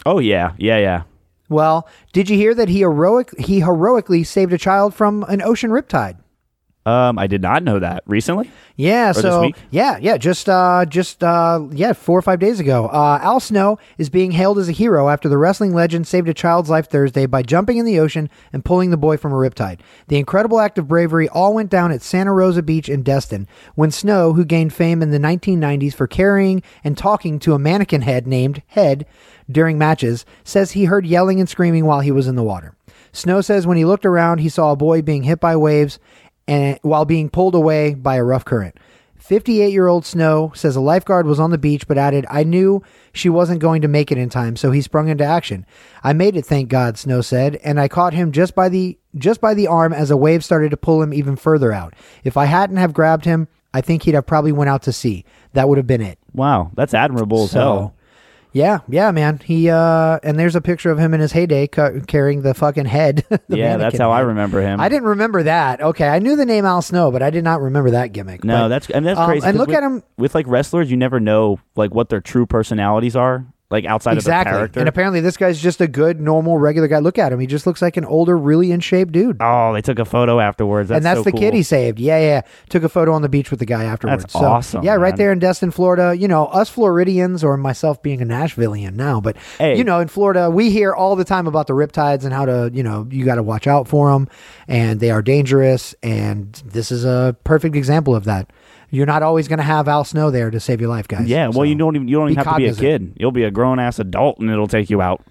Oh 0.05 0.19
yeah, 0.19 0.53
yeah, 0.59 0.79
yeah. 0.79 1.03
Well, 1.49 1.89
did 2.13 2.29
you 2.31 2.37
hear 2.37 2.55
that 2.55 2.69
he 2.69 2.81
heroic 2.81 3.31
he 3.39 3.61
heroically 3.61 4.25
saved 4.25 4.53
a 4.53 4.59
child 4.59 4.95
from 4.95 5.25
an 5.29 5.43
ocean 5.43 5.71
riptide? 5.71 6.19
Um, 6.85 7.17
I 7.17 7.29
did 7.29 7.43
not 7.43 7.63
know 7.63 7.79
that 7.79 8.03
recently. 8.07 8.51
Yeah, 8.75 9.11
Or 9.11 9.15
so 9.15 9.51
yeah, 9.71 9.99
yeah, 9.99 10.17
just 10.17 10.49
uh 10.49 10.85
just 10.87 11.23
uh 11.23 11.61
yeah, 11.71 11.93
4 11.93 12.19
or 12.19 12.23
5 12.23 12.41
days 12.41 12.59
ago. 12.59 12.87
Uh 12.89 13.21
Al 13.23 13.39
Snow 13.39 13.79
is 13.99 14.11
being 14.11 14.33
hailed 14.33 14.59
as 14.59 14.69
a 14.69 14.73
hero 14.73 15.09
after 15.09 15.29
the 15.29 15.39
wrestling 15.39 15.73
legend 15.75 16.09
saved 16.09 16.29
a 16.29 16.35
child's 16.35 16.71
life 16.71 16.89
Thursday 16.89 17.27
by 17.27 17.43
jumping 17.43 17.77
in 17.77 17.85
the 17.85 18.01
ocean 18.01 18.29
and 18.53 18.65
pulling 18.65 18.91
the 18.91 18.97
boy 18.97 19.17
from 19.17 19.33
a 19.33 19.37
riptide. 19.37 19.79
The 20.09 20.17
incredible 20.19 20.59
act 20.59 20.77
of 20.79 20.89
bravery 20.89 21.29
all 21.29 21.55
went 21.55 21.71
down 21.71 21.93
at 21.93 22.03
Santa 22.03 22.33
Rosa 22.33 22.63
Beach 22.63 22.89
in 22.89 23.03
Destin 23.05 23.47
when 23.77 23.93
Snow, 23.93 24.33
who 24.33 24.45
gained 24.45 24.73
fame 24.73 25.03
in 25.03 25.11
the 25.11 25.19
1990s 25.21 25.95
for 25.95 26.09
carrying 26.09 26.63
and 26.83 26.99
talking 26.99 27.39
to 27.41 27.55
a 27.55 27.59
mannequin 27.61 28.03
head 28.03 28.27
named 28.27 28.63
Head 28.69 29.07
during 29.51 29.79
matches, 29.79 30.25
says 30.43 30.73
he 30.73 30.87
heard 30.87 31.07
yelling 31.07 31.39
and 31.39 31.49
screaming 31.49 31.85
while 31.85 32.01
he 32.01 32.11
was 32.11 32.27
in 32.27 32.35
the 32.35 32.43
water. 32.43 32.75
Snow 33.13 33.43
says 33.43 33.67
when 33.67 33.77
he 33.77 33.85
looked 33.85 34.07
around, 34.07 34.39
he 34.39 34.49
saw 34.49 34.73
a 34.73 34.77
boy 34.77 35.03
being 35.03 35.25
hit 35.25 35.39
by 35.39 35.55
waves 35.55 35.99
and 36.53 36.79
while 36.83 37.07
being 37.07 37.31
pulled 37.31 37.55
away 37.55 37.95
by 37.95 38.17
a 38.17 38.25
rough 38.25 38.45
current. 38.45 38.77
58 39.17 39.73
year 39.73 39.87
old 39.87 40.05
Snow 40.05 40.53
says 40.55 40.77
a 40.77 40.81
lifeguard 40.81 41.27
was 41.27 41.41
on 41.41 41.51
the 41.51 41.57
beach, 41.57 41.87
but 41.87 41.97
added, 41.97 42.27
I 42.29 42.43
knew 42.43 42.83
she 43.15 43.31
wasn't 43.31 43.61
going 43.61 43.81
to 43.83 43.89
make 43.89 44.13
it 44.13 44.19
in 44.19 44.29
time, 44.29 44.57
so 44.57 44.71
he 44.71 44.83
sprung 44.83 45.09
into 45.09 45.25
action. 45.25 45.65
I 46.05 46.13
made 46.13 46.37
it, 46.37 46.45
thank 46.45 46.69
God, 46.69 46.99
Snow 46.99 47.23
said, 47.23 47.57
and 47.65 47.81
I 47.81 47.89
caught 47.89 48.13
him 48.13 48.33
just 48.33 48.55
by 48.55 48.69
the 48.69 48.99
just 49.17 49.41
by 49.41 49.55
the 49.55 49.67
arm 49.67 49.93
as 49.93 50.11
a 50.11 50.17
wave 50.17 50.45
started 50.45 50.71
to 50.73 50.77
pull 50.77 51.03
him 51.03 51.15
even 51.15 51.37
further 51.37 51.73
out. 51.73 51.95
If 52.25 52.37
I 52.37 52.47
hadn't 52.47 52.77
have 52.77 52.93
grabbed 52.93 53.25
him, 53.25 53.49
I 53.73 53.81
think 53.81 54.03
he'd 54.03 54.15
have 54.15 54.27
probably 54.27 54.53
went 54.53 54.69
out 54.69 54.83
to 54.83 54.93
sea. 54.93 55.25
That 55.55 55.69
would 55.69 55.79
have 55.79 55.87
been 55.87 56.03
it. 56.03 56.19
Wow, 56.35 56.71
that's 56.75 56.93
admirable 56.93 57.45
as 57.45 57.53
hell. 57.53 57.95
Yeah, 58.53 58.81
yeah, 58.89 59.11
man. 59.11 59.39
He 59.43 59.71
uh, 59.71 60.19
and 60.23 60.39
there's 60.39 60.55
a 60.55 60.61
picture 60.61 60.91
of 60.91 60.99
him 60.99 61.15
in 61.15 61.21
his 61.21 61.33
heyday 61.33 61.67
ca- 61.67 62.01
carrying 62.07 62.43
the 62.43 62.55
fucking 62.55 62.85
head. 62.85 63.25
the 63.49 63.57
Yeah, 63.57 63.77
that's 63.79 63.99
how 63.99 64.11
I 64.11 64.21
remember 64.21 64.61
him. 64.61 64.81
I 64.81 64.89
didn't 64.89 65.09
remember 65.09 65.43
that. 65.45 65.81
Okay, 65.81 66.07
I 66.09 66.19
knew 66.19 66.37
the 66.37 66.45
name 66.45 66.65
Al 66.65 66.83
Snow, 66.83 67.11
but 67.11 67.23
I 67.23 67.31
did 67.31 67.45
not 67.45 67.61
remember 67.63 67.91
that 67.93 68.13
gimmick. 68.13 68.45
No, 68.45 68.65
But, 68.65 68.69
that's 68.69 68.91
and 68.91 69.07
that's 69.07 69.19
um, 69.19 69.27
crazy. 69.27 69.47
and 69.47 69.57
look 69.57 69.69
with, 69.69 69.77
at 69.79 69.83
him 69.83 70.03
with 70.19 70.35
like 70.35 70.47
wrestlers. 70.47 70.91
You 70.91 70.97
never 70.97 71.19
know 71.19 71.61
like 71.77 71.95
what 71.95 72.11
their 72.11 72.21
true 72.21 72.47
personalities 72.47 73.17
are, 73.17 73.47
like 73.73 73.85
outside 73.85 74.17
of 74.19 74.25
their 74.25 74.33
exactly. 74.35 74.53
character. 74.53 74.81
And 74.81 74.89
apparently, 74.89 75.21
this 75.21 75.37
guy's 75.37 75.61
just 75.61 75.81
a 75.81 75.89
good, 75.89 76.21
normal, 76.21 76.59
regular 76.59 76.87
guy. 76.87 76.99
Look 77.01 77.19
at 77.19 77.33
him; 77.33 77.41
he 77.41 77.47
just 77.49 77.67
looks 77.67 77.83
like 77.83 77.97
an 77.97 78.05
older, 78.05 78.37
really 78.39 78.71
in 78.71 78.79
shape 78.81 79.11
dude. 79.11 79.39
oh, 79.41 79.73
they 79.73 79.83
took 79.83 79.99
a 79.99 80.05
photo 80.05 80.39
afterwards. 80.39 80.91
That's 80.91 80.99
and 80.99 81.05
that's 81.05 81.21
so 81.21 81.25
the 81.25 81.33
cool. 81.33 81.41
kid 81.41 81.55
he 81.55 81.63
saved. 81.63 81.99
Yeah, 81.99 82.19
yeah. 82.21 82.43
Took 82.69 82.85
a 82.85 82.89
photo 82.89 83.13
on 83.13 83.23
the 83.23 83.29
beach 83.29 83.51
with 83.51 83.59
the 83.59 83.67
guy 83.67 83.85
afterwards. 83.85 84.23
That's 84.23 84.35
So, 84.35 84.41
awesome, 84.45 84.85
Yeah, 84.85 84.95
right 84.95 85.17
there 85.17 85.33
in 85.33 85.39
Destin, 85.39 85.71
Florida. 85.71 86.15
You 86.17 86.29
know, 86.29 86.47
us 86.47 86.69
Floridians, 86.69 87.43
or 87.43 87.57
myself 87.57 88.03
being 88.03 88.21
a 88.23 88.27
Nashvilleian 88.27 88.95
now, 88.95 89.21
but 89.21 89.37
Hey. 89.59 89.77
you 89.79 89.85
know, 89.85 89.99
in 90.01 90.09
Florida, 90.09 90.51
we 90.51 90.71
hear 90.71 90.93
all 90.93 91.17
the 91.17 91.25
time 91.25 91.47
about 91.47 91.67
the 91.67 91.73
riptides 91.75 92.25
and 92.25 92.33
how 92.33 92.45
to, 92.45 92.71
you 92.73 92.83
know, 92.83 93.07
you 93.11 93.25
got 93.25 93.37
to 93.37 93.43
watch 93.43 93.67
out 93.67 93.89
for 93.89 94.11
them, 94.13 94.29
and 94.69 95.01
they 95.01 95.11
are 95.11 95.23
dangerous. 95.23 95.95
And 96.03 96.53
this 96.65 96.93
is 96.93 97.05
a 97.05 97.35
perfect 97.45 97.75
example 97.77 98.15
of 98.15 98.25
that. 98.25 98.51
You're 98.93 99.07
not 99.07 99.23
always 99.23 99.49
going 99.49 99.57
to 99.59 99.65
have 99.65 99.89
Al 99.89 100.05
Snow 100.05 100.31
there 100.31 100.51
to 100.51 100.61
save 100.61 100.81
your 100.81 100.91
life, 100.91 101.09
guys. 101.09 101.27
Yeah, 101.27 101.47
well, 101.47 101.53
So, 101.55 101.63
you 101.63 101.75
don't 101.75 101.97
even 101.97 102.07
you 102.09 102.19
don't 102.19 102.31
even 102.31 102.45
have 102.45 102.55
to 102.55 102.59
be 102.59 102.67
a 102.69 102.75
kid. 102.75 103.15
You'll 103.19 103.33
be 103.33 103.45
a 103.45 103.51
grown 103.51 103.81
ass 103.81 103.99
adult, 103.99 104.39
and 104.39 104.51
it'll 104.51 104.69
take 104.69 104.91
you 104.91 105.01
out. 105.01 105.25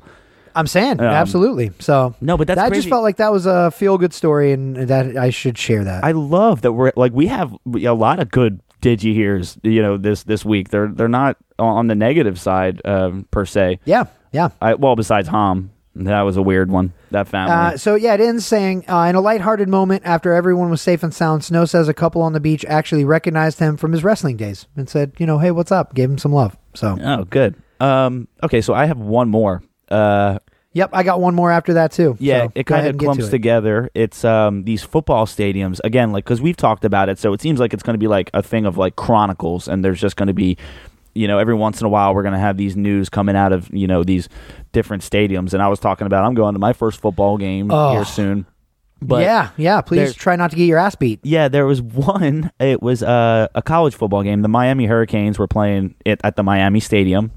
I'm 0.55 0.67
saying 0.67 0.99
Um, 0.99 1.05
absolutely. 1.05 1.71
So 1.79 2.15
No, 2.19 2.35
but 2.37 2.47
that's 2.47 2.57
that 2.59 2.69
crazy. 2.69 2.81
just 2.81 2.89
felt 2.89 3.03
like 3.03 3.17
that 3.17 3.31
was 3.31 3.45
a 3.45 3.71
feel 3.71 3.97
good 3.97 4.13
story, 4.13 4.51
and 4.51 4.75
that 4.75 5.15
I 5.15 5.29
should 5.29 5.57
share 5.57 5.83
that. 5.85 6.03
I 6.03 6.11
love 6.11 6.61
that 6.63 6.73
we're 6.73 6.91
like 6.95 7.13
we 7.13 7.27
have 7.27 7.53
a 7.65 7.93
lot 7.93 8.19
of 8.19 8.31
good 8.31 8.59
digi 8.81 9.13
hears. 9.13 9.57
You 9.63 9.81
know, 9.83 9.95
this 9.97 10.23
this 10.23 10.43
week 10.43 10.69
they're 10.69 10.87
they're 10.89 11.07
not 11.07 11.37
on 11.59 11.85
the 11.87 11.95
negative 11.95 12.39
side 12.39 12.81
um, 12.83 13.27
per 13.29 13.45
se. 13.45 13.79
yeah, 13.85 14.05
yeah. 14.31 14.49
I, 14.59 14.73
well, 14.73 14.95
besides 14.95 15.27
Homme, 15.27 15.69
that 15.95 16.21
was 16.21 16.37
a 16.37 16.41
weird 16.41 16.71
one. 16.71 16.93
That 17.11 17.27
family. 17.27 17.51
Uh, 17.53 17.77
so 17.77 17.95
yeah, 17.95 18.13
it 18.13 18.21
ends 18.21 18.45
saying, 18.45 18.89
uh, 18.89 19.01
in 19.03 19.15
a 19.15 19.21
lighthearted 19.21 19.67
moment 19.67 20.03
after 20.05 20.33
everyone 20.33 20.69
was 20.69 20.81
safe 20.81 21.03
and 21.03 21.13
sound, 21.13 21.43
Snow 21.43 21.65
says 21.65 21.87
a 21.89 21.93
couple 21.93 22.21
on 22.21 22.33
the 22.33 22.39
beach 22.39 22.63
actually 22.65 23.03
recognized 23.05 23.59
him 23.59 23.75
from 23.77 23.91
his 23.91 24.03
wrestling 24.03 24.37
days 24.37 24.67
and 24.75 24.89
said, 24.89 25.11
you 25.17 25.25
know, 25.25 25.39
hey, 25.39 25.51
what's 25.51 25.71
up? 25.71 25.93
Gave 25.93 26.09
him 26.09 26.17
some 26.17 26.31
love. 26.31 26.57
So 26.73 26.97
oh, 27.01 27.25
good. 27.25 27.55
Um, 27.79 28.27
okay, 28.43 28.61
so 28.61 28.73
I 28.73 28.85
have 28.85 28.99
one 28.99 29.27
more. 29.29 29.63
Uh, 29.89 30.39
yep, 30.71 30.91
I 30.93 31.03
got 31.03 31.19
one 31.19 31.35
more 31.35 31.51
after 31.51 31.73
that 31.73 31.91
too. 31.91 32.15
Yeah, 32.19 32.45
So 32.45 32.51
it 32.55 32.65
kind 32.65 32.87
of 32.87 32.97
clumps 32.97 33.23
to 33.23 33.27
it. 33.27 33.31
together. 33.31 33.89
It's 33.93 34.23
um 34.23 34.63
these 34.63 34.83
football 34.83 35.25
stadiums 35.25 35.79
again, 35.83 36.13
like 36.13 36.23
because 36.23 36.41
we've 36.41 36.55
talked 36.55 36.85
about 36.85 37.09
it, 37.09 37.19
so 37.19 37.33
it 37.33 37.41
seems 37.41 37.59
like 37.59 37.73
it's 37.73 37.83
going 37.83 37.95
to 37.95 37.99
be 37.99 38.07
like 38.07 38.29
a 38.33 38.41
thing 38.41 38.65
of 38.65 38.77
like 38.77 38.95
chronicles, 38.95 39.67
and 39.67 39.83
there's 39.83 39.99
just 39.99 40.15
going 40.15 40.27
to 40.27 40.33
be, 40.33 40.57
you 41.13 41.27
know, 41.27 41.37
every 41.39 41.53
once 41.55 41.81
in 41.81 41.85
a 41.85 41.89
while 41.89 42.13
we're 42.15 42.23
going 42.23 42.33
to 42.33 42.39
have 42.39 42.57
these 42.57 42.75
news 42.75 43.09
coming 43.09 43.35
out 43.35 43.51
of 43.53 43.69
you 43.73 43.87
know 43.87 44.03
these 44.03 44.29
different 44.71 45.03
stadiums. 45.03 45.53
And 45.53 45.61
I 45.61 45.67
was 45.67 45.79
talking 45.79 46.07
about 46.07 46.23
I'm 46.25 46.33
going 46.33 46.53
to 46.53 46.59
my 46.59 46.73
first 46.73 46.99
football 47.01 47.37
game 47.37 47.69
Oh. 47.71 47.93
here 47.93 48.05
soon. 48.05 48.45
But 49.03 49.23
yeah, 49.23 49.49
yeah. 49.57 49.81
Please 49.81 49.97
there- 50.09 50.13
try 50.13 50.35
not 50.35 50.51
to 50.51 50.55
get 50.57 50.65
your 50.65 50.77
ass 50.77 50.93
beat. 50.95 51.19
yeah, 51.23 51.47
there 51.47 51.65
was 51.65 51.81
one. 51.81 52.51
It 52.59 52.81
was 52.83 53.01
uh, 53.01 53.47
a 53.55 53.61
college 53.63 53.95
football 53.95 54.21
game. 54.23 54.41
The 54.43 54.47
Miami 54.47 54.85
Hurricanes 54.85 55.39
were 55.39 55.47
playing 55.47 55.95
it 56.05 56.21
at 56.23 56.35
the 56.35 56.43
Miami 56.43 56.79
Stadium, 56.79 57.31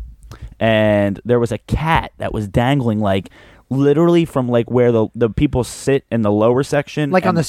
and 0.61 1.21
there 1.25 1.41
was 1.41 1.53
a 1.53 1.59
cat 1.59 2.13
that 2.19 2.33
was 2.33 2.49
dangling 2.49 3.01
like 3.01 3.31
literally 3.71 4.25
from 4.27 4.47
like 4.49 4.71
where 4.71 4.93
the 4.93 5.09
the 5.15 5.31
people 5.31 5.65
sit 5.65 6.05
in 6.11 6.21
the 6.21 6.31
lower 6.31 6.63
section, 6.63 7.11
Like 7.11 7.25
on 7.27 7.35
the 7.35 7.43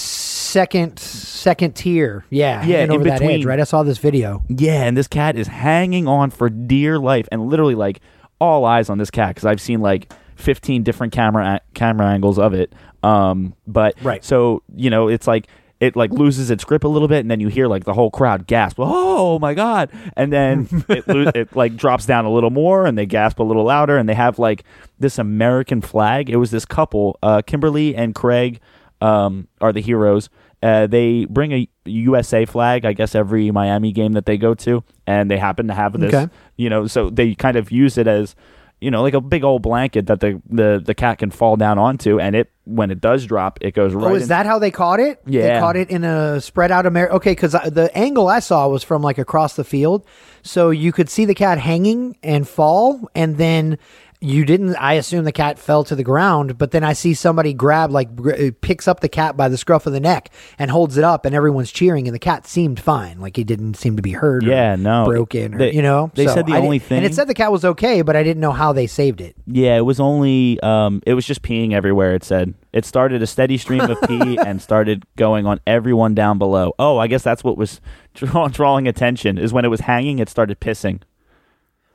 second 0.59 0.97
second 0.99 1.75
tier. 1.75 2.23
Yeah, 2.29 2.65
Yeah, 2.65 2.83
in 2.85 2.91
over 2.91 3.03
that 3.03 3.13
edge. 3.15 3.19
between. 3.19 3.45
Right. 3.47 3.59
I 3.59 3.65
saw 3.65 3.83
this 3.83 3.97
video. 3.97 4.41
Yeah, 4.47 4.83
and 4.83 4.95
this 4.95 5.07
cat 5.07 5.35
is 5.35 5.47
hanging 5.47 6.07
on 6.07 6.29
for 6.29 6.49
dear 6.49 6.97
life, 6.97 7.27
and 7.31 7.47
literally 7.47 7.75
like 7.75 7.99
all 8.39 8.63
eyes 8.63 8.89
on 8.89 8.97
this 8.97 9.11
cat 9.11 9.29
because 9.35 9.45
I've 9.45 9.59
seen 9.59 9.81
like 9.81 10.13
15 10.37 10.83
different 10.83 11.11
camera 11.11 11.59
camera 11.73 12.07
angles 12.07 12.39
of 12.39 12.53
it. 12.53 12.73
Um, 13.03 13.53
but 13.67 13.95
Right. 14.01 14.23
so 14.23 14.63
you 14.75 14.89
know, 14.89 15.09
it's 15.09 15.27
like 15.27 15.47
it 15.81 15.97
like 15.97 16.09
loses 16.11 16.49
its 16.49 16.63
grip 16.63 16.85
a 16.85 16.87
little 16.87 17.09
bit, 17.09 17.19
and 17.19 17.29
then 17.29 17.41
you 17.41 17.49
hear 17.49 17.67
like 17.67 17.83
the 17.83 17.93
whole 17.93 18.09
crowd 18.09 18.47
gasp, 18.47 18.77
"Oh 18.79 19.37
my 19.39 19.53
god!" 19.53 19.89
And 20.15 20.31
then 20.31 20.67
it 20.89 21.05
lo- 21.05 21.31
it 21.35 21.53
like 21.53 21.75
drops 21.75 22.05
down 22.05 22.23
a 22.23 22.31
little 22.31 22.49
more, 22.49 22.85
and 22.85 22.97
they 22.97 23.05
gasp 23.05 23.39
a 23.39 23.43
little 23.43 23.65
louder, 23.65 23.97
and 23.97 24.07
they 24.07 24.13
have 24.15 24.39
like 24.39 24.63
this 24.99 25.19
American 25.19 25.81
flag. 25.81 26.29
It 26.29 26.37
was 26.37 26.51
this 26.51 26.63
couple, 26.65 27.19
uh, 27.21 27.41
Kimberly 27.45 27.93
and 27.93 28.15
Craig, 28.15 28.61
um, 29.01 29.49
are 29.59 29.73
the 29.73 29.81
heroes. 29.81 30.29
Uh, 30.65 30.87
they 30.87 31.25
bring 31.25 31.51
a 31.51 31.67
USA 31.85 32.45
flag, 32.45 32.85
I 32.85 32.93
guess, 32.93 33.13
every 33.13 33.51
Miami 33.51 33.91
game 33.91 34.13
that 34.13 34.25
they 34.25 34.37
go 34.37 34.53
to, 34.65 34.83
and 35.05 35.29
they 35.29 35.37
happen 35.37 35.67
to 35.67 35.73
have 35.75 35.93
this, 35.99 36.13
Okay. 36.13 36.27
you 36.57 36.69
know, 36.71 36.87
so 36.87 37.09
they 37.11 37.35
kind 37.35 37.55
of 37.55 37.71
use 37.71 37.97
it 37.99 38.07
as, 38.07 38.35
you 38.81 38.89
know, 38.89 39.03
like 39.03 39.13
a 39.13 39.21
big 39.21 39.43
old 39.43 39.61
blanket 39.61 40.07
that 40.07 40.19
the, 40.21 40.41
the, 40.49 40.81
the 40.83 40.95
cat 40.95 41.19
can 41.19 41.29
fall 41.29 41.55
down 41.55 41.77
onto, 41.77 42.19
and 42.19 42.35
it 42.35 42.51
when 42.63 42.89
it 42.89 42.99
does 42.99 43.25
drop, 43.27 43.59
it 43.61 43.75
goes 43.75 43.93
right. 43.93 44.11
Oh, 44.11 44.15
is 44.15 44.23
in- 44.23 44.29
that 44.29 44.47
how 44.47 44.57
they 44.57 44.71
caught 44.71 44.99
it? 44.99 45.21
Yeah, 45.27 45.41
They 45.53 45.59
caught 45.59 45.75
it 45.75 45.91
in 45.91 46.03
a 46.03 46.41
spread 46.41 46.71
out 46.71 46.87
America. 46.87 47.13
Okay, 47.17 47.33
because 47.33 47.51
the 47.51 47.91
angle 47.95 48.27
I 48.27 48.39
saw 48.39 48.67
was 48.67 48.83
from 48.83 49.03
like 49.03 49.19
across 49.19 49.55
the 49.55 49.63
field, 49.63 50.03
so 50.41 50.71
you 50.71 50.91
could 50.91 51.09
see 51.09 51.25
the 51.25 51.35
cat 51.35 51.59
hanging 51.59 52.17
and 52.23 52.47
fall, 52.47 53.07
and 53.13 53.37
then 53.37 53.77
you 54.25 54.43
didn't. 54.45 54.75
I 54.77 54.93
assume 54.93 55.23
the 55.23 55.31
cat 55.31 55.59
fell 55.59 55.83
to 55.85 55.95
the 55.95 56.03
ground, 56.03 56.57
but 56.57 56.71
then 56.71 56.83
I 56.83 56.93
see 56.93 57.13
somebody 57.13 57.53
grab 57.53 57.91
like 57.91 58.15
gr- 58.15 58.33
uh, 58.33 58.51
picks 58.61 58.87
up 58.87 58.99
the 58.99 59.09
cat 59.09 59.37
by 59.37 59.47
the 59.49 59.57
scruff 59.57 59.85
of 59.85 59.93
the 59.93 59.99
neck 59.99 60.29
and 60.59 60.71
holds 60.71 60.97
it 60.97 61.03
up, 61.03 61.25
and 61.25 61.35
everyone's 61.35 61.71
cheering, 61.71 62.07
and 62.07 62.15
the 62.15 62.19
cat 62.19 62.47
seemed 62.47 62.79
fine, 62.79 63.19
like 63.19 63.35
he 63.37 63.43
didn't 63.43 63.75
seem 63.75 63.95
to 63.95 64.01
be 64.01 64.11
hurt. 64.11 64.43
or 64.43 64.47
Yeah, 64.49 64.75
no. 64.75 65.05
broken, 65.05 65.53
or, 65.55 65.57
They- 65.59 65.73
you 65.73 65.81
know. 65.81 66.11
they 66.15 66.25
So 66.27 66.33
said 66.33 66.45
the 66.47 66.53
I 66.53 66.59
only 66.59 66.79
didn't- 66.79 66.97
and 66.97 67.05
it 67.05 67.13
said 67.13 67.27
the 67.27 67.33
cat 67.33 67.51
was 67.51 67.63
okay, 67.63 68.01
but 68.01 68.15
I 68.15 68.23
didn't 68.23 68.41
know 68.41 68.51
how 68.51 68.73
they 68.73 68.87
saved 68.87 69.21
it. 69.21 69.35
Yeah, 69.47 69.77
it 69.77 69.85
was 69.85 69.99
only 69.99 70.59
um 70.61 71.01
it 71.05 71.13
was 71.13 71.25
just 71.25 71.41
peeing 71.41 71.73
everywhere 71.73 72.15
it 72.15 72.23
said. 72.23 72.53
It 72.73 72.83
started 72.85 73.21
a 73.21 73.27
steady 73.27 73.57
stream 73.57 73.81
of 73.81 73.97
pee 74.07 74.37
and 74.45 74.61
started 74.61 75.05
going 75.15 75.45
on 75.45 75.59
everyone 75.65 76.13
down 76.15 76.37
below. 76.37 76.73
Oh, 76.79 76.97
I 76.97 77.07
guess 77.07 77.23
that's 77.23 77.43
what 77.43 77.57
was 77.57 77.79
draw- 78.13 78.47
drawing 78.49 78.87
attention 78.87 79.37
is 79.37 79.53
when 79.53 79.65
it 79.65 79.69
was 79.69 79.81
hanging 79.81 80.19
it 80.19 80.29
started 80.29 80.59
pissing. 80.59 81.01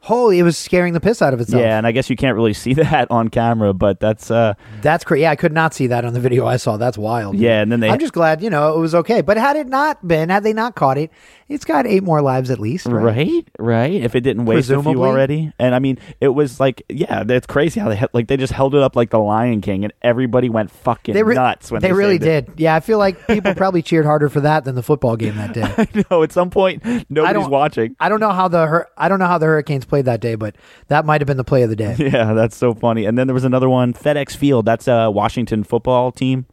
Holy, 0.03 0.39
it 0.39 0.43
was 0.45 0.57
scaring 0.57 0.95
the 0.95 1.01
piss 1.01 1.21
out 1.21 1.35
of 1.35 1.41
itself. 1.41 1.61
Yeah, 1.61 1.77
and 1.77 1.87
I 1.87 1.93
guess 1.93 2.09
you 2.09 2.17
can't 2.17 2.35
really 2.35 2.55
see 2.55 2.73
that 2.75 3.11
on 3.11 3.29
camera, 3.29 3.75
but 3.75 4.01
that's 4.01 4.31
uh 4.31 4.55
That's 4.81 5.05
crazy. 5.05 5.23
Yeah, 5.23 5.31
I 5.31 5.37
could 5.37 5.53
not 5.53 5.75
see 5.75 5.87
that 5.89 6.05
on 6.05 6.15
the 6.15 6.21
video 6.21 6.47
I 6.47 6.57
saw. 6.57 6.77
That's 6.79 6.97
wild. 6.97 7.37
yeah, 7.37 7.61
and 7.61 7.71
then 7.71 7.81
they 7.81 7.91
I'm 7.91 7.99
just 7.99 8.15
glad, 8.15 8.43
you 8.43 8.49
know, 8.51 8.75
it 8.75 8.81
was 8.81 8.95
okay. 8.95 9.21
But 9.21 9.37
had 9.37 9.57
it 9.57 9.67
not 9.69 10.07
been, 10.07 10.31
had 10.31 10.43
they 10.43 10.53
not 10.55 10.75
caught 10.75 10.97
it, 10.97 11.11
it's 11.51 11.65
got 11.67 11.87
eight 11.87 12.03
more 12.03 12.23
lives 12.23 12.51
at 12.51 12.59
least. 12.59 12.87
Right. 12.87 13.05
Right, 13.27 13.49
right. 13.59 13.93
If 13.93 14.15
it 14.15 14.21
didn't 14.23 14.47
waste 14.47 14.71
a 14.71 14.75
few 14.75 14.83
Presumably. 14.83 15.09
already, 15.09 15.53
and 15.59 15.75
I 15.75 15.81
mean, 15.81 15.99
it 16.21 16.29
was 16.29 16.59
like, 16.61 16.83
yeah, 16.89 17.25
that's 17.25 17.47
crazy 17.47 17.81
how 17.81 17.89
they 17.91 18.01
like 18.13 18.29
they 18.29 18.37
just 18.37 18.53
held 18.53 18.75
it 18.75 18.83
up 18.83 18.97
like 18.97 19.11
the 19.11 19.19
Lion 19.19 19.61
King, 19.61 19.85
and 19.85 19.93
everybody 20.01 20.49
went 20.49 20.71
fucking 20.71 21.13
They 21.13 21.23
re- 21.23 21.35
nuts 21.35 21.71
when 21.71 21.83
they, 21.83 21.89
they, 21.89 21.93
really 21.93 22.15
saved 22.19 22.25
it. 22.25 22.47
did. 22.47 22.61
Yeah, 22.61 22.75
I 22.75 22.81
feel 22.81 22.99
like 22.99 23.27
people 23.27 23.55
probably 23.55 23.83
cheered 23.91 24.07
harder 24.07 24.29
for 24.29 24.41
that 24.41 24.65
than 24.65 24.77
the 24.77 24.83
football 24.83 25.17
game 25.17 25.37
that 25.37 25.53
day. 25.53 25.63
I 25.77 26.05
know. 26.11 26.23
At 26.23 26.33
some 26.33 26.49
point, 26.51 26.85
nobody's 27.11 27.43
don't- 27.43 27.51
watching. 27.51 27.97
I 28.01 28.09
don't 28.09 28.21
know 28.21 28.31
how 28.31 28.49
the 28.49 28.67
Hur- 28.67 28.89
I 28.97 29.09
don't 29.09 29.19
know 29.19 29.27
how 29.27 29.39
the 29.39 29.47
Hurricanes 29.47 29.85
played 29.85 30.05
that 30.05 30.21
day, 30.21 30.37
but 30.37 30.57
that 30.89 31.05
might 31.05 31.21
have 31.21 31.27
been 31.27 31.37
the 31.37 31.45
play 31.45 31.63
of 31.63 31.71
the 31.71 31.77
day. 31.77 31.97
Yeah, 32.11 32.33
that's 32.35 32.57
so 32.57 32.75
funny. 32.75 33.05
And 33.05 33.19
then 33.19 33.27
there 33.27 33.35
was 33.35 33.45
another 33.45 33.69
one, 33.69 33.93
FedEx 33.93 34.37
Field. 34.37 34.65
That's 34.67 34.87
a 34.89 35.11
Washington 35.11 35.65
football 35.65 36.13
team, 36.13 36.47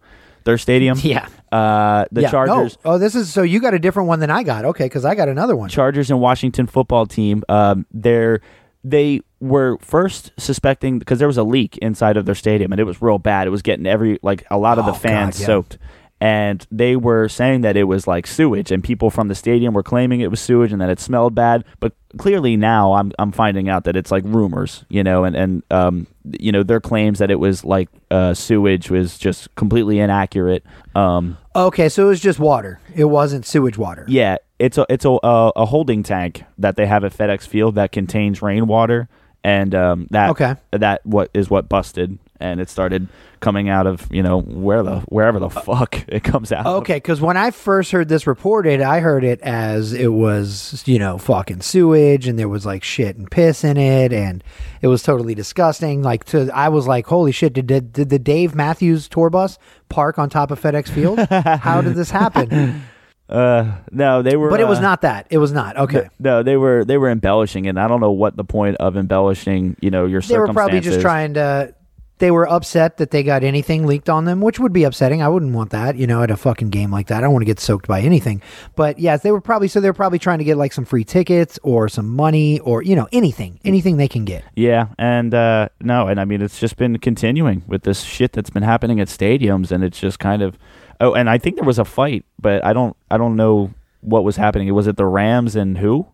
their 0.48 0.58
stadium. 0.58 0.98
Yeah. 1.04 1.28
Uh, 1.52 2.06
the 2.12 2.22
Yeah, 2.24 2.32
Chargers. 2.32 2.78
Oh, 2.84 2.94
oh, 2.94 2.98
this 2.98 3.14
is 3.14 3.32
so 3.32 3.44
you 3.44 3.60
got 3.60 3.74
a 3.76 3.80
different 3.80 4.08
one 4.10 4.20
than 4.20 4.32
I 4.32 4.42
got. 4.42 4.66
Okay, 4.66 4.86
because 4.86 5.06
I 5.06 5.14
got 5.14 5.30
another 5.30 5.56
one. 5.56 5.70
Chargers 5.70 6.10
and 6.10 6.20
Washington 6.20 6.66
football 6.66 7.06
team. 7.06 7.44
Um, 7.48 7.86
they're 7.92 8.42
they 8.84 9.22
were 9.40 9.78
first 9.80 10.32
suspecting 10.38 10.98
because 11.00 11.20
there 11.20 11.28
was 11.28 11.38
a 11.38 11.44
leak 11.44 11.78
inside 11.80 12.16
of 12.18 12.26
their 12.26 12.36
stadium 12.36 12.72
and 12.72 12.80
it 12.80 12.86
was 12.86 13.02
real 13.02 13.18
bad. 13.20 13.46
It 13.46 13.50
was 13.52 13.62
getting 13.62 13.86
every 13.86 14.18
like 14.24 14.44
a 14.50 14.58
lot 14.58 14.80
of 14.80 14.86
the 14.86 14.92
Oh, 14.92 14.96
fans 14.96 15.36
God, 15.36 15.42
yeah. 15.42 15.46
soaked. 15.46 15.78
And 16.20 16.66
they 16.72 16.96
were 16.96 17.30
saying 17.30 17.62
that 17.62 17.78
it 17.78 17.84
was 17.84 18.08
like 18.08 18.26
sewage, 18.26 18.72
and 18.72 18.84
people 18.84 19.12
from 19.12 19.28
the 19.28 19.36
stadium 19.36 19.74
were 19.76 19.84
claiming 19.84 20.22
it 20.22 20.32
was 20.32 20.40
sewage 20.40 20.72
and 20.72 20.82
that 20.82 20.90
it 20.90 21.00
smelled 21.00 21.36
bad. 21.36 21.64
But 21.80 21.94
clearly 22.18 22.58
now, 22.58 22.94
I'm 22.94 23.12
I'm 23.20 23.32
finding 23.32 23.70
out 23.70 23.84
that 23.84 23.96
it's 23.96 24.10
like 24.10 24.24
rumors, 24.26 24.84
you 24.90 25.04
know, 25.04 25.26
and 25.26 25.36
and 25.36 25.64
um, 25.70 26.08
you 26.40 26.52
know, 26.52 26.64
their 26.64 26.80
claims 26.82 27.20
that 27.20 27.30
it 27.30 27.40
was 27.40 27.64
like 27.64 27.90
uh, 28.10 28.34
sewage 28.34 28.90
was 28.90 29.20
just 29.20 29.54
completely 29.56 30.00
inaccurate. 30.00 30.64
Um, 30.96 31.38
Okay, 31.56 31.88
so 31.90 32.06
it 32.06 32.10
was 32.10 32.20
just 32.20 32.40
water. 32.40 32.80
It 32.96 33.06
wasn't 33.06 33.46
sewage 33.46 33.78
water. 33.78 34.06
yeah, 34.08 34.38
it's 34.58 34.80
a 34.80 34.88
it's 34.90 35.06
a 35.06 35.20
a, 35.22 35.52
a 35.56 35.66
holding 35.68 36.02
tank 36.02 36.46
that 36.58 36.78
they 36.78 36.88
have 36.88 37.04
at 37.04 37.14
FedEx 37.16 37.46
Field 37.48 37.76
that 37.76 37.92
contains 37.92 38.42
rainwater, 38.42 39.08
and 39.48 39.74
um, 39.74 40.08
that 40.12 40.32
Okay. 40.32 40.56
that 40.72 41.06
what 41.06 41.30
is 41.34 41.50
what 41.50 41.70
busted, 41.70 42.18
and 42.40 42.60
it 42.60 42.70
started 42.70 43.08
coming 43.40 43.70
out 43.70 43.86
of 43.88 44.06
you 44.12 44.22
know 44.24 44.42
where 44.42 44.84
the 44.84 45.00
wherever 45.08 45.40
the 45.40 45.50
fuck 45.50 46.04
it 46.10 46.24
comes 46.24 46.52
out. 46.52 46.66
Okay, 46.66 46.96
because 46.96 47.22
when 47.22 47.38
I 47.38 47.52
first 47.52 47.92
heard 47.92 48.10
this 48.10 48.28
reported, 48.28 48.82
I 48.82 49.00
heard 49.00 49.24
it 49.24 49.40
as 49.42 49.94
it 49.94 50.10
was, 50.10 50.84
you 50.86 51.00
know, 51.00 51.18
fucking 51.18 51.62
sewage, 51.62 52.28
and 52.28 52.38
there 52.38 52.50
was 52.50 52.66
like 52.66 52.84
shit 52.84 53.16
and 53.16 53.30
piss 53.32 53.64
in 53.64 53.78
it, 53.78 54.12
and 54.12 54.44
it 54.82 54.88
was 54.88 55.02
totally 55.02 55.34
disgusting. 55.34 56.04
Like, 56.04 56.26
to 56.26 56.50
I 56.54 56.68
was 56.68 56.86
like, 56.86 57.08
holy 57.08 57.32
shit! 57.32 57.54
Did 57.54 57.68
did, 57.68 57.94
did 57.94 58.10
the 58.10 58.20
Dave 58.20 58.54
Matthews 58.54 59.08
tour 59.08 59.30
bus 59.30 59.58
park 59.88 60.20
on 60.20 60.30
top 60.30 60.52
of 60.52 60.60
FedEx 60.60 60.90
Field? 60.90 61.20
How 61.20 61.82
did 61.82 61.96
this 61.96 62.12
happen? 62.12 62.84
Uh, 63.30 63.76
no, 63.92 64.22
they 64.22 64.38
were, 64.38 64.50
But 64.50 64.62
it 64.62 64.68
was 64.68 64.80
uh, 64.80 64.84
not 64.84 65.02
that. 65.02 65.28
It 65.30 65.38
was 65.38 65.52
not. 65.52 65.78
Okay, 65.78 66.10
No, 66.20 66.44
they 66.44 66.56
were 66.56 66.86
they 66.86 66.98
were 66.98 67.10
embellishing, 67.10 67.68
and 67.68 67.80
I 67.80 67.88
don't 67.88 68.00
know 68.00 68.12
what 68.12 68.38
the 68.38 68.46
point 68.46 68.78
of 68.78 68.96
embellishing. 68.96 69.76
You 69.82 69.92
know, 69.92 70.06
your 70.06 70.22
they 70.22 70.38
were 70.38 70.48
probably 70.54 70.80
just 70.80 71.02
trying 71.02 71.34
to. 71.34 71.74
They 72.20 72.32
were 72.32 72.50
upset 72.50 72.98
that 72.98 73.12
they 73.12 73.22
got 73.22 73.44
anything 73.44 73.86
leaked 73.86 74.10
on 74.10 74.26
them, 74.26 74.42
which 74.42 74.60
would 74.60 74.74
be 74.74 74.86
upsetting. 74.86 75.22
I 75.22 75.28
wouldn't 75.28 75.54
want 75.54 75.70
that, 75.70 75.98
you 75.98 76.08
know, 76.08 76.24
at 76.24 76.32
a 76.32 76.36
fucking 76.36 76.72
game 76.72 76.90
like 76.90 77.10
that. 77.10 77.18
I 77.18 77.22
don't 77.22 77.32
want 77.32 77.44
to 77.44 77.46
get 77.46 77.60
soaked 77.60 77.88
by 77.88 78.02
anything. 78.02 78.42
But 78.76 78.98
yes, 78.98 79.22
they 79.22 79.30
were 79.30 79.40
probably 79.40 79.68
so 79.68 79.82
they 79.82 79.90
were 79.90 79.94
probably 79.94 80.18
trying 80.18 80.40
to 80.40 80.44
get 80.44 80.58
like 80.58 80.74
some 80.74 80.84
free 80.84 81.04
tickets 81.04 81.60
or 81.62 81.88
some 81.88 82.08
money 82.16 82.60
or 82.62 82.82
you 82.82 82.96
know 82.96 83.08
anything, 83.12 83.60
anything 83.64 83.98
they 83.98 84.08
can 84.08 84.26
get. 84.26 84.44
Yeah, 84.56 84.88
and 84.98 85.32
uh, 85.32 85.70
no, 85.80 86.08
and 86.08 86.20
I 86.20 86.26
mean 86.26 86.42
it's 86.42 86.60
just 86.60 86.78
been 86.78 86.98
continuing 86.98 87.64
with 87.68 87.84
this 87.84 88.02
shit 88.02 88.32
that's 88.32 88.50
been 88.50 88.64
happening 88.64 89.00
at 89.00 89.10
stadiums, 89.10 89.72
and 89.72 89.84
it's 89.84 90.00
just 90.00 90.18
kind 90.18 90.42
of. 90.42 90.58
Oh, 91.00 91.14
and 91.14 91.30
I 91.30 91.38
think 91.38 91.56
there 91.56 91.66
was 91.66 91.80
a 91.80 91.86
fight, 91.86 92.26
but 92.40 92.66
I 92.66 92.74
don't, 92.74 92.96
I 93.12 93.18
don't 93.18 93.36
know 93.36 93.72
what 94.02 94.24
was 94.24 94.36
happening. 94.36 94.68
It 94.68 94.72
was 94.72 94.88
it 94.88 94.98
the 94.98 95.06
Rams 95.06 95.56
and 95.56 95.78
who? 95.78 96.08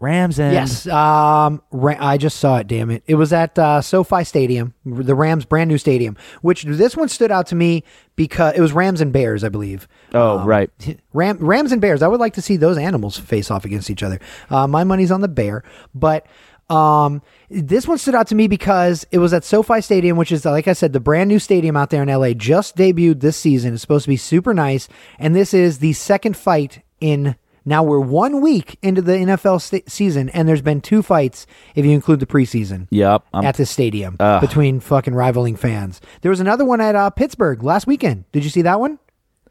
Rams 0.00 0.40
and 0.40 0.52
Yes, 0.52 0.88
um, 0.88 1.62
Ra- 1.70 1.96
I 2.00 2.16
just 2.18 2.38
saw 2.38 2.56
it. 2.58 2.66
Damn 2.66 2.90
it! 2.90 3.04
It 3.06 3.14
was 3.14 3.32
at 3.32 3.56
uh, 3.56 3.80
SoFi 3.80 4.24
Stadium, 4.24 4.74
the 4.84 5.14
Rams' 5.14 5.44
brand 5.44 5.68
new 5.70 5.78
stadium. 5.78 6.16
Which 6.40 6.64
this 6.64 6.96
one 6.96 7.08
stood 7.08 7.30
out 7.30 7.46
to 7.48 7.54
me 7.54 7.84
because 8.16 8.54
it 8.56 8.60
was 8.60 8.72
Rams 8.72 9.00
and 9.00 9.12
Bears, 9.12 9.44
I 9.44 9.48
believe. 9.48 9.86
Oh, 10.12 10.44
right. 10.44 10.70
Ram, 11.12 11.38
Rams 11.38 11.70
and 11.70 11.80
Bears. 11.80 12.02
I 12.02 12.08
would 12.08 12.18
like 12.18 12.34
to 12.34 12.42
see 12.42 12.56
those 12.56 12.78
animals 12.78 13.16
face 13.16 13.48
off 13.48 13.64
against 13.64 13.90
each 13.90 14.02
other. 14.02 14.18
Uh, 14.50 14.66
my 14.66 14.82
money's 14.82 15.12
on 15.12 15.20
the 15.20 15.28
bear, 15.28 15.62
but 15.94 16.26
um, 16.72 17.22
this 17.50 17.86
one 17.86 17.98
stood 17.98 18.14
out 18.14 18.26
to 18.28 18.34
me 18.34 18.48
because 18.48 19.06
it 19.10 19.18
was 19.18 19.32
at 19.34 19.44
SoFi 19.44 19.80
Stadium, 19.80 20.16
which 20.16 20.32
is 20.32 20.44
like 20.44 20.68
I 20.68 20.72
said, 20.72 20.92
the 20.92 21.00
brand 21.00 21.28
new 21.28 21.38
stadium 21.38 21.76
out 21.76 21.90
there 21.90 22.02
in 22.02 22.08
LA, 22.08 22.32
just 22.32 22.76
debuted 22.76 23.20
this 23.20 23.36
season. 23.36 23.74
It's 23.74 23.82
supposed 23.82 24.04
to 24.04 24.08
be 24.08 24.16
super 24.16 24.54
nice, 24.54 24.88
and 25.18 25.34
this 25.36 25.52
is 25.52 25.78
the 25.78 25.92
second 25.92 26.36
fight 26.36 26.82
in. 27.00 27.36
Now 27.64 27.84
we're 27.84 28.00
one 28.00 28.40
week 28.40 28.76
into 28.82 29.00
the 29.02 29.12
NFL 29.12 29.60
sta- 29.60 29.84
season, 29.86 30.28
and 30.30 30.48
there's 30.48 30.62
been 30.62 30.80
two 30.80 31.00
fights 31.00 31.46
if 31.76 31.84
you 31.84 31.92
include 31.92 32.18
the 32.18 32.26
preseason 32.26 32.88
Yep. 32.90 33.22
I'm- 33.32 33.44
at 33.44 33.56
the 33.56 33.66
stadium 33.66 34.16
between 34.16 34.80
fucking 34.80 35.14
rivaling 35.14 35.54
fans. 35.54 36.00
There 36.22 36.30
was 36.30 36.40
another 36.40 36.64
one 36.64 36.80
at 36.80 36.96
uh, 36.96 37.10
Pittsburgh 37.10 37.62
last 37.62 37.86
weekend. 37.86 38.24
Did 38.32 38.42
you 38.42 38.50
see 38.50 38.62
that 38.62 38.80
one? 38.80 38.98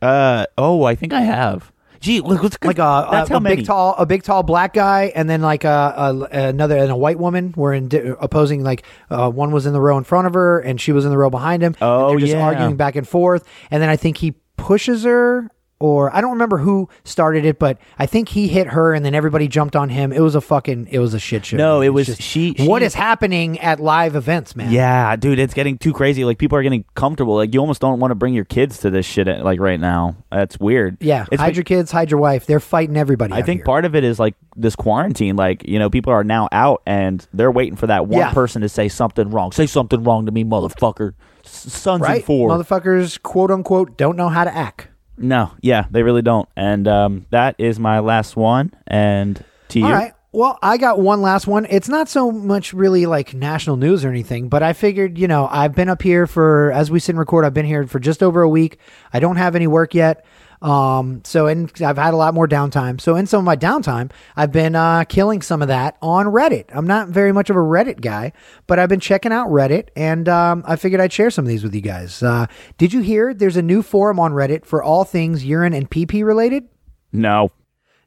uh, 0.02 0.46
oh, 0.58 0.84
I 0.84 0.96
think 0.96 1.14
I 1.14 1.22
have. 1.22 1.72
Gee, 2.02 2.20
look, 2.20 2.42
let's 2.44 2.58
like 2.64 2.80
a, 2.80 3.08
that's 3.12 3.30
a, 3.30 3.34
how 3.34 3.38
a 3.38 3.42
many. 3.42 3.58
big 3.58 3.66
tall 3.66 3.96
a 3.98 4.06
big 4.06 4.24
tall 4.24 4.42
black 4.44 4.74
guy 4.74 5.12
and 5.16 5.30
then 5.30 5.42
like 5.42 5.64
a, 5.64 5.94
a 5.96 6.28
another 6.50 6.76
and 6.78 6.92
a 6.92 6.96
white 6.96 7.20
woman 7.20 7.54
were 7.56 7.74
in 7.74 7.88
di- 7.90 8.00
opposing 8.20 8.64
like 8.64 8.84
uh, 9.12 9.30
one 9.30 9.52
was 9.52 9.66
in 9.68 9.74
the 9.74 9.80
row 9.80 9.98
in 10.00 10.04
front 10.04 10.26
of 10.28 10.34
her 10.34 10.60
and 10.60 10.82
she 10.82 10.92
was 10.92 11.06
in 11.06 11.12
the 11.12 11.18
row 11.18 11.30
behind 11.30 11.62
him 11.62 11.76
Oh, 11.80 12.10
and 12.10 12.12
they're 12.14 12.20
just 12.28 12.34
yeah. 12.38 12.42
arguing 12.44 12.76
back 12.76 12.96
and 12.96 13.08
forth 13.08 13.48
and 13.70 13.82
then 13.84 13.90
I 13.90 13.96
think 13.98 14.18
he 14.18 14.34
pushes 14.58 15.04
her 15.04 15.50
or 15.82 16.16
I 16.16 16.22
don't 16.22 16.32
remember 16.32 16.60
who 16.60 16.88
started 17.04 17.44
it 17.46 17.60
but 17.60 17.78
I 18.00 18.06
think 18.06 18.30
he 18.30 18.48
hit 18.48 18.68
her 18.68 18.94
and 18.94 19.04
then 19.04 19.14
everybody 19.16 19.48
jumped 19.48 19.76
on 19.76 19.90
him 19.90 20.12
it 20.14 20.20
was 20.22 20.36
a 20.36 20.42
fucking 20.42 20.88
it 20.92 21.00
was 21.00 21.14
a 21.14 21.20
shit 21.20 21.46
show 21.46 21.58
No, 21.58 21.80
man. 21.80 21.88
it 21.88 21.90
was- 21.94 22.08
just- 22.08 22.22
she- 22.22 22.56
what 22.60 22.82
she- 22.82 22.86
is 22.86 22.94
happening 22.94 23.60
at 23.60 23.80
live 23.80 24.16
events 24.16 24.56
man 24.56 24.72
Yeah, 24.72 25.16
dude, 25.16 25.40
it's 25.40 25.54
getting 25.54 25.78
too 25.78 25.94
crazy. 25.94 26.24
Like 26.26 26.38
people 26.38 26.58
are 26.58 26.64
getting 26.64 26.86
comfortable. 26.96 27.36
Like 27.36 27.54
you 27.54 27.60
almost 27.60 27.82
don't 27.82 28.00
want 28.00 28.12
to 28.12 28.16
bring 28.16 28.34
your 28.34 28.46
kids 28.46 28.78
to 28.80 28.90
this 28.90 29.06
shit. 29.06 29.28
Like 29.28 29.60
right 29.60 29.80
now, 29.80 30.16
that's 30.32 30.60
weird. 30.60 30.98
yeah 31.02 31.26
it's 31.32 31.42
hide 31.42 31.56
your 31.56 31.64
kids 31.64 31.92
hide 31.92 32.12
your 32.12 32.20
wife 32.20 32.46
they're 32.46 32.60
fighting 32.60 32.96
everybody 32.98 33.34
I 33.34 33.42
think 33.42 33.60
here. 33.60 33.66
part 33.66 33.86
of 33.86 33.96
it 33.96 34.04
is 34.04 34.20
like 34.20 34.36
this 34.56 34.76
quarantine. 34.76 35.36
Like 35.36 35.68
you 35.68 35.80
know, 35.80 35.90
people 35.90 36.14
are 36.14 36.24
now 36.24 36.48
out 36.52 36.82
and 36.86 37.26
they're 37.34 37.52
waiting 37.52 37.76
for 37.76 37.88
that 37.88 38.08
one 38.08 38.20
Yeah. 38.20 38.34
person 38.34 38.62
to 38.62 38.70
say 38.70 38.88
something 38.90 39.30
wrong. 39.32 39.52
Say 39.52 39.66
something 39.66 40.04
wrong 40.04 40.26
to 40.28 40.32
me, 40.32 40.44
motherfucker. 40.44 41.14
Sons 41.44 42.02
right 42.02 42.18
and 42.18 42.24
four. 42.24 42.50
motherfuckers 42.50 43.22
quote 43.22 43.50
unquote 43.52 43.98
don't 43.98 44.16
know 44.16 44.30
how 44.30 44.44
to 44.44 44.56
act 44.56 44.88
no, 45.22 45.52
yeah, 45.62 45.86
they 45.90 46.04
really 46.04 46.22
don't. 46.22 46.48
And 46.56 46.88
um, 46.88 47.26
that 47.30 47.56
is 47.58 47.80
my 47.80 48.00
last 48.00 48.36
one. 48.36 48.74
And 48.88 49.44
to 49.70 49.80
you, 49.80 49.86
All 49.86 49.92
right. 49.92 50.14
Well, 50.34 50.58
I 50.62 50.78
got 50.78 50.98
one 50.98 51.22
last 51.22 51.46
one. 51.46 51.68
It's 51.70 51.90
not 51.90 52.08
so 52.08 52.32
much 52.32 52.72
really 52.72 53.06
like 53.06 53.34
national 53.34 53.76
news 53.76 54.06
or 54.06 54.10
anything, 54.10 54.48
but 54.48 54.64
I 54.64 54.72
figured, 54.72 55.18
you 55.18 55.28
know, 55.28 55.46
I've 55.52 55.76
been 55.76 55.90
up 55.90 56.02
here 56.02 56.26
for, 56.26 56.72
as 56.72 56.90
we 56.90 57.02
sit 57.02 57.10
and 57.12 57.20
record, 57.20 57.44
I've 57.44 57.54
been 57.54 57.66
here 57.66 57.86
for 57.86 58.00
just 58.00 58.24
over 58.24 58.42
a 58.42 58.48
week. 58.48 58.78
I 59.12 59.20
don't 59.20 59.36
have 59.36 59.58
any 59.58 59.68
work 59.68 59.94
yet. 59.94 60.24
Um, 60.62 61.22
so, 61.24 61.48
and 61.48 61.72
I've 61.82 61.98
had 61.98 62.14
a 62.14 62.18
lot 62.18 62.34
more 62.36 62.48
downtime. 62.48 63.02
So, 63.02 63.16
in 63.16 63.26
some 63.26 63.40
of 63.40 63.46
my 63.46 63.56
downtime, 63.56 64.12
I've 64.36 64.52
been 64.52 64.76
uh, 64.76 65.06
killing 65.06 65.42
some 65.42 65.62
of 65.62 65.70
that 65.70 65.98
on 66.02 66.28
Reddit. 66.28 66.66
I'm 66.70 66.86
not 66.86 67.08
very 67.08 67.32
much 67.32 67.50
of 67.50 67.56
a 67.56 67.60
Reddit 67.60 68.00
guy, 68.00 68.32
but 68.68 68.78
I've 68.78 68.90
been 68.90 69.00
checking 69.00 69.32
out 69.32 69.50
Reddit 69.50 69.90
and 69.96 70.30
um, 70.30 70.64
I 70.68 70.76
figured 70.76 71.02
I'd 71.02 71.12
share 71.12 71.32
some 71.32 71.46
of 71.46 71.50
these 71.50 71.64
with 71.64 71.74
you 71.74 71.82
guys. 71.82 72.22
Uh, 72.22 72.46
did 72.78 72.94
you 72.94 73.02
hear 73.02 73.34
there's 73.34 73.58
a 73.58 73.62
new 73.62 73.82
forum 73.82 74.20
on 74.20 74.34
Reddit 74.34 74.66
for 74.66 74.84
all 74.84 75.04
things 75.04 75.44
urine 75.44 75.74
and 75.74 75.90
pee 75.90 76.06
related? 76.24 76.68
no, 77.12 77.52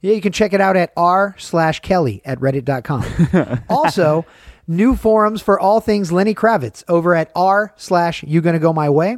Yeah, 0.00 0.12
you 0.12 0.20
can 0.20 0.32
check 0.32 0.52
it 0.52 0.60
out 0.60 0.76
at 0.76 0.92
r 0.96 1.34
slash 1.38 1.80
Kelly 1.80 2.22
at 2.24 2.38
reddit.com. 2.38 3.64
also, 3.68 4.24
new 4.68 4.94
forums 4.96 5.42
for 5.42 5.58
all 5.58 5.80
things 5.80 6.12
Lenny 6.12 6.34
Kravitz 6.34 6.84
over 6.88 7.14
at 7.14 7.30
r 7.34 7.72
slash 7.76 8.22
you 8.22 8.40
gonna 8.40 8.58
go 8.58 8.72
my 8.72 8.88
way, 8.88 9.16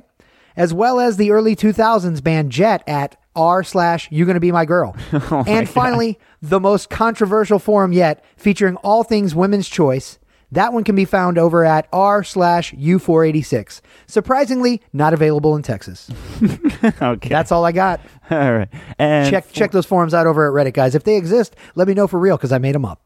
as 0.56 0.72
well 0.72 0.98
as 1.00 1.16
the 1.16 1.30
early 1.30 1.54
2000s 1.54 2.22
band 2.22 2.50
Jet 2.50 2.82
at 2.86 3.16
r 3.36 3.62
slash 3.62 4.08
you 4.10 4.24
gonna 4.24 4.40
be 4.40 4.52
my 4.52 4.64
girl. 4.64 4.96
Oh 5.30 5.44
and 5.46 5.68
finally, 5.68 6.18
the 6.42 6.60
most 6.60 6.88
controversial 6.90 7.58
forum 7.58 7.92
yet 7.92 8.24
featuring 8.36 8.76
all 8.76 9.02
things 9.04 9.34
women's 9.34 9.68
choice. 9.68 10.18
That 10.52 10.72
one 10.72 10.84
can 10.84 10.94
be 10.94 11.04
found 11.04 11.38
over 11.38 11.64
at 11.64 11.88
r 11.92 12.22
slash 12.22 12.72
u486. 12.74 13.80
Surprisingly, 14.06 14.80
not 14.92 15.12
available 15.12 15.56
in 15.56 15.62
Texas. 15.62 16.08
okay, 17.02 17.28
That's 17.28 17.50
all 17.50 17.64
I 17.64 17.72
got. 17.72 18.00
all 18.30 18.52
right. 18.54 18.68
And 18.98 19.28
Check 19.30 19.50
check 19.52 19.72
those 19.72 19.86
forums 19.86 20.14
out 20.14 20.26
over 20.28 20.46
at 20.46 20.52
Reddit, 20.66 20.74
guys. 20.74 20.94
If 20.94 21.02
they 21.02 21.16
exist, 21.16 21.56
let 21.74 21.88
me 21.88 21.94
know 21.94 22.06
for 22.06 22.20
real 22.20 22.36
because 22.36 22.52
I 22.52 22.58
made 22.58 22.74
them 22.76 22.84
up. 22.84 23.02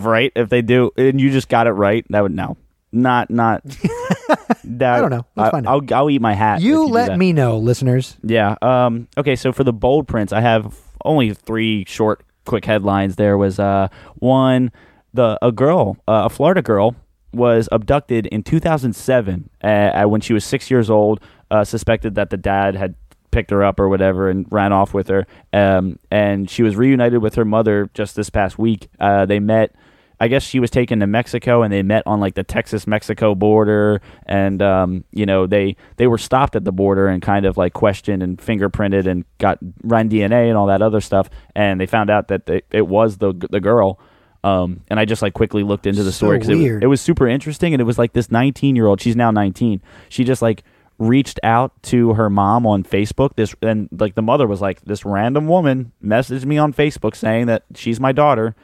right? 0.00 0.32
If 0.34 0.48
they 0.48 0.62
do, 0.62 0.90
and 0.96 1.20
you 1.20 1.30
just 1.30 1.48
got 1.48 1.66
it 1.68 1.72
right, 1.72 2.04
that 2.10 2.20
would 2.22 2.34
no, 2.34 2.56
not 2.92 3.30
not. 3.30 3.62
that, 4.64 4.94
I 4.96 5.00
don't 5.00 5.10
know. 5.10 5.26
Let's 5.36 5.48
I, 5.48 5.50
find 5.50 5.66
out. 5.66 5.90
I'll 5.92 5.98
I'll 5.98 6.10
eat 6.10 6.20
my 6.20 6.34
hat. 6.34 6.58
if 6.58 6.64
You 6.64 6.86
do 6.86 6.92
let 6.92 7.08
that. 7.08 7.18
me 7.18 7.32
know, 7.32 7.58
listeners. 7.58 8.16
Yeah. 8.22 8.56
Um. 8.62 9.08
Okay. 9.16 9.36
So 9.36 9.52
for 9.52 9.64
the 9.64 9.72
bold 9.72 10.08
prints, 10.08 10.32
I 10.32 10.40
have 10.40 10.76
only 11.04 11.34
three 11.34 11.84
short, 11.86 12.22
quick 12.46 12.64
headlines. 12.64 13.16
There 13.16 13.36
was 13.38 13.58
uh 13.58 13.88
one. 14.16 14.70
the 15.14 15.38
a 15.42 15.52
girl, 15.52 15.96
uh, 16.08 16.22
a 16.26 16.30
Florida 16.30 16.62
girl, 16.62 16.94
was 17.32 17.68
abducted 17.72 18.26
in 18.26 18.42
2007 18.42 19.50
uh, 19.62 19.66
uh, 19.66 20.04
when 20.04 20.20
she 20.20 20.32
was 20.32 20.44
six 20.44 20.70
years 20.70 20.88
old. 20.90 21.20
Uh, 21.50 21.64
suspected 21.64 22.14
that 22.14 22.30
the 22.30 22.36
dad 22.38 22.74
had 22.74 22.94
picked 23.30 23.50
her 23.50 23.62
up 23.62 23.78
or 23.80 23.88
whatever 23.88 24.28
and 24.30 24.46
ran 24.50 24.72
off 24.72 24.94
with 24.94 25.08
her. 25.08 25.26
Um, 25.52 25.98
and 26.10 26.48
she 26.50 26.62
was 26.62 26.76
reunited 26.76 27.20
with 27.22 27.34
her 27.34 27.44
mother 27.44 27.90
just 27.94 28.14
this 28.16 28.30
past 28.30 28.58
week. 28.58 28.88
Uh, 29.00 29.26
they 29.26 29.38
met. 29.40 29.74
I 30.22 30.28
guess 30.28 30.44
she 30.44 30.60
was 30.60 30.70
taken 30.70 31.00
to 31.00 31.08
Mexico, 31.08 31.62
and 31.62 31.72
they 31.72 31.82
met 31.82 32.04
on 32.06 32.20
like 32.20 32.34
the 32.34 32.44
Texas-Mexico 32.44 33.34
border, 33.34 34.00
and 34.24 34.62
um, 34.62 35.02
you 35.10 35.26
know 35.26 35.48
they 35.48 35.74
they 35.96 36.06
were 36.06 36.16
stopped 36.16 36.54
at 36.54 36.64
the 36.64 36.70
border 36.70 37.08
and 37.08 37.20
kind 37.20 37.44
of 37.44 37.56
like 37.56 37.72
questioned 37.72 38.22
and 38.22 38.38
fingerprinted 38.38 39.08
and 39.08 39.24
got 39.38 39.58
ran 39.82 40.08
DNA 40.08 40.46
and 40.46 40.56
all 40.56 40.66
that 40.66 40.80
other 40.80 41.00
stuff, 41.00 41.28
and 41.56 41.80
they 41.80 41.86
found 41.86 42.08
out 42.08 42.28
that 42.28 42.46
they, 42.46 42.62
it 42.70 42.86
was 42.86 43.18
the 43.18 43.32
the 43.50 43.58
girl. 43.58 43.98
Um, 44.44 44.82
and 44.86 45.00
I 45.00 45.06
just 45.06 45.22
like 45.22 45.34
quickly 45.34 45.64
looked 45.64 45.88
into 45.88 46.04
the 46.04 46.12
So 46.12 46.26
story 46.26 46.38
because 46.38 46.50
it, 46.50 46.84
it 46.84 46.86
was 46.86 47.00
super 47.00 47.26
interesting, 47.26 47.74
and 47.74 47.80
it 47.80 47.84
was 47.84 47.98
like 47.98 48.12
this 48.12 48.30
19 48.30 48.76
year 48.76 48.86
old. 48.86 49.00
She's 49.00 49.16
now 49.16 49.32
19. 49.32 49.82
She 50.08 50.22
just 50.22 50.40
like 50.40 50.62
reached 50.98 51.40
out 51.42 51.72
to 51.82 52.14
her 52.14 52.30
mom 52.30 52.64
on 52.64 52.84
Facebook. 52.84 53.34
This 53.34 53.56
and 53.60 53.88
like 53.90 54.14
the 54.14 54.22
mother 54.22 54.46
was 54.46 54.60
like, 54.60 54.82
this 54.82 55.04
random 55.04 55.48
woman 55.48 55.90
messaged 56.00 56.44
me 56.44 56.58
on 56.58 56.72
Facebook 56.72 57.16
saying 57.16 57.46
that 57.46 57.64
she's 57.74 57.98
my 57.98 58.12
daughter, 58.12 58.54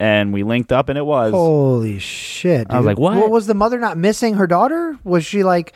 and 0.00 0.32
we 0.32 0.42
linked 0.42 0.72
up, 0.72 0.88
and 0.88 0.96
it 0.98 1.04
was. 1.06 1.32
Holy 1.32 1.98
shit! 1.98 2.66
I 2.70 2.74
was 2.76 2.82
dude. 2.82 2.86
like, 2.86 2.98
what? 2.98 3.16
What 3.16 3.30
was 3.30 3.46
the 3.46 3.54
mother 3.54 3.78
not 3.78 3.96
missing 3.98 4.34
her 4.34 4.46
daughter? 4.46 4.98
Was 5.04 5.24
she 5.24 5.42
like? 5.44 5.72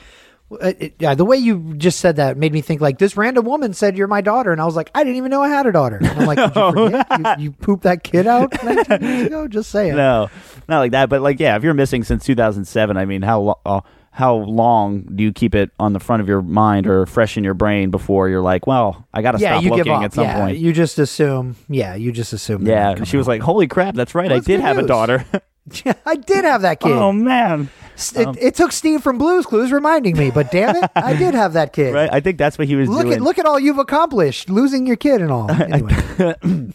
uh, 0.52 0.72
it- 0.78 0.94
yeah, 0.98 1.14
the 1.14 1.24
way 1.24 1.36
you 1.38 1.72
just 1.78 1.98
said 1.98 2.16
that 2.16 2.36
made 2.36 2.52
me 2.52 2.60
think 2.60 2.80
like 2.82 2.98
this 2.98 3.16
random 3.16 3.44
woman 3.46 3.72
said 3.72 3.96
you're 3.96 4.06
my 4.06 4.20
daughter, 4.20 4.52
and 4.52 4.60
I 4.60 4.66
was 4.66 4.76
like, 4.76 4.90
I 4.94 5.02
didn't 5.02 5.16
even 5.16 5.30
know 5.30 5.42
I 5.42 5.48
had 5.48 5.64
a 5.66 5.72
daughter. 5.72 5.96
And 5.96 6.06
I'm 6.08 6.26
like, 6.26 6.38
you 6.38 6.50
forget? 6.72 7.38
you, 7.38 7.44
you 7.44 7.50
pooped 7.52 7.84
that 7.84 8.02
kid 8.04 8.26
out 8.26 8.52
19 8.64 9.02
years 9.02 9.26
ago? 9.28 9.48
Just 9.48 9.70
saying. 9.70 9.96
No, 9.96 10.28
not 10.68 10.80
like 10.80 10.90
that. 10.92 11.08
But 11.08 11.22
like, 11.22 11.40
yeah, 11.40 11.56
if 11.56 11.62
you're 11.62 11.72
missing 11.74 12.04
since 12.04 12.24
2007, 12.26 12.96
I 12.98 13.04
mean, 13.06 13.22
how 13.22 13.40
long? 13.40 13.56
uh, 13.64 13.80
how 14.14 14.34
long 14.34 15.08
do 15.16 15.24
you 15.24 15.32
keep 15.32 15.54
it 15.54 15.70
on 15.80 15.94
the 15.94 15.98
front 15.98 16.20
of 16.20 16.28
your 16.28 16.42
mind 16.42 16.86
or 16.86 17.06
fresh 17.06 17.38
in 17.38 17.44
your 17.44 17.54
brain 17.54 17.90
before 17.90 18.28
you're 18.28 18.42
like, 18.42 18.66
well, 18.66 19.08
I 19.12 19.22
got 19.22 19.32
to 19.32 19.38
yeah, 19.38 19.58
stop 19.58 19.70
looking 19.70 20.04
at 20.04 20.12
some 20.12 20.24
yeah, 20.24 20.38
point. 20.38 20.58
you 20.58 20.74
just 20.74 20.98
assume. 20.98 21.56
Yeah, 21.66 21.94
you 21.94 22.12
just 22.12 22.34
assume. 22.34 22.66
yeah, 22.66 23.04
she 23.04 23.16
was 23.16 23.26
like, 23.26 23.40
holy 23.40 23.66
crap, 23.66 23.94
that's 23.94 24.14
right, 24.14 24.30
I 24.30 24.38
did 24.38 24.60
have 24.60 24.76
a 24.76 24.82
news. 24.82 24.88
daughter. 24.88 25.24
I 26.06 26.16
did 26.16 26.44
have 26.44 26.62
that 26.62 26.80
kid. 26.80 26.92
oh 26.92 27.12
man, 27.12 27.70
it, 28.14 28.26
um, 28.26 28.36
it 28.38 28.54
took 28.54 28.72
Steve 28.72 29.02
from 29.02 29.16
Blues 29.16 29.46
Clues 29.46 29.72
reminding 29.72 30.18
me, 30.18 30.30
but 30.30 30.50
damn 30.50 30.76
it, 30.76 30.90
I 30.94 31.14
did 31.14 31.34
have 31.34 31.54
that 31.54 31.72
kid. 31.72 31.94
right? 31.94 32.12
I 32.12 32.20
think 32.20 32.36
that's 32.36 32.58
what 32.58 32.66
he 32.68 32.74
was 32.76 32.88
Look 32.88 33.02
doing. 33.02 33.14
at 33.14 33.20
look 33.22 33.38
at 33.38 33.46
all 33.46 33.58
you've 33.58 33.78
accomplished, 33.78 34.50
losing 34.50 34.86
your 34.86 34.96
kid 34.96 35.22
and 35.22 35.30
all. 35.30 35.50
Anyway. 35.62 36.72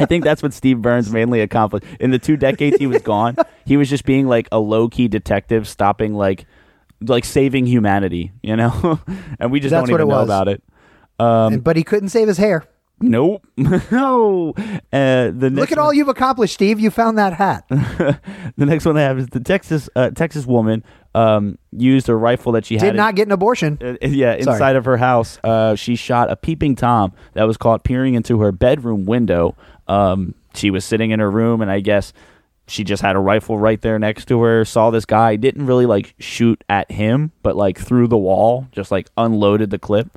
I 0.00 0.06
think 0.06 0.24
that's 0.24 0.42
what 0.42 0.52
Steve 0.52 0.82
Burns 0.82 1.12
mainly 1.12 1.40
accomplished 1.40 1.86
in 2.00 2.10
the 2.10 2.18
two 2.18 2.36
decades 2.36 2.78
he 2.78 2.88
was 2.88 3.00
gone. 3.02 3.36
He 3.64 3.76
was 3.76 3.88
just 3.88 4.04
being 4.04 4.26
like 4.26 4.48
a 4.50 4.58
low 4.58 4.88
key 4.88 5.06
detective, 5.06 5.68
stopping 5.68 6.14
like 6.14 6.46
like 7.00 7.24
saving 7.24 7.66
humanity, 7.66 8.32
you 8.42 8.56
know. 8.56 9.00
and 9.38 9.50
we 9.52 9.60
just 9.60 9.70
That's 9.70 9.88
don't 9.88 9.94
even 9.94 10.08
know 10.08 10.16
was. 10.16 10.24
about 10.24 10.48
it. 10.48 10.62
And- 11.18 11.62
but 11.64 11.76
he 11.76 11.82
couldn't 11.84 12.08
save 12.10 12.28
his 12.28 12.38
hair. 12.38 12.64
Nope. 13.00 13.46
no. 13.56 14.54
Uh, 14.92 15.30
the 15.30 15.50
Look 15.52 15.70
at 15.70 15.78
one- 15.78 15.84
all 15.86 15.92
you've 15.94 16.08
accomplished, 16.08 16.54
Steve. 16.54 16.80
You 16.80 16.90
found 16.90 17.16
that 17.18 17.32
hat. 17.32 17.64
the 17.68 18.66
next 18.66 18.84
one 18.84 18.96
I 18.96 19.02
have 19.02 19.18
is 19.18 19.28
the 19.28 19.38
Texas 19.38 19.88
uh, 19.94 20.10
Texas 20.10 20.46
woman 20.46 20.82
um, 21.14 21.58
used 21.70 22.08
a 22.08 22.16
rifle 22.16 22.50
that 22.52 22.66
she 22.66 22.74
had. 22.74 22.80
Did 22.82 22.88
in- 22.90 22.96
not 22.96 23.14
get 23.14 23.28
an 23.28 23.32
abortion. 23.32 23.78
uh, 23.80 23.94
yeah, 24.04 24.40
Sorry. 24.40 24.54
inside 24.54 24.74
of 24.76 24.84
her 24.84 24.96
house, 24.96 25.38
uh, 25.44 25.76
she 25.76 25.94
shot 25.94 26.28
a 26.28 26.34
peeping 26.34 26.74
tom 26.74 27.12
that 27.34 27.44
was 27.44 27.56
caught 27.56 27.84
peering 27.84 28.14
into 28.14 28.40
her 28.40 28.50
bedroom 28.50 29.04
window. 29.04 29.54
Um, 29.86 30.34
she 30.54 30.70
was 30.72 30.84
sitting 30.84 31.12
in 31.12 31.20
her 31.20 31.30
room, 31.30 31.60
and 31.62 31.70
I 31.70 31.78
guess 31.78 32.12
she 32.68 32.84
just 32.84 33.02
had 33.02 33.16
a 33.16 33.18
rifle 33.18 33.58
right 33.58 33.80
there 33.80 33.98
next 33.98 34.26
to 34.28 34.40
her. 34.42 34.64
Saw 34.64 34.90
this 34.90 35.04
guy, 35.04 35.36
didn't 35.36 35.66
really 35.66 35.86
like 35.86 36.14
shoot 36.18 36.62
at 36.68 36.90
him, 36.90 37.32
but 37.42 37.56
like 37.56 37.78
through 37.78 38.08
the 38.08 38.18
wall, 38.18 38.68
just 38.72 38.90
like 38.90 39.08
unloaded 39.16 39.70
the 39.70 39.78
clip, 39.78 40.16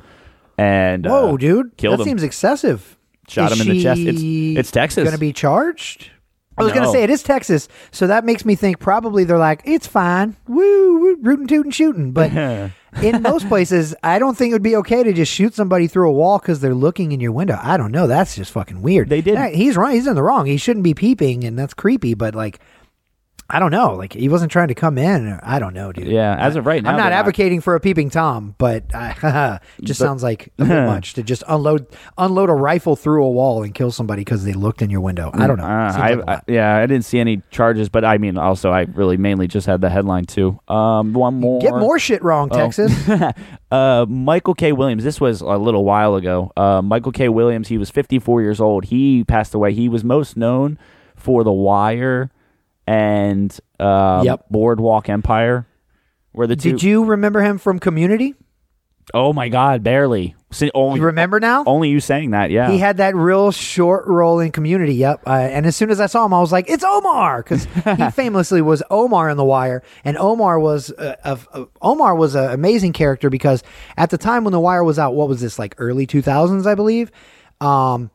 and 0.57 1.05
Whoa, 1.05 1.33
uh, 1.33 1.37
dude, 1.37 1.77
killed 1.77 1.99
that 1.99 2.03
him. 2.03 2.09
seems 2.09 2.23
excessive. 2.23 2.97
Shot 3.27 3.51
Is 3.51 3.61
him 3.61 3.69
in 3.69 3.77
the 3.77 3.83
chest. 3.83 4.01
It's 4.01 4.21
it's 4.21 4.71
Texas. 4.71 5.03
Going 5.03 5.13
to 5.15 5.19
be 5.19 5.33
charged. 5.33 6.11
I 6.57 6.63
was 6.63 6.73
going 6.73 6.85
to 6.85 6.91
say 6.91 7.03
it 7.03 7.09
is 7.09 7.23
Texas, 7.23 7.67
so 7.91 8.07
that 8.07 8.25
makes 8.25 8.45
me 8.45 8.55
think 8.55 8.79
probably 8.79 9.23
they're 9.23 9.37
like 9.37 9.61
it's 9.65 9.87
fine, 9.87 10.35
woo, 10.47 10.99
woo 10.99 11.17
rootin' 11.21 11.47
tootin' 11.47 11.71
shooting. 11.71 12.11
But 12.11 12.31
in 13.01 13.21
most 13.21 13.47
places, 13.47 13.95
I 14.03 14.19
don't 14.19 14.37
think 14.37 14.51
it 14.51 14.55
would 14.55 14.61
be 14.63 14.75
okay 14.77 15.03
to 15.03 15.13
just 15.13 15.31
shoot 15.31 15.53
somebody 15.53 15.87
through 15.87 16.09
a 16.09 16.13
wall 16.13 16.39
because 16.39 16.59
they're 16.59 16.73
looking 16.75 17.11
in 17.11 17.19
your 17.19 17.31
window. 17.31 17.57
I 17.61 17.77
don't 17.77 17.91
know. 17.91 18.07
That's 18.07 18.35
just 18.35 18.51
fucking 18.51 18.81
weird. 18.81 19.09
They 19.09 19.21
did- 19.21 19.55
he's 19.55 19.77
wrong. 19.77 19.91
He's 19.91 20.07
in 20.07 20.15
the 20.15 20.23
wrong. 20.23 20.45
He 20.45 20.57
shouldn't 20.57 20.83
be 20.83 20.93
peeping, 20.93 21.43
and 21.43 21.57
that's 21.57 21.73
creepy. 21.73 22.13
But 22.13 22.35
like, 22.35 22.59
I 23.53 23.59
don't 23.59 23.71
know. 23.71 23.93
Like 23.95 24.13
he 24.13 24.29
wasn't 24.29 24.51
trying 24.51 24.69
to 24.69 24.75
come 24.75 24.97
in. 24.97 25.27
Or, 25.27 25.39
I 25.43 25.59
don't 25.59 25.73
know, 25.73 25.91
dude. 25.91 26.07
Yeah, 26.07 26.35
as 26.39 26.55
of 26.55 26.65
right 26.65 26.81
now, 26.81 26.91
I'm 26.91 26.95
not 26.95 27.03
they're 27.03 27.09
not. 27.11 27.19
advocating 27.19 27.61
for 27.61 27.75
a 27.75 27.79
peeping 27.79 28.09
tom, 28.09 28.55
but 28.57 28.83
uh, 28.93 29.59
just 29.83 29.99
But- 29.99 30.05
sounds 30.05 30.23
like 30.23 30.53
a 30.57 30.65
bit 30.65 30.85
much 30.87 31.13
to 31.15 31.23
just 31.23 31.43
unload 31.47 31.85
unload 32.17 32.49
a 32.49 32.53
rifle 32.53 32.95
through 32.95 33.23
a 33.25 33.29
wall 33.29 33.63
and 33.63 33.73
kill 33.75 33.91
somebody 33.91 34.21
because 34.21 34.43
they 34.45 34.53
looked 34.53 34.81
in 34.81 34.89
your 34.89 35.01
window. 35.01 35.31
I 35.33 35.47
don't 35.47 35.57
know. 35.57 35.63
Uh, 35.65 35.93
I, 35.95 36.13
like 36.13 36.29
I- 36.29 36.41
yeah, 36.47 36.77
I 36.77 36.85
didn't 36.85 37.05
see 37.05 37.19
any 37.19 37.41
charges, 37.51 37.89
but 37.89 38.05
I 38.05 38.17
mean, 38.17 38.37
also, 38.37 38.71
I 38.71 38.81
really 38.83 39.17
mainly 39.17 39.47
just 39.47 39.67
had 39.67 39.81
the 39.81 39.89
headline 39.89 40.25
too. 40.25 40.59
Um, 40.67 41.13
one 41.13 41.35
more. 41.39 41.59
Get 41.61 41.75
more 41.75 41.99
shit 41.99 42.23
wrong, 42.23 42.49
Oh. 42.51 42.55
Texas. 42.57 42.93
uh, 43.71 44.05
Michael 44.07 44.53
K. 44.53 44.71
Williams. 44.71 45.03
This 45.03 45.19
was 45.19 45.41
a 45.41 45.57
little 45.57 45.83
while 45.85 46.15
ago. 46.15 46.51
Uh, 46.55 46.81
Michael 46.81 47.11
K. 47.11 47.29
Williams. 47.29 47.67
He 47.67 47.77
was 47.77 47.89
54 47.89 48.41
years 48.41 48.61
old. 48.61 48.85
He 48.85 49.23
passed 49.23 49.53
away. 49.53 49.73
He 49.73 49.89
was 49.89 50.03
most 50.03 50.37
known 50.37 50.77
for 51.15 51.43
The 51.43 51.51
Wire 51.51 52.31
and 52.87 53.57
um, 53.79 54.25
Yep. 54.25 54.45
Boardwalk 54.49 55.09
Empire. 55.09 55.67
Where 56.33 56.47
the 56.47 56.55
two? 56.55 56.71
Did 56.71 56.83
you 56.83 57.03
remember 57.05 57.41
him 57.41 57.57
from 57.57 57.79
Community? 57.79 58.35
Oh 59.13 59.33
my 59.33 59.49
God, 59.49 59.83
barely. 59.83 60.35
See, 60.51 60.69
only, 60.73 60.99
You 60.99 61.07
remember 61.07 61.39
now? 61.39 61.63
only 61.65 61.89
you 61.89 61.99
saying 61.99 62.31
that. 62.31 62.51
Yeah. 62.51 62.69
He 62.71 62.77
had 62.77 62.97
that 62.97 63.15
real 63.15 63.51
short 63.51 64.05
role 64.07 64.39
in 64.39 64.51
Community. 64.51 64.93
Yep. 64.95 65.23
Uh, 65.25 65.31
and 65.31 65.65
as 65.65 65.75
soon 65.75 65.89
as 65.89 65.99
I 65.99 66.05
saw 66.05 66.25
him, 66.25 66.33
I 66.33 66.39
was 66.39 66.51
like, 66.51 66.69
"It's 66.69 66.83
Omar," 66.83 67.41
because 67.43 67.65
he 67.97 68.09
famously 68.13 68.61
was 68.61 68.83
Omar 68.89 69.29
in 69.29 69.37
The 69.37 69.43
Wire, 69.45 69.81
and 70.05 70.17
Omar 70.17 70.59
was 70.59 70.89
a- 70.91 71.37
Omar 71.81 72.15
was 72.15 72.35
an 72.35 72.51
amazing 72.51 72.93
character 72.93 73.29
because 73.29 73.63
at 73.97 74.09
the 74.11 74.17
time 74.17 74.43
when 74.45 74.51
The 74.53 74.59
Wire 74.59 74.83
was 74.83 74.99
out, 74.99 75.15
what 75.15 75.27
was 75.27 75.41
this 75.41 75.57
like 75.59 75.75
early 75.77 76.05
two 76.05 76.21
thousands, 76.21 76.65
I 76.67 76.75
believe. 76.75 77.11
Um, 77.59 78.11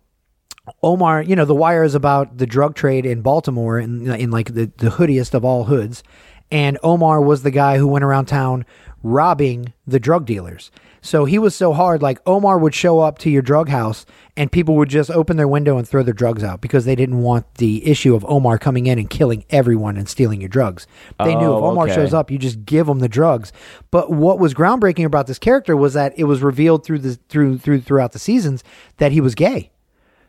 Omar, 0.83 1.23
you 1.23 1.37
know, 1.37 1.45
The 1.45 1.55
Wire 1.55 1.85
is 1.85 1.95
about 1.95 2.39
the 2.39 2.47
drug 2.47 2.75
trade 2.75 3.07
in 3.07 3.23
Baltimore 3.23 3.79
in, 3.79 4.11
in 4.13 4.31
like 4.31 4.55
the, 4.55 4.71
the 4.79 4.91
hoodiest 4.91 5.35
of 5.35 5.45
all 5.45 5.65
hoods. 5.65 6.03
And 6.51 6.79
Omar 6.83 7.21
was 7.21 7.43
the 7.43 7.51
guy 7.51 7.79
who 7.79 7.89
went 7.89 8.05
around 8.05 8.27
town 8.27 8.65
robbing 9.03 9.73
the 9.87 10.01
drug 10.01 10.27
dealers. 10.27 10.71
So 11.01 11.25
he 11.25 11.39
was 11.39 11.55
so 11.55 11.73
hard, 11.73 12.03
like 12.03 12.19
Omar 12.27 12.59
would 12.59 12.75
show 12.75 12.99
up 12.99 13.19
to 13.19 13.31
your 13.31 13.43
drug 13.43 13.69
house 13.69 14.05
and 14.37 14.51
people 14.51 14.75
would 14.77 14.89
just 14.89 15.11
open 15.11 15.37
their 15.37 15.47
window 15.47 15.79
and 15.79 15.87
throw 15.87 16.03
their 16.03 16.13
drugs 16.15 16.43
out 16.43 16.61
because 16.61 16.85
they 16.85 16.97
didn't 16.97 17.21
want 17.21 17.55
the 17.57 17.87
issue 17.89 18.17
of 18.17 18.25
Omar 18.29 18.59
coming 18.59 18.87
in 18.87 18.99
and 18.99 19.09
killing 19.09 19.45
everyone 19.51 19.97
and 19.97 20.09
stealing 20.09 20.41
your 20.41 20.49
drugs. 20.49 20.89
They 21.21 21.37
knew 21.37 21.53
if 21.53 21.63
Oh, 21.63 21.67
Omar 21.67 21.85
okay. 21.87 21.95
shows 21.95 22.13
up, 22.13 22.31
you 22.31 22.39
just 22.39 22.65
give 22.65 22.89
him 22.89 22.99
the 22.99 23.09
drugs. 23.09 23.53
But 23.93 24.11
what 24.11 24.41
was 24.41 24.53
groundbreaking 24.55 25.05
about 25.05 25.29
this 25.29 25.39
character 25.39 25.77
was 25.77 25.95
that 25.95 26.13
it 26.19 26.25
was 26.25 26.43
revealed 26.43 26.85
through 26.85 26.99
the 27.01 27.15
through 27.29 27.59
through 27.59 27.83
throughout 27.83 28.11
the 28.11 28.19
seasons 28.19 28.65
that 28.97 29.13
he 29.13 29.21
was 29.21 29.37
gay. 29.37 29.71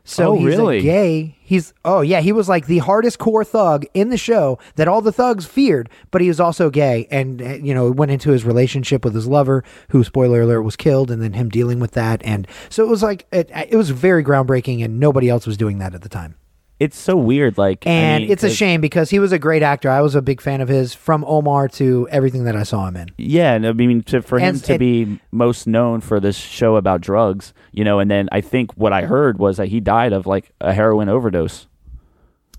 So 0.10 0.32
Oh, 0.32 0.36
he's 0.36 0.46
really? 0.46 0.78
a 0.78 0.82
gay. 0.82 1.36
He's 1.42 1.74
oh 1.84 2.00
yeah, 2.00 2.22
he 2.22 2.32
was 2.32 2.48
like 2.48 2.66
the 2.66 2.78
hardest 2.78 3.20
core 3.20 3.44
thug 3.44 3.86
in 3.94 4.08
the 4.10 4.18
show 4.18 4.58
that 4.76 4.88
all 4.88 5.02
the 5.02 5.12
thugs 5.12 5.46
feared, 5.46 5.90
but 6.12 6.22
he 6.22 6.30
was 6.30 6.40
also 6.40 6.70
gay, 6.70 7.08
and 7.12 7.42
uh, 7.42 7.46
you 7.56 7.74
know 7.74 7.88
it 7.88 7.96
went 7.98 8.12
into 8.12 8.32
his 8.32 8.46
relationship 8.46 9.04
with 9.04 9.14
his 9.14 9.28
lover, 9.28 9.66
who 9.90 10.06
spoiler 10.06 10.42
alert 10.42 10.62
was 10.62 10.78
killed, 10.78 11.12
and 11.12 11.22
then 11.22 11.34
him 11.34 11.50
dealing 11.50 11.80
with 11.82 11.92
that, 11.92 12.22
and 12.24 12.48
so 12.70 12.86
it 12.86 12.90
was 12.90 13.04
like 13.04 13.28
it, 13.34 13.52
it 13.54 13.76
was 13.76 13.90
very 13.90 14.24
groundbreaking, 14.24 14.82
and 14.84 14.98
nobody 14.98 15.28
else 15.28 15.46
was 15.46 15.58
doing 15.58 15.78
that 15.80 15.94
at 15.94 16.02
the 16.04 16.10
time. 16.10 16.36
It's 16.80 16.98
so 16.98 17.16
weird. 17.16 17.58
Like, 17.58 17.86
I 17.88 17.90
And 17.90 18.24
mean, 18.24 18.32
it's 18.32 18.44
a 18.44 18.49
shame 18.49 18.82
because 18.82 19.10
he 19.10 19.20
was 19.20 19.32
a 19.32 19.40
great 19.40 19.64
actor. 19.64 19.90
I 19.90 20.02
was 20.02 20.16
a 20.16 20.22
big 20.22 20.41
fan 20.41 20.62
of 20.62 20.68
his 20.70 20.94
from 20.94 21.24
Omar 21.28 21.68
to 21.70 22.08
everything 22.12 22.44
that 22.44 22.56
I 22.56 22.64
saw 22.64 22.88
him 22.88 22.95
in. 22.98 23.10
Yeah, 23.18 23.54
and 23.54 23.66
I 23.66 23.72
mean, 23.74 24.04
to, 24.04 24.22
for 24.22 24.40
him 24.40 24.56
And- 24.56 24.64
to 24.66 24.74
and- 24.74 24.80
be 24.80 25.20
most 25.32 25.68
known 25.68 26.02
for 26.02 26.20
this 26.20 26.36
show 26.38 26.76
about 26.76 27.02
drugs, 27.02 27.54
you 27.72 27.84
know, 27.84 27.99
and 27.99 28.10
then 28.12 28.30
I 28.32 28.41
think 28.41 28.72
what 28.78 28.94
I 28.94 29.04
heard 29.04 29.40
was 29.40 29.58
that 29.58 29.68
he 29.70 29.80
died 29.80 30.14
of 30.14 30.26
like 30.28 30.52
a 30.62 30.74
heroin 30.74 31.10
overdose. 31.10 31.68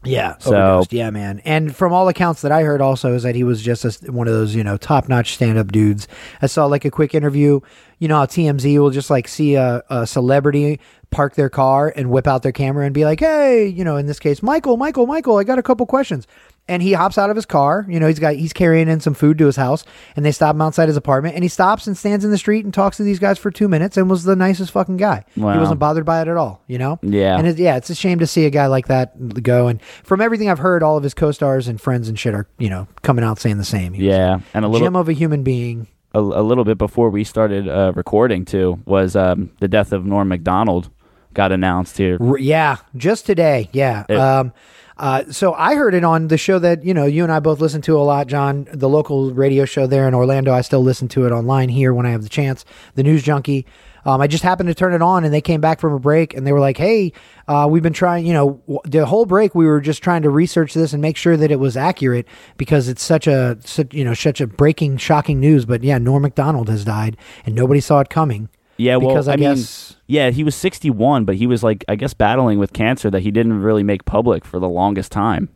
Yeah, 0.04 0.34
oh, 0.38 0.40
So- 0.40 0.50
overdosed. 0.50 0.92
yeah, 0.92 1.10
man. 1.10 1.40
And 1.44 1.74
from 1.74 1.92
all 1.92 2.08
accounts 2.08 2.42
that 2.42 2.52
I 2.52 2.62
heard, 2.62 2.80
also 2.80 3.14
is 3.14 3.24
that 3.24 3.34
he 3.34 3.42
was 3.44 3.60
just 3.62 3.84
a, 3.84 4.12
one 4.12 4.28
of 4.28 4.34
those 4.34 4.54
you 4.54 4.62
know 4.64 4.76
top 4.76 5.08
notch 5.08 5.34
stand 5.34 5.58
up 5.58 5.72
dudes. 5.72 6.06
I 6.40 6.46
saw 6.46 6.66
like 6.66 6.84
a 6.84 6.90
quick 6.90 7.14
interview. 7.14 7.60
You 7.98 8.08
know 8.08 8.16
how 8.18 8.26
TMZ 8.26 8.78
will 8.78 8.90
just 8.90 9.10
like 9.10 9.26
see 9.26 9.56
a, 9.56 9.82
a 9.90 10.06
celebrity 10.06 10.78
park 11.10 11.34
their 11.34 11.48
car 11.50 11.92
and 11.96 12.10
whip 12.10 12.26
out 12.26 12.42
their 12.42 12.52
camera 12.52 12.84
and 12.84 12.94
be 12.94 13.04
like, 13.04 13.18
"Hey, 13.20 13.66
you 13.66 13.82
know, 13.84 13.96
in 13.96 14.06
this 14.06 14.18
case, 14.20 14.42
Michael, 14.42 14.76
Michael, 14.76 15.06
Michael, 15.06 15.36
I 15.36 15.44
got 15.44 15.58
a 15.58 15.62
couple 15.62 15.84
questions." 15.86 16.26
And 16.68 16.82
he 16.82 16.92
hops 16.92 17.16
out 17.18 17.30
of 17.30 17.36
his 17.36 17.46
car. 17.46 17.86
You 17.88 17.98
know, 17.98 18.06
he's 18.06 18.18
got 18.18 18.34
he's 18.34 18.52
carrying 18.52 18.88
in 18.88 19.00
some 19.00 19.14
food 19.14 19.38
to 19.38 19.46
his 19.46 19.56
house, 19.56 19.84
and 20.16 20.24
they 20.24 20.32
stop 20.32 20.54
him 20.54 20.60
outside 20.62 20.88
his 20.88 20.96
apartment, 20.96 21.34
and 21.34 21.42
he 21.42 21.48
stops 21.48 21.86
and 21.86 21.96
stands 21.96 22.24
in 22.24 22.30
the 22.30 22.38
street 22.38 22.64
and 22.64 22.72
talks 22.74 22.96
to 22.98 23.02
these 23.02 23.18
guys 23.18 23.38
for 23.38 23.50
two 23.50 23.68
minutes, 23.68 23.96
and 23.96 24.08
was 24.10 24.24
the 24.24 24.36
nicest 24.36 24.70
fucking 24.72 24.96
guy. 24.98 25.24
Wow. 25.36 25.52
He 25.54 25.58
wasn't 25.58 25.80
bothered 25.80 26.04
by 26.04 26.20
it 26.22 26.28
at 26.28 26.36
all. 26.36 26.62
You 26.66 26.78
know. 26.78 26.98
Yeah. 27.02 27.36
And 27.38 27.46
it, 27.46 27.58
yeah, 27.58 27.76
it's 27.76 27.90
a 27.90 27.94
shame 27.94 28.18
to 28.20 28.26
see 28.26 28.44
a 28.46 28.50
guy 28.50 28.66
like 28.66 28.88
that 28.88 29.42
go. 29.42 29.68
And 29.68 29.82
from 30.04 30.20
everything 30.20 30.50
I've 30.50 30.58
heard, 30.58 30.82
all 30.82 30.96
of 30.96 31.02
his 31.02 31.14
co-stars 31.14 31.68
and 31.68 31.80
friends 31.80 32.08
and 32.08 32.18
shit 32.18 32.34
are 32.34 32.46
you 32.58 32.68
know 32.70 32.86
coming 33.02 33.24
out 33.24 33.38
saying 33.38 33.58
the 33.58 33.64
same. 33.64 33.92
He 33.94 34.06
Yeah, 34.08 34.40
and 34.54 34.64
a 34.64 34.68
little 34.68 34.86
gem 34.86 34.96
of 34.96 35.08
a 35.08 35.12
human 35.14 35.42
being. 35.42 35.86
a, 36.14 36.20
a 36.20 36.42
little 36.42 36.64
bit 36.64 36.78
before 36.78 37.10
we 37.10 37.24
started 37.24 37.68
uh, 37.68 37.92
recording 37.94 38.44
too 38.44 38.80
was 38.84 39.16
um, 39.16 39.50
the 39.60 39.68
death 39.68 39.92
of 39.92 40.04
Norm 40.06 40.28
Macdonald 40.28 40.90
got 41.34 41.52
announced 41.52 41.98
here. 41.98 42.16
R- 42.20 42.38
yeah, 42.38 42.76
just 42.96 43.26
today. 43.26 43.68
Yeah. 43.72 44.04
It- 44.08 44.16
um, 44.18 44.52
uh, 44.98 45.24
so 45.30 45.54
I 45.54 45.76
heard 45.76 45.94
it 45.94 46.04
on 46.04 46.28
the 46.28 46.36
show 46.36 46.58
that 46.58 46.84
you 46.84 46.92
know 46.92 47.06
you 47.06 47.22
and 47.22 47.32
I 47.32 47.40
both 47.40 47.60
listen 47.60 47.80
to 47.82 47.96
a 47.96 48.02
lot, 48.02 48.26
John. 48.26 48.66
The 48.72 48.88
local 48.88 49.32
radio 49.32 49.64
show 49.64 49.86
there 49.86 50.08
in 50.08 50.14
Orlando. 50.14 50.52
I 50.52 50.62
still 50.62 50.82
listen 50.82 51.08
to 51.08 51.26
it 51.26 51.32
online 51.32 51.68
here 51.68 51.94
when 51.94 52.04
I 52.04 52.10
have 52.10 52.22
the 52.22 52.28
chance. 52.28 52.64
The 52.94 53.02
News 53.02 53.22
Junkie. 53.22 53.66
Um, 54.04 54.20
I 54.20 54.26
just 54.26 54.42
happened 54.42 54.68
to 54.68 54.74
turn 54.74 54.94
it 54.94 55.02
on, 55.02 55.24
and 55.24 55.34
they 55.34 55.40
came 55.40 55.60
back 55.60 55.80
from 55.80 55.92
a 55.92 55.98
break, 55.98 56.34
and 56.34 56.46
they 56.46 56.52
were 56.52 56.60
like, 56.60 56.78
"Hey, 56.78 57.12
uh, 57.46 57.68
we've 57.70 57.82
been 57.82 57.92
trying. 57.92 58.26
You 58.26 58.32
know, 58.32 58.62
w- 58.66 58.80
the 58.84 59.06
whole 59.06 59.26
break 59.26 59.54
we 59.54 59.66
were 59.66 59.80
just 59.80 60.02
trying 60.02 60.22
to 60.22 60.30
research 60.30 60.74
this 60.74 60.92
and 60.92 61.02
make 61.02 61.16
sure 61.16 61.36
that 61.36 61.50
it 61.50 61.60
was 61.60 61.76
accurate 61.76 62.26
because 62.56 62.88
it's 62.88 63.02
such 63.02 63.26
a 63.26 63.58
such, 63.64 63.92
you 63.94 64.04
know 64.04 64.14
such 64.14 64.40
a 64.40 64.46
breaking, 64.46 64.96
shocking 64.96 65.38
news. 65.38 65.64
But 65.64 65.84
yeah, 65.84 65.98
Norm 65.98 66.22
Macdonald 66.22 66.68
has 66.68 66.84
died, 66.84 67.16
and 67.44 67.54
nobody 67.54 67.80
saw 67.80 68.00
it 68.00 68.08
coming. 68.08 68.48
Yeah, 68.78 68.96
well, 68.96 69.08
because 69.08 69.28
I, 69.28 69.34
I, 69.34 69.36
mean, 69.36 69.54
guess 69.56 69.96
yeah, 70.06 70.30
he 70.30 70.42
was 70.42 70.54
61, 70.54 71.24
but 71.24 71.36
he 71.36 71.46
was 71.46 71.62
like, 71.62 71.84
I 71.88 71.96
guess, 71.96 72.14
battling 72.14 72.58
with 72.58 72.72
cancer 72.72 73.10
that 73.10 73.20
he 73.20 73.30
didn't 73.30 73.60
really 73.60 73.82
make 73.82 74.04
public 74.04 74.44
for 74.44 74.58
the 74.58 74.68
longest 74.68 75.12
time. 75.12 75.50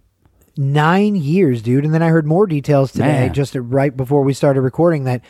nine 0.59 1.15
years, 1.17 1.63
dude. 1.63 1.85
And 1.85 1.95
then 1.95 2.03
I 2.03 2.09
heard 2.09 2.27
more 2.27 2.47
details 2.47 2.93
today, 2.93 3.27
Man. 3.27 3.33
just 3.33 3.55
right 3.55 3.97
before 3.97 4.23
we 4.23 4.35
started 4.35 4.61
recording, 4.61 5.05
that 5.05 5.23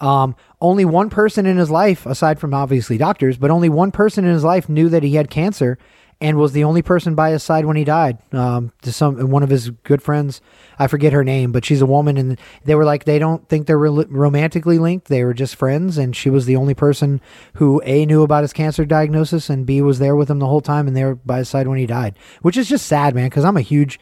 um, 0.00 0.36
only 0.60 0.84
one 0.84 1.10
person 1.10 1.46
in 1.46 1.56
his 1.56 1.70
life, 1.70 2.06
aside 2.06 2.38
from 2.38 2.54
obviously 2.54 2.98
doctors, 2.98 3.36
but 3.36 3.50
only 3.50 3.68
one 3.68 3.90
person 3.90 4.24
in 4.24 4.32
his 4.32 4.44
life 4.44 4.68
knew 4.68 4.88
that 4.88 5.02
he 5.02 5.14
had 5.14 5.30
cancer 5.30 5.78
and 6.20 6.36
was 6.36 6.52
the 6.52 6.64
only 6.64 6.82
person 6.82 7.14
by 7.14 7.30
his 7.30 7.42
side 7.42 7.64
when 7.64 7.76
he 7.76 7.84
died. 7.84 8.18
Um, 8.32 8.72
to 8.82 8.92
some 8.92 9.30
one 9.30 9.42
of 9.42 9.50
his 9.50 9.70
good 9.70 10.02
friends, 10.02 10.40
I 10.78 10.86
forget 10.88 11.12
her 11.12 11.22
name, 11.22 11.52
but 11.52 11.64
she's 11.64 11.80
a 11.80 11.86
woman, 11.86 12.16
and 12.16 12.38
they 12.64 12.74
were 12.74 12.84
like 12.84 13.04
they 13.04 13.18
don't 13.18 13.48
think 13.48 13.66
they're 13.66 13.78
rel 13.78 14.04
romantically 14.08 14.78
linked. 14.78 15.08
They 15.08 15.24
were 15.24 15.34
just 15.34 15.56
friends, 15.56 15.96
and 15.96 16.16
she 16.16 16.30
was 16.30 16.46
the 16.46 16.56
only 16.56 16.74
person 16.74 17.20
who 17.54 17.80
a 17.84 18.04
knew 18.06 18.22
about 18.22 18.42
his 18.42 18.52
cancer 18.52 18.84
diagnosis, 18.84 19.48
and 19.48 19.66
b 19.66 19.80
was 19.80 19.98
there 19.98 20.16
with 20.16 20.30
him 20.30 20.40
the 20.40 20.46
whole 20.46 20.60
time, 20.60 20.88
and 20.88 20.96
they 20.96 21.04
were 21.04 21.14
by 21.14 21.38
his 21.38 21.48
side 21.48 21.68
when 21.68 21.78
he 21.78 21.86
died, 21.86 22.18
which 22.42 22.56
is 22.56 22.68
just 22.68 22.86
sad, 22.86 23.14
man. 23.14 23.26
Because 23.26 23.44
I'm 23.44 23.56
a 23.56 23.62
huge 23.62 24.00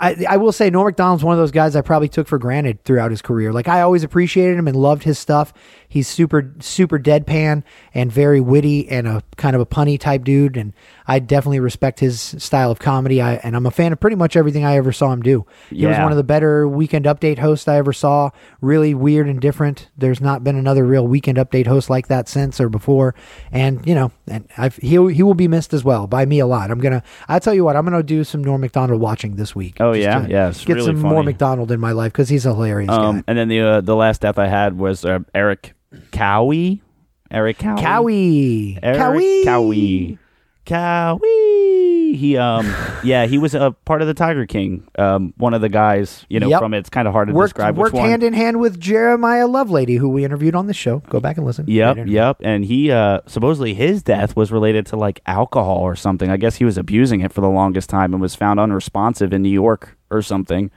I, 0.00 0.24
I 0.28 0.36
will 0.38 0.52
say 0.52 0.70
Norm 0.70 0.86
Macdonald's 0.86 1.22
one 1.22 1.34
of 1.34 1.38
those 1.38 1.52
guys 1.52 1.76
I 1.76 1.80
probably 1.80 2.08
took 2.08 2.26
for 2.26 2.38
granted 2.38 2.82
throughout 2.84 3.10
his 3.10 3.22
career. 3.22 3.52
Like 3.52 3.68
I 3.68 3.82
always 3.82 4.02
appreciated 4.02 4.58
him 4.58 4.66
and 4.66 4.76
loved 4.76 5.04
his 5.04 5.18
stuff. 5.18 5.52
He's 5.94 6.08
super 6.08 6.52
super 6.58 6.98
deadpan 6.98 7.62
and 7.94 8.10
very 8.10 8.40
witty 8.40 8.88
and 8.88 9.06
a 9.06 9.22
kind 9.36 9.54
of 9.54 9.62
a 9.62 9.66
punny 9.66 9.96
type 9.98 10.24
dude. 10.24 10.56
And 10.56 10.72
I 11.06 11.20
definitely 11.20 11.60
respect 11.60 12.00
his 12.00 12.20
style 12.20 12.72
of 12.72 12.80
comedy. 12.80 13.22
I, 13.22 13.34
and 13.34 13.54
I'm 13.54 13.64
a 13.64 13.70
fan 13.70 13.92
of 13.92 14.00
pretty 14.00 14.16
much 14.16 14.34
everything 14.34 14.64
I 14.64 14.74
ever 14.76 14.90
saw 14.90 15.12
him 15.12 15.22
do. 15.22 15.46
He 15.70 15.86
was 15.86 15.96
one 15.98 16.10
of 16.10 16.16
the 16.16 16.24
better 16.24 16.66
Weekend 16.66 17.04
Update 17.04 17.38
hosts 17.38 17.68
I 17.68 17.76
ever 17.76 17.92
saw. 17.92 18.30
Really 18.60 18.92
weird 18.92 19.28
and 19.28 19.40
different. 19.40 19.88
There's 19.96 20.20
not 20.20 20.42
been 20.42 20.56
another 20.56 20.84
real 20.84 21.06
Weekend 21.06 21.38
Update 21.38 21.68
host 21.68 21.88
like 21.88 22.08
that 22.08 22.28
since 22.28 22.60
or 22.60 22.68
before. 22.68 23.14
And 23.52 23.86
you 23.86 23.94
know, 23.94 24.10
and 24.26 24.48
I've, 24.58 24.74
he 24.78 24.88
he 25.12 25.22
will 25.22 25.34
be 25.34 25.46
missed 25.46 25.72
as 25.72 25.84
well 25.84 26.08
by 26.08 26.26
me 26.26 26.40
a 26.40 26.46
lot. 26.46 26.72
I'm 26.72 26.80
gonna. 26.80 27.04
I 27.28 27.38
tell 27.38 27.54
you 27.54 27.62
what, 27.64 27.76
I'm 27.76 27.84
gonna 27.84 28.02
do 28.02 28.24
some 28.24 28.42
Norm 28.42 28.62
Macdonald 28.62 29.00
watching 29.00 29.36
this 29.36 29.54
week. 29.54 29.76
Oh, 29.78 29.92
yeah? 29.92 30.26
Yeah, 30.26 30.50
get 30.52 30.74
really 30.74 30.86
some 30.86 30.98
more 30.98 31.12
funny. 31.18 31.26
Macdonald 31.26 31.70
in 31.70 31.78
my 31.78 31.92
life 31.92 32.10
because 32.12 32.28
he's 32.30 32.46
a 32.46 32.52
hilarious 32.52 32.90
Um, 32.90 33.18
guy. 33.18 33.24
and 33.28 33.38
then 33.38 33.46
the 33.48 33.60
uh, 33.60 33.80
the 33.80 33.94
last 33.94 34.22
death 34.22 34.38
I 34.38 34.48
had 34.48 34.76
was 34.78 35.04
uh, 35.04 35.20
Erik 35.34 35.74
Cowie. 36.12 36.82
Erik 37.30 37.58
Cowie. 37.58 37.82
Cowie, 37.82 38.78
Erik 38.82 38.98
Cowie, 38.98 39.44
Cowie. 39.44 40.18
Cowie. 40.66 42.14
He 42.16 42.36
um 42.36 42.72
yeah 43.04 43.26
he 43.26 43.38
was 43.38 43.54
a 43.54 43.72
part 43.84 44.00
of 44.02 44.06
the 44.06 44.14
Tiger 44.14 44.46
King. 44.46 44.86
Um, 44.96 45.34
one 45.36 45.52
of 45.52 45.60
the 45.60 45.68
guys 45.68 46.24
you 46.28 46.38
know 46.38 46.48
Yep. 46.48 46.60
from 46.60 46.74
it. 46.74 46.78
It's 46.78 46.90
kind 46.90 47.08
of 47.08 47.12
hard 47.12 47.28
to 47.28 47.34
Worked 47.34 47.54
describe 47.54 47.76
worked 47.76 47.92
which 47.94 48.00
one. 48.00 48.08
hand 48.08 48.22
in 48.22 48.32
hand 48.34 48.60
with 48.60 48.78
Jeremiah 48.78 49.46
Lovelady, 49.46 49.98
who 49.98 50.08
we 50.08 50.24
interviewed 50.24 50.54
on 50.54 50.66
the 50.68 50.74
show. 50.74 51.00
Go 51.10 51.18
back 51.18 51.36
and 51.38 51.44
listen. 51.46 51.64
Yep, 51.66 51.96
interview. 51.96 52.14
yep. 52.14 52.36
And 52.40 52.64
he 52.64 52.90
uh 52.92 53.20
supposedly 53.26 53.74
his 53.74 54.02
death 54.02 54.36
was 54.36 54.52
related 54.52 54.86
to 54.86 54.96
like 54.96 55.20
alcohol 55.26 55.78
or 55.78 55.96
something. 55.96 56.30
I 56.30 56.36
guess 56.36 56.56
he 56.56 56.64
was 56.64 56.78
abusing 56.78 57.20
it 57.20 57.32
for 57.32 57.40
the 57.40 57.48
longest 57.50 57.90
time 57.90 58.12
and 58.12 58.22
was 58.22 58.34
found 58.36 58.60
unresponsive 58.60 59.32
in 59.32 59.42
New 59.42 59.48
York 59.50 59.96
or 60.10 60.22
something. 60.22 60.70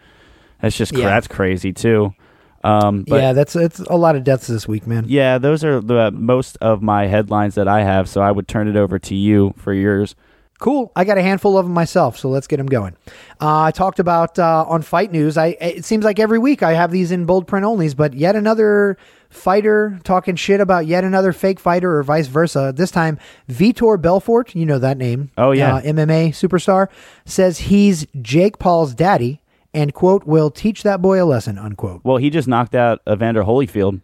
That's 0.62 0.76
just 0.76 0.92
Yeah. 0.94 1.06
that's 1.06 1.28
crazy 1.28 1.72
too. 1.72 2.14
Um, 2.64 3.04
but 3.08 3.22
yeah, 3.22 3.34
that's 3.34 3.56
it's 3.56 3.80
a 3.80 3.96
lot 3.96 4.16
of 4.16 4.24
deaths 4.24 4.48
this 4.48 4.68
week, 4.68 4.88
man. 4.88 5.06
yeah, 5.08 5.38
those 5.38 5.64
are 5.64 5.80
the 5.80 6.12
most 6.12 6.58
of 6.62 6.82
my 6.82 7.08
headlines 7.08 7.56
that 7.56 7.68
I 7.68 7.84
have. 7.84 8.10
So 8.10 8.22
I 8.22 8.32
would 8.32 8.48
turn 8.48 8.68
it 8.68 8.76
over 8.76 9.00
to 9.00 9.16
you 9.16 9.54
for 9.58 9.74
yours. 9.74 10.16
Cool. 10.60 10.92
I 10.96 11.04
got 11.04 11.20
a 11.20 11.22
handful 11.22 11.56
of 11.56 11.66
them 11.66 11.74
myself, 11.74 12.18
so 12.18 12.30
let's 12.30 12.48
get 12.48 12.58
them 12.58 12.66
going. 12.66 12.96
Uh, 13.40 13.62
I 13.62 13.72
talked 13.72 14.00
about 14.00 14.40
uh, 14.40 14.66
on 14.68 14.82
Fight 14.82 15.12
News. 15.12 15.38
I 15.38 15.56
it 15.62 15.86
seems 15.86 16.04
like 16.04 16.20
every 16.20 16.40
week 16.40 16.64
I 16.64 16.74
have 16.74 16.90
these 16.90 17.12
in 17.12 17.26
bold 17.26 17.48
print 17.48 17.64
onlys, 17.64 17.96
but 17.96 18.16
yet 18.16 18.36
another 18.36 18.98
fighter 19.30 20.00
talking 20.04 20.36
shit 20.36 20.60
about 20.60 20.88
yet 20.88 21.04
another 21.04 21.32
fake 21.32 21.60
fighter, 21.60 21.98
or 21.98 22.02
vice 22.02 22.26
versa. 22.26 22.74
This 22.76 22.90
time, 22.90 23.20
Vitor 23.48 24.02
Belfort, 24.02 24.56
you 24.56 24.66
know 24.66 24.80
that 24.80 24.98
name. 24.98 25.30
Oh, 25.38 25.52
yeah. 25.52 25.76
uh, 25.76 25.82
MMA 25.82 26.30
superstar 26.30 26.88
says 27.26 27.60
he's 27.60 28.08
Jake 28.20 28.58
Paul's 28.58 28.96
daddy, 28.96 29.42
and 29.78 29.94
quote 29.94 30.26
will 30.26 30.50
teach 30.50 30.84
that 30.84 31.02
boy 31.02 31.24
a 31.24 31.26
lesson. 31.26 31.58
Unquote. 31.58 32.02
Well, 32.04 32.18
he 32.18 32.30
just 32.30 32.48
knocked 32.48 32.74
out 32.76 33.00
Evander 33.10 33.44
Holyfield. 33.44 34.02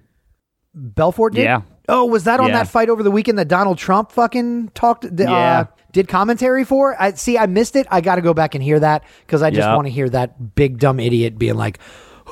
Belfort 0.75 1.33
did. 1.33 1.43
Yeah. 1.43 1.61
Oh, 1.89 2.05
was 2.05 2.23
that 2.23 2.39
on 2.39 2.47
Yeah. 2.49 2.59
that 2.59 2.67
fight 2.67 2.89
over 2.89 3.03
the 3.03 3.11
weekend 3.11 3.37
that 3.39 3.47
Donald 3.47 3.77
Trump 3.77 4.11
fucking 4.11 4.69
talked? 4.73 5.05
Uh, 5.05 5.09
Yeah. 5.17 5.65
did 5.91 6.07
commentary 6.07 6.63
for? 6.63 6.95
I 6.99 7.11
see. 7.11 7.37
I 7.37 7.45
missed 7.45 7.75
it. 7.75 7.87
I 7.91 8.01
got 8.01 8.15
to 8.15 8.21
go 8.21 8.33
back 8.33 8.55
and 8.55 8.63
hear 8.63 8.79
that 8.79 9.03
because 9.25 9.41
I 9.43 9.49
just 9.49 9.67
Yep. 9.67 9.75
want 9.75 9.87
to 9.87 9.91
hear 9.91 10.09
that 10.09 10.55
big 10.55 10.79
dumb 10.79 10.99
idiot 10.99 11.37
being 11.37 11.55
like, 11.55 11.79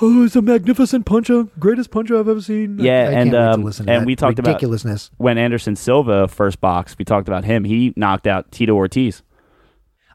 "Oh, 0.01 0.23
it's 0.25 0.35
a 0.35 0.41
magnificent 0.41 1.05
puncher, 1.05 1.47
greatest 1.59 1.91
puncher 1.91 2.17
I've 2.17 2.29
ever 2.29 2.41
seen." 2.41 2.79
Yeah, 2.79 2.91
I 2.91 3.11
and 3.11 3.31
wait 3.31 3.37
to 3.37 3.51
um, 3.51 3.61
to 3.71 3.79
and 3.79 3.87
that 3.87 4.05
we 4.05 4.15
talked 4.15 4.39
about 4.39 4.51
ridiculousness. 4.51 5.11
when 5.17 5.37
Anderson 5.37 5.75
Silva 5.75 6.27
first 6.27 6.61
boxed. 6.61 6.97
We 6.97 7.05
talked 7.05 7.27
about 7.27 7.43
him. 7.43 7.65
He 7.65 7.93
knocked 7.97 8.25
out 8.27 8.51
Tito 8.51 8.73
Ortiz. 8.73 9.21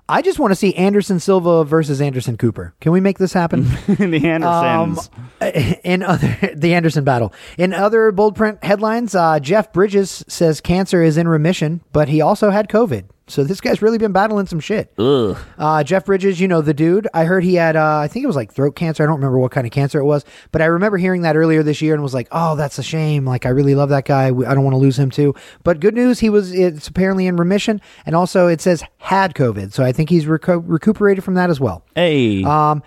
I 0.08 0.22
just 0.22 0.38
want 0.38 0.52
to 0.52 0.54
see 0.56 0.74
Anderson 0.76 1.18
Silva 1.18 1.64
versus 1.64 2.00
Anderson 2.00 2.36
Cooper. 2.36 2.74
Can 2.80 2.92
we 2.92 3.00
make 3.00 3.18
this 3.18 3.32
happen? 3.32 3.64
the 3.88 4.28
Andersons. 4.28 5.10
Um, 5.40 5.48
in 5.84 6.02
other 6.02 6.54
the 6.54 6.74
Anderson 6.74 7.02
battle. 7.02 7.32
In 7.58 7.72
other 7.72 8.12
bold 8.12 8.36
print 8.36 8.62
headlines, 8.62 9.14
uh, 9.16 9.40
Jeff 9.40 9.72
Bridges 9.72 10.24
says 10.28 10.60
cancer 10.60 11.02
is 11.02 11.16
in 11.16 11.26
remission, 11.26 11.80
but 11.92 12.08
he 12.08 12.20
also 12.20 12.50
had 12.50 12.68
COVID. 12.68 13.06
So 13.28 13.42
this 13.42 13.60
guy's 13.60 13.82
really 13.82 13.98
been 13.98 14.12
battling 14.12 14.46
some 14.46 14.60
shit. 14.60 14.92
Ugh. 14.98 15.36
Uh, 15.58 15.82
Jeff 15.82 16.04
Bridges, 16.04 16.40
you 16.40 16.46
know 16.46 16.60
the 16.60 16.72
dude. 16.72 17.08
I 17.12 17.24
heard 17.24 17.42
he 17.42 17.56
had, 17.56 17.74
uh, 17.74 17.98
I 17.98 18.06
think 18.06 18.22
it 18.22 18.28
was 18.28 18.36
like 18.36 18.52
throat 18.52 18.76
cancer. 18.76 19.02
I 19.02 19.06
don't 19.06 19.16
remember 19.16 19.38
what 19.40 19.50
kind 19.50 19.66
of 19.66 19.72
cancer 19.72 19.98
it 19.98 20.04
was, 20.04 20.24
but 20.52 20.62
I 20.62 20.66
remember 20.66 20.96
hearing 20.96 21.22
that 21.22 21.36
earlier 21.36 21.64
this 21.64 21.82
year 21.82 21.94
and 21.94 22.04
was 22.04 22.14
like, 22.14 22.28
oh, 22.30 22.54
that's 22.54 22.78
a 22.78 22.84
shame. 22.84 23.24
Like 23.24 23.44
I 23.44 23.48
really 23.48 23.74
love 23.74 23.88
that 23.88 24.04
guy. 24.04 24.26
I 24.26 24.30
don't 24.30 24.62
want 24.62 24.74
to 24.74 24.78
lose 24.78 24.96
him 24.96 25.10
too. 25.10 25.34
But 25.64 25.80
good 25.80 25.94
news, 25.94 26.20
he 26.20 26.30
was. 26.30 26.52
It's 26.52 26.86
apparently 26.86 27.26
in 27.26 27.36
remission, 27.36 27.80
and 28.04 28.14
also 28.14 28.46
it 28.46 28.60
says 28.60 28.84
had 28.98 29.34
COVID, 29.34 29.72
so 29.72 29.82
I 29.82 29.90
think 29.90 30.08
he's 30.08 30.26
reco- 30.26 30.62
recuperated 30.64 31.24
from 31.24 31.34
that 31.34 31.50
as 31.50 31.58
well. 31.58 31.84
Hey. 31.96 32.44
Um, 32.44 32.82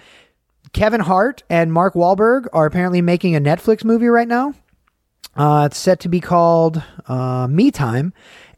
Kevin 0.71 1.01
Hart 1.01 1.43
and 1.49 1.73
Mark 1.73 1.95
Wahlberg 1.95 2.45
are 2.53 2.65
apparently 2.65 3.01
making 3.01 3.35
a 3.35 3.41
Netflix 3.41 3.83
movie 3.83 4.07
right 4.07 4.27
now. 4.27 4.53
Uh, 5.35 5.67
it's 5.69 5.77
set 5.77 5.99
to 6.01 6.09
be 6.09 6.19
called 6.19 6.81
uh, 7.07 7.47
Me 7.49 7.71
Time. 7.71 8.13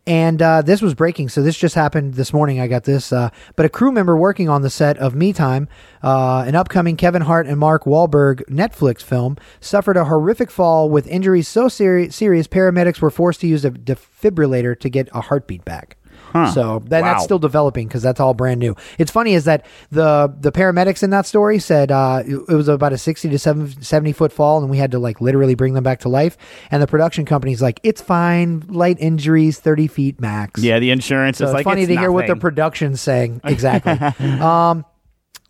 And 0.07 0.41
uh, 0.41 0.64
this 0.64 0.82
was 0.82 0.95
breaking, 0.95 1.30
so 1.30 1.44
this 1.44 1.56
just 1.56 1.76
happened 1.76 2.15
this 2.15 2.34
morning. 2.34 2.60
I 2.60 2.68
got 2.68 2.86
this. 2.86 3.14
Uh, 3.14 3.30
but 3.56 3.68
a 3.68 3.69
crew 3.69 3.91
member 3.91 4.18
working 4.18 4.49
on 4.49 4.64
the 4.64 4.69
set 4.69 4.98
of 4.98 5.14
Me 5.14 5.32
Time, 5.32 5.69
uh, 6.02 6.44
an 6.48 6.56
upcoming 6.56 6.98
Kevin 6.98 7.22
Hart 7.22 7.45
and 7.45 7.60
Mark 7.60 7.84
Wahlberg 7.84 8.41
Netflix 8.49 9.03
film, 9.03 9.38
suffered 9.60 9.98
a 9.98 10.06
horrific 10.06 10.49
fall 10.49 10.90
with 10.90 11.06
injuries 11.06 11.48
so 11.48 11.68
seri- 11.68 12.10
serious 12.10 12.48
paramedics 12.48 12.99
were 12.99 13.11
forced 13.11 13.41
to 13.41 13.48
use 13.48 13.64
a 13.64 13.69
defibrillator 13.69 14.80
to 14.80 14.90
get 14.90 15.07
a 15.14 15.22
heartbeat 15.22 15.64
back. 15.65 15.98
Huh. 16.31 16.51
So 16.51 16.81
then 16.85 17.03
Wow. 17.03 17.13
that's 17.13 17.23
still 17.23 17.39
developing 17.39 17.87
because 17.87 18.01
that's 18.01 18.19
all 18.19 18.33
brand 18.33 18.59
new. 18.59 18.75
It's 18.97 19.11
funny 19.11 19.33
is 19.33 19.45
that 19.45 19.65
the 19.91 20.33
the 20.39 20.51
paramedics 20.51 21.03
in 21.03 21.09
that 21.11 21.25
story 21.25 21.59
said 21.59 21.91
uh, 21.91 22.23
it 22.25 22.35
it 22.49 22.55
was 22.55 22.67
about 22.67 22.93
a 22.93 22.97
sixty 22.97 23.29
to 23.29 23.37
7, 23.39 23.81
70 23.81 24.11
foot 24.13 24.31
fall, 24.31 24.59
and 24.61 24.69
we 24.69 24.77
had 24.77 24.91
to 24.91 24.99
like 24.99 25.21
literally 25.21 25.55
bring 25.55 25.73
them 25.73 25.83
back 25.83 25.99
to 26.01 26.09
life. 26.09 26.37
And 26.71 26.81
the 26.81 26.87
production 26.87 27.25
company's 27.25 27.61
like, 27.61 27.79
it's 27.83 28.01
fine, 28.01 28.63
light 28.67 28.97
injuries, 28.99 29.59
thirty 29.59 29.87
feet 29.87 30.19
max. 30.21 30.61
yeah, 30.63 30.79
the 30.79 30.91
insurance 30.91 31.37
So 31.39 31.45
is 31.45 31.49
it's 31.51 31.55
like 31.55 31.63
funny 31.65 31.85
to 31.85 31.95
hear 31.97 32.11
what 32.11 32.21
the 32.27 32.29
nothing. 32.29 32.39
production's 32.41 33.01
saying 33.01 33.41
exactly. 33.43 33.93
um, 34.39 34.85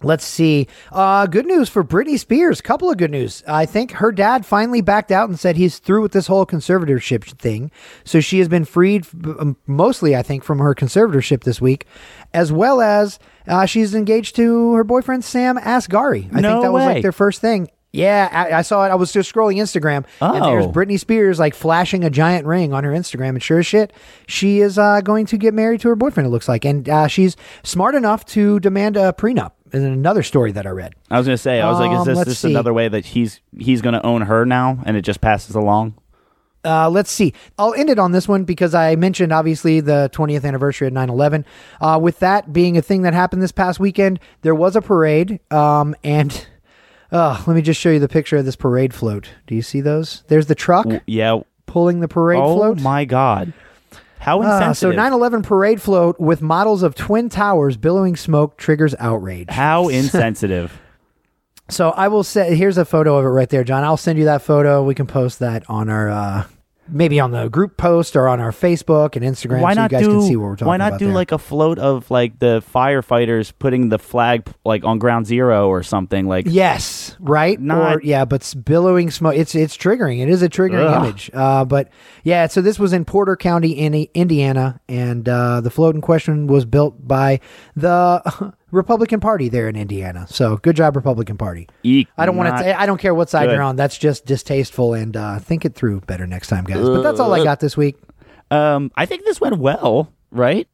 Let's 0.03 0.25
see. 0.25 0.67
Uh, 0.91 1.25
good 1.27 1.45
news 1.45 1.69
for 1.69 1.83
Britney 1.83 2.17
Spears. 2.17 2.61
Couple 2.61 2.89
of 2.89 2.97
good 2.97 3.11
news. 3.11 3.43
I 3.47 3.65
think 3.65 3.91
her 3.93 4.11
dad 4.11 4.45
finally 4.45 4.81
backed 4.81 5.11
out 5.11 5.29
and 5.29 5.39
said 5.39 5.55
he's 5.57 5.79
through 5.79 6.01
with 6.01 6.11
this 6.11 6.27
whole 6.27 6.45
conservatorship 6.45 7.23
thing. 7.37 7.71
So 8.03 8.19
she 8.19 8.39
has 8.39 8.47
been 8.47 8.65
freed, 8.65 9.05
um, 9.39 9.57
mostly, 9.67 10.15
I 10.15 10.23
think, 10.23 10.43
from 10.43 10.59
her 10.59 10.73
conservatorship 10.73 11.43
this 11.43 11.61
week, 11.61 11.85
as 12.33 12.51
well 12.51 12.81
as 12.81 13.19
uh, 13.47 13.65
she's 13.65 13.93
engaged 13.93 14.35
to 14.37 14.73
her 14.73 14.83
boyfriend 14.83 15.23
Sam 15.23 15.57
Asghari. 15.57 16.29
I 16.35 16.41
No 16.41 16.51
think 16.53 16.63
that 16.63 16.71
was 16.73 16.85
like 16.85 17.01
their 17.01 17.11
first 17.11 17.41
thing. 17.41 17.69
Yeah, 17.93 18.29
I, 18.31 18.59
I 18.59 18.61
saw 18.61 18.85
it. 18.85 18.89
I 18.89 18.95
was 18.95 19.11
just 19.11 19.33
scrolling 19.33 19.57
Instagram, 19.57 20.05
and 20.21 20.45
there's 20.45 20.65
Oh. 20.65 20.71
Britney 20.71 20.97
Spears 20.97 21.39
like 21.39 21.53
flashing 21.53 22.05
a 22.05 22.09
giant 22.09 22.47
ring 22.47 22.71
on 22.73 22.85
her 22.85 22.91
Instagram. 22.91 23.29
And 23.31 23.43
sure 23.43 23.59
as 23.59 23.67
shit, 23.67 23.91
she 24.27 24.61
is 24.61 24.77
uh, 24.79 25.01
going 25.01 25.25
to 25.25 25.37
get 25.37 25.53
married 25.53 25.81
to 25.81 25.89
her 25.89 25.97
boyfriend. 25.97 26.25
It 26.25 26.29
looks 26.29 26.47
like, 26.47 26.63
and 26.63 26.87
uh, 26.87 27.07
she's 27.07 27.35
smart 27.63 27.93
enough 27.95 28.23
to 28.27 28.61
demand 28.61 28.95
a 28.95 29.11
prenup. 29.11 29.51
In 29.73 29.83
another 29.83 30.23
story 30.23 30.51
that 30.51 30.65
I 30.65 30.69
read. 30.69 30.93
I 31.09 31.17
was 31.17 31.25
gonna 31.27 31.37
say, 31.37 31.61
I 31.61 31.69
was 31.69 31.79
like, 31.79 31.91
is 31.91 31.99
Um, 31.99 32.05
this 32.05 32.25
just 32.25 32.43
another 32.43 32.73
way 32.73 32.87
that 32.87 33.05
he's 33.05 33.39
he's 33.57 33.81
gonna 33.81 34.01
own 34.03 34.23
her 34.23 34.45
now, 34.45 34.79
and 34.85 34.97
it 34.97 35.01
just 35.01 35.21
passes 35.21 35.55
along? 35.55 35.95
Uh, 36.63 36.89
let's 36.89 37.09
see. 37.09 37.33
I'll 37.57 37.73
end 37.73 37.89
it 37.89 37.97
on 37.97 38.11
this 38.11 38.27
one 38.27 38.43
because 38.43 38.75
I 38.75 38.95
mentioned 38.95 39.31
obviously 39.33 39.79
the 39.79 40.11
20th 40.13 40.45
anniversary 40.45 40.87
of 40.87 40.93
9 40.93 41.09
11. 41.09 41.43
Uh, 41.79 41.97
with 41.99 42.19
that 42.19 42.53
being 42.53 42.77
a 42.77 42.81
thing 42.83 43.01
that 43.01 43.13
happened 43.15 43.41
this 43.41 43.51
past 43.51 43.79
weekend, 43.79 44.19
there 44.43 44.53
was 44.53 44.75
a 44.75 44.81
parade. 44.81 45.39
Um, 45.49 45.95
and 46.03 46.45
uh, 47.11 47.41
let 47.47 47.55
me 47.55 47.63
just 47.63 47.79
show 47.79 47.89
you 47.89 47.97
the 47.99 48.07
picture 48.07 48.37
of 48.37 48.45
this 48.45 48.55
parade 48.55 48.93
float. 48.93 49.29
Do 49.47 49.55
you 49.55 49.63
see 49.63 49.81
those? 49.81 50.23
There's 50.27 50.45
the 50.45 50.53
truck 50.53 50.85
Yeah. 51.07 51.39
pulling 51.65 51.99
the 51.99 52.07
parade 52.07 52.39
oh 52.39 52.55
float. 52.57 52.79
my 52.81 53.05
god, 53.05 53.53
how 54.21 54.41
Uh, 54.41 54.45
so 54.73 54.89
insensitive! 54.91 54.95
9 54.95 55.13
11 55.13 55.41
parade 55.41 55.81
float 55.81 56.19
with 56.19 56.41
models 56.41 56.83
of 56.83 56.95
Twin 56.95 57.27
Towers 57.27 57.75
billowing 57.75 58.15
smoke 58.15 58.55
triggers 58.57 58.95
outrage. 58.99 59.49
how 59.49 59.87
insensitive. 59.89 60.79
So 61.69 61.89
I 61.89 62.07
will 62.09 62.23
say, 62.23 62.55
here's 62.55 62.77
a 62.77 62.85
photo 62.85 63.17
of 63.17 63.25
it 63.25 63.29
right 63.29 63.49
there, 63.49 63.63
John. 63.63 63.83
I'll 63.83 63.97
send 63.97 64.19
you 64.19 64.25
that 64.25 64.41
photo. 64.41 64.83
We 64.83 64.93
can 64.95 65.07
post 65.07 65.39
that 65.39 65.63
on 65.69 65.89
our, 65.89 66.09
uh, 66.09 66.43
maybe 66.87 67.19
on 67.19 67.31
the 67.31 67.47
group 67.47 67.77
post 67.77 68.15
or 68.15 68.27
on 68.27 68.39
our 68.39 68.51
Facebook 68.51 69.15
and 69.15 69.23
Instagram. 69.23 69.61
why 69.61 69.73
so 69.73 69.81
not 69.81 69.91
you 69.91 69.97
guys 69.97 70.07
do? 70.07 70.11
can 70.13 70.21
see 70.23 70.35
what 70.35 70.45
we're 70.45 70.55
talking 70.55 70.67
why 70.67 70.77
not 70.77 70.87
about 70.89 70.99
do 70.99 71.05
there. 71.05 71.15
like 71.15 71.31
a 71.31 71.37
float 71.37 71.79
of 71.79 72.09
like 72.11 72.39
the 72.39 72.61
firefighters 72.73 73.53
putting 73.57 73.89
the 73.89 73.99
flag 73.99 74.47
like 74.65 74.83
on 74.83 74.99
ground 74.99 75.25
zero 75.25 75.67
or 75.69 75.83
something 75.83 76.27
like? 76.27 76.45
Yes, 76.49 77.15
right. 77.19 77.59
Not- 77.59 77.95
or 77.97 78.01
yeah, 78.03 78.25
but 78.25 78.53
billowing 78.65 79.11
smoke. 79.11 79.35
It's 79.35 79.55
it's 79.55 79.77
triggering. 79.77 80.21
It 80.21 80.29
is 80.29 80.41
a 80.41 80.49
triggering 80.49 80.85
Ugh. 80.91 81.05
image. 81.05 81.31
Uh, 81.33 81.65
but 81.65 81.89
yeah, 82.23 82.47
so 82.47 82.61
this 82.61 82.77
was 82.77 82.93
in 82.93 83.05
Porter 83.05 83.35
County, 83.35 83.71
in 83.71 83.93
Indiana, 84.13 84.79
and 84.89 85.27
uh, 85.29 85.61
the 85.61 85.69
float 85.69 85.95
in 85.95 86.01
question 86.01 86.47
was 86.47 86.65
built 86.65 87.07
by 87.07 87.39
the 87.75 88.53
Republican 88.71 89.19
Party 89.19 89.49
there 89.49 89.67
in 89.69 89.75
Indiana. 89.75 90.25
So 90.29 90.57
good 90.57 90.75
job, 90.75 90.95
Republican 90.95 91.37
Party. 91.37 91.67
Eek, 91.83 92.07
I 92.17 92.25
don't 92.25 92.37
want 92.37 92.57
to. 92.57 92.79
I 92.79 92.85
don't 92.85 92.99
care 92.99 93.13
what 93.13 93.29
side 93.29 93.47
good. 93.47 93.53
you're 93.53 93.61
on. 93.61 93.75
That's 93.75 93.97
just 93.97 94.25
distasteful. 94.25 94.93
And 94.93 95.15
uh, 95.15 95.39
think 95.39 95.65
it 95.65 95.75
through 95.75 96.01
better 96.01 96.25
next 96.25 96.47
time, 96.47 96.63
guys. 96.63 96.87
But 96.87 97.01
that's 97.01 97.19
all 97.19 97.33
I 97.33 97.43
got 97.43 97.59
this 97.59 97.75
week. 97.75 97.97
Um, 98.49 98.91
I 98.95 99.05
think 99.05 99.23
this 99.23 99.39
went 99.39 99.57
well, 99.57 100.11
right? 100.31 100.67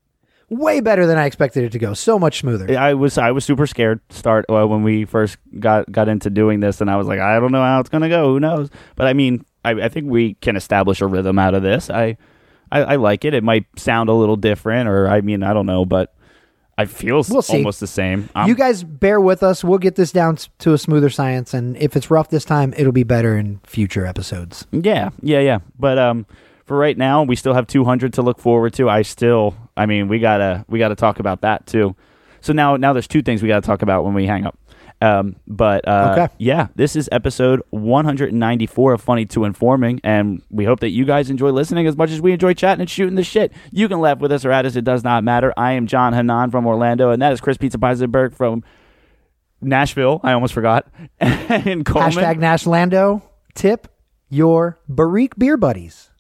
Way 0.50 0.80
better 0.80 1.06
than 1.06 1.18
I 1.18 1.26
expected 1.26 1.66
it 1.66 1.74
to 1.74 1.80
go. 1.80 1.94
So 1.94 2.18
much 2.18 2.40
smoother. 2.40 2.78
I 2.78 2.94
was 2.94 3.18
I 3.18 3.32
was 3.32 3.44
super 3.44 3.68
scared 3.68 4.00
start 4.10 4.46
uh, 4.50 4.66
when 4.66 4.82
we 4.82 5.04
first 5.04 5.38
got 5.60 5.92
got 5.92 6.08
into 6.08 6.30
doing 6.30 6.62
this, 6.62 6.80
and 6.80 6.90
I 6.90 6.96
was 6.96 7.06
like, 7.06 7.20
I 7.20 7.40
don't 7.40 7.52
know 7.52 7.62
how 7.62 7.80
it's 7.82 7.90
gonna 7.90 8.10
go. 8.10 8.34
Who 8.34 8.40
knows? 8.40 8.70
But 8.96 9.08
I 9.08 9.14
mean, 9.14 9.46
I, 9.66 9.72
I 9.72 9.90
think 9.90 10.10
we 10.10 10.36
can 10.36 10.56
establish 10.56 11.02
a 11.02 11.08
rhythm 11.08 11.38
out 11.38 11.54
of 11.54 11.64
this. 11.64 11.90
I, 11.90 12.18
I 12.72 12.84
I 12.84 12.96
like 12.96 13.26
it. 13.26 13.34
It 13.34 13.44
might 13.44 13.66
sound 13.78 14.08
a 14.10 14.14
little 14.14 14.38
different, 14.38 14.88
or 14.88 15.10
I 15.10 15.20
mean, 15.20 15.44
I 15.44 15.54
don't 15.54 15.66
know, 15.66 15.84
but 15.84 16.16
I 16.78 16.86
feel 16.86 17.24
We'll 17.30 17.42
see. 17.42 17.58
almost 17.58 17.80
the 17.80 17.88
same. 17.88 18.30
I'm- 18.36 18.48
you 18.48 18.54
guys 18.56 18.84
bear 18.84 19.20
with 19.20 19.42
us. 19.42 19.64
We'll 19.64 19.80
get 19.80 19.96
this 19.96 20.12
down 20.12 20.38
to 20.60 20.74
a 20.74 20.78
smoother 20.78 21.10
science, 21.10 21.54
and 21.54 21.76
if 21.78 21.96
it's 21.96 22.12
rough 22.12 22.30
this 22.30 22.46
time, 22.46 22.74
it'll 22.78 22.92
be 22.92 23.04
better 23.04 23.36
in 23.38 23.60
future 23.66 24.06
episodes. 24.06 24.68
Yeah, 24.72 25.10
yeah, 25.22 25.40
yeah. 25.40 25.60
But 25.80 25.98
um, 25.98 26.26
for 26.66 26.78
right 26.78 26.98
now, 26.98 27.24
we 27.24 27.36
still 27.36 27.54
have 27.54 27.66
200 27.66 28.14
to 28.14 28.22
look 28.22 28.40
forward 28.40 28.74
to. 28.74 28.90
I 28.90 29.02
still, 29.02 29.56
I 29.76 29.86
mean, 29.88 30.08
we 30.08 30.20
gotta 30.20 30.66
we 30.68 30.78
gotta 30.78 30.96
talk 30.96 31.20
about 31.20 31.42
that 31.42 31.66
too. 31.66 31.96
So 32.42 32.54
now 32.54 32.78
now 32.78 32.94
there's 32.94 33.08
two 33.08 33.24
things 33.24 33.42
we 33.42 33.48
gotta 33.48 33.66
talk 33.66 33.82
about 33.82 34.06
when 34.06 34.14
we 34.14 34.28
hang 34.28 34.46
up. 34.46 34.56
Um, 35.00 35.36
but 35.48 35.88
uh, 35.88 36.16
Okay. 36.18 36.34
yeah, 36.40 36.68
this 36.76 36.96
is 36.96 37.08
episode 37.12 37.62
194 37.70 38.94
of 38.94 39.02
Funny 39.02 39.26
to 39.28 39.44
Informing, 39.44 40.02
and 40.04 40.42
we 40.50 40.66
hope 40.66 40.80
that 40.80 40.90
you 40.90 41.06
guys 41.06 41.30
enjoy 41.30 41.50
listening 41.52 41.86
as 41.86 41.96
much 41.96 42.10
as 42.10 42.20
we 42.20 42.32
enjoy 42.32 42.54
chatting 42.56 42.82
and 42.82 42.90
shooting 42.90 43.14
the 43.16 43.24
shit. 43.24 43.52
You 43.72 43.88
can 43.88 44.00
laugh 44.00 44.18
with 44.20 44.32
us 44.32 44.44
or 44.44 44.52
at 44.52 44.66
us; 44.66 44.76
it 44.76 44.84
does 44.84 45.04
not 45.04 45.24
matter. 45.24 45.54
I 45.56 45.74
am 45.74 45.86
John 45.86 46.14
Hannon 46.14 46.50
from 46.50 46.66
Orlando, 46.66 47.12
and 47.12 47.22
that 47.22 47.32
is 47.32 47.40
Chris 47.40 47.58
Pizza 47.58 47.78
Peisenberg 47.78 48.34
from 48.34 48.64
Nashville. 49.62 50.20
I 50.24 50.34
almost 50.34 50.54
forgot. 50.56 50.88
and 51.20 51.86
Coleman. 51.86 52.12
Hashtag 52.14 52.40
Nash 52.40 52.66
Lando. 52.66 53.22
Tip 53.54 53.88
your 54.30 54.80
Barik 54.90 55.38
beer 55.38 55.58
buddies. 55.58 56.10